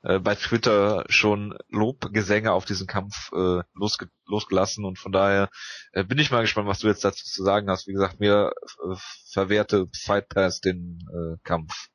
äh, 0.06 0.20
bei 0.20 0.36
Twitter 0.36 1.04
schon 1.10 1.58
Lobgesänge 1.70 2.52
auf 2.52 2.66
diesen 2.66 2.88
Kampf 2.88 3.32
äh, 3.34 3.62
losge 3.74 4.10
losgelassen 4.28 4.86
und 4.86 4.98
von 5.00 5.12
daher 5.12 5.50
äh, 5.92 6.04
bin 6.04 6.20
ich 6.20 6.32
mal 6.32 6.42
gespannt, 6.42 6.68
was 6.68 6.80
du 6.80 6.88
jetzt 6.88 7.04
dazu 7.04 7.26
zu 7.26 7.44
sagen 7.44 7.70
hast. 7.70 7.88
Wie 7.88 7.94
gesagt, 7.94 8.20
mir 8.20 8.52
äh, 8.84 8.96
verwehrte 9.32 9.88
Fight 9.94 10.30
Pass 10.30 10.62
den 10.62 11.00
äh, 11.12 11.38
Kampf. 11.44 11.90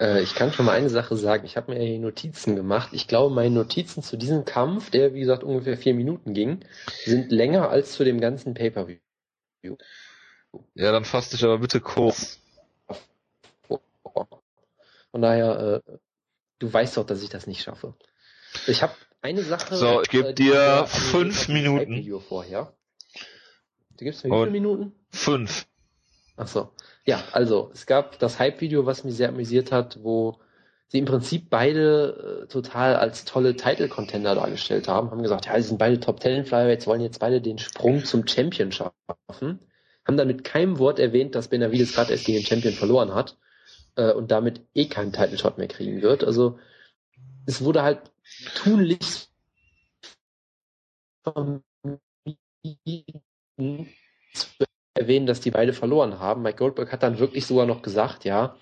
Äh, 0.00 0.22
ich 0.22 0.34
kann 0.34 0.52
schon 0.52 0.66
mal 0.66 0.72
eine 0.72 0.90
Sache 0.90 1.16
sagen. 1.16 1.44
Ich 1.44 1.56
habe 1.56 1.72
mir 1.72 1.80
hier 1.82 1.98
Notizen 1.98 2.56
gemacht. 2.56 2.90
Ich 2.92 3.06
glaube, 3.06 3.34
meine 3.34 3.54
Notizen 3.54 4.02
zu 4.02 4.16
diesem 4.16 4.44
Kampf, 4.44 4.90
der 4.90 5.14
wie 5.14 5.20
gesagt 5.20 5.44
ungefähr 5.44 5.76
vier 5.76 5.94
Minuten 5.94 6.34
ging, 6.34 6.64
sind 7.04 7.30
länger 7.30 7.70
als 7.70 7.92
zu 7.92 8.04
dem 8.04 8.20
ganzen 8.20 8.54
Pay-per-View. 8.54 9.76
Ja, 10.74 10.92
dann 10.92 11.04
fass 11.04 11.30
dich 11.30 11.44
aber 11.44 11.58
bitte 11.58 11.80
kurz. 11.80 12.40
Von 15.10 15.22
daher 15.22 15.82
äh, 15.86 15.92
Du 16.58 16.72
weißt 16.72 16.96
doch, 16.96 17.04
dass 17.04 17.22
ich 17.22 17.28
das 17.30 17.46
nicht 17.46 17.62
schaffe. 17.62 17.94
Ich 18.66 18.82
habe 18.82 18.94
eine 19.22 19.42
Sache. 19.42 19.76
So, 19.76 20.02
ich 20.02 20.08
gebe 20.08 20.28
äh, 20.28 20.34
dir 20.34 20.86
fünf 20.86 21.48
Minuten. 21.48 21.90
Video 21.90 22.20
vorher. 22.20 22.74
Du 23.96 24.04
gibst 24.04 24.24
mir 24.24 24.30
wie 24.30 24.38
viele 24.38 24.50
Minuten? 24.50 24.92
Fünf. 25.10 25.66
Ach 26.36 26.48
so. 26.48 26.70
Ja, 27.04 27.22
also 27.32 27.70
es 27.72 27.86
gab 27.86 28.18
das 28.18 28.38
Hype-Video, 28.38 28.86
was 28.86 29.04
mich 29.04 29.14
sehr 29.14 29.28
amüsiert 29.28 29.72
hat, 29.72 29.98
wo 30.02 30.40
sie 30.88 30.98
im 30.98 31.04
Prinzip 31.04 31.48
beide 31.50 32.44
äh, 32.44 32.48
total 32.48 32.96
als 32.96 33.24
tolle 33.24 33.56
Title-Contender 33.56 34.34
dargestellt 34.34 34.88
haben. 34.88 35.10
Haben 35.10 35.22
gesagt, 35.22 35.46
ja, 35.46 35.56
sie 35.56 35.68
sind 35.68 35.78
beide 35.78 36.00
Top 36.00 36.20
Ten 36.20 36.44
Flyweights, 36.44 36.86
wollen 36.86 37.00
jetzt 37.00 37.20
beide 37.20 37.40
den 37.40 37.58
Sprung 37.58 38.04
zum 38.04 38.26
Champion 38.26 38.72
schaffen. 38.72 38.94
Haben 40.06 40.16
dann 40.16 40.28
mit 40.28 40.44
keinem 40.44 40.78
Wort 40.78 40.98
erwähnt, 40.98 41.34
dass 41.34 41.48
Benavides 41.48 41.94
gerade 41.94 42.12
erst 42.12 42.26
gegen 42.26 42.38
den 42.38 42.46
Champion 42.46 42.74
verloren 42.74 43.14
hat 43.14 43.36
äh, 43.96 44.12
und 44.12 44.30
damit 44.30 44.60
eh 44.74 44.86
keinen 44.86 45.12
Title 45.12 45.38
Shot 45.38 45.58
mehr 45.58 45.68
kriegen 45.68 46.02
wird. 46.02 46.24
Also 46.24 46.58
es 47.46 47.62
wurde 47.62 47.82
halt 47.82 48.00
tunlichst 48.54 49.30
zu 51.24 51.62
erwähnen, 54.94 55.26
dass 55.26 55.40
die 55.40 55.50
beide 55.50 55.72
verloren 55.72 56.20
haben. 56.20 56.42
Mike 56.42 56.58
Goldberg 56.58 56.92
hat 56.92 57.02
dann 57.02 57.18
wirklich 57.18 57.46
sogar 57.46 57.66
noch 57.66 57.82
gesagt, 57.82 58.24
ja, 58.24 58.56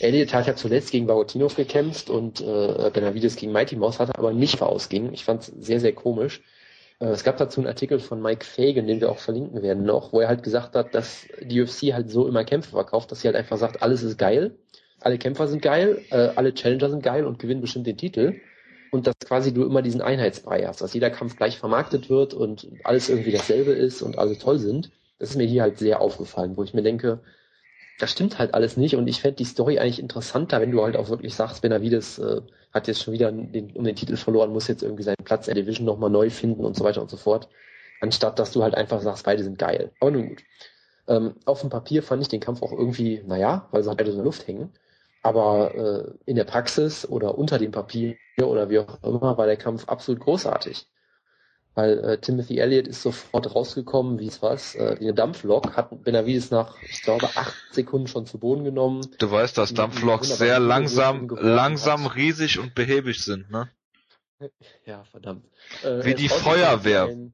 Elliot 0.00 0.34
hat 0.34 0.46
ja 0.46 0.56
zuletzt 0.56 0.90
gegen 0.90 1.06
Barotinov 1.06 1.54
gekämpft 1.54 2.10
und 2.10 2.40
äh, 2.40 2.90
Benavides 2.92 3.36
gegen 3.36 3.52
Mighty 3.52 3.76
Mouse 3.76 4.00
hatte 4.00 4.18
aber 4.18 4.32
nicht 4.32 4.60
ausging. 4.62 5.12
Ich 5.12 5.24
fand 5.24 5.42
es 5.42 5.46
sehr, 5.46 5.80
sehr 5.80 5.94
komisch. 5.94 6.42
Äh, 6.98 7.06
es 7.06 7.24
gab 7.24 7.36
dazu 7.36 7.60
einen 7.60 7.68
Artikel 7.68 8.00
von 8.00 8.20
Mike 8.20 8.44
Fagan, 8.44 8.86
den 8.86 9.00
wir 9.00 9.10
auch 9.10 9.18
verlinken 9.18 9.62
werden 9.62 9.84
noch, 9.84 10.12
wo 10.12 10.20
er 10.20 10.28
halt 10.28 10.42
gesagt 10.42 10.74
hat, 10.74 10.94
dass 10.94 11.26
die 11.40 11.60
UFC 11.60 11.92
halt 11.92 12.10
so 12.10 12.28
immer 12.28 12.44
Kämpfe 12.44 12.70
verkauft, 12.70 13.10
dass 13.10 13.20
sie 13.20 13.28
halt 13.28 13.36
einfach 13.36 13.58
sagt, 13.58 13.82
alles 13.82 14.02
ist 14.02 14.18
geil, 14.18 14.56
alle 15.04 15.18
Kämpfer 15.18 15.48
sind 15.48 15.62
geil, 15.62 16.02
äh, 16.10 16.30
alle 16.36 16.54
Challenger 16.54 16.90
sind 16.90 17.02
geil 17.02 17.24
und 17.26 17.38
gewinnen 17.38 17.60
bestimmt 17.60 17.86
den 17.86 17.96
Titel 17.96 18.40
und 18.90 19.06
dass 19.06 19.14
quasi 19.24 19.54
du 19.54 19.64
immer 19.64 19.82
diesen 19.82 20.02
Einheitsbrei 20.02 20.64
hast, 20.66 20.82
dass 20.82 20.92
jeder 20.92 21.10
Kampf 21.10 21.36
gleich 21.36 21.58
vermarktet 21.58 22.10
wird 22.10 22.34
und 22.34 22.68
alles 22.84 23.08
irgendwie 23.08 23.32
dasselbe 23.32 23.72
ist 23.72 24.02
und 24.02 24.18
alle 24.18 24.38
toll 24.38 24.58
sind. 24.58 24.90
Das 25.18 25.30
ist 25.30 25.36
mir 25.36 25.46
hier 25.46 25.62
halt 25.62 25.78
sehr 25.78 26.00
aufgefallen, 26.00 26.56
wo 26.56 26.62
ich 26.62 26.74
mir 26.74 26.82
denke, 26.82 27.20
das 27.98 28.10
stimmt 28.10 28.38
halt 28.38 28.54
alles 28.54 28.76
nicht 28.76 28.96
und 28.96 29.06
ich 29.06 29.20
fände 29.20 29.36
die 29.36 29.44
Story 29.44 29.78
eigentlich 29.78 30.00
interessanter, 30.00 30.60
wenn 30.60 30.72
du 30.72 30.82
halt 30.82 30.96
auch 30.96 31.08
wirklich 31.08 31.34
sagst, 31.34 31.62
Benavides 31.62 32.18
äh, 32.18 32.40
hat 32.72 32.88
jetzt 32.88 33.02
schon 33.02 33.14
wieder 33.14 33.30
den, 33.30 33.70
um 33.72 33.84
den 33.84 33.96
Titel 33.96 34.16
verloren, 34.16 34.52
muss 34.52 34.68
jetzt 34.68 34.82
irgendwie 34.82 35.04
seinen 35.04 35.24
Platz 35.24 35.48
in 35.48 35.54
der 35.54 35.62
Division 35.62 35.86
nochmal 35.86 36.10
neu 36.10 36.28
finden 36.28 36.64
und 36.64 36.76
so 36.76 36.84
weiter 36.84 37.00
und 37.00 37.10
so 37.10 37.16
fort, 37.16 37.48
anstatt 38.00 38.38
dass 38.38 38.52
du 38.52 38.62
halt 38.62 38.74
einfach 38.74 39.00
sagst, 39.00 39.24
beide 39.24 39.42
sind 39.42 39.58
geil. 39.58 39.92
Aber 40.00 40.10
nun 40.10 40.30
gut. 40.30 40.42
Ähm, 41.08 41.34
auf 41.44 41.60
dem 41.60 41.70
Papier 41.70 42.02
fand 42.02 42.22
ich 42.22 42.28
den 42.28 42.40
Kampf 42.40 42.62
auch 42.62 42.72
irgendwie, 42.72 43.22
naja, 43.26 43.68
weil 43.70 43.82
sie 43.82 43.88
halt 43.88 43.98
beide 43.98 44.10
so 44.10 44.16
in 44.18 44.24
der 44.24 44.26
Luft 44.26 44.46
hängen. 44.46 44.72
Aber 45.22 45.74
äh, 45.74 46.30
in 46.30 46.36
der 46.36 46.44
Praxis 46.44 47.06
oder 47.06 47.38
unter 47.38 47.58
dem 47.58 47.70
Papier 47.70 48.16
oder 48.40 48.70
wie 48.70 48.80
auch 48.80 49.02
immer 49.02 49.38
war 49.38 49.46
der 49.46 49.56
Kampf 49.56 49.88
absolut 49.88 50.20
großartig. 50.20 50.86
Weil 51.74 51.98
äh, 52.04 52.18
Timothy 52.18 52.58
Elliott 52.58 52.86
ist 52.86 53.00
sofort 53.02 53.54
rausgekommen, 53.54 54.18
wie 54.18 54.26
es 54.26 54.42
was, 54.42 54.74
äh, 54.74 54.96
wie 54.98 55.04
eine 55.04 55.14
Dampflok, 55.14 55.74
hat 55.74 56.04
Benavides 56.04 56.50
nach, 56.50 56.76
ich 56.82 57.00
glaube, 57.00 57.30
acht 57.34 57.54
Sekunden 57.70 58.08
schon 58.08 58.26
zu 58.26 58.38
Boden 58.38 58.64
genommen. 58.64 59.06
Du 59.18 59.30
weißt, 59.30 59.56
dass 59.56 59.72
Dampfloks 59.72 60.36
sehr 60.36 60.60
langsam, 60.60 61.28
langsam, 61.28 62.04
hat. 62.04 62.16
riesig 62.16 62.58
und 62.58 62.74
behäbig 62.74 63.24
sind, 63.24 63.50
ne? 63.50 63.70
Ja, 64.84 65.04
verdammt. 65.04 65.46
Äh, 65.82 66.04
wie 66.04 66.14
die 66.14 66.28
Feuerwehr. 66.28 67.04
Ein, 67.04 67.32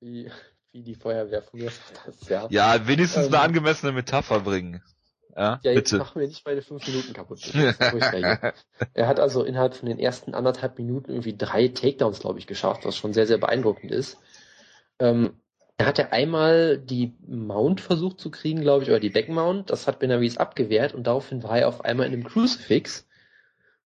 wie, 0.00 0.30
wie 0.72 0.82
die 0.82 0.94
Feuerwehr 0.94 1.42
von 1.42 1.58
mir 1.58 1.72
das, 2.04 2.28
ja. 2.28 2.46
Ja, 2.50 2.86
wenigstens 2.86 3.26
ähm, 3.26 3.34
eine 3.34 3.42
angemessene 3.42 3.92
Metapher 3.92 4.40
bringen. 4.40 4.82
Ja, 5.36 5.60
ja 5.62 5.72
jetzt 5.72 5.90
bitte. 5.90 5.98
machen 5.98 6.20
wir 6.20 6.26
nicht 6.26 6.46
meine 6.46 6.62
fünf 6.62 6.86
Minuten 6.86 7.12
kaputt. 7.12 7.40
er 8.94 9.06
hat 9.06 9.20
also 9.20 9.44
innerhalb 9.44 9.74
von 9.74 9.88
den 9.88 9.98
ersten 9.98 10.34
anderthalb 10.34 10.78
Minuten 10.78 11.10
irgendwie 11.10 11.36
drei 11.36 11.68
Takedowns, 11.68 12.20
glaube 12.20 12.38
ich, 12.38 12.46
geschafft, 12.46 12.86
was 12.86 12.96
schon 12.96 13.12
sehr, 13.12 13.26
sehr 13.26 13.38
beeindruckend 13.38 13.92
ist. 13.92 14.18
Ähm, 14.98 15.34
er 15.76 15.86
hat 15.86 15.98
ja 15.98 16.08
einmal 16.08 16.78
die 16.78 17.14
Mount 17.26 17.82
versucht 17.82 18.18
zu 18.18 18.30
kriegen, 18.30 18.62
glaube 18.62 18.84
ich, 18.84 18.88
oder 18.88 19.00
die 19.00 19.10
Backmount. 19.10 19.68
Das 19.68 19.86
hat 19.86 19.98
Benavides 19.98 20.38
abgewehrt 20.38 20.94
und 20.94 21.06
daraufhin 21.06 21.42
war 21.42 21.58
er 21.58 21.68
auf 21.68 21.84
einmal 21.84 22.06
in 22.06 22.14
einem 22.14 22.24
Crucifix. 22.24 23.06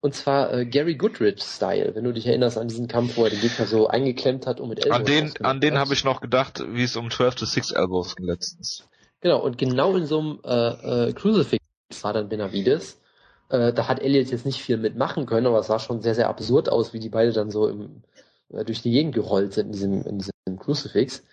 Und 0.01 0.13
zwar 0.13 0.53
äh, 0.53 0.65
Gary 0.65 0.95
Goodrich-Style, 0.95 1.95
wenn 1.95 2.03
du 2.03 2.13
dich 2.13 2.27
erinnerst 2.27 2.57
an 2.57 2.67
diesen 2.67 2.87
Kampf, 2.87 3.17
wo 3.17 3.23
er 3.23 3.31
den 3.31 3.41
Gegner 3.41 3.65
so 3.65 3.87
eingeklemmt 3.87 4.45
hat 4.45 4.59
und 4.59 4.69
mit 4.69 4.85
Elbows 4.85 4.99
An 4.99 5.05
den, 5.05 5.33
an 5.41 5.61
den 5.61 5.77
habe 5.77 5.93
ich 5.93 6.05
noch 6.05 6.21
gedacht, 6.21 6.63
wie 6.69 6.83
es 6.83 6.95
um 6.95 7.09
12 7.09 7.35
to 7.35 7.45
6 7.45 7.71
Elbows 7.71 8.15
ging 8.15 8.27
letztens. 8.27 8.87
Genau, 9.21 9.41
und 9.41 9.57
genau 9.57 9.95
in 9.97 10.05
so 10.05 10.19
einem 10.19 10.39
äh, 10.45 11.09
äh, 11.09 11.13
Crucifix 11.13 11.61
war 12.01 12.13
dann 12.13 12.29
Benavides. 12.29 13.01
Äh, 13.49 13.73
da 13.73 13.87
hat 13.87 13.99
Elliot 14.01 14.27
jetzt 14.27 14.45
nicht 14.45 14.61
viel 14.61 14.77
mitmachen 14.77 15.25
können, 15.25 15.47
aber 15.47 15.59
es 15.59 15.67
sah 15.67 15.79
schon 15.79 16.01
sehr, 16.01 16.15
sehr 16.15 16.29
absurd 16.29 16.69
aus, 16.69 16.93
wie 16.93 16.99
die 16.99 17.09
beide 17.09 17.33
dann 17.33 17.51
so 17.51 17.67
im, 17.67 18.03
äh, 18.51 18.63
durch 18.63 18.81
die 18.81 18.91
Gegend 18.91 19.15
gerollt 19.15 19.53
sind 19.53 19.67
in 19.67 19.71
diesem, 19.73 20.01
in 20.03 20.17
diesem 20.19 20.59
Crucifix. 20.59 21.23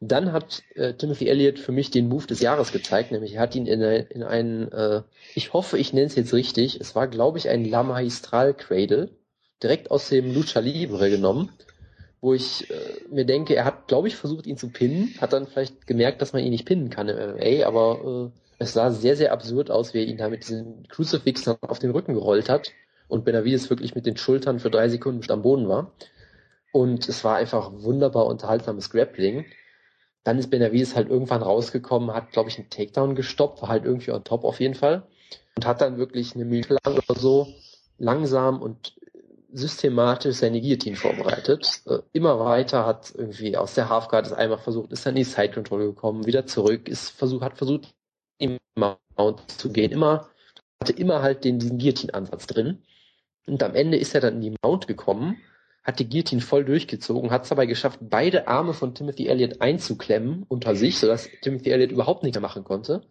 Dann 0.00 0.32
hat 0.32 0.62
äh, 0.74 0.94
Timothy 0.94 1.28
Elliott 1.28 1.58
für 1.58 1.72
mich 1.72 1.90
den 1.90 2.08
Move 2.08 2.26
des 2.26 2.40
Jahres 2.40 2.72
gezeigt, 2.72 3.12
nämlich 3.12 3.34
er 3.34 3.42
hat 3.42 3.54
ihn 3.54 3.66
in, 3.66 3.80
in 3.82 4.22
einen, 4.22 4.72
äh, 4.72 5.02
ich 5.34 5.52
hoffe, 5.52 5.78
ich 5.78 5.92
nenne 5.92 6.06
es 6.06 6.16
jetzt 6.16 6.34
richtig, 6.34 6.80
es 6.80 6.94
war, 6.94 7.08
glaube 7.08 7.38
ich, 7.38 7.48
ein 7.48 7.64
La 7.64 7.82
Magistral 7.82 8.54
Cradle, 8.54 9.10
direkt 9.62 9.90
aus 9.90 10.08
dem 10.08 10.34
Lucha 10.34 10.60
Libre 10.60 11.10
genommen 11.10 11.50
wo 12.20 12.34
ich 12.34 12.70
äh, 12.70 12.74
mir 13.10 13.24
denke, 13.24 13.54
er 13.54 13.64
hat, 13.64 13.88
glaube 13.88 14.08
ich, 14.08 14.16
versucht, 14.16 14.46
ihn 14.46 14.56
zu 14.56 14.68
pinnen, 14.68 15.14
hat 15.20 15.32
dann 15.32 15.46
vielleicht 15.46 15.86
gemerkt, 15.86 16.20
dass 16.20 16.32
man 16.32 16.42
ihn 16.42 16.50
nicht 16.50 16.66
pinnen 16.66 16.90
kann 16.90 17.08
im 17.08 17.16
MMA, 17.16 17.66
aber 17.66 18.32
äh, 18.34 18.40
es 18.58 18.74
sah 18.74 18.90
sehr, 18.90 19.16
sehr 19.16 19.32
absurd 19.32 19.70
aus, 19.70 19.94
wie 19.94 20.00
er 20.00 20.06
ihn 20.06 20.18
da 20.18 20.28
mit 20.28 20.42
diesem 20.42 20.86
Crucifix 20.88 21.48
auf 21.48 21.78
den 21.78 21.92
Rücken 21.92 22.12
gerollt 22.12 22.50
hat 22.50 22.72
und 23.08 23.24
Benavides 23.24 23.70
wirklich 23.70 23.94
mit 23.94 24.04
den 24.04 24.18
Schultern 24.18 24.60
für 24.60 24.70
drei 24.70 24.88
Sekunden 24.90 25.30
am 25.30 25.42
Boden 25.42 25.66
war. 25.66 25.92
Und 26.72 27.08
es 27.08 27.24
war 27.24 27.36
einfach 27.36 27.72
wunderbar 27.72 28.26
unterhaltsames 28.26 28.90
Grappling. 28.90 29.46
Dann 30.24 30.38
ist 30.38 30.50
Benavides 30.50 30.94
halt 30.94 31.08
irgendwann 31.08 31.42
rausgekommen, 31.42 32.12
hat, 32.12 32.32
glaube 32.32 32.50
ich, 32.50 32.58
einen 32.58 32.68
Takedown 32.68 33.14
gestoppt, 33.14 33.62
war 33.62 33.70
halt 33.70 33.86
irgendwie 33.86 34.12
on 34.12 34.24
top 34.24 34.44
auf 34.44 34.60
jeden 34.60 34.74
Fall. 34.74 35.04
Und 35.56 35.66
hat 35.66 35.80
dann 35.80 35.96
wirklich 35.96 36.34
eine 36.34 36.44
Minute 36.44 36.76
lang 36.84 36.98
oder 36.98 37.18
so 37.18 37.48
langsam 37.98 38.60
und 38.60 38.94
systematisch 39.52 40.36
seine 40.36 40.60
Guillotine 40.60 40.96
vorbereitet. 40.96 41.82
Äh, 41.86 41.98
immer 42.12 42.38
weiter 42.40 42.86
hat 42.86 43.12
irgendwie 43.16 43.56
aus 43.56 43.74
der 43.74 43.88
Halfguard 43.88 44.26
es 44.26 44.32
einmal 44.32 44.58
versucht, 44.58 44.92
ist 44.92 45.06
dann 45.06 45.14
die 45.14 45.24
Side 45.24 45.52
Control 45.52 45.86
gekommen, 45.86 46.26
wieder 46.26 46.46
zurück, 46.46 46.88
ist 46.88 47.10
versucht, 47.10 47.42
hat 47.42 47.58
versucht, 47.58 47.94
im 48.38 48.58
Mount 48.76 49.50
zu 49.50 49.70
gehen, 49.70 49.92
immer, 49.92 50.28
hatte 50.80 50.92
immer 50.92 51.22
halt 51.22 51.44
den, 51.44 51.58
diesen 51.58 51.78
Guillotine-Ansatz 51.78 52.46
drin. 52.46 52.82
Und 53.46 53.62
am 53.62 53.74
Ende 53.74 53.96
ist 53.98 54.14
er 54.14 54.20
dann 54.20 54.36
in 54.36 54.40
die 54.40 54.54
Mount 54.62 54.86
gekommen, 54.86 55.36
hat 55.82 55.98
die 55.98 56.08
Guillotine 56.08 56.40
voll 56.40 56.64
durchgezogen, 56.64 57.30
hat 57.30 57.44
es 57.44 57.48
dabei 57.48 57.66
geschafft, 57.66 57.98
beide 58.02 58.48
Arme 58.48 58.74
von 58.74 58.94
Timothy 58.94 59.28
Elliott 59.28 59.60
einzuklemmen 59.60 60.44
unter 60.48 60.74
sich, 60.74 60.98
sodass 60.98 61.28
Timothy 61.42 61.70
Elliott 61.70 61.92
überhaupt 61.92 62.22
nichts 62.22 62.36
mehr 62.36 62.48
machen 62.48 62.64
konnte. 62.64 63.02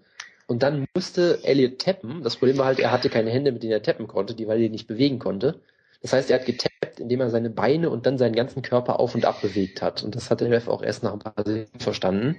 Und 0.48 0.64
dann 0.64 0.88
musste 0.96 1.44
Elliott 1.44 1.80
tappen. 1.80 2.24
Das 2.24 2.38
Problem 2.38 2.58
war 2.58 2.66
halt, 2.66 2.80
er 2.80 2.92
hatte 2.92 3.10
keine 3.10 3.30
Hände, 3.30 3.52
mit 3.52 3.62
denen 3.62 3.72
er 3.72 3.84
tappen 3.84 4.08
konnte, 4.08 4.34
die, 4.34 4.48
weil 4.48 4.62
er 4.62 4.70
nicht 4.70 4.88
bewegen 4.88 5.20
konnte. 5.20 5.62
Das 6.02 6.14
heißt, 6.14 6.30
er 6.30 6.40
hat 6.40 6.46
getappt, 6.46 7.00
indem 7.00 7.22
er 7.22 7.30
seine 7.30 7.50
Beine 7.50 7.90
und 7.90 8.06
dann 8.06 8.18
seinen 8.18 8.36
ganzen 8.36 8.62
Körper 8.62 9.00
auf 9.00 9.16
und 9.16 9.26
ab 9.26 9.42
bewegt 9.42 9.82
hat. 9.82 10.04
Und 10.04 10.16
das 10.16 10.30
hat 10.30 10.42
der 10.42 10.50
Ref 10.50 10.68
auch 10.68 10.82
erst 10.82 11.04
nach 11.04 11.14
ein 11.14 11.20
paar 11.20 11.34
Sekunden 11.46 11.80
verstanden. 11.80 12.36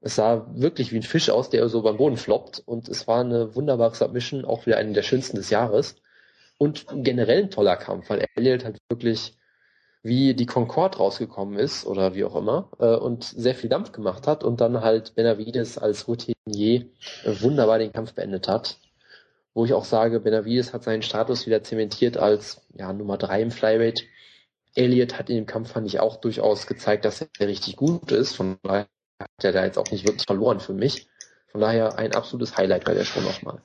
Es 0.00 0.16
sah 0.16 0.46
wirklich 0.54 0.92
wie 0.92 0.98
ein 0.98 1.02
Fisch 1.02 1.30
aus, 1.30 1.48
der 1.48 1.66
so 1.68 1.82
beim 1.82 1.96
Boden 1.96 2.18
floppt. 2.18 2.62
Und 2.66 2.88
es 2.88 3.08
war 3.08 3.20
eine 3.20 3.54
wunderbare 3.54 3.94
Submission, 3.94 4.44
auch 4.44 4.66
wieder 4.66 4.76
eine 4.76 4.92
der 4.92 5.02
schönsten 5.02 5.36
des 5.36 5.48
Jahres. 5.48 5.96
Und 6.58 6.86
generell 6.92 7.44
ein 7.44 7.50
toller 7.50 7.76
Kampf, 7.76 8.10
weil 8.10 8.26
Elliot 8.36 8.64
halt 8.64 8.78
wirklich 8.88 9.36
wie 10.02 10.34
die 10.34 10.46
Concorde 10.46 10.98
rausgekommen 10.98 11.58
ist 11.58 11.86
oder 11.86 12.14
wie 12.14 12.24
auch 12.24 12.36
immer 12.36 12.68
äh, 12.78 12.94
und 12.94 13.24
sehr 13.24 13.54
viel 13.54 13.70
Dampf 13.70 13.90
gemacht 13.90 14.26
hat 14.26 14.44
und 14.44 14.60
dann 14.60 14.82
halt 14.82 15.14
Benavides 15.14 15.78
als 15.78 16.06
Routinier 16.06 16.84
wunderbar 17.24 17.78
den 17.78 17.90
Kampf 17.90 18.12
beendet 18.12 18.46
hat 18.46 18.76
wo 19.54 19.64
ich 19.64 19.72
auch 19.72 19.84
sage, 19.84 20.20
Benavides 20.20 20.72
hat 20.72 20.82
seinen 20.82 21.02
Status 21.02 21.46
wieder 21.46 21.62
zementiert 21.62 22.16
als 22.16 22.60
ja, 22.74 22.92
Nummer 22.92 23.16
drei 23.16 23.40
im 23.40 23.52
Flyweight. 23.52 24.04
Elliot 24.74 25.16
hat 25.16 25.30
in 25.30 25.36
dem 25.36 25.46
Kampf, 25.46 25.72
fand 25.72 25.86
ich, 25.86 26.00
auch 26.00 26.16
durchaus 26.16 26.66
gezeigt, 26.66 27.04
dass 27.04 27.20
er 27.20 27.28
richtig 27.46 27.76
gut 27.76 28.10
ist. 28.10 28.34
Von 28.34 28.58
daher 28.62 28.88
hat 29.20 29.44
er 29.44 29.52
da 29.52 29.64
jetzt 29.64 29.78
auch 29.78 29.90
nicht 29.92 30.04
wirklich 30.04 30.26
verloren 30.26 30.58
für 30.58 30.74
mich. 30.74 31.06
Von 31.46 31.60
daher 31.60 31.96
ein 31.96 32.14
absolutes 32.14 32.56
Highlight 32.56 32.84
bei 32.84 32.94
der 32.94 33.04
Show 33.04 33.20
nochmal. 33.20 33.62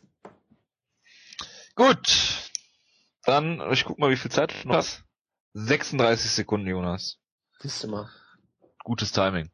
Gut. 1.74 2.52
Dann, 3.24 3.62
ich 3.72 3.86
guck 3.86 3.98
mal, 3.98 4.12
wie 4.12 4.16
viel 4.16 4.32
Zeit 4.32 4.54
du 4.64 4.68
noch 4.68 4.76
hast. 4.76 5.04
36 5.54 6.30
Sekunden, 6.30 6.68
Jonas. 6.68 7.18
Siehst 7.60 7.84
du 7.84 7.88
mal. 7.88 8.10
Gutes 8.84 9.12
Timing. 9.12 9.50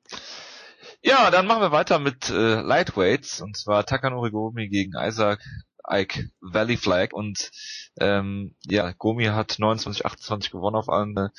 Ja, 1.02 1.32
dann 1.32 1.48
machen 1.48 1.62
wir 1.62 1.72
weiter 1.72 2.00
mit 2.00 2.30
äh, 2.30 2.62
Lightweights 2.62 3.40
und 3.40 3.56
zwar 3.56 3.86
Takanori 3.86 4.32
Gomi 4.32 4.68
gegen 4.68 4.94
Isaac 4.98 5.40
Ike 5.90 6.30
Valley 6.42 6.78
Flag 6.78 7.14
und 7.14 7.52
ähm, 8.00 8.56
ja, 8.66 8.92
Gomi 8.92 9.26
hat 9.26 9.56
29, 9.60 10.06
28 10.06 10.52
gewonnen 10.52 10.76
auf 10.76 10.90
allen 10.90 11.30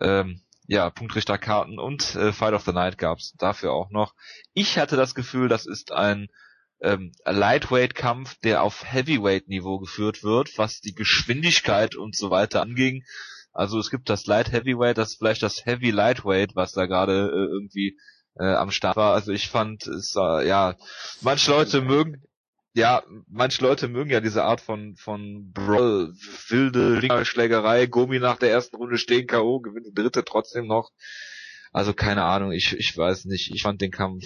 ähm, 0.00 0.42
ja, 0.66 0.90
Punktrichterkarten 0.90 1.78
und 1.78 2.14
äh, 2.16 2.32
Fight 2.32 2.54
of 2.54 2.64
the 2.64 2.72
Night 2.72 2.98
gab's 2.98 3.34
dafür 3.38 3.72
auch 3.72 3.90
noch. 3.90 4.14
Ich 4.52 4.78
hatte 4.78 4.96
das 4.96 5.14
Gefühl, 5.14 5.48
das 5.48 5.66
ist 5.66 5.92
ein 5.92 6.28
ähm, 6.80 7.12
Lightweight-Kampf, 7.24 8.38
der 8.40 8.62
auf 8.62 8.84
Heavyweight-Niveau 8.84 9.78
geführt 9.78 10.22
wird, 10.22 10.58
was 10.58 10.80
die 10.80 10.94
Geschwindigkeit 10.94 11.94
und 11.94 12.16
so 12.16 12.30
weiter 12.30 12.62
anging. 12.62 13.04
Also 13.52 13.78
es 13.78 13.90
gibt 13.90 14.10
das 14.10 14.26
Light 14.26 14.52
Heavyweight, 14.52 14.98
das 14.98 15.12
ist 15.12 15.18
vielleicht 15.18 15.42
das 15.42 15.64
Heavy 15.64 15.90
Lightweight, 15.90 16.56
was 16.56 16.72
da 16.72 16.86
gerade 16.86 17.30
äh, 17.32 17.52
irgendwie 17.52 17.96
äh, 18.38 18.52
am 18.54 18.70
Start 18.70 18.96
war. 18.96 19.14
Also 19.14 19.32
ich 19.32 19.48
fand 19.48 19.86
es 19.86 20.14
äh, 20.16 20.46
ja, 20.46 20.76
manche 21.22 21.52
Leute 21.52 21.80
mögen 21.80 22.22
ja, 22.76 23.02
manche 23.26 23.62
Leute 23.62 23.88
mögen 23.88 24.10
ja 24.10 24.20
diese 24.20 24.44
Art 24.44 24.60
von 24.60 24.96
von 24.96 25.50
Brawl, 25.52 26.12
wilde 26.48 27.02
Ringerschlägerei, 27.02 27.86
Gomi 27.86 28.18
nach 28.18 28.36
der 28.36 28.50
ersten 28.50 28.76
Runde 28.76 28.98
stehen 28.98 29.26
K.O., 29.26 29.60
gewinnt 29.60 29.86
die 29.86 29.94
dritte 29.94 30.24
trotzdem 30.24 30.66
noch. 30.66 30.90
Also 31.72 31.94
keine 31.94 32.24
Ahnung, 32.24 32.52
ich 32.52 32.76
ich 32.76 32.96
weiß 32.96 33.24
nicht, 33.24 33.50
ich 33.54 33.62
fand 33.62 33.80
den 33.80 33.90
Kampf 33.90 34.24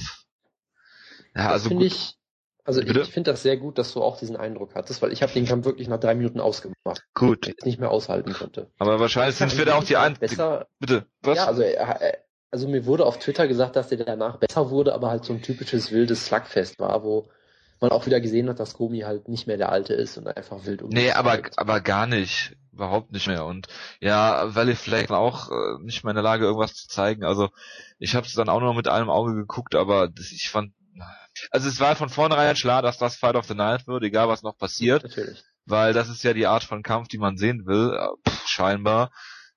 ja, 1.34 1.44
das 1.44 1.52
also 1.52 1.68
finde 1.68 1.86
ich 1.86 2.16
Also 2.64 2.80
Bitte? 2.80 3.02
ich 3.02 3.10
finde 3.10 3.30
das 3.30 3.42
sehr 3.42 3.56
gut, 3.56 3.78
dass 3.78 3.92
du 3.92 4.02
auch 4.02 4.18
diesen 4.18 4.36
Eindruck 4.36 4.74
hattest, 4.74 5.00
weil 5.00 5.12
ich 5.12 5.22
habe 5.22 5.32
den 5.32 5.46
Kampf 5.46 5.64
wirklich 5.64 5.88
nach 5.88 6.00
drei 6.00 6.14
Minuten 6.14 6.40
ausgemacht. 6.40 7.04
Gut. 7.14 7.46
Weil 7.46 7.54
ich 7.56 7.64
nicht 7.64 7.80
mehr 7.80 7.90
aushalten 7.90 8.32
konnte. 8.32 8.70
Aber 8.78 8.98
wahrscheinlich 8.98 9.36
sind 9.36 9.56
wir 9.56 9.64
da 9.64 9.76
auch 9.76 9.84
die 9.84 9.96
einzigen. 9.96 10.64
Bitte. 10.78 11.06
Was? 11.22 11.38
Ja, 11.38 11.46
also 11.46 11.62
also 12.52 12.66
mir 12.66 12.84
wurde 12.84 13.06
auf 13.06 13.20
Twitter 13.20 13.46
gesagt, 13.46 13.76
dass 13.76 13.88
der 13.88 13.98
danach 13.98 14.38
besser 14.38 14.70
wurde, 14.70 14.92
aber 14.92 15.08
halt 15.08 15.24
so 15.24 15.32
ein 15.32 15.40
typisches 15.40 15.92
wildes 15.92 16.26
Slugfest 16.26 16.80
war, 16.80 17.04
wo 17.04 17.30
man 17.80 17.90
auch 17.90 18.06
wieder 18.06 18.20
gesehen 18.20 18.48
hat, 18.48 18.60
dass 18.60 18.74
Gomi 18.74 19.00
halt 19.00 19.28
nicht 19.28 19.46
mehr 19.46 19.56
der 19.56 19.70
alte 19.70 19.94
ist 19.94 20.16
und 20.18 20.26
einfach 20.26 20.64
wild 20.64 20.82
um. 20.82 20.90
Nee, 20.90 21.12
aber, 21.12 21.40
aber 21.56 21.80
gar 21.80 22.06
nicht. 22.06 22.56
Überhaupt 22.72 23.12
nicht 23.12 23.26
mehr. 23.26 23.44
Und 23.44 23.66
ja, 24.00 24.54
Valley 24.54 24.74
Flag 24.74 25.10
war 25.10 25.18
auch 25.18 25.50
äh, 25.50 25.82
nicht 25.82 26.02
mehr 26.02 26.12
in 26.12 26.16
der 26.16 26.22
Lage, 26.22 26.44
irgendwas 26.44 26.74
zu 26.74 26.88
zeigen. 26.88 27.24
Also 27.24 27.50
ich 27.98 28.14
habe 28.14 28.26
es 28.26 28.32
dann 28.32 28.48
auch 28.48 28.60
noch 28.60 28.74
mit 28.74 28.88
einem 28.88 29.10
Auge 29.10 29.34
geguckt, 29.34 29.74
aber 29.74 30.08
das, 30.08 30.32
ich 30.32 30.48
fand 30.50 30.72
also 31.50 31.68
es 31.68 31.80
war 31.80 31.96
von 31.96 32.08
vornherein 32.08 32.54
klar, 32.54 32.82
dass 32.82 32.98
das 32.98 33.16
Fight 33.16 33.36
of 33.36 33.46
the 33.46 33.54
Night 33.54 33.86
wird, 33.86 34.02
egal 34.02 34.28
was 34.28 34.42
noch 34.42 34.56
passiert. 34.56 35.04
Natürlich. 35.04 35.42
Weil 35.66 35.92
das 35.92 36.08
ist 36.08 36.22
ja 36.22 36.32
die 36.32 36.46
Art 36.46 36.64
von 36.64 36.82
Kampf, 36.82 37.08
die 37.08 37.18
man 37.18 37.36
sehen 37.36 37.66
will, 37.66 37.96
Pff, 38.28 38.48
scheinbar. 38.48 39.10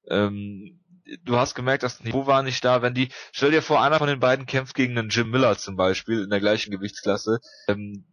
Ähm, 0.07 0.79
du 1.23 1.37
hast 1.37 1.55
gemerkt, 1.55 1.83
das 1.83 2.03
Niveau 2.03 2.27
war 2.27 2.43
nicht 2.43 2.63
da. 2.63 2.81
Wenn 2.81 2.93
die, 2.93 3.09
stell 3.31 3.51
dir 3.51 3.61
vor, 3.61 3.81
einer 3.81 3.97
von 3.97 4.07
den 4.07 4.19
beiden 4.19 4.45
kämpft 4.45 4.75
gegen 4.75 4.97
einen 4.97 5.09
Jim 5.09 5.29
Miller 5.29 5.57
zum 5.57 5.75
Beispiel 5.75 6.23
in 6.23 6.29
der 6.29 6.39
gleichen 6.39 6.71
Gewichtsklasse. 6.71 7.39
Ähm, 7.67 8.05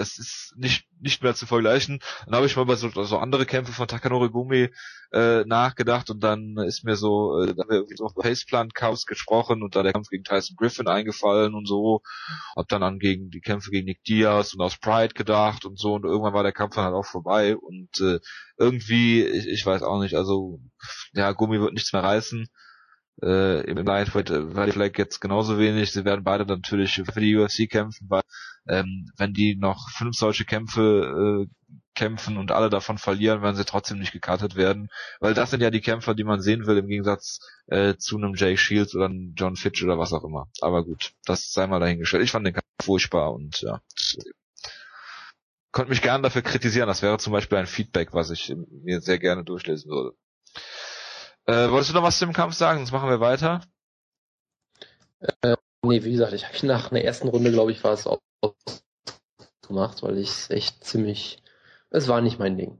das 0.00 0.18
ist 0.18 0.54
nicht 0.56 0.86
nicht 0.98 1.22
mehr 1.22 1.34
zu 1.34 1.46
vergleichen. 1.46 2.00
Dann 2.24 2.34
habe 2.34 2.46
ich 2.46 2.56
mal 2.56 2.62
über 2.62 2.76
so, 2.76 2.88
so 2.90 3.18
andere 3.18 3.44
Kämpfe 3.46 3.72
von 3.72 3.86
Takanori 3.86 4.30
Gumi 4.30 4.70
äh, 5.12 5.44
nachgedacht 5.44 6.10
und 6.10 6.20
dann 6.24 6.56
ist 6.58 6.84
mir 6.84 6.96
so, 6.96 7.38
äh, 7.42 7.54
da 7.54 7.62
haben 7.62 7.70
wir 7.70 8.04
auf 8.04 8.14
Paceplan 8.14 8.70
Chaos 8.70 9.04
gesprochen 9.04 9.62
und 9.62 9.76
da 9.76 9.82
der 9.82 9.92
Kampf 9.92 10.08
gegen 10.08 10.24
Tyson 10.24 10.56
Griffin 10.56 10.88
eingefallen 10.88 11.54
und 11.54 11.68
so. 11.68 12.00
Hab 12.56 12.68
dann 12.68 12.82
an 12.82 12.98
gegen 12.98 13.30
die 13.30 13.40
Kämpfe 13.40 13.70
gegen 13.70 13.86
Nick 13.86 14.02
Diaz 14.04 14.54
und 14.54 14.62
aus 14.62 14.78
Pride 14.78 15.14
gedacht 15.14 15.64
und 15.66 15.78
so 15.78 15.94
und 15.94 16.04
irgendwann 16.04 16.34
war 16.34 16.42
der 16.42 16.52
Kampf 16.52 16.76
dann 16.76 16.84
halt 16.84 16.94
auch 16.94 17.06
vorbei 17.06 17.56
und 17.56 18.00
äh, 18.00 18.20
irgendwie, 18.56 19.22
ich, 19.22 19.46
ich 19.46 19.66
weiß 19.66 19.82
auch 19.82 20.00
nicht, 20.00 20.14
also 20.14 20.60
ja, 21.12 21.32
Gumi 21.32 21.60
wird 21.60 21.74
nichts 21.74 21.92
mehr 21.92 22.02
reißen 22.02 22.48
äh, 23.22 23.60
im 23.68 23.78
Lightweight 23.78 24.30
äh, 24.30 24.54
Valley 24.54 24.72
Flag 24.72 24.92
jetzt 24.96 25.20
genauso 25.20 25.58
wenig. 25.58 25.92
Sie 25.92 26.04
werden 26.04 26.24
beide 26.24 26.46
natürlich 26.46 27.02
für 27.04 27.20
die 27.20 27.36
UFC 27.36 27.68
kämpfen, 27.68 28.06
weil 28.08 28.22
ähm, 28.68 29.10
wenn 29.16 29.32
die 29.32 29.56
noch 29.56 29.88
fünf 29.90 30.16
solche 30.16 30.44
Kämpfe 30.44 31.46
äh, 31.46 31.70
kämpfen 31.94 32.36
und 32.36 32.52
alle 32.52 32.70
davon 32.70 32.98
verlieren, 32.98 33.42
werden 33.42 33.56
sie 33.56 33.64
trotzdem 33.64 33.98
nicht 33.98 34.12
gekartet 34.12 34.56
werden. 34.56 34.88
Weil 35.18 35.34
das 35.34 35.50
sind 35.50 35.60
ja 35.60 35.70
die 35.70 35.80
Kämpfer, 35.80 36.14
die 36.14 36.24
man 36.24 36.40
sehen 36.40 36.66
will, 36.66 36.78
im 36.78 36.86
Gegensatz 36.86 37.40
äh, 37.66 37.96
zu 37.96 38.16
einem 38.16 38.34
Jay 38.34 38.56
Shields 38.56 38.94
oder 38.94 39.06
einem 39.06 39.34
John 39.36 39.56
Fitch 39.56 39.82
oder 39.82 39.98
was 39.98 40.12
auch 40.12 40.24
immer. 40.24 40.48
Aber 40.60 40.84
gut, 40.84 41.12
das 41.24 41.52
sei 41.52 41.66
mal 41.66 41.80
dahingestellt. 41.80 42.22
Ich 42.22 42.30
fand 42.30 42.46
den 42.46 42.54
Kampf 42.54 42.64
furchtbar 42.82 43.32
und 43.32 43.60
ja. 43.60 43.82
Konnte 45.72 45.90
mich 45.90 46.02
gerne 46.02 46.22
dafür 46.22 46.42
kritisieren. 46.42 46.88
Das 46.88 47.02
wäre 47.02 47.18
zum 47.18 47.32
Beispiel 47.32 47.58
ein 47.58 47.66
Feedback, 47.66 48.12
was 48.12 48.30
ich 48.30 48.54
mir 48.82 49.00
sehr 49.00 49.18
gerne 49.18 49.44
durchlesen 49.44 49.90
würde. 49.90 50.16
Äh, 51.46 51.70
wolltest 51.70 51.90
du 51.90 51.94
noch 51.94 52.02
was 52.02 52.18
zu 52.18 52.26
dem 52.26 52.34
Kampf 52.34 52.54
sagen? 52.54 52.78
Sonst 52.78 52.92
machen 52.92 53.08
wir 53.08 53.20
weiter. 53.20 53.62
Äh, 55.42 55.56
nee, 55.82 56.02
wie 56.04 56.12
gesagt, 56.12 56.32
ich 56.32 56.46
habe 56.46 56.66
nach 56.66 56.90
einer 56.90 57.02
ersten 57.02 57.28
Runde, 57.28 57.50
glaube 57.50 57.72
ich, 57.72 57.82
war 57.84 57.92
es 57.92 58.06
auch 58.06 58.20
gemacht, 59.66 60.02
weil 60.02 60.18
ich 60.18 60.28
es 60.28 60.50
echt 60.50 60.84
ziemlich. 60.84 61.42
Es 61.90 62.08
war 62.08 62.20
nicht 62.20 62.38
mein 62.38 62.56
Ding. 62.56 62.78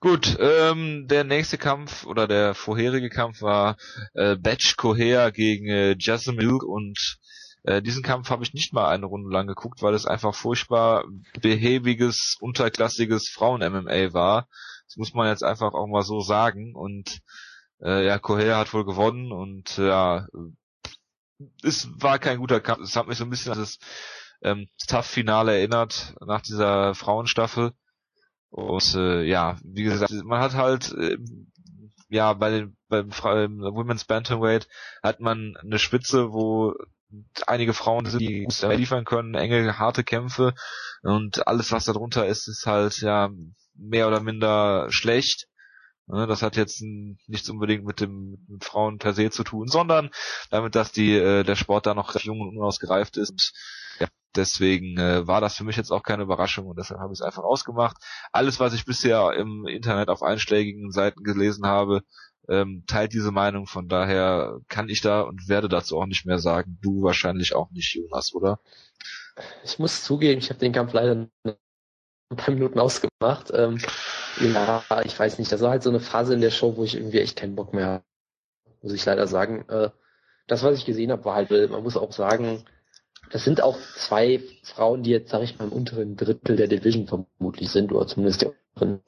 Gut, 0.00 0.36
ähm, 0.40 1.08
der 1.08 1.24
nächste 1.24 1.58
Kampf 1.58 2.06
oder 2.06 2.28
der 2.28 2.54
vorherige 2.54 3.10
Kampf 3.10 3.42
war 3.42 3.76
äh, 4.14 4.36
Batch 4.36 4.76
Coher 4.76 5.32
gegen 5.32 5.68
äh, 5.68 5.96
Jasmine 5.98 6.36
Milk 6.36 6.62
und 6.62 7.18
äh, 7.64 7.82
diesen 7.82 8.04
Kampf 8.04 8.30
habe 8.30 8.44
ich 8.44 8.54
nicht 8.54 8.72
mal 8.72 8.88
eine 8.88 9.06
Runde 9.06 9.30
lang 9.30 9.48
geguckt, 9.48 9.82
weil 9.82 9.94
es 9.94 10.06
einfach 10.06 10.34
furchtbar 10.36 11.04
behäbiges, 11.40 12.36
unterklassiges 12.40 13.28
Frauen-MMA 13.28 14.12
war. 14.12 14.48
Das 14.88 14.96
muss 14.96 15.14
man 15.14 15.28
jetzt 15.28 15.44
einfach 15.44 15.74
auch 15.74 15.86
mal 15.86 16.02
so 16.02 16.20
sagen. 16.20 16.74
Und 16.74 17.20
äh, 17.82 18.06
ja, 18.06 18.18
Coher 18.18 18.56
hat 18.56 18.72
wohl 18.72 18.84
gewonnen 18.84 19.32
und 19.32 19.76
ja, 19.76 20.26
es 21.62 21.88
war 22.00 22.18
kein 22.18 22.38
guter 22.38 22.60
Kampf. 22.60 22.82
Es 22.82 22.96
hat 22.96 23.06
mich 23.06 23.18
so 23.18 23.24
ein 23.24 23.30
bisschen 23.30 23.52
an 23.52 23.58
das 23.58 23.78
ähm, 24.42 24.68
Tough-Finale 24.86 25.56
erinnert 25.56 26.14
nach 26.20 26.40
dieser 26.40 26.94
Frauenstaffel. 26.94 27.72
Und 28.50 28.94
äh, 28.94 29.22
ja, 29.24 29.58
wie 29.62 29.82
gesagt, 29.82 30.10
man 30.24 30.40
hat 30.40 30.54
halt 30.54 30.92
äh, 30.92 31.18
ja 32.08 32.32
bei 32.32 32.50
den 32.50 32.76
beim, 32.88 33.10
beim 33.10 33.60
Women's 33.60 34.04
Bantamweight 34.04 34.68
hat 35.02 35.20
man 35.20 35.54
eine 35.62 35.78
Spitze, 35.78 36.32
wo 36.32 36.74
einige 37.46 37.74
Frauen 37.74 38.06
sind, 38.06 38.20
die 38.20 38.46
liefern 38.76 39.04
können, 39.04 39.34
enge, 39.34 39.78
harte 39.78 40.04
Kämpfe 40.04 40.54
und 41.02 41.46
alles, 41.46 41.72
was 41.72 41.86
darunter 41.86 42.26
ist, 42.26 42.48
ist 42.48 42.66
halt 42.66 43.00
ja 43.00 43.30
mehr 43.78 44.08
oder 44.08 44.20
minder 44.20 44.86
schlecht. 44.90 45.48
Ne, 46.06 46.26
das 46.26 46.40
hat 46.40 46.56
jetzt 46.56 46.82
nichts 47.26 47.50
unbedingt 47.50 47.84
mit 47.84 48.00
dem 48.00 48.38
mit 48.48 48.64
Frauen 48.64 48.98
per 48.98 49.12
se 49.12 49.30
zu 49.30 49.44
tun, 49.44 49.68
sondern 49.68 50.10
damit, 50.50 50.74
dass 50.74 50.90
die 50.90 51.14
äh, 51.14 51.44
der 51.44 51.54
Sport 51.54 51.84
da 51.84 51.94
noch 51.94 52.18
jung 52.20 52.40
und 52.40 52.56
unausgereift 52.56 53.18
ist. 53.18 53.30
Und, 53.30 53.52
ja, 54.00 54.06
deswegen 54.34 54.98
äh, 54.98 55.26
war 55.26 55.42
das 55.42 55.56
für 55.56 55.64
mich 55.64 55.76
jetzt 55.76 55.90
auch 55.90 56.02
keine 56.02 56.22
Überraschung 56.22 56.66
und 56.66 56.78
deshalb 56.78 57.00
habe 57.00 57.12
ich 57.12 57.20
es 57.20 57.22
einfach 57.22 57.42
ausgemacht. 57.42 57.98
Alles, 58.32 58.58
was 58.58 58.72
ich 58.72 58.86
bisher 58.86 59.34
im 59.34 59.66
Internet 59.66 60.08
auf 60.08 60.22
einschlägigen 60.22 60.92
Seiten 60.92 61.22
gelesen 61.24 61.66
habe, 61.66 62.02
ähm, 62.48 62.84
teilt 62.86 63.12
diese 63.12 63.30
Meinung. 63.30 63.66
Von 63.66 63.88
daher 63.88 64.60
kann 64.68 64.88
ich 64.88 65.02
da 65.02 65.20
und 65.20 65.48
werde 65.48 65.68
dazu 65.68 65.98
auch 66.00 66.06
nicht 66.06 66.24
mehr 66.24 66.38
sagen. 66.38 66.78
Du 66.80 67.02
wahrscheinlich 67.02 67.54
auch 67.54 67.70
nicht, 67.70 67.94
Jonas, 67.94 68.32
oder? 68.32 68.60
Ich 69.62 69.78
muss 69.78 70.02
zugeben, 70.02 70.38
ich 70.38 70.48
habe 70.48 70.58
den 70.58 70.72
Kampf 70.72 70.94
leider 70.94 71.28
ein 72.30 72.36
paar 72.36 72.54
Minuten 72.54 72.78
ausgemacht. 72.78 73.50
Ähm, 73.52 73.78
ja, 74.40 74.82
ich 75.04 75.18
weiß 75.18 75.38
nicht, 75.38 75.50
das 75.50 75.60
war 75.60 75.70
halt 75.70 75.82
so 75.82 75.90
eine 75.90 76.00
Phase 76.00 76.34
in 76.34 76.40
der 76.40 76.50
Show, 76.50 76.76
wo 76.76 76.84
ich 76.84 76.94
irgendwie 76.94 77.20
echt 77.20 77.36
keinen 77.36 77.56
Bock 77.56 77.72
mehr 77.72 77.86
habe, 77.86 78.04
muss 78.82 78.92
ich 78.92 79.04
leider 79.04 79.26
sagen. 79.26 79.64
Äh, 79.68 79.90
das, 80.46 80.62
was 80.62 80.78
ich 80.78 80.84
gesehen 80.84 81.10
habe, 81.10 81.24
war 81.24 81.34
halt, 81.34 81.50
man 81.50 81.82
muss 81.82 81.96
auch 81.96 82.12
sagen, 82.12 82.64
das 83.30 83.44
sind 83.44 83.62
auch 83.62 83.78
zwei 83.96 84.42
Frauen, 84.62 85.02
die 85.02 85.10
jetzt, 85.10 85.30
sag 85.30 85.42
ich 85.42 85.58
mal, 85.58 85.66
im 85.66 85.72
unteren 85.72 86.16
Drittel 86.16 86.56
der 86.56 86.68
Division 86.68 87.06
vermutlich 87.06 87.70
sind, 87.70 87.92
oder 87.92 88.06
zumindest 88.06 88.42
die 88.42 89.00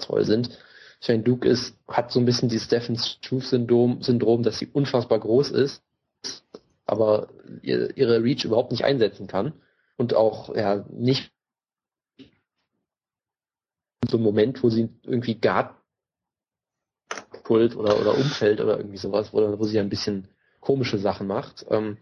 toll 0.00 0.24
sind. 0.24 0.58
Shane 1.00 1.22
Duke 1.22 1.48
ist, 1.48 1.76
hat 1.86 2.10
so 2.10 2.18
ein 2.18 2.24
bisschen 2.24 2.48
die 2.48 2.58
Stephen 2.58 2.96
Struve-Syndrom, 2.96 4.02
Syndrom, 4.02 4.42
dass 4.42 4.58
sie 4.58 4.66
unfassbar 4.66 5.20
groß 5.20 5.50
ist, 5.50 5.82
aber 6.86 7.28
ihre 7.62 8.22
Reach 8.22 8.44
überhaupt 8.44 8.72
nicht 8.72 8.84
einsetzen 8.84 9.26
kann 9.26 9.52
und 9.96 10.14
auch 10.14 10.54
ja 10.54 10.84
nicht 10.90 11.30
so 14.10 14.18
ein 14.18 14.22
Moment, 14.22 14.62
wo 14.62 14.70
sie 14.70 14.88
irgendwie 15.02 15.34
Guard 15.34 15.74
pullt 17.44 17.76
oder, 17.76 18.00
oder 18.00 18.16
umfällt 18.16 18.60
oder 18.60 18.78
irgendwie 18.78 18.98
sowas, 18.98 19.32
wo, 19.32 19.58
wo 19.58 19.64
sie 19.64 19.78
ein 19.78 19.88
bisschen 19.88 20.28
komische 20.60 20.98
Sachen 20.98 21.26
macht. 21.26 21.64
Ähm, 21.70 21.98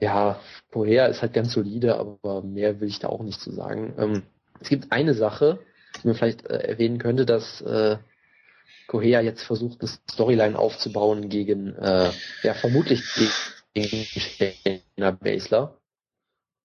ja, 0.00 0.40
vorher 0.70 1.08
ist 1.08 1.22
halt 1.22 1.34
ganz 1.34 1.52
solide, 1.52 1.96
aber 1.96 2.42
mehr 2.42 2.80
will 2.80 2.88
ich 2.88 2.98
da 2.98 3.08
auch 3.08 3.22
nicht 3.22 3.40
zu 3.40 3.52
sagen. 3.52 3.94
Ähm, 3.98 4.22
es 4.60 4.68
gibt 4.68 4.90
eine 4.90 5.14
Sache, 5.14 5.60
die 6.02 6.06
man 6.08 6.16
vielleicht 6.16 6.46
äh, 6.46 6.56
erwähnen 6.56 6.98
könnte, 6.98 7.26
dass 7.26 7.60
äh, 7.60 7.98
Cohea 8.86 9.20
jetzt 9.20 9.42
versucht, 9.42 9.80
eine 9.80 9.90
Storyline 10.10 10.58
aufzubauen 10.58 11.28
gegen, 11.28 11.74
äh, 11.76 12.10
ja, 12.42 12.54
vermutlich 12.54 13.02
gegen 13.74 14.04
Shayna 14.04 15.10
Baszler. 15.12 15.78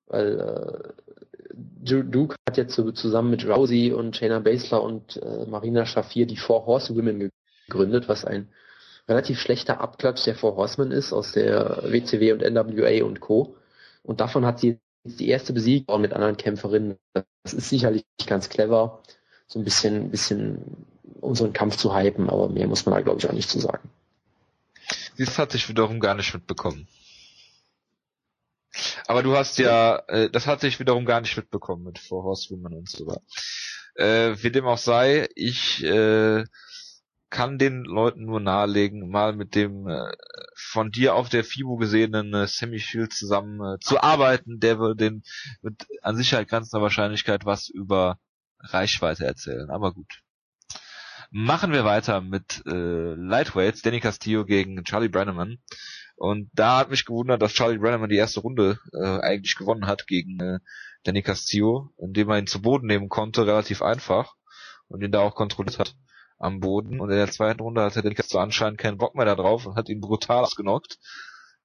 Weil 0.07 0.39
äh, 0.39 1.26
Duke 1.57 2.35
hat 2.47 2.57
jetzt 2.57 2.75
so 2.75 2.91
zusammen 2.91 3.31
mit 3.31 3.47
Rousey 3.47 3.91
und 3.91 4.15
Shayna 4.15 4.39
Baszler 4.39 4.83
und 4.83 5.17
äh, 5.17 5.45
Marina 5.47 5.85
Shafir 5.85 6.25
die 6.25 6.37
Four 6.37 6.65
Horsewomen 6.65 7.31
gegründet, 7.67 8.07
was 8.07 8.25
ein 8.25 8.49
relativ 9.07 9.39
schlechter 9.39 9.79
Abklatsch 9.79 10.25
der 10.25 10.35
Four 10.35 10.55
Horsemen 10.55 10.91
ist 10.91 11.13
aus 11.13 11.31
der 11.31 11.83
WCW 11.83 12.33
und 12.33 12.41
NWA 12.41 13.05
und 13.05 13.19
Co. 13.19 13.55
Und 14.03 14.19
davon 14.19 14.45
hat 14.45 14.59
sie 14.59 14.79
jetzt 15.03 15.19
die 15.19 15.29
erste 15.29 15.53
Besiegung 15.53 16.01
mit 16.01 16.13
anderen 16.13 16.37
Kämpferinnen. 16.37 16.97
Das 17.13 17.53
ist 17.53 17.69
sicherlich 17.69 18.03
ganz 18.25 18.49
clever, 18.49 19.01
so 19.47 19.59
ein 19.59 19.63
bisschen, 19.63 20.11
bisschen 20.11 20.85
unseren 21.21 21.53
Kampf 21.53 21.77
zu 21.77 21.95
hypen, 21.95 22.29
aber 22.29 22.49
mehr 22.49 22.67
muss 22.67 22.85
man 22.85 22.95
da 22.95 23.01
glaube 23.01 23.19
ich 23.19 23.27
auch 23.27 23.33
nicht 23.33 23.49
zu 23.49 23.59
sagen. 23.59 23.89
Das 25.17 25.37
hatte 25.39 25.57
ich 25.57 25.67
wiederum 25.69 25.99
gar 25.99 26.13
nicht 26.13 26.33
mitbekommen. 26.33 26.87
Aber 29.07 29.23
du 29.23 29.35
hast 29.35 29.57
ja, 29.57 30.03
äh, 30.07 30.29
das 30.29 30.47
hatte 30.47 30.67
ich 30.67 30.79
wiederum 30.79 31.05
gar 31.05 31.21
nicht 31.21 31.37
mitbekommen 31.37 31.83
mit 31.83 31.99
Four 31.99 32.23
Horsewomen 32.23 32.73
und 32.73 32.89
so 32.89 33.05
weiter. 33.07 33.21
Äh, 33.95 34.35
wie 34.43 34.51
dem 34.51 34.65
auch 34.65 34.77
sei, 34.77 35.27
ich 35.35 35.83
äh, 35.83 36.43
kann 37.29 37.57
den 37.57 37.83
Leuten 37.83 38.25
nur 38.25 38.39
nahelegen, 38.39 39.09
mal 39.09 39.33
mit 39.33 39.55
dem 39.55 39.87
äh, 39.87 40.11
von 40.55 40.91
dir 40.91 41.15
auf 41.15 41.29
der 41.29 41.43
FIBO 41.43 41.77
gesehenen 41.77 42.33
äh, 42.33 42.47
Sammy 42.47 42.79
Shield 42.79 43.13
zusammen 43.13 43.59
äh, 43.75 43.79
zu 43.79 44.01
arbeiten, 44.01 44.59
der 44.59 44.79
wird 44.79 45.01
den 45.01 45.23
mit 45.61 45.85
an 46.01 46.15
Sicherheit 46.15 46.47
grenzender 46.47 46.81
Wahrscheinlichkeit 46.81 47.45
was 47.45 47.69
über 47.69 48.19
Reichweite 48.59 49.25
erzählen. 49.25 49.69
Aber 49.69 49.93
gut. 49.93 50.21
Machen 51.29 51.73
wir 51.73 51.83
weiter 51.83 52.21
mit 52.21 52.63
äh, 52.65 53.13
Lightweights, 53.15 53.81
Danny 53.81 53.99
Castillo 53.99 54.45
gegen 54.45 54.83
Charlie 54.85 55.09
Brenneman. 55.09 55.57
Und 56.17 56.49
da 56.53 56.79
hat 56.79 56.89
mich 56.89 57.05
gewundert, 57.05 57.41
dass 57.41 57.53
Charlie 57.53 57.77
Brenneman 57.77 58.09
die 58.09 58.17
erste 58.17 58.39
Runde 58.39 58.79
äh, 58.91 59.19
eigentlich 59.19 59.55
gewonnen 59.55 59.85
hat 59.85 60.07
gegen 60.07 60.39
äh, 60.39 60.59
Danny 61.03 61.21
Castillo, 61.21 61.91
indem 61.97 62.29
er 62.29 62.39
ihn 62.39 62.47
zu 62.47 62.61
Boden 62.61 62.87
nehmen 62.87 63.07
konnte, 63.07 63.45
relativ 63.45 63.83
einfach 63.83 64.33
und 64.87 65.03
ihn 65.03 65.11
da 65.11 65.21
auch 65.21 65.35
kontrolliert 65.35 65.77
hat 65.77 65.95
am 66.39 66.59
Boden. 66.59 66.99
Und 66.99 67.11
in 67.11 67.17
der 67.17 67.29
zweiten 67.29 67.61
Runde 67.61 67.83
hatte 67.83 68.01
Danny 68.01 68.15
Castillo 68.15 68.41
anscheinend 68.41 68.79
keinen 68.79 68.97
Bock 68.97 69.13
mehr 69.13 69.25
da 69.25 69.35
drauf 69.35 69.67
und 69.67 69.75
hat 69.75 69.89
ihn 69.89 70.01
brutal 70.01 70.43
ausgenockt 70.43 70.97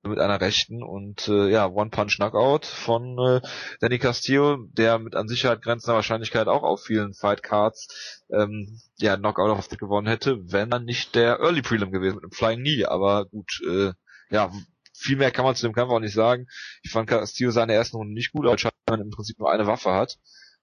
mit 0.04 0.18
einer 0.18 0.40
rechten 0.40 0.82
und 0.82 1.28
äh, 1.28 1.48
ja, 1.48 1.66
One-Punch-Knockout 1.66 2.66
von 2.66 3.18
äh, 3.18 3.40
Danny 3.80 3.98
Castillo, 3.98 4.58
der 4.72 4.98
mit 4.98 5.14
an 5.14 5.28
Sicherheit 5.28 5.62
grenzender 5.62 5.94
Wahrscheinlichkeit 5.94 6.48
auch 6.48 6.64
auf 6.64 6.82
vielen 6.82 7.14
Fight 7.14 7.42
Cards 7.42 8.22
ähm, 8.30 8.80
ja, 8.98 9.16
Knockout 9.16 9.50
auf 9.50 9.68
gewonnen 9.68 10.08
hätte, 10.08 10.40
wenn 10.50 10.72
er 10.72 10.80
nicht 10.80 11.14
der 11.14 11.38
Early 11.38 11.62
Prelim 11.62 11.92
gewesen 11.92 12.16
mit 12.16 12.24
einem 12.24 12.32
Flying 12.32 12.60
Knee, 12.60 12.84
aber 12.84 13.26
gut, 13.26 13.60
äh, 13.68 13.92
ja, 14.32 14.50
viel 14.94 15.16
mehr 15.16 15.30
kann 15.30 15.44
man 15.44 15.54
zu 15.54 15.66
dem 15.66 15.74
Kampf 15.74 15.90
auch 15.90 16.00
nicht 16.00 16.14
sagen. 16.14 16.46
Ich 16.82 16.90
fand 16.90 17.08
Castillo 17.08 17.50
seine 17.50 17.74
ersten 17.74 17.96
Runden 17.96 18.14
nicht 18.14 18.32
gut, 18.32 18.44
weil 18.44 18.56
man 18.88 19.00
im 19.00 19.10
Prinzip 19.10 19.38
nur 19.38 19.50
eine 19.50 19.66
Waffe 19.66 19.92
hat. 19.92 20.18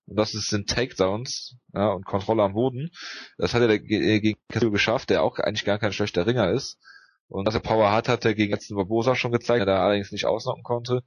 Und 0.05 0.15
das 0.15 0.31
sind 0.31 0.69
Takedowns 0.69 1.55
ja, 1.73 1.89
und 1.89 2.05
Kontrolle 2.05 2.43
am 2.43 2.53
Boden. 2.53 2.89
Das 3.37 3.53
hat 3.53 3.61
er 3.61 3.79
gegen 3.79 4.37
Castillo 4.49 4.71
geschafft, 4.71 5.11
der 5.11 5.23
auch 5.23 5.37
eigentlich 5.37 5.65
gar 5.65 5.77
kein 5.77 5.93
schlechter 5.93 6.25
Ringer 6.25 6.51
ist. 6.51 6.79
Und 7.27 7.45
dass 7.45 7.53
er 7.53 7.59
Power 7.59 7.91
hat, 7.91 8.09
hat 8.09 8.25
er 8.25 8.33
gegen 8.33 8.51
letzten 8.51 8.75
Barbosa 8.75 9.15
schon 9.15 9.31
gezeigt, 9.31 9.67
der 9.67 9.79
allerdings 9.79 10.11
nicht 10.11 10.25
ausnocken 10.25 10.63
konnte. 10.63 11.03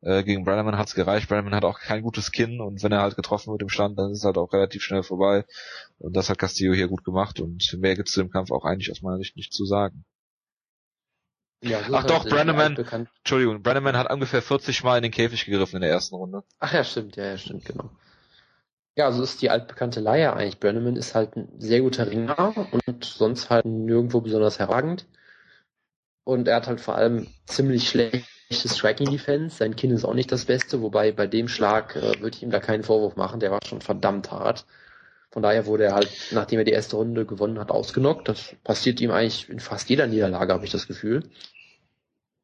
Äh, 0.00 0.24
gegen 0.24 0.44
Brenneman 0.44 0.78
hat's 0.78 0.96
gereicht. 0.96 1.28
Brenneman 1.28 1.54
hat 1.54 1.64
auch 1.64 1.78
kein 1.78 2.02
gutes 2.02 2.32
Kinn 2.32 2.60
und 2.60 2.82
wenn 2.82 2.90
er 2.90 3.02
halt 3.02 3.14
getroffen 3.14 3.52
wird 3.52 3.62
im 3.62 3.68
Stand, 3.68 3.96
dann 3.98 4.10
ist 4.10 4.18
es 4.18 4.24
halt 4.24 4.38
auch 4.38 4.52
relativ 4.52 4.82
schnell 4.82 5.04
vorbei. 5.04 5.44
Und 5.98 6.16
das 6.16 6.28
hat 6.28 6.38
Castillo 6.38 6.74
hier 6.74 6.88
gut 6.88 7.04
gemacht 7.04 7.38
und 7.38 7.76
mehr 7.78 7.94
gibt's 7.94 8.12
zu 8.12 8.20
dem 8.20 8.30
Kampf 8.30 8.50
auch 8.50 8.64
eigentlich 8.64 8.90
aus 8.90 9.02
meiner 9.02 9.18
Sicht 9.18 9.36
nicht 9.36 9.52
zu 9.52 9.64
sagen. 9.64 10.04
Ja, 11.62 11.80
Ach 11.92 12.04
doch, 12.04 12.24
Brenneman, 12.24 12.76
Entschuldigung, 13.18 13.62
Brenneman 13.62 13.96
hat 13.96 14.10
ungefähr 14.10 14.40
40 14.40 14.82
Mal 14.82 14.96
in 14.96 15.02
den 15.02 15.12
Käfig 15.12 15.44
gegriffen 15.44 15.76
in 15.76 15.82
der 15.82 15.90
ersten 15.90 16.14
Runde. 16.14 16.42
Ach 16.58 16.72
ja, 16.72 16.84
stimmt, 16.84 17.16
ja, 17.16 17.24
ja, 17.24 17.38
stimmt, 17.38 17.66
genau. 17.66 17.90
Ja, 18.96 19.12
so 19.12 19.22
ist 19.22 19.42
die 19.42 19.50
altbekannte 19.50 20.00
Leier 20.00 20.36
eigentlich. 20.36 20.58
Brenneman 20.58 20.96
ist 20.96 21.14
halt 21.14 21.36
ein 21.36 21.48
sehr 21.58 21.80
guter 21.80 22.10
Ringer 22.10 22.54
und 22.72 23.04
sonst 23.04 23.50
halt 23.50 23.66
nirgendwo 23.66 24.20
besonders 24.20 24.58
herragend. 24.58 25.06
Und 26.24 26.48
er 26.48 26.56
hat 26.56 26.66
halt 26.66 26.80
vor 26.80 26.96
allem 26.96 27.28
ziemlich 27.46 27.88
schlechtes 27.88 28.76
Striking 28.76 29.10
Defense. 29.10 29.56
Sein 29.56 29.76
Kinn 29.76 29.90
ist 29.90 30.04
auch 30.04 30.14
nicht 30.14 30.32
das 30.32 30.46
Beste, 30.46 30.80
wobei 30.82 31.12
bei 31.12 31.26
dem 31.26 31.48
Schlag 31.48 31.96
äh, 31.96 32.20
würde 32.20 32.36
ich 32.36 32.42
ihm 32.42 32.50
da 32.50 32.60
keinen 32.60 32.84
Vorwurf 32.84 33.16
machen. 33.16 33.40
Der 33.40 33.50
war 33.50 33.60
schon 33.66 33.80
verdammt 33.80 34.30
hart. 34.30 34.64
Von 35.30 35.42
daher 35.42 35.66
wurde 35.66 35.84
er 35.84 35.94
halt, 35.94 36.10
nachdem 36.32 36.58
er 36.58 36.64
die 36.64 36.72
erste 36.72 36.96
Runde 36.96 37.24
gewonnen 37.24 37.58
hat, 37.58 37.70
ausgenockt. 37.70 38.28
Das 38.28 38.56
passiert 38.64 39.00
ihm 39.00 39.10
eigentlich 39.12 39.48
in 39.48 39.60
fast 39.60 39.88
jeder 39.88 40.06
Niederlage, 40.06 40.52
habe 40.52 40.64
ich 40.64 40.72
das 40.72 40.88
Gefühl 40.88 41.30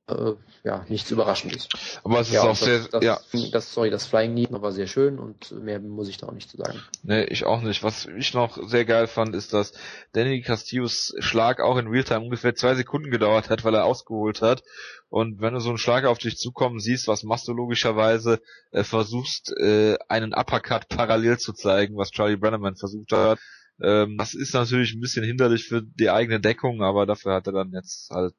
äh, 0.08 0.32
ja, 0.62 0.84
nichts 0.88 1.10
Überraschendes. 1.10 1.68
Aber 2.04 2.20
es 2.20 2.28
ist 2.28 2.34
ja, 2.34 2.42
auch 2.42 2.56
sehr, 2.56 2.80
das, 2.90 3.02
ja. 3.02 3.18
Das, 3.52 3.72
sorry, 3.72 3.90
das 3.90 4.06
Flying 4.06 4.32
Knee 4.32 4.46
war 4.50 4.72
sehr 4.72 4.86
schön 4.86 5.18
und 5.18 5.50
mehr 5.62 5.80
muss 5.80 6.08
ich 6.08 6.18
da 6.18 6.28
auch 6.28 6.32
nicht 6.32 6.50
zu 6.50 6.56
sagen. 6.56 6.80
Nee, 7.02 7.24
ich 7.24 7.44
auch 7.44 7.60
nicht. 7.60 7.82
Was 7.82 8.06
ich 8.06 8.32
noch 8.34 8.58
sehr 8.68 8.84
geil 8.84 9.06
fand, 9.06 9.34
ist, 9.34 9.52
dass 9.52 9.72
Danny 10.12 10.42
Castillos 10.42 11.14
Schlag 11.18 11.60
auch 11.60 11.76
in 11.76 11.88
Realtime 11.88 12.20
ungefähr 12.20 12.54
zwei 12.54 12.74
Sekunden 12.74 13.10
gedauert 13.10 13.50
hat, 13.50 13.64
weil 13.64 13.74
er 13.74 13.84
ausgeholt 13.84 14.42
hat. 14.42 14.62
Und 15.08 15.40
wenn 15.40 15.54
du 15.54 15.60
so 15.60 15.70
einen 15.70 15.78
Schlag 15.78 16.04
auf 16.04 16.18
dich 16.18 16.36
zukommen 16.36 16.78
siehst, 16.78 17.08
was 17.08 17.22
machst 17.22 17.48
du 17.48 17.52
logischerweise? 17.52 18.40
Äh, 18.70 18.84
versuchst, 18.84 19.52
äh, 19.58 19.96
einen 20.08 20.34
Uppercut 20.34 20.88
parallel 20.88 21.38
zu 21.38 21.52
zeigen, 21.52 21.96
was 21.96 22.10
Charlie 22.10 22.36
Brenneman 22.36 22.76
versucht 22.76 23.12
hat. 23.12 23.38
Ähm, 23.80 24.16
das 24.18 24.34
ist 24.34 24.54
natürlich 24.54 24.94
ein 24.94 25.00
bisschen 25.00 25.24
hinderlich 25.24 25.64
für 25.64 25.82
die 25.82 26.10
eigene 26.10 26.40
Deckung, 26.40 26.82
aber 26.82 27.06
dafür 27.06 27.34
hat 27.34 27.46
er 27.46 27.52
dann 27.52 27.72
jetzt 27.72 28.10
halt 28.10 28.34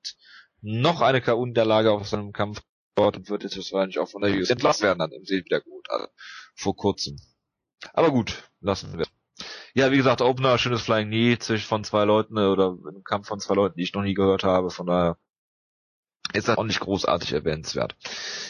noch 0.62 1.02
eine 1.02 1.22
K.O.-Niederlage 1.22 1.92
auf 1.92 2.08
seinem 2.08 2.34
Kampf 2.34 2.62
und 2.96 3.30
wird 3.30 3.44
jetzt 3.44 3.58
wahrscheinlich 3.58 4.00
auch 4.00 4.10
von 4.10 4.22
der 4.22 4.32
UFC 4.32 4.52
entlassen 4.52 4.84
werden 4.84 5.00
dann 5.00 5.12
im 5.12 5.24
See 5.26 5.44
wieder 5.46 5.62
gut, 5.62 5.90
also 5.90 6.08
vor 6.56 6.76
kurzem. 6.76 7.20
Aber 7.94 8.12
gut, 8.12 8.50
lassen 8.60 8.98
wir. 8.98 9.06
Ja, 9.74 9.92
wie 9.92 9.98
gesagt, 9.98 10.22
Opener, 10.22 10.58
schönes 10.58 10.82
Flying 10.82 11.10
Knee 11.10 11.38
zwischen 11.38 11.68
von 11.68 11.84
zwei 11.84 12.06
Leuten 12.06 12.38
äh, 12.38 12.46
oder 12.46 12.70
einem 12.70 13.04
Kampf 13.04 13.28
von 13.28 13.40
zwei 13.40 13.54
Leuten, 13.54 13.78
die 13.78 13.84
ich 13.84 13.94
noch 13.94 14.02
nie 14.02 14.16
gehört 14.16 14.44
habe, 14.44 14.72
von 14.72 14.88
daher 14.88 15.18
ist 16.34 16.48
das 16.48 16.58
auch 16.58 16.64
nicht 16.64 16.80
großartig 16.80 17.34
erwähnenswert. 17.34 17.96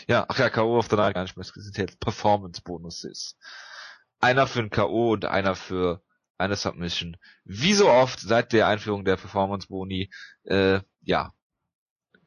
Ja, 0.08 0.26
ach 0.30 0.40
ja, 0.40 0.50
K.O. 0.50 0.78
of 0.78 0.88
the 0.90 0.96
Night 0.96 1.14
gar 1.14 1.24
nicht 1.24 1.36
mehr, 1.36 1.46
es 1.46 1.54
sind 1.54 1.78
jetzt 1.78 2.00
Performance-Bonuses. 2.00 3.38
Einer 4.20 4.48
für 4.48 4.60
ein 4.60 4.70
K.O. 4.70 5.12
und 5.12 5.26
einer 5.26 5.56
für 5.56 6.02
eine 6.38 6.56
Submission. 6.56 7.18
Wie 7.44 7.74
so 7.74 7.90
oft 7.90 8.20
seit 8.20 8.54
der 8.54 8.68
Einführung 8.68 9.04
der 9.06 9.18
Performance-Boni, 9.18 10.10
äh, 10.44 10.80
ja, 11.02 11.34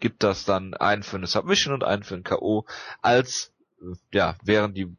gibt 0.00 0.22
das 0.22 0.44
dann 0.44 0.74
einen 0.74 1.02
für 1.02 1.16
eine 1.16 1.26
Submission 1.26 1.74
und 1.74 1.84
einen 1.84 2.02
für 2.02 2.14
ein 2.14 2.24
K.O. 2.24 2.64
als, 3.00 3.52
ja, 4.12 4.36
wären 4.42 4.74
die 4.74 4.96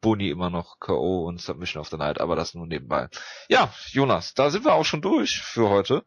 Boni 0.00 0.30
immer 0.30 0.50
noch 0.50 0.78
K.O. 0.78 1.26
und 1.26 1.40
Submission 1.40 1.80
of 1.80 1.88
the 1.88 1.96
Night, 1.96 2.20
aber 2.20 2.36
das 2.36 2.54
nur 2.54 2.66
nebenbei. 2.66 3.08
Ja, 3.48 3.72
Jonas, 3.90 4.34
da 4.34 4.50
sind 4.50 4.64
wir 4.64 4.74
auch 4.74 4.84
schon 4.84 5.02
durch 5.02 5.42
für 5.42 5.68
heute. 5.68 6.04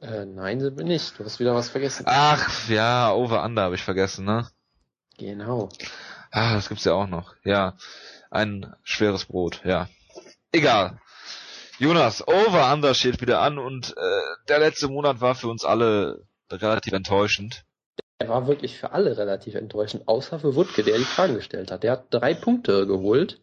Äh, 0.00 0.26
nein, 0.26 0.60
sind 0.60 0.78
wir 0.78 0.84
nicht. 0.84 1.18
Du 1.18 1.24
hast 1.24 1.40
wieder 1.40 1.54
was 1.54 1.68
vergessen. 1.68 2.04
Ach, 2.06 2.68
ja, 2.68 3.12
Over-Under 3.12 3.62
habe 3.62 3.74
ich 3.74 3.82
vergessen, 3.82 4.24
ne? 4.24 4.48
Genau. 5.18 5.68
Ah, 6.30 6.54
das 6.54 6.68
gibt's 6.68 6.84
ja 6.84 6.92
auch 6.92 7.06
noch. 7.06 7.34
Ja, 7.44 7.76
ein 8.30 8.74
schweres 8.82 9.24
Brot, 9.24 9.62
ja. 9.64 9.88
Egal. 10.52 11.00
Jonas, 11.78 12.26
Over-Under 12.26 12.94
steht 12.94 13.20
wieder 13.20 13.40
an 13.40 13.58
und 13.58 13.96
äh, 13.96 14.22
der 14.48 14.60
letzte 14.60 14.88
Monat 14.88 15.20
war 15.20 15.34
für 15.34 15.48
uns 15.48 15.64
alle 15.64 16.24
relativ 16.50 16.92
enttäuschend. 16.92 17.64
Er 18.18 18.28
war 18.28 18.46
wirklich 18.46 18.78
für 18.78 18.92
alle 18.92 19.16
relativ 19.16 19.54
enttäuschend, 19.54 20.08
außer 20.08 20.38
für 20.38 20.54
Wutke, 20.54 20.82
der 20.82 20.98
die 20.98 21.04
Fragen 21.04 21.34
gestellt 21.34 21.70
hat. 21.70 21.82
Der 21.82 21.92
hat 21.92 22.06
drei 22.10 22.34
Punkte 22.34 22.86
geholt. 22.86 23.40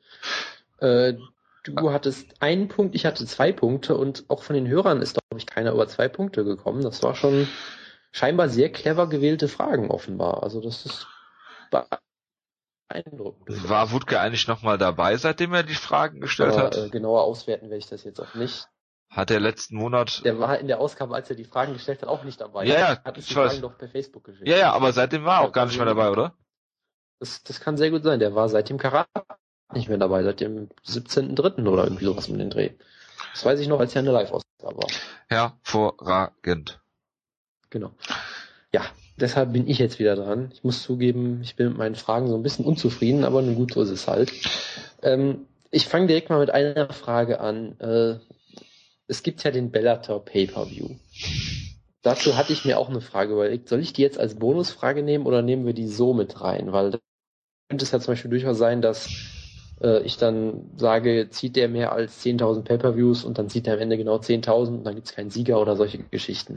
Äh, 0.79 1.13
du 1.63 1.91
hattest 1.91 2.41
einen 2.41 2.67
Punkt, 2.67 2.95
ich 2.95 3.05
hatte 3.05 3.25
zwei 3.25 3.51
Punkte 3.51 3.95
und 3.97 4.25
auch 4.29 4.43
von 4.43 4.55
den 4.55 4.67
Hörern 4.67 5.01
ist, 5.01 5.13
glaube 5.13 5.37
ich, 5.37 5.45
keiner 5.45 5.73
über 5.73 5.87
zwei 5.87 6.07
Punkte 6.07 6.43
gekommen. 6.43 6.83
Das 6.83 7.03
war 7.03 7.15
schon 7.15 7.47
scheinbar 8.11 8.49
sehr 8.49 8.71
clever 8.71 9.07
gewählte 9.07 9.47
Fragen 9.47 9.91
offenbar. 9.91 10.43
Also 10.43 10.61
das 10.61 10.85
ist 10.85 11.07
beeindruckend. 12.89 13.69
War 13.69 13.91
Wutke 13.91 14.19
eigentlich 14.19 14.47
nochmal 14.47 14.77
dabei, 14.77 15.17
seitdem 15.17 15.53
er 15.53 15.63
die 15.63 15.75
Fragen 15.75 16.21
gestellt 16.21 16.53
Aber, 16.53 16.63
hat? 16.63 16.77
Äh, 16.77 16.89
genauer 16.89 17.23
auswerten 17.23 17.69
werde 17.69 17.77
ich 17.77 17.87
das 17.87 18.03
jetzt 18.03 18.19
auch 18.19 18.35
nicht. 18.35 18.67
Hat 19.11 19.29
er 19.29 19.41
letzten 19.41 19.75
Monat. 19.75 20.23
Der 20.23 20.39
war 20.39 20.57
in 20.57 20.67
der 20.67 20.79
Ausgabe, 20.79 21.13
als 21.13 21.29
er 21.29 21.35
die 21.35 21.43
Fragen 21.43 21.73
gestellt 21.73 22.01
hat, 22.01 22.07
auch 22.07 22.23
nicht 22.23 22.39
dabei. 22.39 22.65
Ja, 22.65 22.79
ja. 22.79 23.03
Hat 23.03 23.17
es 23.17 23.27
die 23.27 23.33
Fragen 23.33 23.61
doch 23.61 23.77
per 23.77 23.89
Facebook 23.89 24.23
geschickt. 24.23 24.47
Ja, 24.47 24.57
ja, 24.57 24.71
aber 24.71 24.93
seitdem 24.93 25.25
war 25.25 25.41
er 25.41 25.47
auch 25.49 25.51
gar 25.51 25.65
nicht 25.65 25.75
mehr 25.75 25.85
dabei, 25.85 26.09
oder? 26.09 26.33
Das, 27.19 27.43
das 27.43 27.59
kann 27.59 27.75
sehr 27.75 27.91
gut 27.91 28.03
sein. 28.03 28.19
Der 28.19 28.35
war 28.35 28.47
seit 28.47 28.69
dem 28.69 28.77
Karat 28.77 29.07
nicht 29.73 29.89
mehr 29.89 29.97
dabei, 29.97 30.23
seit 30.23 30.39
dem 30.39 30.69
17.3. 30.87 31.67
oder 31.67 31.83
irgendwie 31.83 32.05
sowas 32.05 32.29
mit 32.29 32.39
dem 32.39 32.49
Dreh. 32.49 32.71
Das 33.33 33.43
weiß 33.43 33.59
ich 33.59 33.67
noch, 33.67 33.81
als 33.81 33.93
er 33.95 33.99
eine 33.99 34.11
Live-Ausgabe 34.11 34.77
war. 34.77 34.87
Hervorragend. 35.27 36.79
Genau. 37.69 37.91
Ja, 38.73 38.81
deshalb 39.17 39.51
bin 39.51 39.67
ich 39.67 39.77
jetzt 39.77 39.99
wieder 39.99 40.15
dran. 40.15 40.51
Ich 40.53 40.63
muss 40.63 40.83
zugeben, 40.83 41.41
ich 41.43 41.57
bin 41.57 41.67
mit 41.67 41.77
meinen 41.77 41.95
Fragen 41.95 42.29
so 42.29 42.35
ein 42.35 42.43
bisschen 42.43 42.65
unzufrieden, 42.65 43.25
aber 43.25 43.41
nun 43.41 43.55
gut, 43.55 43.73
so 43.73 43.81
ist 43.81 43.89
es 43.89 44.07
halt. 44.07 44.31
Ähm, 45.01 45.47
ich 45.69 45.87
fange 45.87 46.07
direkt 46.07 46.29
mal 46.29 46.39
mit 46.39 46.49
einer 46.49 46.91
Frage 46.93 47.41
an. 47.41 47.77
Äh, 47.79 48.19
es 49.11 49.23
gibt 49.23 49.43
ja 49.43 49.51
den 49.51 49.71
Bellator 49.71 50.23
Pay-Per-View. 50.23 50.95
Dazu 52.01 52.37
hatte 52.37 52.53
ich 52.53 52.63
mir 52.63 52.79
auch 52.79 52.89
eine 52.89 53.01
Frage 53.01 53.33
überlegt. 53.33 53.67
Soll 53.67 53.81
ich 53.81 53.91
die 53.91 54.01
jetzt 54.01 54.17
als 54.17 54.35
Bonusfrage 54.35 55.03
nehmen 55.03 55.25
oder 55.25 55.41
nehmen 55.41 55.65
wir 55.65 55.73
die 55.73 55.87
so 55.87 56.13
mit 56.13 56.39
rein? 56.39 56.71
Weil 56.71 56.97
könnte 57.69 57.83
es 57.83 57.91
ja 57.91 57.99
zum 57.99 58.13
Beispiel 58.13 58.31
durchaus 58.31 58.57
sein, 58.57 58.81
dass 58.81 59.09
äh, 59.81 60.01
ich 60.03 60.15
dann 60.15 60.71
sage, 60.77 61.27
zieht 61.29 61.57
der 61.57 61.67
mehr 61.67 61.91
als 61.91 62.23
10.000 62.23 62.63
Pay-Per-Views 62.63 63.25
und 63.25 63.37
dann 63.37 63.49
zieht 63.49 63.67
er 63.67 63.73
am 63.73 63.81
Ende 63.81 63.97
genau 63.97 64.15
10.000 64.15 64.67
und 64.69 64.83
dann 64.85 64.95
gibt 64.95 65.07
es 65.07 65.13
keinen 65.13 65.29
Sieger 65.29 65.59
oder 65.59 65.75
solche 65.75 65.97
Geschichten. 65.97 66.55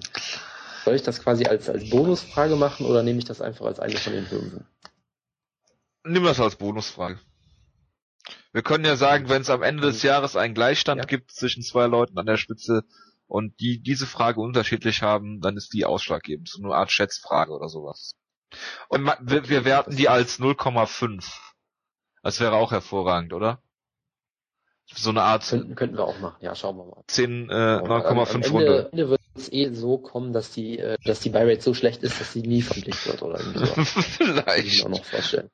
Soll 0.85 0.95
ich 0.95 1.03
das 1.03 1.21
quasi 1.21 1.47
als, 1.47 1.69
als 1.69 1.91
Bonusfrage 1.91 2.55
machen 2.55 2.87
oder 2.87 3.03
nehme 3.03 3.19
ich 3.19 3.25
das 3.25 3.41
einfach 3.41 3.67
als 3.67 3.81
eine 3.81 3.97
von 3.97 4.13
den 4.13 4.27
fünf? 4.27 4.61
Nimm 6.05 6.23
das 6.23 6.39
als 6.39 6.55
Bonusfrage. 6.55 7.19
Wir 8.55 8.63
können 8.63 8.85
ja 8.85 8.95
sagen, 8.95 9.29
wenn 9.29 9.43
es 9.43 9.51
am 9.51 9.65
Ende 9.65 9.83
des 9.83 10.05
Jahres 10.05 10.37
einen 10.37 10.55
Gleichstand 10.55 11.01
ja. 11.01 11.05
gibt 11.07 11.33
zwischen 11.33 11.65
zwei 11.65 11.87
Leuten 11.87 12.17
an 12.19 12.27
der 12.27 12.37
Spitze 12.37 12.85
und 13.27 13.59
die 13.59 13.83
diese 13.83 14.07
Frage 14.07 14.41
unterschiedlich 14.41 15.03
haben, 15.03 15.41
dann 15.41 15.57
ist 15.57 15.73
die 15.73 15.85
ausschlaggebend. 15.85 16.49
So 16.49 16.63
eine 16.63 16.73
Art 16.73 16.93
Schätzfrage 16.93 17.51
oder 17.51 17.69
sowas. 17.69 18.13
Und 18.89 19.07
wir, 19.23 19.49
wir 19.49 19.65
werten 19.65 19.97
die 19.97 20.09
als 20.09 20.39
0,5. 20.39 21.29
Das 22.23 22.39
wäre 22.39 22.55
auch 22.55 22.71
hervorragend, 22.71 23.33
oder? 23.33 23.61
So 24.87 25.11
eine 25.11 25.23
Art. 25.23 25.45
Könnten, 25.49 25.75
könnten 25.75 25.97
wir 25.97 26.05
auch 26.05 26.21
machen, 26.21 26.37
ja, 26.41 26.55
schauen 26.55 26.77
wir 26.77 26.85
mal. 26.85 27.03
10, 27.09 27.51
äh, 27.51 27.53
9,5 27.53 28.51
Runde. 28.53 28.79
Am 28.85 28.91
Ende 28.93 29.09
wird 29.11 29.21
es 29.35 29.51
eh 29.53 29.73
so 29.73 29.99
kommen, 29.99 30.33
dass 30.33 30.53
die, 30.53 30.79
äh, 30.79 30.97
dass 31.05 31.19
die 31.19 31.31
Buy-Rate 31.31 31.61
so 31.61 31.75
schlecht 31.75 32.05
ist, 32.05 32.21
dass 32.21 32.33
sie 32.33 32.43
nie 32.43 32.63
verpflichtet 32.63 33.05
wird 33.09 33.23
oder 33.23 33.41
irgendwie 33.41 33.67
so. 33.67 33.85
Vielleicht. 33.85 34.47
Kann 34.47 34.59
ich 34.65 34.79
mir 34.79 34.85
auch 34.85 34.91
noch 34.91 35.05
vorstellen. 35.05 35.51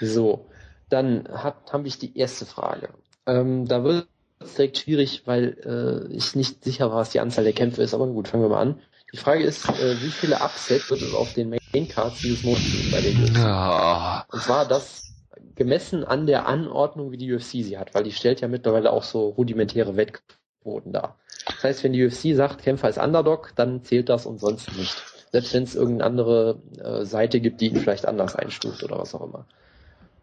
So. 0.00 0.46
Dann 0.90 1.28
habe 1.28 1.88
ich 1.88 1.98
die 1.98 2.16
erste 2.18 2.44
Frage. 2.44 2.90
Ähm, 3.26 3.66
da 3.66 3.84
wird 3.84 4.06
es 4.40 4.54
direkt 4.54 4.78
schwierig, 4.78 5.22
weil 5.26 5.56
äh, 5.64 6.12
ich 6.14 6.34
nicht 6.34 6.64
sicher 6.64 6.90
war, 6.90 6.98
was 6.98 7.10
die 7.10 7.20
Anzahl 7.20 7.44
der 7.44 7.52
Kämpfe 7.52 7.82
ist, 7.82 7.94
aber 7.94 8.06
gut, 8.06 8.28
fangen 8.28 8.44
wir 8.44 8.48
mal 8.48 8.60
an. 8.60 8.80
Die 9.12 9.16
Frage 9.16 9.42
ist, 9.42 9.68
äh, 9.68 10.00
wie 10.02 10.10
viele 10.10 10.36
Upsets 10.36 10.90
wird 10.90 11.02
es 11.02 11.14
auf 11.14 11.32
den 11.34 11.50
Main 11.50 11.88
Cards 11.88 12.20
dieses 12.20 12.44
Monats 12.44 12.64
geben 12.64 12.90
bei 12.90 13.00
den 13.00 13.22
UFC? 13.22 13.36
Ja. 13.36 14.24
Und 14.30 14.42
zwar 14.42 14.66
das 14.66 15.12
gemessen 15.56 16.04
an 16.04 16.26
der 16.26 16.46
Anordnung, 16.46 17.10
wie 17.10 17.16
die 17.16 17.32
UFC 17.32 17.62
sie 17.62 17.78
hat, 17.78 17.94
weil 17.94 18.04
die 18.04 18.12
stellt 18.12 18.40
ja 18.40 18.48
mittlerweile 18.48 18.92
auch 18.92 19.02
so 19.02 19.28
rudimentäre 19.28 19.96
Wettquoten 19.96 20.92
dar. 20.92 21.16
Das 21.46 21.64
heißt, 21.64 21.84
wenn 21.84 21.92
die 21.92 22.04
UFC 22.04 22.34
sagt, 22.36 22.62
Kämpfer 22.62 22.88
ist 22.88 22.98
Underdog, 22.98 23.52
dann 23.56 23.82
zählt 23.82 24.08
das 24.08 24.26
und 24.26 24.40
sonst 24.40 24.74
nicht. 24.76 24.96
Selbst 25.32 25.54
wenn 25.54 25.64
es 25.64 25.74
irgendeine 25.74 26.04
andere 26.04 26.62
äh, 26.78 27.04
Seite 27.04 27.40
gibt, 27.40 27.60
die 27.60 27.68
ihn 27.68 27.76
vielleicht 27.76 28.06
anders 28.06 28.36
einstuft 28.36 28.82
oder 28.82 28.98
was 28.98 29.14
auch 29.14 29.22
immer. 29.22 29.46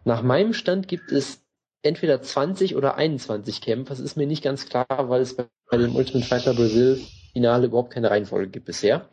Nach 0.07 0.21
meinem 0.21 0.53
Stand 0.53 0.87
gibt 0.87 1.11
es 1.11 1.43
entweder 1.81 2.21
20 2.21 2.77
oder 2.77 2.95
21 2.95 3.59
Kämpfer. 3.59 3.89
Das 3.89 3.99
ist 3.99 4.15
mir 4.15 4.25
nicht 4.25 4.41
ganz 4.41 4.65
klar, 4.65 4.87
weil 4.89 5.19
es 5.19 5.35
bei, 5.35 5.47
bei 5.69 5.75
dem 5.75 5.97
Ultimate 5.97 6.25
Fighter 6.25 6.53
Brazil 6.53 7.01
Finale 7.33 7.65
überhaupt 7.65 7.91
keine 7.91 8.09
Reihenfolge 8.09 8.49
gibt 8.49 8.67
bisher. 8.67 9.09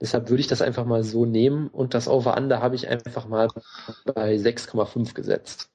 Deshalb 0.00 0.30
würde 0.30 0.40
ich 0.40 0.48
das 0.48 0.60
einfach 0.60 0.84
mal 0.84 1.04
so 1.04 1.26
nehmen 1.26 1.68
und 1.68 1.94
das 1.94 2.08
Over-Under 2.08 2.60
habe 2.60 2.74
ich 2.74 2.88
einfach 2.88 3.28
mal 3.28 3.46
bei 4.04 4.34
6,5 4.34 5.14
gesetzt. 5.14 5.70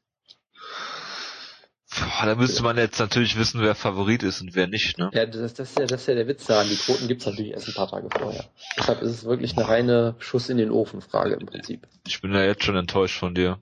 Boah, 1.98 2.26
da 2.26 2.36
müsste 2.36 2.62
man 2.62 2.76
jetzt 2.76 3.00
natürlich 3.00 3.40
wissen, 3.40 3.62
wer 3.62 3.74
Favorit 3.74 4.22
ist 4.22 4.42
und 4.42 4.54
wer 4.54 4.68
nicht, 4.68 4.98
ne? 4.98 5.10
Ja, 5.14 5.26
das, 5.26 5.54
das, 5.54 5.70
ist 5.70 5.80
ja, 5.80 5.86
das 5.86 6.02
ist 6.02 6.08
ja 6.08 6.16
der 6.16 6.28
Witz 6.28 6.46
daran. 6.46 6.68
Die 6.68 6.76
Quoten 6.76 7.08
gibt's 7.08 7.26
natürlich 7.26 7.54
erst 7.54 7.70
ein 7.70 7.74
paar 7.74 7.90
Tage 7.90 8.10
vorher. 8.12 8.44
Deshalb 8.78 9.02
ist 9.02 9.12
es 9.12 9.24
wirklich 9.24 9.58
eine 9.58 9.66
reine 9.66 10.16
Schuss 10.20 10.50
in 10.50 10.58
den 10.58 10.72
Ofen 10.72 11.00
Frage 11.00 11.36
im 11.36 11.46
Prinzip. 11.46 11.88
Ich 12.06 12.20
bin 12.20 12.34
ja 12.34 12.44
jetzt 12.44 12.66
schon 12.66 12.76
enttäuscht 12.76 13.18
von 13.18 13.34
dir. 13.34 13.62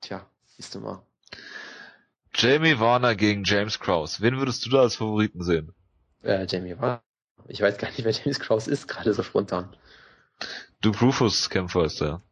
Tja, 0.00 0.26
siehst 0.56 0.74
du 0.74 0.80
mal. 0.80 1.02
Jamie 2.34 2.78
Warner 2.78 3.14
gegen 3.14 3.44
James 3.44 3.78
Krause. 3.78 4.22
Wen 4.22 4.38
würdest 4.38 4.64
du 4.64 4.70
da 4.70 4.80
als 4.80 4.96
Favoriten 4.96 5.42
sehen? 5.42 5.74
Äh, 6.22 6.46
Jamie 6.48 6.78
war. 6.78 7.02
Ich 7.48 7.60
weiß 7.60 7.76
gar 7.78 7.88
nicht, 7.88 8.04
wer 8.04 8.12
James 8.12 8.40
Krause 8.40 8.70
ist, 8.70 8.88
gerade 8.88 9.12
so 9.12 9.22
spontan. 9.22 9.76
Duke 10.80 11.00
Rufus 11.00 11.50
Kämpfer 11.50 11.84
ist 11.84 12.00
der. 12.00 12.22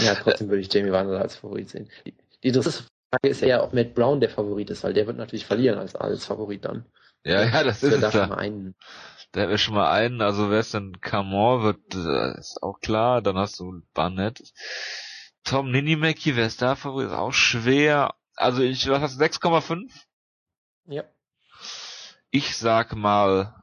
Ja, 0.00 0.14
trotzdem 0.14 0.48
würde 0.48 0.60
ich 0.60 0.72
Jamie 0.72 0.92
Warner 0.92 1.20
als 1.20 1.36
Favorit 1.36 1.68
sehen. 1.68 1.90
Die, 2.06 2.14
die 2.42 2.48
interessante 2.48 2.84
Frage 3.10 3.28
ist 3.28 3.40
ja, 3.42 3.62
ob 3.62 3.74
Matt 3.74 3.94
Brown 3.94 4.20
der 4.20 4.30
Favorit 4.30 4.70
ist, 4.70 4.84
weil 4.84 4.94
der 4.94 5.06
wird 5.06 5.16
natürlich 5.16 5.46
verlieren 5.46 5.78
als, 5.78 5.94
als 5.94 6.24
Favorit 6.26 6.64
dann. 6.64 6.84
Ja, 7.24 7.44
ja, 7.44 7.64
das 7.64 7.82
ist 7.82 8.02
da 8.02 8.12
schon 8.12 8.20
da. 8.20 8.26
mal 8.28 8.38
einen. 8.38 8.74
Da 9.32 9.40
hätten 9.40 9.50
wir 9.50 9.58
schon 9.58 9.74
mal 9.74 9.90
einen, 9.90 10.22
also 10.22 10.50
wer 10.50 10.60
ist 10.60 10.72
denn 10.72 11.00
Camor 11.00 11.62
wird, 11.62 11.94
äh, 11.94 12.38
ist 12.38 12.62
auch 12.62 12.80
klar, 12.80 13.20
dann 13.20 13.36
hast 13.36 13.60
du 13.60 13.82
Barnett. 13.92 14.42
Tom 15.48 15.70
Ninimeki, 15.70 16.36
wer 16.36 16.46
ist 16.46 16.60
da 16.60 16.74
Favorit? 16.74 17.08
Ist 17.08 17.14
auch 17.14 17.32
schwer. 17.32 18.14
Also 18.36 18.62
ich, 18.62 18.86
was 18.88 19.00
hast 19.00 19.18
du, 19.18 19.24
6,5? 19.24 19.90
Ja. 20.86 21.04
Ich 22.30 22.58
sag 22.58 22.94
mal 22.94 23.54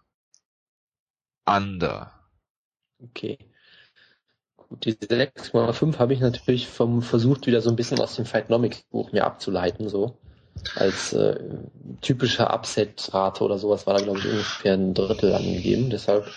Under. 1.45 2.12
Okay. 2.99 3.38
Gut, 4.57 4.86
diese 4.86 4.98
6,5 4.98 5.99
habe 5.99 6.14
ich 6.16 6.22
natürlich 6.22 6.68
vom 6.68 7.03
versucht, 7.03 7.45
wieder 7.45 7.62
so 7.62 7.70
ein 7.70 7.76
bisschen 7.76 7.99
aus 7.99 8.16
dem 8.16 8.26
Fightnomics-Buch 8.26 9.12
mir 9.12 9.26
abzuleiten, 9.26 9.88
so. 9.88 10.18
Als 10.76 11.14
äh, 11.14 11.40
typische 12.02 12.48
Upset-Rate 12.49 13.44
oder 13.44 13.60
sowas 13.60 13.86
war 13.86 13.94
da, 13.94 14.03
glaube 14.03 14.20
ich, 14.20 14.26
ungefähr 14.26 14.74
ein 14.74 14.95
Drittel 14.95 15.36
angegeben. 15.36 15.91
Deshalb, 15.91 16.32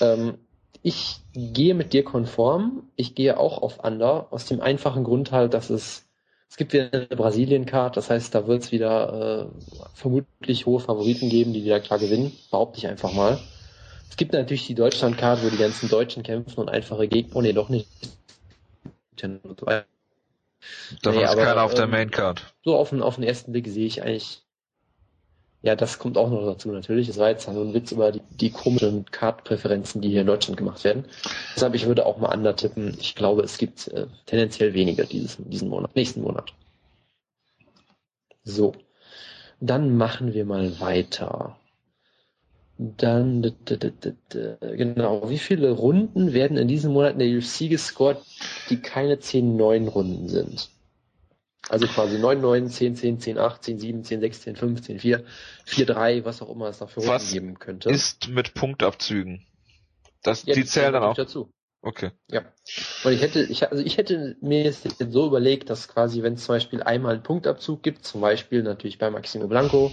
ähm, 0.00 0.38
ich 0.82 1.20
gehe 1.32 1.74
mit 1.74 1.92
dir 1.92 2.04
konform. 2.04 2.84
Ich 2.96 3.14
gehe 3.14 3.38
auch 3.38 3.62
auf 3.62 3.84
Under, 3.84 4.28
aus 4.30 4.46
dem 4.46 4.60
einfachen 4.60 5.04
Grund 5.04 5.32
halt, 5.32 5.54
dass 5.54 5.70
es 5.70 6.06
es 6.50 6.56
gibt 6.56 6.72
wieder 6.72 6.92
eine 6.92 7.06
Brasilien-Card, 7.06 7.96
das 7.96 8.10
heißt, 8.10 8.34
da 8.34 8.48
wird 8.48 8.64
es 8.64 8.72
wieder 8.72 9.48
äh, 9.48 9.78
vermutlich 9.94 10.66
hohe 10.66 10.80
Favoriten 10.80 11.28
geben, 11.28 11.52
die 11.52 11.64
wieder 11.64 11.78
klar 11.78 12.00
gewinnen, 12.00 12.32
behaupte 12.50 12.78
ich 12.78 12.88
einfach 12.88 13.12
mal. 13.12 13.38
Es 14.10 14.16
gibt 14.16 14.32
natürlich 14.32 14.66
die 14.66 14.74
Deutschland-Card, 14.74 15.44
wo 15.44 15.48
die 15.48 15.56
ganzen 15.56 15.88
Deutschen 15.88 16.24
kämpfen 16.24 16.58
und 16.58 16.68
einfache 16.68 17.06
Gegner. 17.06 17.36
Oh 17.36 17.42
nee, 17.42 17.52
doch 17.52 17.68
nicht. 17.68 17.86
Davon 19.16 19.84
Nee, 21.04 21.22
ist 21.22 21.30
aber, 21.30 21.44
keiner 21.44 21.62
auf 21.62 21.74
der 21.74 21.84
ähm, 21.84 21.90
Maincard. 21.90 22.52
So 22.64 22.76
auf 22.76 22.90
den, 22.90 23.00
auf 23.00 23.14
den 23.14 23.24
ersten 23.24 23.52
Blick 23.52 23.68
sehe 23.68 23.86
ich 23.86 24.02
eigentlich. 24.02 24.42
Ja, 25.62 25.76
das 25.76 25.98
kommt 25.98 26.16
auch 26.16 26.30
noch 26.30 26.46
dazu 26.46 26.70
natürlich. 26.72 27.08
Es 27.08 27.18
war 27.18 27.28
jetzt 27.28 27.44
so 27.44 27.50
ein 27.50 27.74
Witz 27.74 27.92
über 27.92 28.12
die, 28.12 28.22
die 28.30 28.50
komischen 28.50 29.04
Card-Präferenzen, 29.04 30.00
die 30.00 30.08
hier 30.08 30.22
in 30.22 30.26
Deutschland 30.26 30.56
gemacht 30.56 30.82
werden. 30.84 31.04
Deshalb, 31.54 31.74
ich 31.74 31.86
würde 31.86 32.06
auch 32.06 32.16
mal 32.16 32.34
under 32.34 32.56
tippen. 32.56 32.96
Ich 32.98 33.14
glaube, 33.14 33.42
es 33.42 33.58
gibt 33.58 33.88
äh, 33.88 34.06
tendenziell 34.24 34.72
weniger 34.72 35.04
dieses, 35.04 35.36
diesen 35.38 35.68
Monat, 35.68 35.94
nächsten 35.94 36.22
Monat. 36.22 36.54
So. 38.42 38.72
Dann 39.60 39.98
machen 39.98 40.32
wir 40.32 40.46
mal 40.46 40.80
weiter. 40.80 41.58
Dann, 42.78 43.42
genau, 43.66 45.28
wie 45.28 45.38
viele 45.38 45.72
Runden 45.72 46.32
werden 46.32 46.56
in 46.56 46.66
diesem 46.66 46.94
Monat 46.94 47.12
in 47.12 47.18
der 47.18 47.36
UFC 47.36 47.68
gescored, 47.68 48.16
die 48.70 48.80
keine 48.80 49.16
10-9 49.16 49.88
Runden 49.88 50.28
sind? 50.30 50.70
Also 51.70 51.86
quasi 51.86 52.18
9, 52.18 52.40
9, 52.40 52.66
10, 52.68 52.96
10, 52.96 53.20
10, 53.20 53.38
8, 53.38 53.62
10, 53.62 53.78
7, 53.78 54.02
10, 54.04 54.20
6, 54.20 54.40
10, 54.40 54.56
5, 54.56 54.82
10, 54.82 54.98
4, 54.98 55.24
4, 55.66 55.86
3, 55.86 56.24
was 56.24 56.42
auch 56.42 56.50
immer 56.50 56.66
es 56.68 56.78
da 56.78 56.88
für 56.88 56.98
Runden 56.98 57.14
Was 57.14 57.30
geben 57.30 57.60
könnte. 57.60 57.90
Ist 57.90 58.28
mit 58.28 58.54
Punktabzügen. 58.54 59.46
Das, 60.24 60.44
Ja, 60.46 60.54
die 60.54 60.64
zählen 60.64 60.92
dann 60.92 61.04
auch. 61.04 61.14
dazu. 61.14 61.52
Okay. 61.80 62.10
Ja. 62.28 62.42
Und 63.04 63.12
ich 63.12 63.22
hätte, 63.22 63.42
ich, 63.42 63.70
also 63.70 63.84
ich 63.84 63.98
hätte 63.98 64.36
mir 64.40 64.64
jetzt 64.64 64.84
so 64.98 65.26
überlegt, 65.26 65.70
dass 65.70 65.86
quasi, 65.86 66.24
wenn 66.24 66.34
es 66.34 66.44
zum 66.44 66.56
Beispiel 66.56 66.82
einmal 66.82 67.14
einen 67.14 67.22
Punktabzug 67.22 67.84
gibt, 67.84 68.04
zum 68.04 68.20
Beispiel 68.20 68.64
natürlich 68.64 68.98
bei 68.98 69.08
Maximo 69.08 69.46
Blanco 69.46 69.92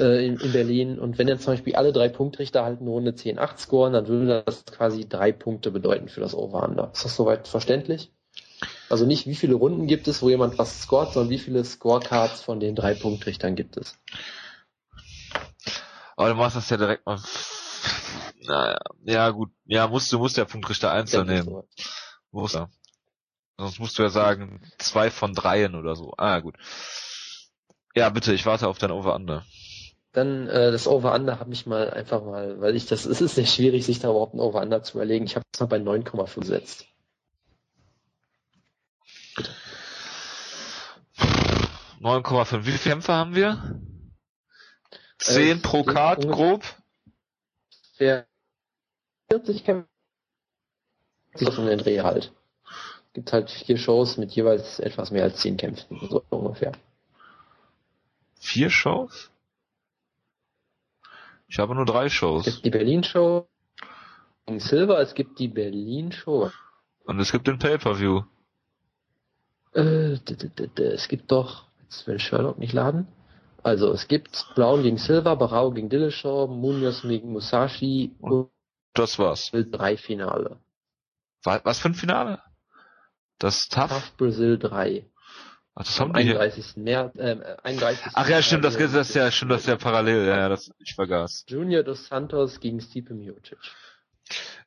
äh, 0.00 0.26
in, 0.26 0.36
in 0.40 0.52
Berlin, 0.52 0.98
und 0.98 1.16
wenn 1.16 1.28
dann 1.28 1.38
zum 1.38 1.52
Beispiel 1.52 1.76
alle 1.76 1.92
drei 1.92 2.08
Punktrichter 2.08 2.64
halt 2.64 2.80
eine 2.80 2.90
Runde 2.90 3.12
10-8 3.12 3.58
scoren, 3.58 3.92
dann 3.92 4.08
würde 4.08 4.42
das 4.44 4.64
quasi 4.64 5.08
drei 5.08 5.30
Punkte 5.30 5.70
bedeuten 5.70 6.08
für 6.08 6.20
das 6.20 6.34
Over-Under. 6.34 6.90
Ist 6.92 7.04
das 7.04 7.14
soweit 7.14 7.46
verständlich? 7.46 8.10
Also 8.92 9.06
nicht, 9.06 9.26
wie 9.26 9.34
viele 9.34 9.54
Runden 9.54 9.86
gibt 9.86 10.06
es, 10.06 10.20
wo 10.20 10.28
jemand 10.28 10.58
was 10.58 10.82
scoret, 10.82 11.14
sondern 11.14 11.30
wie 11.30 11.38
viele 11.38 11.64
Scorecards 11.64 12.42
von 12.42 12.60
den 12.60 12.74
drei 12.76 12.92
Punktrichtern 12.92 13.56
gibt 13.56 13.78
es. 13.78 13.98
Aber 16.14 16.28
du 16.28 16.34
machst 16.34 16.56
das 16.56 16.68
ja 16.68 16.76
direkt 16.76 17.06
mal. 17.06 17.18
Naja, 18.44 18.78
ja 19.04 19.30
gut. 19.30 19.50
Ja, 19.64 19.86
musst 19.86 20.12
du 20.12 20.18
musst 20.18 20.36
ja 20.36 20.44
Punktrichter 20.44 20.90
einzeln 20.90 21.28
nehmen. 21.28 21.44
so. 21.44 21.68
Muss 22.32 22.54
er. 22.54 22.70
Sonst 23.56 23.78
musst 23.78 23.98
du 23.98 24.02
ja 24.02 24.10
sagen, 24.10 24.60
zwei 24.78 25.10
von 25.10 25.32
dreien 25.32 25.74
oder 25.74 25.94
so. 25.96 26.12
Ah, 26.18 26.40
gut. 26.40 26.56
Ja, 27.94 28.10
bitte, 28.10 28.34
ich 28.34 28.44
warte 28.44 28.68
auf 28.68 28.78
dein 28.78 28.90
Over-Under. 28.90 29.46
Dann 30.12 30.48
äh, 30.48 30.70
das 30.70 30.86
Over-Under 30.86 31.38
habe 31.40 31.52
ich 31.52 31.64
mal 31.64 31.88
einfach 31.88 32.24
mal, 32.24 32.60
weil 32.60 32.76
ich 32.76 32.84
das, 32.86 33.06
es 33.06 33.22
ist 33.22 33.36
sehr 33.36 33.46
schwierig, 33.46 33.86
sich 33.86 34.00
da 34.00 34.10
überhaupt 34.10 34.34
ein 34.34 34.40
Over-Under 34.40 34.82
zu 34.82 34.98
überlegen. 34.98 35.24
Ich 35.24 35.36
habe 35.36 35.46
es 35.50 35.60
mal 35.60 35.66
bei 35.66 35.78
9,5 35.78 36.40
gesetzt. 36.40 36.91
9,5. 42.02 42.58
Wie 42.66 42.72
viele 42.72 42.78
Kämpfe 42.94 43.12
haben 43.12 43.34
wir? 43.34 43.80
10 45.18 45.58
Äh, 45.58 45.60
pro 45.60 45.84
Card, 45.84 46.26
grob? 46.28 46.64
Der 48.00 48.26
40 49.30 49.64
Kämpfe 49.64 49.86
um 51.56 51.66
den 51.66 51.78
Dreh 51.78 52.00
halt. 52.00 52.32
Gibt 53.14 53.32
halt 53.32 53.50
vier 53.50 53.78
Shows 53.78 54.16
mit 54.16 54.32
jeweils 54.32 54.80
etwas 54.80 55.10
mehr 55.10 55.22
als 55.24 55.40
zehn 55.40 55.56
Kämpfen, 55.56 55.98
so 56.08 56.24
ungefähr. 56.30 56.72
Vier 58.40 58.70
Shows? 58.70 59.30
Ich 61.46 61.58
habe 61.58 61.74
nur 61.74 61.84
drei 61.84 62.06
Es 62.06 62.12
Shows. 62.14 62.44
gibt 62.44 62.64
die 62.64 62.70
Berlin-Show 62.70 63.46
gegen 64.46 64.58
Silver, 64.60 64.98
es 65.00 65.14
gibt 65.14 65.38
die 65.38 65.48
Berlin-Show. 65.48 66.50
Und 67.04 67.20
es 67.20 67.30
gibt 67.30 67.46
den 67.46 67.58
Pay-Per-View. 67.58 68.22
Äh, 69.74 70.18
es 70.82 71.08
gibt 71.08 71.30
doch, 71.30 71.66
jetzt 71.92 72.06
will 72.06 72.18
Sherlock 72.18 72.58
nicht 72.58 72.72
laden. 72.72 73.06
Also 73.62 73.92
es 73.92 74.08
gibt 74.08 74.46
Brown 74.54 74.82
gegen 74.82 74.98
Silver, 74.98 75.36
Barao 75.36 75.70
gegen 75.70 75.88
Dillashaw, 75.88 76.48
Munoz 76.48 77.02
gegen 77.02 77.32
Musashi 77.32 78.12
und 78.20 78.50
Das 78.94 79.18
war's. 79.18 79.50
drei 79.70 79.96
Finale. 79.96 80.58
Wa- 81.44 81.60
Was 81.64 81.78
für 81.78 81.90
ein 81.90 81.94
Finale? 81.94 82.40
Das 83.38 83.68
Tough? 83.68 83.90
Tough 83.90 84.16
Brazil 84.16 84.58
3. 84.58 85.06
Ach, 85.74 85.84
das 85.84 85.98
haben 86.00 86.12
die 86.12 86.22
hier. 86.22 86.40
31. 86.40 86.76
März, 86.76 87.16
äh, 87.16 87.56
31. 87.62 88.04
Ach 88.14 88.28
ja, 88.28 88.42
stimmt, 88.42 88.64
das, 88.64 88.76
das 88.76 88.92
ist 88.94 89.14
ja, 89.14 89.30
stimmt, 89.30 89.52
das 89.52 89.62
ist 89.62 89.68
ja 89.68 89.76
parallel. 89.76 90.26
Ja, 90.26 90.36
ja, 90.38 90.48
das, 90.48 90.70
ich 90.78 90.94
vergaß. 90.94 91.44
Junior 91.48 91.82
dos 91.82 92.06
Santos 92.08 92.60
gegen 92.60 92.80
Stipe 92.80 93.14
Miocic. 93.14 93.58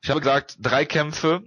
Ich 0.02 0.10
habe 0.10 0.20
gesagt, 0.20 0.56
drei 0.60 0.86
Kämpfe, 0.86 1.44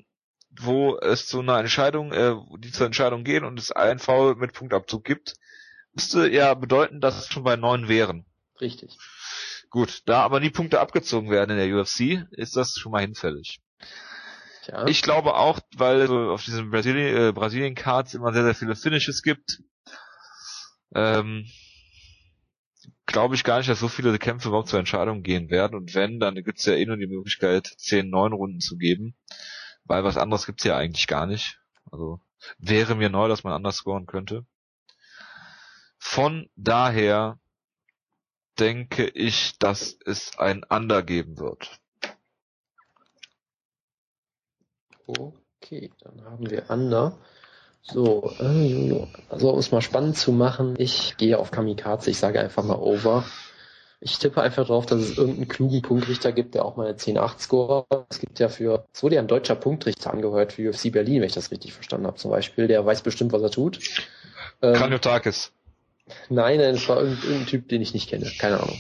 wo 0.61 0.97
es 0.99 1.27
zu 1.27 1.41
einer 1.41 1.59
Entscheidung, 1.59 2.13
äh, 2.13 2.37
die 2.59 2.71
zur 2.73 2.87
Entscheidung 2.87 3.25
gehen 3.25 3.45
und 3.45 3.59
es 3.59 3.73
einen 3.73 3.99
Foul 3.99 4.37
mit 4.37 4.53
Punktabzug 4.53 5.05
gibt, 5.05 5.35
müsste 5.99 6.31
ja 6.31 6.55
bedeuten, 6.55 7.01
dass 7.01 7.19
es 7.19 7.27
schon 7.27 7.43
bei 7.43 7.57
neun 7.57 7.89
wären. 7.89 8.25
Richtig. 8.61 8.97
Gut, 9.69 10.03
da 10.07 10.23
aber 10.23 10.39
nie 10.39 10.51
Punkte 10.51 10.79
abgezogen 10.79 11.29
werden 11.29 11.51
in 11.51 11.57
der 11.57 11.77
UFC, 11.77 12.25
ist 12.31 12.55
das 12.55 12.77
schon 12.79 12.93
mal 12.93 13.01
hinfällig. 13.01 13.61
Tja. 14.65 14.87
Ich 14.87 15.03
glaube 15.03 15.35
auch, 15.35 15.59
weil 15.77 16.07
so 16.07 16.31
auf 16.31 16.45
diesen 16.45 16.71
Brasilien, 16.71 17.17
äh, 17.17 17.33
Brasilien 17.33 17.75
immer 17.75 18.33
sehr, 18.33 18.45
sehr 18.45 18.55
viele 18.55 18.77
Finishes 18.77 19.23
gibt, 19.23 19.61
ähm, 20.95 21.47
glaube 23.07 23.35
ich 23.35 23.43
gar 23.43 23.59
nicht, 23.59 23.69
dass 23.69 23.81
so 23.81 23.89
viele 23.89 24.17
Kämpfe 24.21 24.49
überhaupt 24.49 24.69
zur 24.69 24.79
Entscheidung 24.79 25.25
gehen 25.25 25.51
werden. 25.51 25.75
Und 25.75 25.97
wenn, 25.97 26.21
dann 26.21 26.37
gibt's 26.37 26.65
ja 26.65 26.75
eh 26.75 26.87
nur 26.87 26.97
die 26.97 27.09
Möglichkeit, 27.09 27.67
10, 27.67 28.09
9 28.09 28.33
Runden 28.33 28.61
zu 28.61 28.77
geben. 28.77 29.17
Weil 29.85 30.05
was 30.05 30.17
anderes 30.17 30.47
gibt's 30.47 30.63
ja 30.63 30.77
eigentlich 30.77 31.09
gar 31.09 31.27
nicht. 31.27 31.59
Also 31.91 32.21
wäre 32.59 32.95
mir 32.95 33.11
neu, 33.11 33.27
dass 33.27 33.43
man 33.43 33.53
anders 33.53 33.77
scoren 33.77 34.07
könnte. 34.07 34.47
Von 35.99 36.49
daher 36.57 37.39
denke 38.59 39.07
ich, 39.07 39.59
dass 39.59 39.97
es 40.05 40.39
ein 40.39 40.65
Under 40.69 41.03
geben 41.03 41.39
wird. 41.39 41.79
Okay, 45.07 45.91
dann 46.01 46.25
haben 46.25 46.51
wir 46.51 46.71
Under. 46.71 47.19
So, 47.83 48.33
äh, 48.39 49.07
also 49.31 49.51
um 49.51 49.59
es 49.59 49.73
mal 49.73 49.81
spannend 49.81 50.19
zu 50.19 50.33
machen, 50.33 50.75
ich 50.79 51.17
gehe 51.17 51.39
auf 51.39 51.51
Kamikaze, 51.51 52.11
ich 52.11 52.19
sage 52.19 52.41
einfach 52.41 52.63
mal 52.65 52.77
Over. 52.77 53.25
Ich 54.01 54.19
tippe 54.19 54.41
einfach 54.43 54.67
darauf, 54.67 54.87
dass 54.87 55.01
es 55.01 55.19
irgendeinen 55.19 55.49
klugen 55.49 55.83
Punktrichter 55.83 56.31
gibt, 56.31 56.55
der 56.55 56.65
auch 56.65 56.77
mal 56.77 56.87
eine 56.87 56.97
10-8 56.97 57.41
score 57.41 57.87
Es 58.09 58.21
gibt 58.21 58.39
ja 58.39 58.49
für, 58.49 58.85
es 58.93 59.03
wurde 59.03 59.17
ja 59.17 59.23
ein 59.23 59.27
deutscher 59.27 59.57
Punktrichter 59.57 60.13
angehört 60.13 60.53
für 60.53 60.71
UFC 60.71 60.93
Berlin, 60.93 61.21
wenn 61.21 61.27
ich 61.27 61.35
das 61.35 61.51
richtig 61.51 61.73
verstanden 61.73 62.07
habe 62.07 62.17
zum 62.17 62.31
Beispiel. 62.31 62.69
Der 62.69 62.85
weiß 62.87 63.03
bestimmt, 63.03 63.33
was 63.33 63.43
er 63.43 63.51
tut. 63.51 63.81
Ähm, 64.63 64.75
Kranjotakis. 64.75 65.53
Nein, 66.29 66.59
nein, 66.59 66.75
es 66.75 66.89
war 66.89 67.01
irgendein, 67.03 67.47
Typ, 67.47 67.69
den 67.69 67.83
ich 67.83 67.95
nicht 67.95 68.09
kenne. 68.09 68.31
Keine 68.39 68.61
Ahnung. 68.61 68.79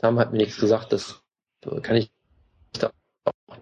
Name 0.00 0.20
hat 0.20 0.32
mir 0.32 0.38
nichts 0.38 0.58
gesagt, 0.58 0.92
das 0.92 1.20
kann 1.82 1.96
ich 1.96 2.10
da 2.72 2.90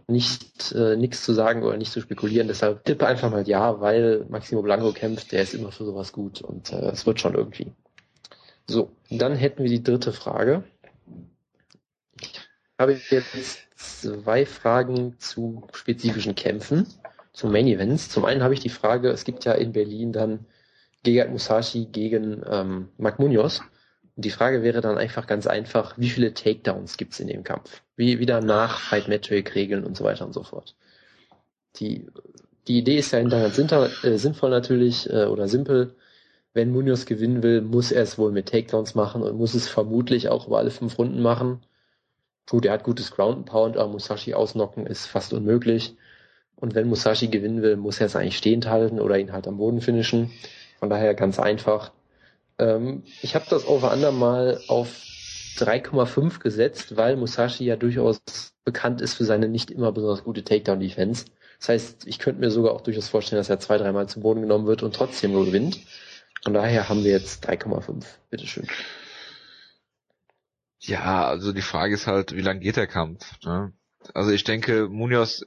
nicht 0.09 0.73
äh, 0.73 0.97
nichts 0.97 1.23
zu 1.23 1.35
sagen 1.35 1.63
oder 1.63 1.77
nicht 1.77 1.93
zu 1.93 2.01
spekulieren. 2.01 2.49
Deshalb 2.49 2.85
tippe 2.85 3.07
einfach 3.07 3.31
mal 3.31 3.47
ja, 3.47 3.81
weil 3.81 4.25
Maximo 4.29 4.63
Blanco 4.63 4.93
kämpft, 4.93 5.33
der 5.33 5.43
ist 5.43 5.55
immer 5.55 5.71
für 5.71 5.85
sowas 5.85 6.13
gut 6.13 6.41
und 6.41 6.73
äh, 6.73 6.91
es 6.91 7.07
wird 7.07 7.21
schon 7.21 7.35
irgendwie. 7.35 7.73
So, 8.67 8.91
dann 9.11 9.35
hätten 9.35 9.63
wir 9.63 9.71
die 9.71 9.83
dritte 9.83 10.13
Frage. 10.13 10.65
Ich 12.19 12.41
habe 12.79 12.93
jetzt 12.93 13.59
zwei 13.77 14.47
Fragen 14.47 15.19
zu 15.19 15.67
spezifischen 15.73 16.35
Kämpfen, 16.35 16.87
zu 17.33 17.49
Main 17.49 17.67
Events. 17.67 18.09
Zum 18.09 18.25
einen 18.25 18.43
habe 18.43 18.55
ich 18.55 18.61
die 18.61 18.69
Frage, 18.69 19.11
es 19.11 19.25
gibt 19.25 19.45
ja 19.45 19.53
in 19.53 19.73
Berlin 19.73 20.13
dann 20.13 20.47
Gegard 21.03 21.31
Musashi 21.31 21.87
gegen 21.87 22.43
ähm, 22.49 22.89
Mark 22.99 23.19
Munoz. 23.19 23.61
Und 24.17 24.25
die 24.25 24.31
Frage 24.31 24.63
wäre 24.63 24.81
dann 24.81 24.99
einfach 24.99 25.27
ganz 25.27 25.47
einfach, 25.47 25.95
wie 25.97 26.11
viele 26.11 26.35
Takedowns 26.35 26.97
gibt 26.97 27.15
es 27.15 27.21
in 27.21 27.29
dem 27.29 27.43
Kampf? 27.43 27.83
Wie 27.97 28.19
wieder 28.19 28.41
nach 28.41 28.79
Fight 28.81 29.09
Metric 29.09 29.55
Regeln 29.55 29.85
und 29.85 29.97
so 29.97 30.05
weiter 30.05 30.27
und 30.27 30.35
so 30.35 30.43
fort. 30.43 30.77
Die, 31.77 32.07
die 32.69 32.79
Idee 32.79 32.99
ist 32.99 33.13
ja 33.13 33.23
ganz 33.23 33.59
äh, 33.59 34.17
sinnvoll 34.19 34.51
natürlich 34.51 35.09
äh, 35.09 35.25
oder 35.25 35.49
simpel. 35.49 35.95
Wenn 36.53 36.73
Munoz 36.73 37.07
gewinnen 37.07 37.43
will, 37.43 37.63
muss 37.63 37.93
er 37.93 38.03
es 38.03 38.19
wohl 38.19 38.33
mit 38.33 38.49
Takedowns 38.49 38.95
machen 38.95 39.23
und 39.23 39.37
muss 39.37 39.55
es 39.55 39.69
vermutlich 39.69 40.29
auch 40.29 40.49
über 40.49 40.59
alle 40.59 40.71
fünf 40.71 40.99
Runden 40.99 41.23
machen. 41.23 41.61
Gut, 42.49 42.67
er 42.67 42.73
hat 42.73 42.83
gutes 42.83 43.13
Ground 43.13 43.47
Pound, 43.47 43.77
aber 43.77 43.93
Musashi 43.93 44.35
ausnocken 44.35 44.87
ist 44.87 45.07
fast 45.07 45.33
unmöglich. 45.33 45.97
Und 46.57 46.75
wenn 46.75 46.89
Musashi 46.89 47.29
gewinnen 47.29 47.63
will, 47.63 47.77
muss 47.77 48.01
er 48.01 48.07
es 48.07 48.17
eigentlich 48.17 48.37
stehend 48.37 48.67
halten 48.67 49.01
oder 49.01 49.19
ihn 49.19 49.33
halt 49.33 49.47
am 49.47 49.57
Boden 49.57 49.81
finishen. 49.81 50.33
Von 50.81 50.91
daher 50.91 51.15
ganz 51.15 51.39
einfach. 51.39 51.93
Ähm, 52.59 53.05
ich 53.23 53.35
habe 53.35 53.47
das 53.49 53.67
Over-Under 53.67 54.13
mal 54.13 54.61
auf 54.67 54.89
3,5 55.59 56.41
gesetzt, 56.41 56.97
weil 56.97 57.17
Musashi 57.17 57.65
ja 57.65 57.77
durchaus 57.77 58.21
bekannt 58.65 59.01
ist 59.01 59.15
für 59.15 59.25
seine 59.25 59.49
nicht 59.49 59.71
immer 59.71 59.93
besonders 59.93 60.25
gute 60.25 60.43
Takedown-Defense. 60.43 61.27
Das 61.59 61.69
heißt, 61.69 62.07
ich 62.07 62.19
könnte 62.19 62.41
mir 62.41 62.51
sogar 62.51 62.73
auch 62.73 62.81
durchaus 62.81 63.09
vorstellen, 63.09 63.39
dass 63.39 63.51
er 63.51 63.61
zwei, 63.61 63.77
dreimal 63.77 64.09
zu 64.09 64.21
Boden 64.21 64.41
genommen 64.41 64.67
wird 64.67 64.83
und 64.83 64.95
trotzdem 64.95 65.33
nur 65.33 65.45
gewinnt. 65.45 65.81
Von 66.43 66.55
daher 66.55 66.89
haben 66.89 67.05
wir 67.05 67.11
jetzt 67.11 67.47
3,5. 67.47 68.05
Bitteschön. 68.31 68.67
Ja, 70.79 71.27
also 71.27 71.53
die 71.53 71.61
Frage 71.61 71.95
ist 71.95 72.07
halt, 72.07 72.35
wie 72.35 72.41
lang 72.41 72.61
geht 72.61 72.77
der 72.77 72.87
Kampf? 72.87 73.39
Ne? 73.45 73.75
Also 74.15 74.31
ich 74.31 74.45
denke, 74.45 74.89
Munoz, 74.89 75.45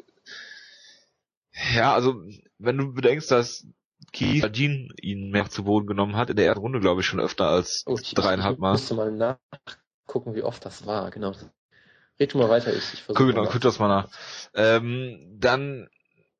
ja, 1.74 1.94
also 1.94 2.22
wenn 2.60 2.78
du 2.78 2.94
bedenkst, 2.94 3.32
dass 3.32 3.66
Keith 4.14 4.54
Jean 4.54 4.90
ihn 5.02 5.32
mehr 5.32 5.50
zu 5.50 5.64
Boden 5.64 5.88
genommen 5.88 6.16
hat, 6.16 6.30
in 6.30 6.36
der 6.36 6.46
ersten 6.46 6.62
Runde, 6.62 6.80
glaube 6.80 7.02
ich, 7.02 7.08
schon 7.08 7.20
öfter 7.20 7.48
als 7.48 7.84
oh, 7.88 7.98
ich, 8.00 8.14
dreieinhalb 8.14 8.60
Mal. 8.60 8.76
Ich 8.76 8.82
müsste 8.82 8.94
mal 8.94 9.12
nachgucken, 9.12 10.36
wie 10.36 10.44
oft 10.44 10.64
das 10.66 10.86
war, 10.86 11.10
genau. 11.12 11.34
Red 12.20 12.36
mal 12.36 12.50
weiter, 12.50 12.72
ich, 12.72 12.94
ich 12.94 13.02
versuche. 13.02 13.34
Guck, 13.34 13.52
guck 13.52 13.62
das 13.62 13.80
mal 13.80 13.88
nach. 13.88 14.10
Ähm, 14.54 15.36
dann, 15.40 15.90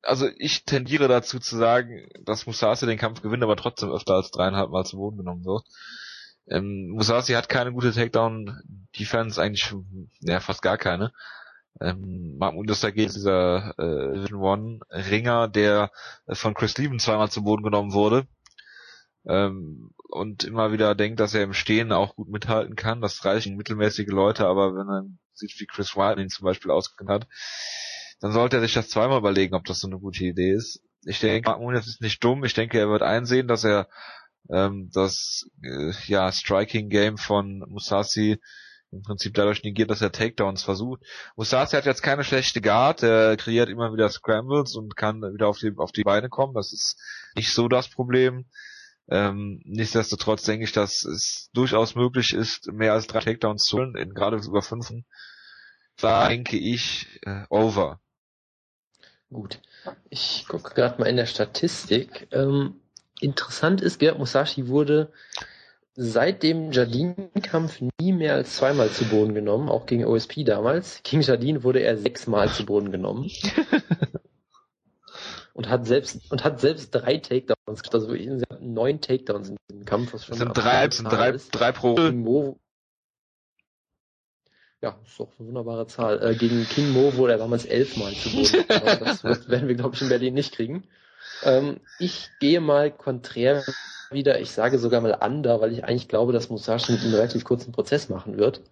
also 0.02 0.28
ich 0.38 0.64
tendiere 0.64 1.08
dazu 1.08 1.40
zu 1.40 1.56
sagen, 1.56 2.08
dass 2.24 2.46
Musasi 2.46 2.86
den 2.86 2.98
Kampf 2.98 3.22
gewinnt, 3.22 3.42
aber 3.42 3.56
trotzdem 3.56 3.90
öfter 3.90 4.14
als 4.14 4.30
dreieinhalb 4.30 4.70
Mal 4.70 4.84
zu 4.84 4.96
Boden 4.96 5.18
genommen 5.18 5.44
wird. 5.44 5.64
Ähm, 6.46 6.90
Musasi 6.90 7.32
hat 7.32 7.48
keine 7.48 7.72
gute 7.72 7.92
Takedown-Defense, 7.92 9.42
eigentlich, 9.42 9.74
ja, 10.20 10.38
fast 10.38 10.62
gar 10.62 10.78
keine. 10.78 11.12
Ähm, 11.80 12.36
Mark 12.38 12.54
Munderstag 12.54 12.96
ist 12.96 13.16
dieser 13.16 13.74
äh, 13.78 14.14
Division 14.14 14.40
One 14.40 14.80
Ringer, 14.90 15.48
der 15.48 15.90
von 16.28 16.54
Chris 16.54 16.78
Levin 16.78 17.00
zweimal 17.00 17.30
zu 17.30 17.42
Boden 17.42 17.64
genommen 17.64 17.92
wurde. 17.92 18.26
Ähm, 19.26 19.90
und 20.08 20.44
immer 20.44 20.72
wieder 20.72 20.94
denkt, 20.94 21.18
dass 21.18 21.34
er 21.34 21.42
im 21.42 21.54
Stehen 21.54 21.90
auch 21.90 22.14
gut 22.14 22.28
mithalten 22.28 22.76
kann. 22.76 23.00
Das 23.00 23.24
reichen 23.24 23.56
mittelmäßige 23.56 24.08
Leute, 24.08 24.46
aber 24.46 24.74
wenn 24.74 24.88
er 24.88 25.04
sieht, 25.32 25.58
wie 25.58 25.66
Chris 25.66 25.96
White 25.96 26.20
ihn 26.20 26.28
zum 26.28 26.44
Beispiel 26.44 26.70
ausgekannt 26.70 27.10
hat, 27.10 27.28
dann 28.20 28.32
sollte 28.32 28.58
er 28.58 28.62
sich 28.62 28.74
das 28.74 28.88
zweimal 28.88 29.18
überlegen, 29.18 29.54
ob 29.54 29.64
das 29.64 29.80
so 29.80 29.88
eine 29.88 29.98
gute 29.98 30.24
Idee 30.24 30.52
ist. 30.52 30.80
Ich 31.04 31.18
denke, 31.18 31.48
Mark 31.48 31.60
Munez 31.60 31.86
ist 31.86 32.00
nicht 32.00 32.22
dumm. 32.22 32.44
Ich 32.44 32.54
denke, 32.54 32.78
er 32.78 32.88
wird 32.88 33.02
einsehen, 33.02 33.48
dass 33.48 33.64
er 33.64 33.88
ähm, 34.50 34.90
das 34.92 35.50
äh, 35.62 35.92
ja 36.06 36.30
Striking 36.30 36.88
Game 36.88 37.18
von 37.18 37.64
Musasi 37.68 38.38
im 38.96 39.02
Prinzip 39.02 39.34
dadurch 39.34 39.62
negiert, 39.62 39.90
dass 39.90 40.02
er 40.02 40.12
Takedowns 40.12 40.62
versucht. 40.62 41.02
Musasi 41.36 41.76
hat 41.76 41.86
jetzt 41.86 42.02
keine 42.02 42.24
schlechte 42.24 42.60
Guard, 42.60 43.02
er 43.02 43.36
kreiert 43.36 43.68
immer 43.68 43.92
wieder 43.92 44.08
Scrambles 44.08 44.74
und 44.74 44.96
kann 44.96 45.20
wieder 45.20 45.48
auf 45.48 45.58
die, 45.58 45.72
auf 45.76 45.92
die 45.92 46.04
Beine 46.04 46.28
kommen. 46.28 46.54
Das 46.54 46.72
ist 46.72 46.96
nicht 47.34 47.52
so 47.52 47.68
das 47.68 47.88
Problem. 47.88 48.46
Ähm, 49.08 49.60
nichtsdestotrotz 49.64 50.44
denke 50.44 50.64
ich, 50.64 50.72
dass 50.72 51.04
es 51.04 51.50
durchaus 51.52 51.94
möglich 51.94 52.32
ist, 52.32 52.72
mehr 52.72 52.94
als 52.94 53.06
drei 53.06 53.20
Takedowns 53.20 53.64
zu 53.64 53.78
holen, 53.78 53.96
in 53.96 54.14
gerade 54.14 54.36
über 54.36 54.62
fünf. 54.62 54.90
Da 55.96 56.28
denke 56.28 56.56
ich 56.56 57.20
äh, 57.22 57.44
over. 57.50 58.00
Gut. 59.30 59.60
Ich 60.08 60.46
gucke 60.48 60.74
gerade 60.74 61.00
mal 61.00 61.06
in 61.06 61.16
der 61.16 61.26
Statistik. 61.26 62.28
Ähm, 62.32 62.80
interessant 63.20 63.80
ist, 63.80 63.98
Gerd 63.98 64.18
Musashi 64.18 64.68
wurde 64.68 65.12
seit 65.94 66.42
dem 66.42 66.72
Jardin-Kampf 66.72 67.80
nie 68.00 68.12
mehr 68.12 68.34
als 68.34 68.56
zweimal 68.56 68.90
zu 68.90 69.04
Boden 69.04 69.34
genommen, 69.34 69.68
auch 69.68 69.86
gegen 69.86 70.04
OSP 70.04 70.44
damals. 70.44 71.00
Gegen 71.02 71.22
Jardin 71.22 71.62
wurde 71.62 71.80
er 71.80 71.96
sechsmal 71.96 72.48
zu 72.48 72.66
Boden 72.66 72.90
genommen. 72.90 73.30
und 75.54 75.68
hat 75.68 75.86
selbst 75.86 76.20
und 76.30 76.42
hat 76.42 76.60
selbst 76.60 76.90
drei 76.90 77.18
Takedowns, 77.18 77.82
also 77.92 78.14
neun 78.60 79.00
Takedowns 79.00 79.50
in 79.50 79.56
diesem 79.70 79.84
Kampf, 79.84 80.12
was 80.12 80.24
schon 80.24 80.38
das 80.38 80.40
sind 80.40 80.56
drei, 80.56 80.90
sind 80.90 81.12
drei, 81.12 81.30
ist. 81.30 81.50
drei 81.50 81.70
pro. 81.70 81.96
Mo, 82.10 82.58
ja, 84.82 84.98
ist 85.06 85.18
doch 85.18 85.30
eine 85.38 85.48
wunderbare 85.48 85.86
Zahl. 85.86 86.22
Äh, 86.22 86.34
gegen 86.34 86.66
King 86.68 86.90
Mo 86.90 87.16
wurde 87.16 87.32
er 87.32 87.38
damals 87.38 87.64
elfmal 87.64 88.12
zu 88.12 88.30
Boden. 88.30 88.64
das 88.68 89.48
werden 89.48 89.68
wir, 89.68 89.76
glaube 89.76 89.94
ich, 89.94 90.02
in 90.02 90.10
Berlin 90.10 90.34
nicht 90.34 90.52
kriegen. 90.52 90.84
Ähm, 91.44 91.80
ich 91.98 92.30
gehe 92.40 92.60
mal 92.60 92.90
konträr 92.90 93.62
wieder, 94.10 94.40
ich 94.40 94.52
sage 94.52 94.78
sogar 94.78 95.00
mal 95.00 95.18
under, 95.20 95.60
weil 95.60 95.72
ich 95.72 95.84
eigentlich 95.84 96.08
glaube, 96.08 96.32
dass 96.32 96.48
Musashi 96.48 96.92
mit 96.92 97.02
einem 97.02 97.14
relativ 97.14 97.44
kurzen 97.44 97.72
Prozess 97.72 98.08
machen 98.08 98.36
wird 98.38 98.62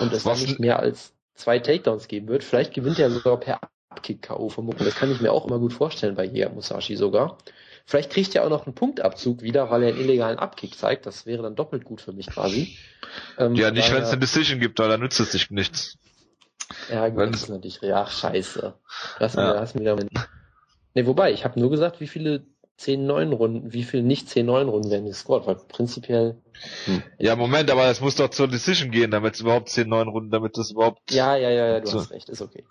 und 0.00 0.12
es 0.12 0.24
dann 0.24 0.38
nicht 0.38 0.58
mehr 0.58 0.80
als 0.80 1.12
zwei 1.34 1.58
Takedowns 1.58 2.08
geben 2.08 2.28
wird. 2.28 2.44
Vielleicht 2.44 2.74
gewinnt 2.74 2.98
er 2.98 3.10
sogar 3.10 3.38
per 3.38 3.60
Abkick 3.90 4.22
K.O. 4.22 4.48
vermutlich. 4.48 4.88
Das 4.88 4.96
kann 4.96 5.10
ich 5.12 5.20
mir 5.20 5.32
auch 5.32 5.46
immer 5.46 5.58
gut 5.58 5.72
vorstellen 5.72 6.14
bei 6.14 6.24
Jäger 6.24 6.50
Musashi 6.50 6.96
sogar. 6.96 7.38
Vielleicht 7.84 8.10
kriegt 8.10 8.34
er 8.34 8.44
auch 8.44 8.50
noch 8.50 8.66
einen 8.66 8.74
Punktabzug 8.74 9.42
wieder, 9.42 9.70
weil 9.70 9.82
er 9.84 9.90
einen 9.90 10.00
illegalen 10.00 10.38
Abkick 10.38 10.76
zeigt. 10.76 11.06
Das 11.06 11.24
wäre 11.24 11.42
dann 11.42 11.54
doppelt 11.54 11.84
gut 11.84 12.00
für 12.00 12.12
mich 12.12 12.26
quasi. 12.26 12.76
Ähm, 13.38 13.54
ja, 13.54 13.70
nicht 13.70 13.92
wenn 13.94 14.02
es 14.02 14.10
eine 14.10 14.18
Decision 14.18 14.58
gibt, 14.58 14.78
weil 14.80 14.88
dann 14.88 15.00
nützt 15.00 15.20
es 15.20 15.30
sich 15.30 15.50
nichts. 15.50 15.96
Ja, 16.90 17.08
gut, 17.08 17.32
das 17.32 17.42
ist 17.42 17.48
natürlich, 17.48 17.80
ja, 17.82 18.06
scheiße. 18.06 18.74
Lass 19.20 19.34
ja. 19.34 19.42
mir, 19.42 19.54
lass 19.54 19.74
mir 19.74 19.84
damit. 19.84 20.08
Ne, 20.96 21.06
wobei, 21.06 21.30
ich 21.30 21.44
habe 21.44 21.60
nur 21.60 21.68
gesagt, 21.68 22.00
wie 22.00 22.06
viele 22.06 22.46
10-9 22.80 23.34
Runden, 23.34 23.72
wie 23.74 23.84
viel 23.84 24.02
nicht 24.02 24.28
10-9 24.28 24.64
Runden 24.64 24.90
werden 24.90 25.04
gescored, 25.04 25.46
weil 25.46 25.56
prinzipiell. 25.56 26.40
Hm. 26.86 27.02
Ja, 27.18 27.36
Moment, 27.36 27.70
aber 27.70 27.90
es 27.90 28.00
muss 28.00 28.16
doch 28.16 28.30
zur 28.30 28.48
Decision 28.48 28.90
gehen, 28.90 29.10
damit 29.10 29.34
es 29.34 29.40
überhaupt 29.40 29.68
10-9 29.68 30.08
Runden, 30.08 30.30
damit 30.30 30.56
das 30.56 30.70
überhaupt. 30.70 31.12
Ja, 31.12 31.36
ja, 31.36 31.50
ja, 31.50 31.66
ja 31.66 31.80
du 31.80 31.86
so. 31.86 32.00
hast 32.00 32.12
recht, 32.12 32.30
ist 32.30 32.40
okay. 32.40 32.64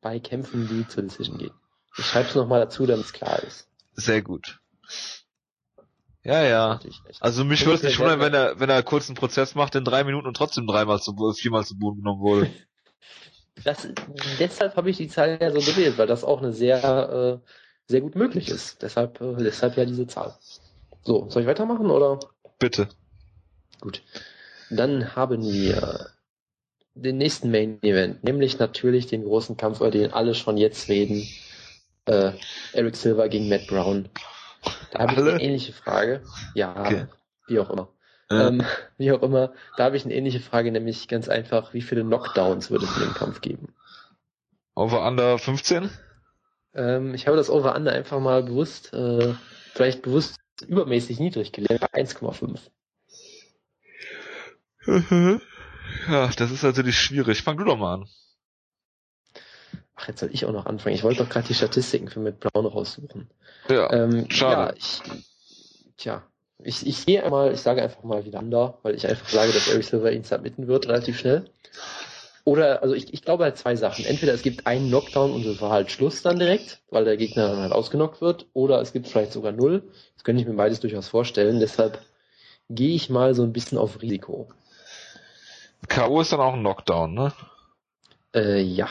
Bei 0.00 0.20
Kämpfen, 0.20 0.68
die 0.68 0.86
zur 0.86 1.02
Decision 1.02 1.38
gehen. 1.38 1.54
Ich 1.98 2.06
schreibe 2.06 2.28
es 2.28 2.36
nochmal 2.36 2.60
dazu, 2.60 2.86
damit 2.86 3.06
es 3.06 3.12
klar 3.12 3.42
ist. 3.42 3.68
Sehr 3.94 4.22
gut. 4.22 4.60
Ja, 6.22 6.44
ja. 6.44 6.78
Also 7.18 7.44
mich 7.44 7.66
würde 7.66 7.78
es 7.78 7.82
nicht 7.82 7.98
wundern, 7.98 8.20
wenn 8.20 8.32
er, 8.32 8.60
wenn 8.60 8.70
er 8.70 8.84
kurz 8.84 9.08
einen 9.08 9.16
Prozess 9.16 9.56
macht 9.56 9.74
in 9.74 9.84
drei 9.84 10.04
Minuten 10.04 10.28
und 10.28 10.36
trotzdem 10.36 10.68
dreimal 10.68 11.00
zu, 11.00 11.16
viermal 11.36 11.64
zu 11.64 11.76
Boden 11.76 11.96
genommen 11.96 12.20
wurde. 12.20 12.48
Das, 13.64 13.88
deshalb 14.38 14.76
habe 14.76 14.90
ich 14.90 14.96
die 14.98 15.08
Zahl 15.08 15.38
ja 15.40 15.50
so 15.50 15.60
gewählt, 15.60 15.98
weil 15.98 16.06
das 16.06 16.24
auch 16.24 16.40
eine 16.40 16.52
sehr 16.52 17.40
äh, 17.42 17.50
sehr 17.88 18.00
gut 18.00 18.14
möglich 18.16 18.48
ist. 18.48 18.82
Deshalb, 18.82 19.20
äh, 19.20 19.36
deshalb 19.38 19.76
ja 19.76 19.84
diese 19.84 20.06
Zahl. 20.06 20.34
So, 21.02 21.28
soll 21.30 21.42
ich 21.42 21.48
weitermachen 21.48 21.90
oder? 21.90 22.18
Bitte. 22.58 22.88
Gut. 23.80 24.02
Dann 24.70 25.14
haben 25.14 25.42
wir 25.42 26.10
den 26.94 27.18
nächsten 27.18 27.50
Main 27.50 27.78
Event, 27.82 28.24
nämlich 28.24 28.58
natürlich 28.58 29.06
den 29.06 29.24
großen 29.24 29.56
Kampf, 29.56 29.80
über 29.80 29.90
den 29.90 30.12
alle 30.12 30.34
schon 30.34 30.56
jetzt 30.56 30.88
reden. 30.88 31.28
Äh, 32.06 32.32
Eric 32.72 32.96
Silver 32.96 33.28
gegen 33.28 33.48
Matt 33.48 33.66
Brown. 33.66 34.08
Da 34.90 35.00
habe 35.00 35.12
ich 35.12 35.18
eine 35.18 35.40
ähnliche 35.40 35.72
Frage. 35.72 36.22
Ja, 36.54 36.80
okay. 36.80 37.06
wie 37.46 37.58
auch 37.58 37.70
immer. 37.70 37.88
Ja. 38.30 38.48
Ähm, 38.48 38.62
wie 38.98 39.12
auch 39.12 39.22
immer, 39.22 39.52
da 39.76 39.84
habe 39.84 39.96
ich 39.96 40.04
eine 40.04 40.14
ähnliche 40.14 40.40
Frage, 40.40 40.72
nämlich 40.72 41.08
ganz 41.08 41.28
einfach, 41.28 41.74
wie 41.74 41.82
viele 41.82 42.02
Knockdowns 42.02 42.70
wird 42.70 42.82
es 42.82 42.96
in 42.96 43.04
dem 43.04 43.14
Kampf 43.14 43.40
geben? 43.40 43.74
Over 44.74 45.06
Under 45.06 45.38
15? 45.38 45.90
Ähm, 46.74 47.14
ich 47.14 47.26
habe 47.26 47.36
das 47.36 47.50
Over 47.50 47.74
Under 47.74 47.92
einfach 47.92 48.20
mal 48.20 48.42
bewusst, 48.42 48.92
äh, 48.92 49.34
vielleicht 49.72 50.02
bewusst 50.02 50.36
übermäßig 50.66 51.18
niedrig 51.18 51.52
gelegt, 51.52 51.84
1,5. 51.94 52.60
ja, 56.08 56.28
das 56.28 56.50
ist 56.50 56.62
natürlich 56.62 56.98
schwierig. 56.98 57.42
Fang 57.42 57.56
du 57.56 57.64
doch 57.64 57.76
mal 57.76 57.94
an. 57.94 58.08
Ach, 59.96 60.08
jetzt 60.08 60.20
soll 60.20 60.30
ich 60.32 60.44
auch 60.44 60.52
noch 60.52 60.66
anfangen. 60.66 60.94
Ich 60.94 61.02
wollte 61.02 61.24
doch 61.24 61.30
gerade 61.30 61.48
die 61.48 61.54
Statistiken 61.54 62.08
für 62.08 62.20
Matt 62.20 62.38
Brown 62.38 62.66
raussuchen. 62.66 63.30
Ja, 63.68 63.90
ähm, 63.92 64.30
schade. 64.30 64.72
Ja, 64.72 64.76
ich, 64.76 65.02
tja, 65.96 66.22
ich, 66.62 66.86
ich 66.86 67.06
gehe 67.06 67.22
einmal, 67.22 67.52
ich 67.52 67.60
sage 67.60 67.82
einfach 67.82 68.02
mal 68.02 68.24
wieder 68.24 68.38
Under, 68.38 68.78
weil 68.82 68.94
ich 68.94 69.06
einfach 69.06 69.28
sage, 69.28 69.52
dass 69.52 69.68
Eric 69.68 69.84
Silver 69.84 70.12
ihn 70.12 70.24
submitten 70.24 70.66
wird, 70.66 70.88
relativ 70.88 71.18
schnell. 71.18 71.44
Oder, 72.44 72.82
also 72.82 72.94
ich, 72.94 73.12
ich 73.12 73.22
glaube 73.22 73.44
halt 73.44 73.58
zwei 73.58 73.74
Sachen. 73.74 74.04
Entweder 74.04 74.32
es 74.32 74.42
gibt 74.42 74.66
einen 74.66 74.88
Knockdown 74.88 75.32
und 75.32 75.44
es 75.44 75.60
war 75.60 75.70
halt 75.70 75.90
Schluss 75.90 76.22
dann 76.22 76.38
direkt, 76.38 76.80
weil 76.90 77.04
der 77.04 77.16
Gegner 77.16 77.48
dann 77.48 77.58
halt 77.58 77.72
ausgenockt 77.72 78.20
wird, 78.20 78.46
oder 78.52 78.80
es 78.80 78.92
gibt 78.92 79.08
vielleicht 79.08 79.32
sogar 79.32 79.52
null. 79.52 79.82
Das 80.14 80.24
könnte 80.24 80.42
ich 80.42 80.48
mir 80.48 80.54
beides 80.54 80.80
durchaus 80.80 81.08
vorstellen. 81.08 81.58
Deshalb 81.58 82.00
gehe 82.70 82.94
ich 82.94 83.10
mal 83.10 83.34
so 83.34 83.42
ein 83.42 83.52
bisschen 83.52 83.78
auf 83.78 84.00
Risiko. 84.00 84.48
K.O. 85.88 86.20
ist 86.20 86.32
dann 86.32 86.40
auch 86.40 86.54
ein 86.54 86.60
Knockdown, 86.60 87.14
ne? 87.14 87.32
Äh, 88.34 88.62
ja. 88.62 88.88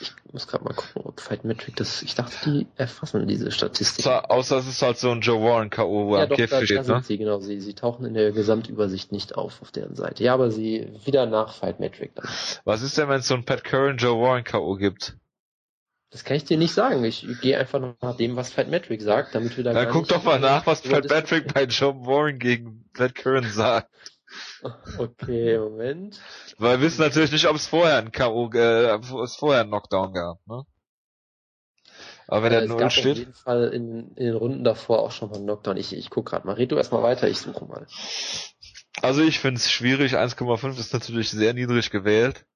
Ich 0.00 0.12
muss 0.32 0.46
gerade 0.46 0.64
mal 0.64 0.74
gucken, 0.74 1.02
ob 1.04 1.20
Fight 1.20 1.44
Metric 1.44 1.76
das. 1.76 2.02
Ich 2.02 2.14
dachte, 2.14 2.36
die 2.44 2.66
erfassen 2.76 3.26
diese 3.28 3.50
Statistik. 3.50 4.06
Außer 4.06 4.58
es 4.58 4.66
ist 4.66 4.82
halt 4.82 4.98
so 4.98 5.10
ein 5.10 5.20
Joe 5.20 5.42
Warren 5.42 5.70
K.O., 5.70 6.08
wo 6.08 6.16
ja, 6.16 6.26
doch, 6.26 6.36
Käfig 6.36 6.64
steht, 6.64 6.86
ne? 6.88 7.02
Sie, 7.04 7.18
genau, 7.18 7.38
sie, 7.38 7.60
sie 7.60 7.74
tauchen 7.74 8.04
in 8.06 8.14
der 8.14 8.32
Gesamtübersicht 8.32 9.12
nicht 9.12 9.36
auf, 9.36 9.60
auf 9.62 9.70
deren 9.70 9.94
Seite. 9.94 10.24
Ja, 10.24 10.34
aber 10.34 10.50
sie 10.50 10.88
wieder 11.04 11.26
nach 11.26 11.54
Fight 11.54 11.80
Metric 11.80 12.14
dann. 12.14 12.28
Was 12.64 12.82
ist 12.82 12.96
denn, 12.98 13.08
wenn 13.08 13.20
es 13.20 13.28
so 13.28 13.34
ein 13.34 13.44
Pat 13.44 13.62
Curran 13.62 13.98
Joe 13.98 14.20
Warren 14.20 14.44
K.O. 14.44 14.76
gibt? 14.76 15.16
Das 16.10 16.24
kann 16.24 16.36
ich 16.36 16.44
dir 16.44 16.56
nicht 16.56 16.72
sagen. 16.72 17.04
Ich 17.04 17.26
gehe 17.42 17.58
einfach 17.58 17.96
nach 18.00 18.16
dem, 18.16 18.36
was 18.36 18.52
Fight 18.52 18.68
Metric 18.68 19.02
sagt, 19.02 19.34
damit 19.34 19.56
wir 19.56 19.64
da. 19.64 19.72
Ja, 19.72 19.86
guck 19.86 20.06
doch 20.08 20.22
mal 20.22 20.38
nach, 20.38 20.64
was 20.66 20.80
Fight 20.80 21.10
Metric 21.10 21.52
bei 21.52 21.64
Joe 21.64 21.94
Warren 22.06 22.38
gegen 22.38 22.84
Pat 22.94 23.14
Curran 23.16 23.44
sagt. 23.50 23.90
Okay, 24.98 25.58
Moment. 25.58 26.20
Weil 26.58 26.78
wir 26.80 26.86
wissen 26.86 27.02
natürlich 27.02 27.32
nicht, 27.32 27.46
ob 27.46 27.56
es 27.56 27.66
vorher 27.66 27.98
ein 27.98 28.12
K.O., 28.12 28.50
äh, 28.54 28.98
es 29.22 29.36
vorher 29.36 29.60
einen 29.60 29.70
Knockdown 29.70 30.12
gab, 30.14 30.38
ne? 30.46 30.64
Aber 32.26 32.42
wenn 32.42 32.52
äh, 32.52 32.60
der 32.60 32.68
Null 32.68 32.90
steht. 32.90 33.12
Auf 33.12 33.18
jeden 33.18 33.34
Fall 33.34 33.68
in, 33.68 34.08
in, 34.16 34.24
den 34.24 34.34
Runden 34.34 34.64
davor 34.64 35.00
auch 35.00 35.12
schon 35.12 35.28
mal 35.28 35.36
einen 35.36 35.44
Knockdown. 35.44 35.76
Ich, 35.76 35.94
ich 35.94 36.10
guck 36.10 36.26
gerade 36.26 36.46
mal. 36.46 36.54
Red 36.54 36.72
du 36.72 36.76
erstmal 36.76 37.02
weiter, 37.02 37.28
ich 37.28 37.38
suche 37.38 37.66
mal. 37.66 37.86
Also 39.02 39.22
ich 39.22 39.40
finde 39.40 39.58
es 39.58 39.70
schwierig. 39.70 40.16
1,5 40.16 40.78
ist 40.78 40.92
natürlich 40.92 41.30
sehr 41.30 41.52
niedrig 41.52 41.90
gewählt. 41.90 42.46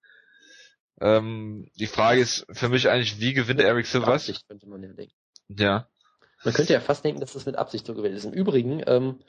Ähm, 1.01 1.71
die 1.79 1.87
Frage 1.87 2.21
ist 2.21 2.47
für 2.51 2.69
mich 2.69 2.89
eigentlich, 2.89 3.21
wie 3.21 3.35
gewinnt 3.35 3.61
Eric 3.61 3.87
Silvers? 3.87 4.23
Absicht 4.23 4.49
könnte 4.49 4.67
man 4.69 4.83
ja 4.83 4.93
denken. 4.93 5.15
Ja. 5.49 5.89
Man 6.45 6.55
könnte 6.55 6.73
ja 6.73 6.81
fast 6.81 7.05
denken, 7.05 7.21
dass 7.21 7.33
das 7.33 7.47
mit 7.47 7.57
Absicht 7.57 7.87
so 7.87 7.95
gewählt 7.95 8.17
ist. 8.17 8.25
Im 8.25 8.33
Übrigen, 8.33 8.83
ähm, 8.87 9.21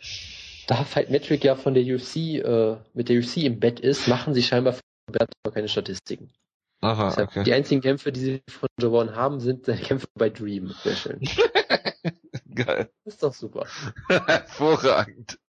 da 0.69 0.83
Fight 0.83 1.09
Metric 1.09 1.43
ja 1.43 1.55
von 1.55 1.73
der 1.73 1.83
UFC, 1.83 2.15
äh, 2.15 2.77
mit 2.93 3.09
der 3.09 3.17
UFC 3.17 3.37
im 3.37 3.59
Bett 3.59 3.79
ist, 3.79 4.07
machen 4.07 4.35
sie 4.35 4.43
scheinbar 4.43 4.75
keine 5.51 5.67
Statistiken. 5.67 6.31
Aha, 6.81 7.23
okay. 7.23 7.43
Die 7.43 7.53
einzigen 7.53 7.81
Kämpfe, 7.81 8.11
die 8.11 8.19
sie 8.19 8.43
von 8.47 8.69
Javon 8.79 9.15
haben, 9.15 9.39
sind 9.39 9.65
seine 9.65 9.81
Kämpfe 9.81 10.07
bei 10.13 10.29
Dream. 10.29 10.73
Sehr 10.83 10.95
schön. 10.95 11.19
Geil. 12.55 12.91
Ist 13.03 13.23
doch 13.23 13.33
super. 13.33 13.65
Hervorragend. 14.07 15.39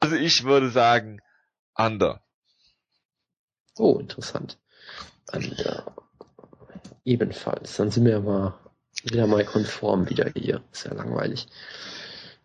Also 0.00 0.16
ich 0.16 0.42
würde 0.42 0.70
sagen, 0.70 1.20
Under. 1.76 2.20
Oh, 3.76 3.98
interessant. 3.98 4.58
Under. 5.32 5.94
Ebenfalls. 7.04 7.76
Dann 7.76 7.92
sind 7.92 8.04
wir 8.04 8.20
mal 8.20 8.58
wieder 9.04 9.26
mal 9.28 9.44
konform 9.44 10.10
wieder 10.10 10.30
hier. 10.34 10.64
Ist 10.72 10.84
ja 10.84 10.94
langweilig. 10.94 11.46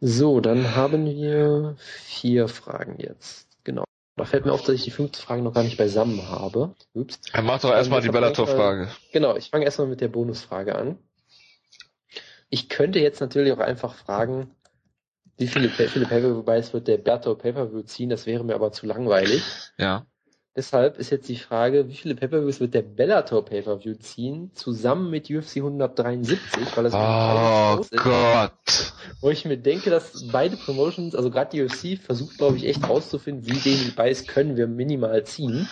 So, 0.02 0.40
dann 0.40 0.76
haben 0.76 1.06
wir 1.06 1.76
vier 1.78 2.48
Fragen 2.48 2.96
jetzt. 3.00 3.48
Genau. 3.64 3.84
Da 4.16 4.26
fällt 4.26 4.46
mir 4.46 4.54
auf, 4.54 4.62
dass 4.62 4.76
ich 4.76 4.84
die 4.84 4.92
fünfte 4.92 5.22
Frage 5.22 5.42
noch 5.42 5.54
gar 5.54 5.64
nicht 5.64 5.78
beisammen 5.78 6.30
habe. 6.30 6.76
Ups. 6.94 7.20
Dann 7.34 7.46
mach 7.46 7.62
doch 7.62 7.72
erstmal 7.72 8.02
die 8.02 8.10
Bellator-Frage. 8.10 8.90
Genau, 9.12 9.36
ich 9.36 9.50
fange 9.50 9.66
erstmal 9.66 9.88
mit 9.88 10.02
der 10.02 10.10
Bonusfrage 10.10 10.76
an. 10.76 10.98
Ich 12.50 12.70
könnte 12.70 13.00
jetzt 13.00 13.22
natürlich 13.22 13.54
auch 13.54 13.60
einfach 13.60 13.94
fragen, 13.94 14.52
wie 15.38 15.48
viele, 15.48 15.70
viele 15.70 16.06
Pay-Per-View-Buys 16.06 16.74
wird 16.74 16.88
der 16.88 16.98
Bellator 16.98 17.38
Pay-Per-View 17.38 17.84
ziehen, 17.84 18.10
das 18.10 18.26
wäre 18.26 18.44
mir 18.44 18.56
aber 18.56 18.72
zu 18.72 18.86
langweilig. 18.86 19.44
Ja. 19.78 20.06
Deshalb 20.60 21.00
ist 21.00 21.10
jetzt 21.10 21.30
die 21.30 21.38
Frage, 21.38 21.88
wie 21.88 21.96
viele 21.96 22.16
Pay-Per-Views 22.16 22.60
wird 22.60 22.74
der 22.74 22.82
Bellator 22.82 23.46
Pay-Per-View 23.46 23.94
ziehen, 23.94 24.52
zusammen 24.56 25.10
mit 25.10 25.30
UFC 25.30 25.56
173, 25.56 26.76
weil 26.76 26.84
das 26.84 26.94
Oh 26.94 27.82
Gott. 27.96 28.52
Wo 29.22 29.30
ich 29.30 29.46
mir 29.46 29.56
denke, 29.56 29.90
dass 29.90 30.28
beide 30.34 30.58
Promotions, 30.58 31.16
also 31.16 31.32
gerade 31.32 31.52
die 31.52 31.64
UFC 31.64 31.98
versucht, 31.98 32.38
glaube 32.38 32.58
ich, 32.58 32.66
echt 32.66 32.90
rauszufinden, 32.90 33.46
wie 33.46 33.58
den 33.58 33.96
Buys 33.96 34.28
können 34.28 34.58
wir 34.58 34.68
minimal 34.68 35.24
ziehen. 35.24 35.70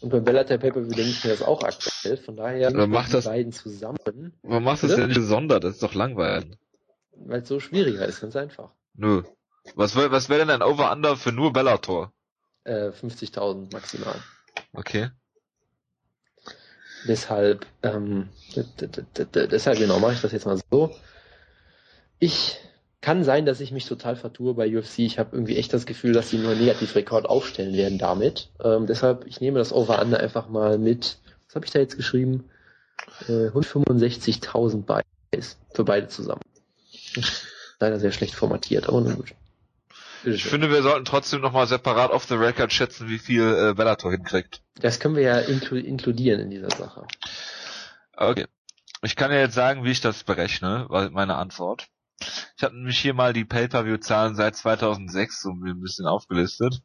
Und 0.00 0.10
beim 0.10 0.24
Bellator 0.24 0.58
Pay-Per-View 0.58 0.92
denke 0.92 1.10
ich 1.10 1.22
mir 1.22 1.30
das 1.30 1.42
auch 1.42 1.62
aktuell. 1.62 2.16
Von 2.16 2.34
daher 2.34 2.72
man 2.72 2.90
macht 2.90 3.10
die 3.10 3.12
das, 3.12 3.26
beiden 3.26 3.52
zusammen. 3.52 4.32
Man 4.42 4.64
macht 4.64 4.82
das 4.82 4.98
ja 4.98 5.06
nicht 5.06 5.14
besonders, 5.14 5.60
das 5.60 5.74
ist 5.74 5.84
doch 5.84 5.94
langweilig. 5.94 6.58
Weil 7.14 7.42
es 7.42 7.48
so 7.48 7.60
schwieriger 7.60 8.06
ist, 8.06 8.20
ganz 8.20 8.34
einfach. 8.34 8.70
Nö. 8.96 9.22
Was 9.76 9.94
wäre 9.94 10.10
was 10.10 10.28
wär 10.28 10.38
denn 10.38 10.50
ein 10.50 10.62
Over-Under 10.62 11.16
für 11.16 11.30
nur 11.30 11.52
Bellator? 11.52 12.12
Äh, 12.64 12.90
50.000 12.90 13.72
maximal. 13.72 14.16
Okay. 14.72 15.10
Deshalb, 17.06 17.66
ähm, 17.82 18.30
deshalb 19.34 19.78
genau 19.78 19.98
mache 19.98 20.14
ich 20.14 20.22
das 20.22 20.32
jetzt 20.32 20.46
mal 20.46 20.58
so. 20.70 20.94
Ich 22.18 22.58
kann 23.02 23.22
sein, 23.22 23.44
dass 23.44 23.60
ich 23.60 23.70
mich 23.70 23.84
total 23.84 24.16
vertue 24.16 24.54
bei 24.54 24.74
UFC. 24.74 25.00
Ich 25.00 25.18
habe 25.18 25.36
irgendwie 25.36 25.58
echt 25.58 25.74
das 25.74 25.84
Gefühl, 25.84 26.14
dass 26.14 26.30
sie 26.30 26.38
nur 26.38 26.54
Negativrekord 26.54 27.26
aufstellen 27.26 27.74
werden 27.74 27.98
damit. 27.98 28.48
Ähm, 28.64 28.86
deshalb, 28.86 29.26
ich 29.26 29.42
nehme 29.42 29.58
das 29.58 29.74
Over-Under 29.74 30.18
einfach 30.18 30.48
mal 30.48 30.78
mit, 30.78 31.18
was 31.46 31.56
habe 31.56 31.66
ich 31.66 31.72
da 31.72 31.80
jetzt 31.80 31.98
geschrieben? 31.98 32.48
Äh, 33.28 33.48
165.000 33.48 34.84
Buys 34.84 35.58
für 35.74 35.84
beide 35.84 36.08
zusammen. 36.08 36.40
Leider 37.78 38.00
sehr 38.00 38.12
schlecht 38.12 38.34
formatiert, 38.34 38.88
aber 38.88 39.02
nun 39.02 39.16
gut. 39.16 39.34
Ich 40.26 40.44
finde, 40.44 40.70
wir 40.70 40.82
sollten 40.82 41.04
trotzdem 41.04 41.40
nochmal 41.40 41.66
separat 41.66 42.10
off 42.10 42.24
the 42.24 42.34
record 42.34 42.72
schätzen, 42.72 43.08
wie 43.08 43.18
viel 43.18 43.42
äh, 43.42 43.74
Bellator 43.74 44.10
hinkriegt. 44.10 44.62
Das 44.80 45.00
können 45.00 45.16
wir 45.16 45.22
ja 45.22 45.38
inklu 45.38 45.76
inkludieren 45.76 46.40
in 46.40 46.50
dieser 46.50 46.70
Sache. 46.70 47.06
Okay. 48.16 48.46
Ich 49.02 49.16
kann 49.16 49.30
ja 49.30 49.38
jetzt 49.38 49.54
sagen, 49.54 49.84
wie 49.84 49.90
ich 49.90 50.00
das 50.00 50.24
berechne, 50.24 50.86
weil 50.88 51.10
meine 51.10 51.36
Antwort. 51.36 51.88
Ich 52.56 52.62
habe 52.62 52.74
nämlich 52.74 52.98
hier 52.98 53.12
mal 53.12 53.32
die 53.32 53.44
Pay-Per-View-Zahlen 53.44 54.34
seit 54.34 54.56
2006 54.56 55.42
so 55.42 55.50
ein 55.50 55.80
bisschen 55.80 56.06
aufgelistet. 56.06 56.80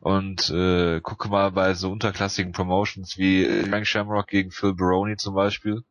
Und 0.00 0.50
äh, 0.50 1.00
gucke 1.00 1.28
mal 1.28 1.52
bei 1.52 1.74
so 1.74 1.90
unterklassigen 1.90 2.52
Promotions 2.52 3.18
wie 3.18 3.64
Frank 3.68 3.86
Shamrock 3.86 4.26
gegen 4.28 4.50
Phil 4.50 4.74
Baroni 4.74 5.16
zum 5.16 5.34
Beispiel. 5.34 5.84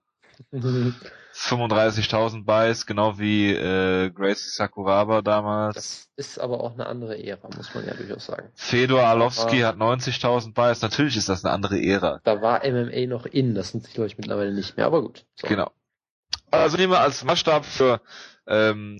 35.000 1.34 2.44
Buys, 2.44 2.86
genau 2.86 3.18
wie 3.18 3.54
äh, 3.54 4.10
Gracie 4.10 4.50
Sakuraba 4.50 5.22
damals. 5.22 5.76
Das 5.76 6.10
ist 6.16 6.40
aber 6.40 6.62
auch 6.62 6.74
eine 6.74 6.86
andere 6.86 7.24
Ära, 7.24 7.50
muss 7.56 7.74
man 7.74 7.86
ja 7.86 7.94
durchaus 7.94 8.26
sagen. 8.26 8.50
Fedor 8.56 9.04
Arlovski 9.04 9.60
hat 9.60 9.78
90.000 9.78 10.54
Buys, 10.54 10.82
natürlich 10.82 11.16
ist 11.16 11.30
das 11.30 11.46
eine 11.46 11.54
andere 11.54 11.82
Ära. 11.82 12.20
Da 12.24 12.42
war 12.42 12.62
MMA 12.66 13.08
noch 13.08 13.26
in, 13.26 13.56
das 13.56 13.70
sind 13.70 13.86
sich 13.86 13.94
glaube 13.94 14.08
ich 14.08 14.18
mittlerweile 14.18 14.54
nicht 14.54 14.76
mehr, 14.76 14.86
aber 14.86 15.02
gut. 15.02 15.26
So. 15.36 15.48
Genau. 15.48 15.72
Also 16.52 16.78
nehmen 16.78 16.92
wir 16.92 17.00
als 17.00 17.24
Maßstab 17.24 17.66
für 17.66 18.02
ähm, 18.48 19.00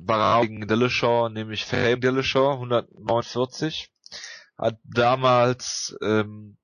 Barao 0.00 0.42
gegen 0.42 0.66
Dillashaw, 0.66 1.28
nämlich 1.28 1.64
Fame 1.64 2.00
Dillashaw, 2.00 2.54
149. 2.54 3.90
Hat 4.56 4.78
damals 4.84 5.96
ähm, 6.02 6.56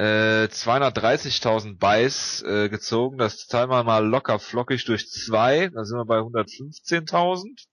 äh, 0.00 0.48
230.000 0.50 1.76
Buys 1.78 2.42
äh, 2.42 2.70
gezogen. 2.70 3.18
Das 3.18 3.46
teilen 3.46 3.68
wir 3.68 3.84
mal 3.84 4.06
locker 4.06 4.38
flockig 4.38 4.86
durch 4.86 5.10
zwei. 5.10 5.68
Da 5.68 5.84
sind 5.84 5.98
wir 5.98 6.06
bei 6.06 6.20
115.000. 6.20 7.66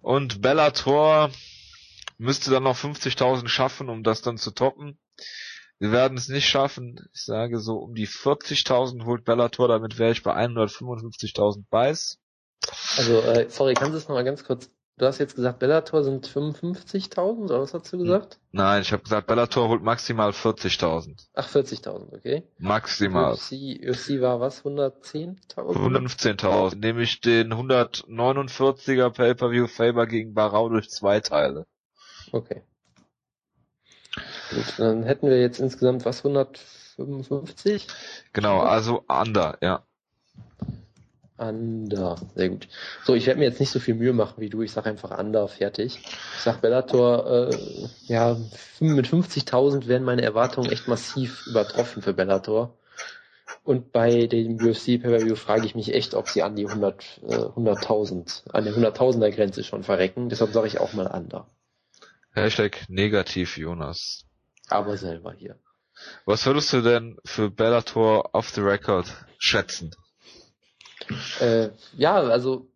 Und 0.00 0.40
Bellator 0.40 1.30
müsste 2.16 2.50
dann 2.50 2.62
noch 2.62 2.78
50.000 2.78 3.48
schaffen, 3.48 3.90
um 3.90 4.02
das 4.02 4.22
dann 4.22 4.38
zu 4.38 4.52
toppen. 4.52 4.98
Wir 5.78 5.92
werden 5.92 6.16
es 6.16 6.28
nicht 6.28 6.48
schaffen. 6.48 6.98
Ich 7.12 7.24
sage 7.24 7.60
so 7.60 7.76
um 7.76 7.94
die 7.94 8.08
40.000 8.08 9.04
holt 9.04 9.24
Bellator, 9.24 9.68
damit 9.68 9.98
wäre 9.98 10.12
ich 10.12 10.22
bei 10.22 10.34
155.000 10.34 11.64
Buys. 11.68 12.18
Also, 12.96 13.20
äh, 13.20 13.50
sorry, 13.50 13.74
kannst 13.74 13.92
du 13.92 13.98
es 13.98 14.08
nochmal 14.08 14.24
ganz 14.24 14.44
kurz 14.44 14.70
Du 14.98 15.04
hast 15.04 15.18
jetzt 15.18 15.36
gesagt, 15.36 15.58
Bellator 15.58 16.02
sind 16.04 16.26
55.000, 16.26 17.44
oder 17.44 17.60
was 17.60 17.74
hast 17.74 17.92
du 17.92 17.98
gesagt? 17.98 18.38
Nein, 18.52 18.80
ich 18.80 18.92
habe 18.92 19.02
gesagt, 19.02 19.26
Bellator 19.26 19.68
holt 19.68 19.82
maximal 19.82 20.30
40.000. 20.30 21.26
Ach, 21.34 21.46
40.000, 21.46 22.16
okay. 22.16 22.44
Maximal. 22.56 23.34
UFC, 23.34 23.52
UFC 23.86 24.22
war 24.22 24.40
was? 24.40 24.64
110.000? 24.64 25.36
115.000, 25.54 26.76
nämlich 26.76 27.20
den 27.20 27.52
149er 27.52 29.10
Pay-Per-View 29.10 29.66
Faber 29.66 30.06
gegen 30.06 30.32
Barau 30.32 30.70
durch 30.70 30.88
zwei 30.88 31.20
Teile. 31.20 31.66
Okay. 32.32 32.62
Gut, 34.50 34.78
dann 34.78 35.02
hätten 35.02 35.28
wir 35.28 35.38
jetzt 35.38 35.60
insgesamt 35.60 36.06
was, 36.06 36.24
155? 36.24 37.86
Genau, 38.32 38.60
also 38.60 39.04
under, 39.08 39.58
ja. 39.60 39.84
Under, 41.38 42.16
sehr 42.34 42.48
gut. 42.48 42.68
So, 43.04 43.14
ich 43.14 43.26
werde 43.26 43.40
mir 43.40 43.46
jetzt 43.46 43.60
nicht 43.60 43.70
so 43.70 43.78
viel 43.78 43.94
Mühe 43.94 44.12
machen 44.12 44.34
wie 44.38 44.48
du. 44.48 44.62
Ich 44.62 44.72
sage 44.72 44.88
einfach 44.88 45.16
Under, 45.18 45.48
fertig. 45.48 45.98
Ich 45.98 46.42
sag 46.42 46.60
Bellator, 46.60 47.50
äh, 47.50 47.88
ja, 48.06 48.36
mit 48.80 49.06
50.000 49.06 49.86
werden 49.86 50.04
meine 50.04 50.22
Erwartungen 50.22 50.70
echt 50.70 50.88
massiv 50.88 51.46
übertroffen 51.46 52.02
für 52.02 52.14
Bellator. 52.14 52.78
Und 53.64 53.92
bei 53.92 54.26
dem 54.26 54.56
UFC 54.56 54.98
Pay-Per-View 55.02 55.34
frage 55.34 55.66
ich 55.66 55.74
mich 55.74 55.92
echt, 55.92 56.14
ob 56.14 56.28
sie 56.28 56.42
an 56.42 56.56
die 56.56 56.66
100, 56.66 57.20
äh, 57.22 57.34
100.000, 57.34 58.50
an 58.52 58.64
der 58.64 58.74
100.000er 58.74 59.30
Grenze 59.30 59.64
schon 59.64 59.82
verrecken. 59.82 60.28
Deshalb 60.28 60.52
sage 60.52 60.68
ich 60.68 60.78
auch 60.78 60.92
mal 60.92 61.06
Under. 61.06 61.50
Hashtag 62.32 62.84
negativ, 62.88 63.58
Jonas. 63.58 64.24
Aber 64.68 64.96
selber 64.96 65.32
hier. 65.32 65.58
Was 66.24 66.46
würdest 66.46 66.72
du 66.72 66.82
denn 66.82 67.18
für 67.24 67.50
Bellator 67.50 68.34
off 68.34 68.50
the 68.50 68.60
record 68.60 69.06
schätzen? 69.38 69.94
Äh, 71.40 71.70
ja, 71.96 72.16
also 72.16 72.66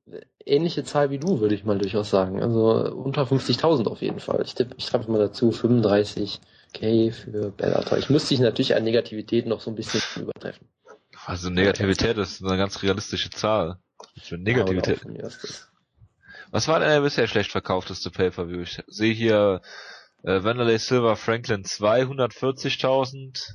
ähnliche 0.44 0.84
Zahl 0.84 1.10
wie 1.10 1.18
du, 1.18 1.40
würde 1.40 1.54
ich 1.54 1.64
mal 1.64 1.78
durchaus 1.78 2.10
sagen. 2.10 2.42
Also 2.42 2.92
unter 2.92 3.22
50.000 3.22 3.86
auf 3.86 4.02
jeden 4.02 4.20
Fall. 4.20 4.42
Ich, 4.44 4.54
tippe, 4.54 4.74
ich 4.76 4.86
schreibe 4.86 5.10
mal 5.10 5.18
dazu 5.18 5.50
35k 5.50 7.12
für 7.12 7.50
Bellator. 7.50 7.98
Ich 7.98 8.10
muss 8.10 8.28
dich 8.28 8.40
natürlich 8.40 8.74
an 8.74 8.84
Negativität 8.84 9.46
noch 9.46 9.60
so 9.60 9.70
ein 9.70 9.76
bisschen 9.76 10.02
übertreffen. 10.16 10.68
Also 11.26 11.50
Negativität 11.50 12.16
ist 12.18 12.42
eine 12.42 12.56
ganz 12.56 12.82
realistische 12.82 13.30
Zahl. 13.30 13.78
Für 14.20 14.38
Negativität. 14.38 15.00
Ja, 15.04 15.28
Was 16.50 16.68
war 16.68 16.80
denn 16.80 16.88
der 16.88 17.02
bisher 17.02 17.26
schlecht 17.26 17.52
verkaufteste 17.52 18.10
Pay-Per-View? 18.10 18.62
Ich 18.62 18.82
sehe 18.86 19.12
hier 19.12 19.60
äh, 20.22 20.42
Wanderlei 20.42 20.78
Silver 20.78 21.16
Franklin 21.16 21.62
240.000. 21.64 23.54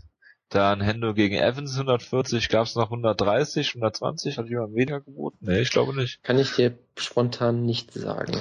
Dann 0.49 0.79
Hendo 0.81 1.13
gegen 1.13 1.35
Evans 1.35 1.73
140, 1.73 2.49
gab 2.49 2.67
es 2.67 2.75
noch 2.75 2.85
130, 2.85 3.69
120, 3.69 4.37
hat 4.37 4.47
jemand 4.47 4.75
weniger 4.75 5.01
geboten? 5.01 5.37
Nee, 5.41 5.61
ich 5.61 5.71
glaube 5.71 5.95
nicht. 5.95 6.23
Kann 6.23 6.37
ich 6.37 6.51
dir 6.53 6.77
spontan 6.97 7.65
nicht 7.65 7.93
sagen. 7.93 8.37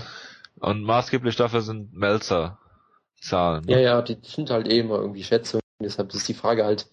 Und 0.60 0.82
maßgeblich 0.82 1.36
dafür 1.36 1.62
sind 1.62 1.94
Melzer 1.94 2.58
Zahlen. 3.20 3.64
Ne? 3.64 3.72
Ja, 3.72 3.78
ja, 3.78 4.02
die 4.02 4.18
sind 4.22 4.50
halt 4.50 4.70
eh 4.70 4.80
immer 4.80 4.96
irgendwie 4.96 5.24
Schätzungen, 5.24 5.62
deshalb 5.80 6.12
ist 6.14 6.28
die 6.28 6.34
Frage 6.34 6.64
halt 6.64 6.86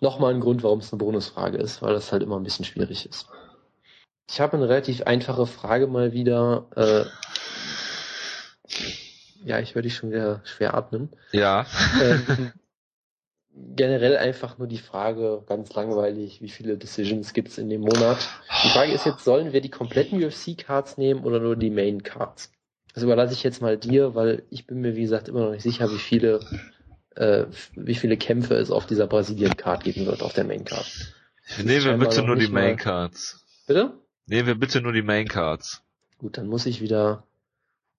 nochmal 0.00 0.34
ein 0.34 0.40
Grund, 0.40 0.62
warum 0.62 0.80
es 0.80 0.92
eine 0.92 0.98
Bonusfrage 0.98 1.58
ist, 1.58 1.82
weil 1.82 1.94
das 1.94 2.12
halt 2.12 2.22
immer 2.22 2.36
ein 2.36 2.42
bisschen 2.42 2.64
schwierig 2.64 3.08
ist. 3.08 3.28
Ich 4.30 4.40
habe 4.40 4.56
eine 4.56 4.68
relativ 4.68 5.02
einfache 5.02 5.46
Frage 5.46 5.86
mal 5.86 6.12
wieder. 6.12 6.66
Äh, 6.76 7.04
ja, 9.44 9.58
ich 9.60 9.74
würde 9.74 9.88
dich 9.88 9.96
schon 9.96 10.10
wieder 10.10 10.42
schwer 10.44 10.74
atmen. 10.74 11.10
Ja. 11.32 11.64
Ähm, 12.02 12.52
generell 13.76 14.16
einfach 14.16 14.58
nur 14.58 14.68
die 14.68 14.78
Frage, 14.78 15.42
ganz 15.46 15.72
langweilig, 15.74 16.40
wie 16.42 16.48
viele 16.48 16.76
Decisions 16.76 17.32
gibt 17.32 17.48
es 17.48 17.58
in 17.58 17.68
dem 17.68 17.82
Monat? 17.82 18.18
Die 18.64 18.68
Frage 18.68 18.92
ist 18.92 19.06
jetzt, 19.06 19.24
sollen 19.24 19.52
wir 19.52 19.60
die 19.60 19.70
kompletten 19.70 20.22
UFC-Cards 20.22 20.98
nehmen 20.98 21.24
oder 21.24 21.40
nur 21.40 21.56
die 21.56 21.70
Main-Cards? 21.70 22.52
Das 22.94 23.02
überlasse 23.02 23.34
ich 23.34 23.42
jetzt 23.42 23.62
mal 23.62 23.76
dir, 23.76 24.14
weil 24.14 24.42
ich 24.50 24.66
bin 24.66 24.80
mir, 24.80 24.96
wie 24.96 25.02
gesagt, 25.02 25.28
immer 25.28 25.40
noch 25.40 25.52
nicht 25.52 25.62
sicher, 25.62 25.90
wie 25.90 25.98
viele, 25.98 26.40
äh, 27.14 27.44
wie 27.74 27.94
viele 27.94 28.16
Kämpfe 28.16 28.54
es 28.54 28.70
auf 28.70 28.86
dieser 28.86 29.06
Brasilien-Card 29.06 29.84
geben 29.84 30.06
wird, 30.06 30.22
auf 30.22 30.32
der 30.32 30.44
Main-Card. 30.44 31.14
Nehmen 31.62 31.84
wir 31.84 31.96
bitte 31.96 32.22
nur 32.22 32.36
die 32.36 32.48
Main-Cards. 32.48 33.44
Bitte? 33.66 33.92
Nehmen 34.26 34.48
wir 34.48 34.54
bitte 34.56 34.80
nur 34.80 34.92
die 34.92 35.02
Main-Cards. 35.02 35.82
Gut, 36.18 36.36
dann 36.36 36.48
muss 36.48 36.66
ich 36.66 36.80
wieder 36.80 37.27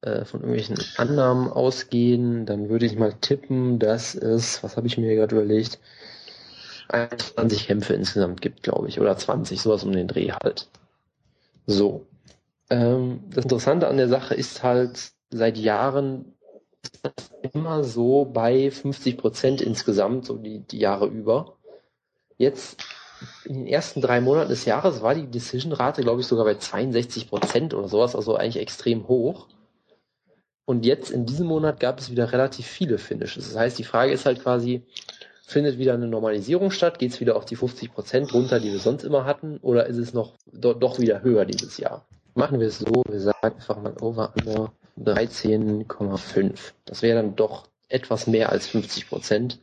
äh, 0.02 0.26
von 0.26 0.42
irgendwelchen 0.42 0.78
Annahmen 0.98 1.50
ausgehen, 1.50 2.46
dann 2.46 2.70
würde 2.70 2.86
ich 2.86 2.98
mal 2.98 3.14
tippen, 3.14 3.80
dass 3.80 4.16
es, 4.16 4.64
was 4.64 4.78
habe 4.78 4.88
ich 4.88 4.98
mir 4.98 5.16
gerade 5.16 5.36
überlegt, 5.36 5.80
21 6.90 7.68
Kämpfe 7.68 7.94
insgesamt 7.94 8.42
gibt, 8.42 8.64
glaube 8.64 8.88
ich, 8.88 9.00
oder 9.00 9.16
20, 9.16 9.62
sowas 9.62 9.84
um 9.84 9.92
den 9.92 10.08
Dreh 10.08 10.32
halt. 10.32 10.68
So. 11.68 12.08
Ähm, 12.70 13.22
das 13.30 13.46
Interessante 13.46 13.88
an 13.88 13.98
der 13.98 14.10
Sache 14.10 14.36
ist 14.36 14.64
halt, 14.64 15.12
seit 15.30 15.58
Jahren 15.58 16.34
ist 16.82 17.00
das 17.04 17.32
immer 17.54 17.84
so 17.84 18.26
bei 18.26 18.72
50 18.72 19.18
Prozent 19.18 19.62
insgesamt, 19.62 20.26
so 20.26 20.38
die, 20.38 20.60
die 20.60 20.80
Jahre 20.80 21.08
über. 21.08 21.58
Jetzt 22.38 22.84
in 23.46 23.56
den 23.56 23.68
ersten 23.68 24.02
drei 24.02 24.22
Monaten 24.22 24.50
des 24.50 24.66
Jahres 24.66 25.02
war 25.02 25.14
die 25.14 25.28
Decision-Rate, 25.28 26.02
glaube 26.02 26.22
ich, 26.22 26.28
sogar 26.28 26.46
bei 26.46 26.56
62 26.56 27.30
Prozent 27.30 27.74
oder 27.74 27.88
sowas, 27.88 28.16
also 28.16 28.36
eigentlich 28.36 28.62
extrem 28.62 29.08
hoch. 29.08 29.48
Und 30.70 30.86
jetzt 30.86 31.10
in 31.10 31.26
diesem 31.26 31.48
Monat 31.48 31.80
gab 31.80 31.98
es 31.98 32.12
wieder 32.12 32.32
relativ 32.32 32.68
viele 32.68 33.00
Finishes. 33.00 33.48
Das 33.48 33.58
heißt, 33.58 33.80
die 33.80 33.84
Frage 33.84 34.12
ist 34.12 34.28
halt 34.28 34.44
quasi, 34.44 34.84
findet 35.44 35.80
wieder 35.80 35.96
eine 35.96 36.08
Normalisierung 36.08 36.70
statt? 36.70 37.00
Geht 37.00 37.12
es 37.12 37.20
wieder 37.20 37.38
auf 37.38 37.46
die 37.46 37.56
50 37.56 37.92
Prozent 37.92 38.32
runter, 38.36 38.60
die 38.60 38.72
wir 38.72 38.78
sonst 38.78 39.04
immer 39.04 39.26
hatten? 39.26 39.58
Oder 39.64 39.88
ist 39.88 39.98
es 39.98 40.14
noch 40.14 40.38
do, 40.46 40.76
doch 40.76 41.00
wieder 41.00 41.24
höher 41.24 41.46
dieses 41.46 41.78
Jahr? 41.78 42.06
Machen 42.36 42.60
wir 42.60 42.68
es 42.68 42.78
so, 42.78 43.02
wir 43.10 43.20
sagen 43.20 43.56
einfach 43.58 43.82
mal 43.82 43.96
over 44.00 44.32
under 44.36 44.72
13,5. 45.00 46.60
Das 46.86 47.02
wäre 47.02 47.20
dann 47.20 47.36
doch 47.36 47.68
etwas 47.88 48.28
mehr 48.28 48.52
als 48.52 48.68
50 48.68 49.10
Prozent. 49.10 49.58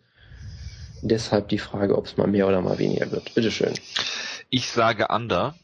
Deshalb 1.02 1.50
die 1.50 1.60
Frage, 1.60 1.96
ob 1.96 2.06
es 2.06 2.16
mal 2.16 2.26
mehr 2.26 2.48
oder 2.48 2.62
mal 2.62 2.80
weniger 2.80 3.12
wird. 3.12 3.32
Bitteschön. 3.32 3.74
Ich 4.50 4.72
sage 4.72 5.06
under. 5.10 5.54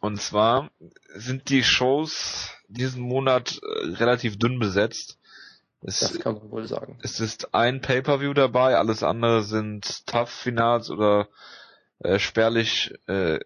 Und 0.00 0.22
zwar 0.22 0.70
sind 1.14 1.50
die 1.50 1.62
Shows 1.62 2.50
diesen 2.74 3.02
Monat 3.02 3.60
äh, 3.62 3.86
relativ 3.94 4.38
dünn 4.38 4.58
besetzt. 4.58 5.18
Es, 5.80 6.00
das 6.00 6.18
kann 6.18 6.34
man 6.34 6.50
wohl 6.50 6.66
sagen. 6.66 6.98
Es 7.02 7.20
ist 7.20 7.54
ein 7.54 7.80
Pay-per-View 7.80 8.32
dabei, 8.32 8.76
alles 8.76 9.02
andere 9.02 9.42
sind 9.42 10.06
Tough-Finals 10.06 10.90
oder 10.90 11.28
äh, 11.98 12.18
spärlich, 12.18 12.94
äh, 13.06 13.38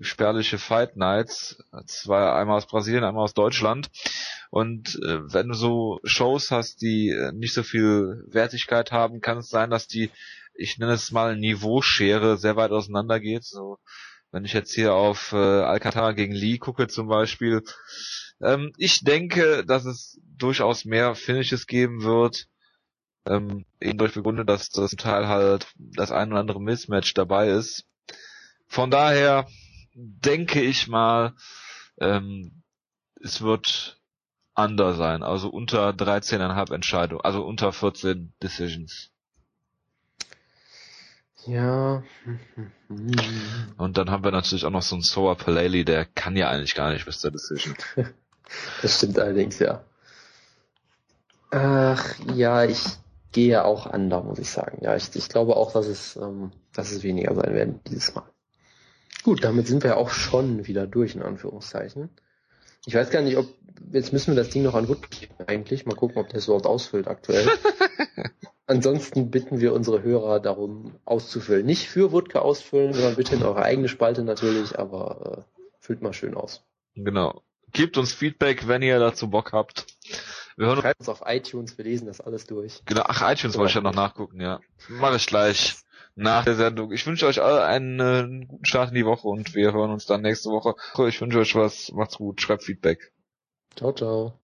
spärliche 0.00 0.58
Fight 0.58 0.96
Nights. 0.96 1.64
Zwei, 1.86 2.30
einmal 2.32 2.58
aus 2.58 2.66
Brasilien, 2.66 3.04
einmal 3.04 3.24
aus 3.24 3.34
Deutschland. 3.34 3.90
Und 4.50 5.00
äh, 5.02 5.32
wenn 5.32 5.48
du 5.48 5.54
so 5.54 6.00
Shows 6.04 6.50
hast, 6.50 6.82
die 6.82 7.08
äh, 7.08 7.32
nicht 7.32 7.54
so 7.54 7.62
viel 7.62 8.22
Wertigkeit 8.28 8.92
haben, 8.92 9.22
kann 9.22 9.38
es 9.38 9.48
sein, 9.48 9.70
dass 9.70 9.88
die, 9.88 10.10
ich 10.54 10.76
nenne 10.76 10.92
es 10.92 11.10
mal 11.10 11.36
Niveauschere, 11.36 12.36
sehr 12.36 12.56
weit 12.56 12.70
auseinander 12.70 13.18
geht. 13.18 13.44
So, 13.44 13.78
wenn 14.30 14.44
ich 14.44 14.52
jetzt 14.52 14.74
hier 14.74 14.92
auf 14.92 15.32
äh, 15.32 15.36
Alcantara 15.36 16.12
gegen 16.12 16.34
Lee 16.34 16.58
gucke 16.58 16.86
zum 16.88 17.08
Beispiel, 17.08 17.62
ähm, 18.42 18.72
ich 18.76 19.00
denke, 19.04 19.64
dass 19.64 19.84
es 19.84 20.20
durchaus 20.36 20.84
mehr 20.84 21.14
Finishes 21.14 21.66
geben 21.66 22.02
wird. 22.02 22.48
Ähm, 23.24 23.64
eben 23.80 23.98
durch 23.98 24.14
begründet, 24.14 24.48
dass 24.48 24.68
das 24.70 24.90
Teil 24.92 25.28
halt 25.28 25.68
das 25.76 26.10
ein 26.10 26.32
oder 26.32 26.40
andere 26.40 26.60
Mismatch 26.60 27.14
dabei 27.14 27.50
ist. 27.50 27.86
Von 28.66 28.90
daher 28.90 29.46
denke 29.94 30.60
ich 30.60 30.88
mal, 30.88 31.34
ähm, 32.00 32.62
es 33.20 33.42
wird 33.42 34.00
under 34.54 34.94
sein, 34.94 35.22
also 35.22 35.48
unter 35.48 35.90
13,5 35.90 36.74
Entscheidungen, 36.74 37.22
also 37.22 37.44
unter 37.44 37.72
14 37.72 38.32
Decisions. 38.42 39.10
Ja. 41.46 42.02
Und 43.76 43.98
dann 43.98 44.10
haben 44.10 44.24
wir 44.24 44.30
natürlich 44.30 44.64
auch 44.64 44.70
noch 44.70 44.82
so 44.82 44.94
einen 44.96 45.02
Soa 45.02 45.34
Paleli, 45.34 45.84
der 45.84 46.04
kann 46.04 46.36
ja 46.36 46.50
eigentlich 46.50 46.74
gar 46.74 46.92
nicht 46.92 47.04
bis 47.04 47.20
zur 47.20 47.30
Decision. 47.30 47.76
Das 48.80 48.96
stimmt 48.96 49.18
allerdings, 49.18 49.58
ja. 49.58 49.84
Ach, 51.50 52.14
ja, 52.34 52.64
ich 52.64 52.82
gehe 53.32 53.64
auch 53.64 53.86
an, 53.86 54.10
da 54.10 54.20
muss 54.20 54.38
ich 54.38 54.50
sagen. 54.50 54.78
Ja, 54.82 54.96
ich, 54.96 55.14
ich 55.14 55.28
glaube 55.28 55.56
auch, 55.56 55.72
dass 55.72 55.86
es, 55.86 56.16
ähm, 56.16 56.52
dass 56.72 56.92
es 56.92 57.02
weniger 57.02 57.34
sein 57.34 57.54
werden 57.54 57.80
dieses 57.86 58.14
Mal. 58.14 58.24
Gut, 59.22 59.44
damit 59.44 59.66
sind 59.66 59.84
wir 59.84 59.96
auch 59.96 60.10
schon 60.10 60.66
wieder 60.66 60.86
durch, 60.86 61.14
in 61.14 61.22
Anführungszeichen. 61.22 62.10
Ich 62.86 62.94
weiß 62.94 63.10
gar 63.10 63.22
nicht, 63.22 63.36
ob, 63.36 63.46
jetzt 63.92 64.12
müssen 64.12 64.34
wir 64.34 64.42
das 64.42 64.50
Ding 64.50 64.62
noch 64.62 64.74
an 64.74 64.88
Wood 64.88 64.98
eigentlich. 65.46 65.86
Mal 65.86 65.94
gucken, 65.94 66.18
ob 66.18 66.28
der 66.28 66.38
es 66.38 66.46
überhaupt 66.46 66.66
ausfüllt 66.66 67.06
aktuell. 67.06 67.48
Ansonsten 68.66 69.30
bitten 69.30 69.60
wir 69.60 69.74
unsere 69.74 70.02
Hörer 70.02 70.40
darum 70.40 70.94
auszufüllen. 71.04 71.66
Nicht 71.66 71.88
für 71.88 72.12
Wodka 72.12 72.40
ausfüllen, 72.40 72.94
sondern 72.94 73.16
bitte 73.16 73.34
in 73.34 73.42
eure 73.42 73.62
eigene 73.62 73.88
Spalte 73.88 74.22
natürlich, 74.22 74.78
aber 74.78 75.44
äh, 75.46 75.60
füllt 75.78 76.02
mal 76.02 76.12
schön 76.12 76.34
aus. 76.34 76.64
Genau. 76.94 77.42
Gebt 77.72 77.96
uns 77.96 78.12
Feedback, 78.12 78.68
wenn 78.68 78.82
ihr 78.82 78.98
dazu 78.98 79.30
Bock 79.30 79.52
habt. 79.52 79.86
Wir 80.56 80.66
hören 80.66 80.80
Schreibt 80.80 81.00
uns 81.00 81.08
auf 81.08 81.22
iTunes, 81.26 81.78
wir 81.78 81.84
lesen 81.84 82.06
das 82.06 82.20
alles 82.20 82.46
durch. 82.46 82.82
Genau, 82.84 83.02
ach, 83.06 83.22
iTunes 83.32 83.56
wollte 83.56 83.70
ich 83.70 83.74
ja 83.74 83.80
noch 83.80 83.94
nachgucken, 83.94 84.40
ja. 84.40 84.60
Mach 84.88 85.14
ich 85.14 85.26
gleich 85.26 85.76
nach 86.14 86.44
der 86.44 86.54
Sendung. 86.54 86.92
Ich 86.92 87.06
wünsche 87.06 87.26
euch 87.26 87.40
alle 87.40 87.64
einen, 87.64 88.00
äh, 88.00 88.02
einen 88.02 88.48
guten 88.48 88.66
Start 88.66 88.90
in 88.90 88.94
die 88.94 89.06
Woche 89.06 89.28
und 89.28 89.54
wir 89.54 89.72
hören 89.72 89.90
uns 89.90 90.06
dann 90.06 90.22
nächste 90.22 90.50
Woche. 90.50 90.74
Ich 91.08 91.20
wünsche 91.20 91.38
euch 91.38 91.54
was, 91.54 91.90
macht's 91.92 92.18
gut, 92.18 92.40
schreibt 92.40 92.64
Feedback. 92.64 93.12
Ciao, 93.76 93.92
ciao. 93.92 94.38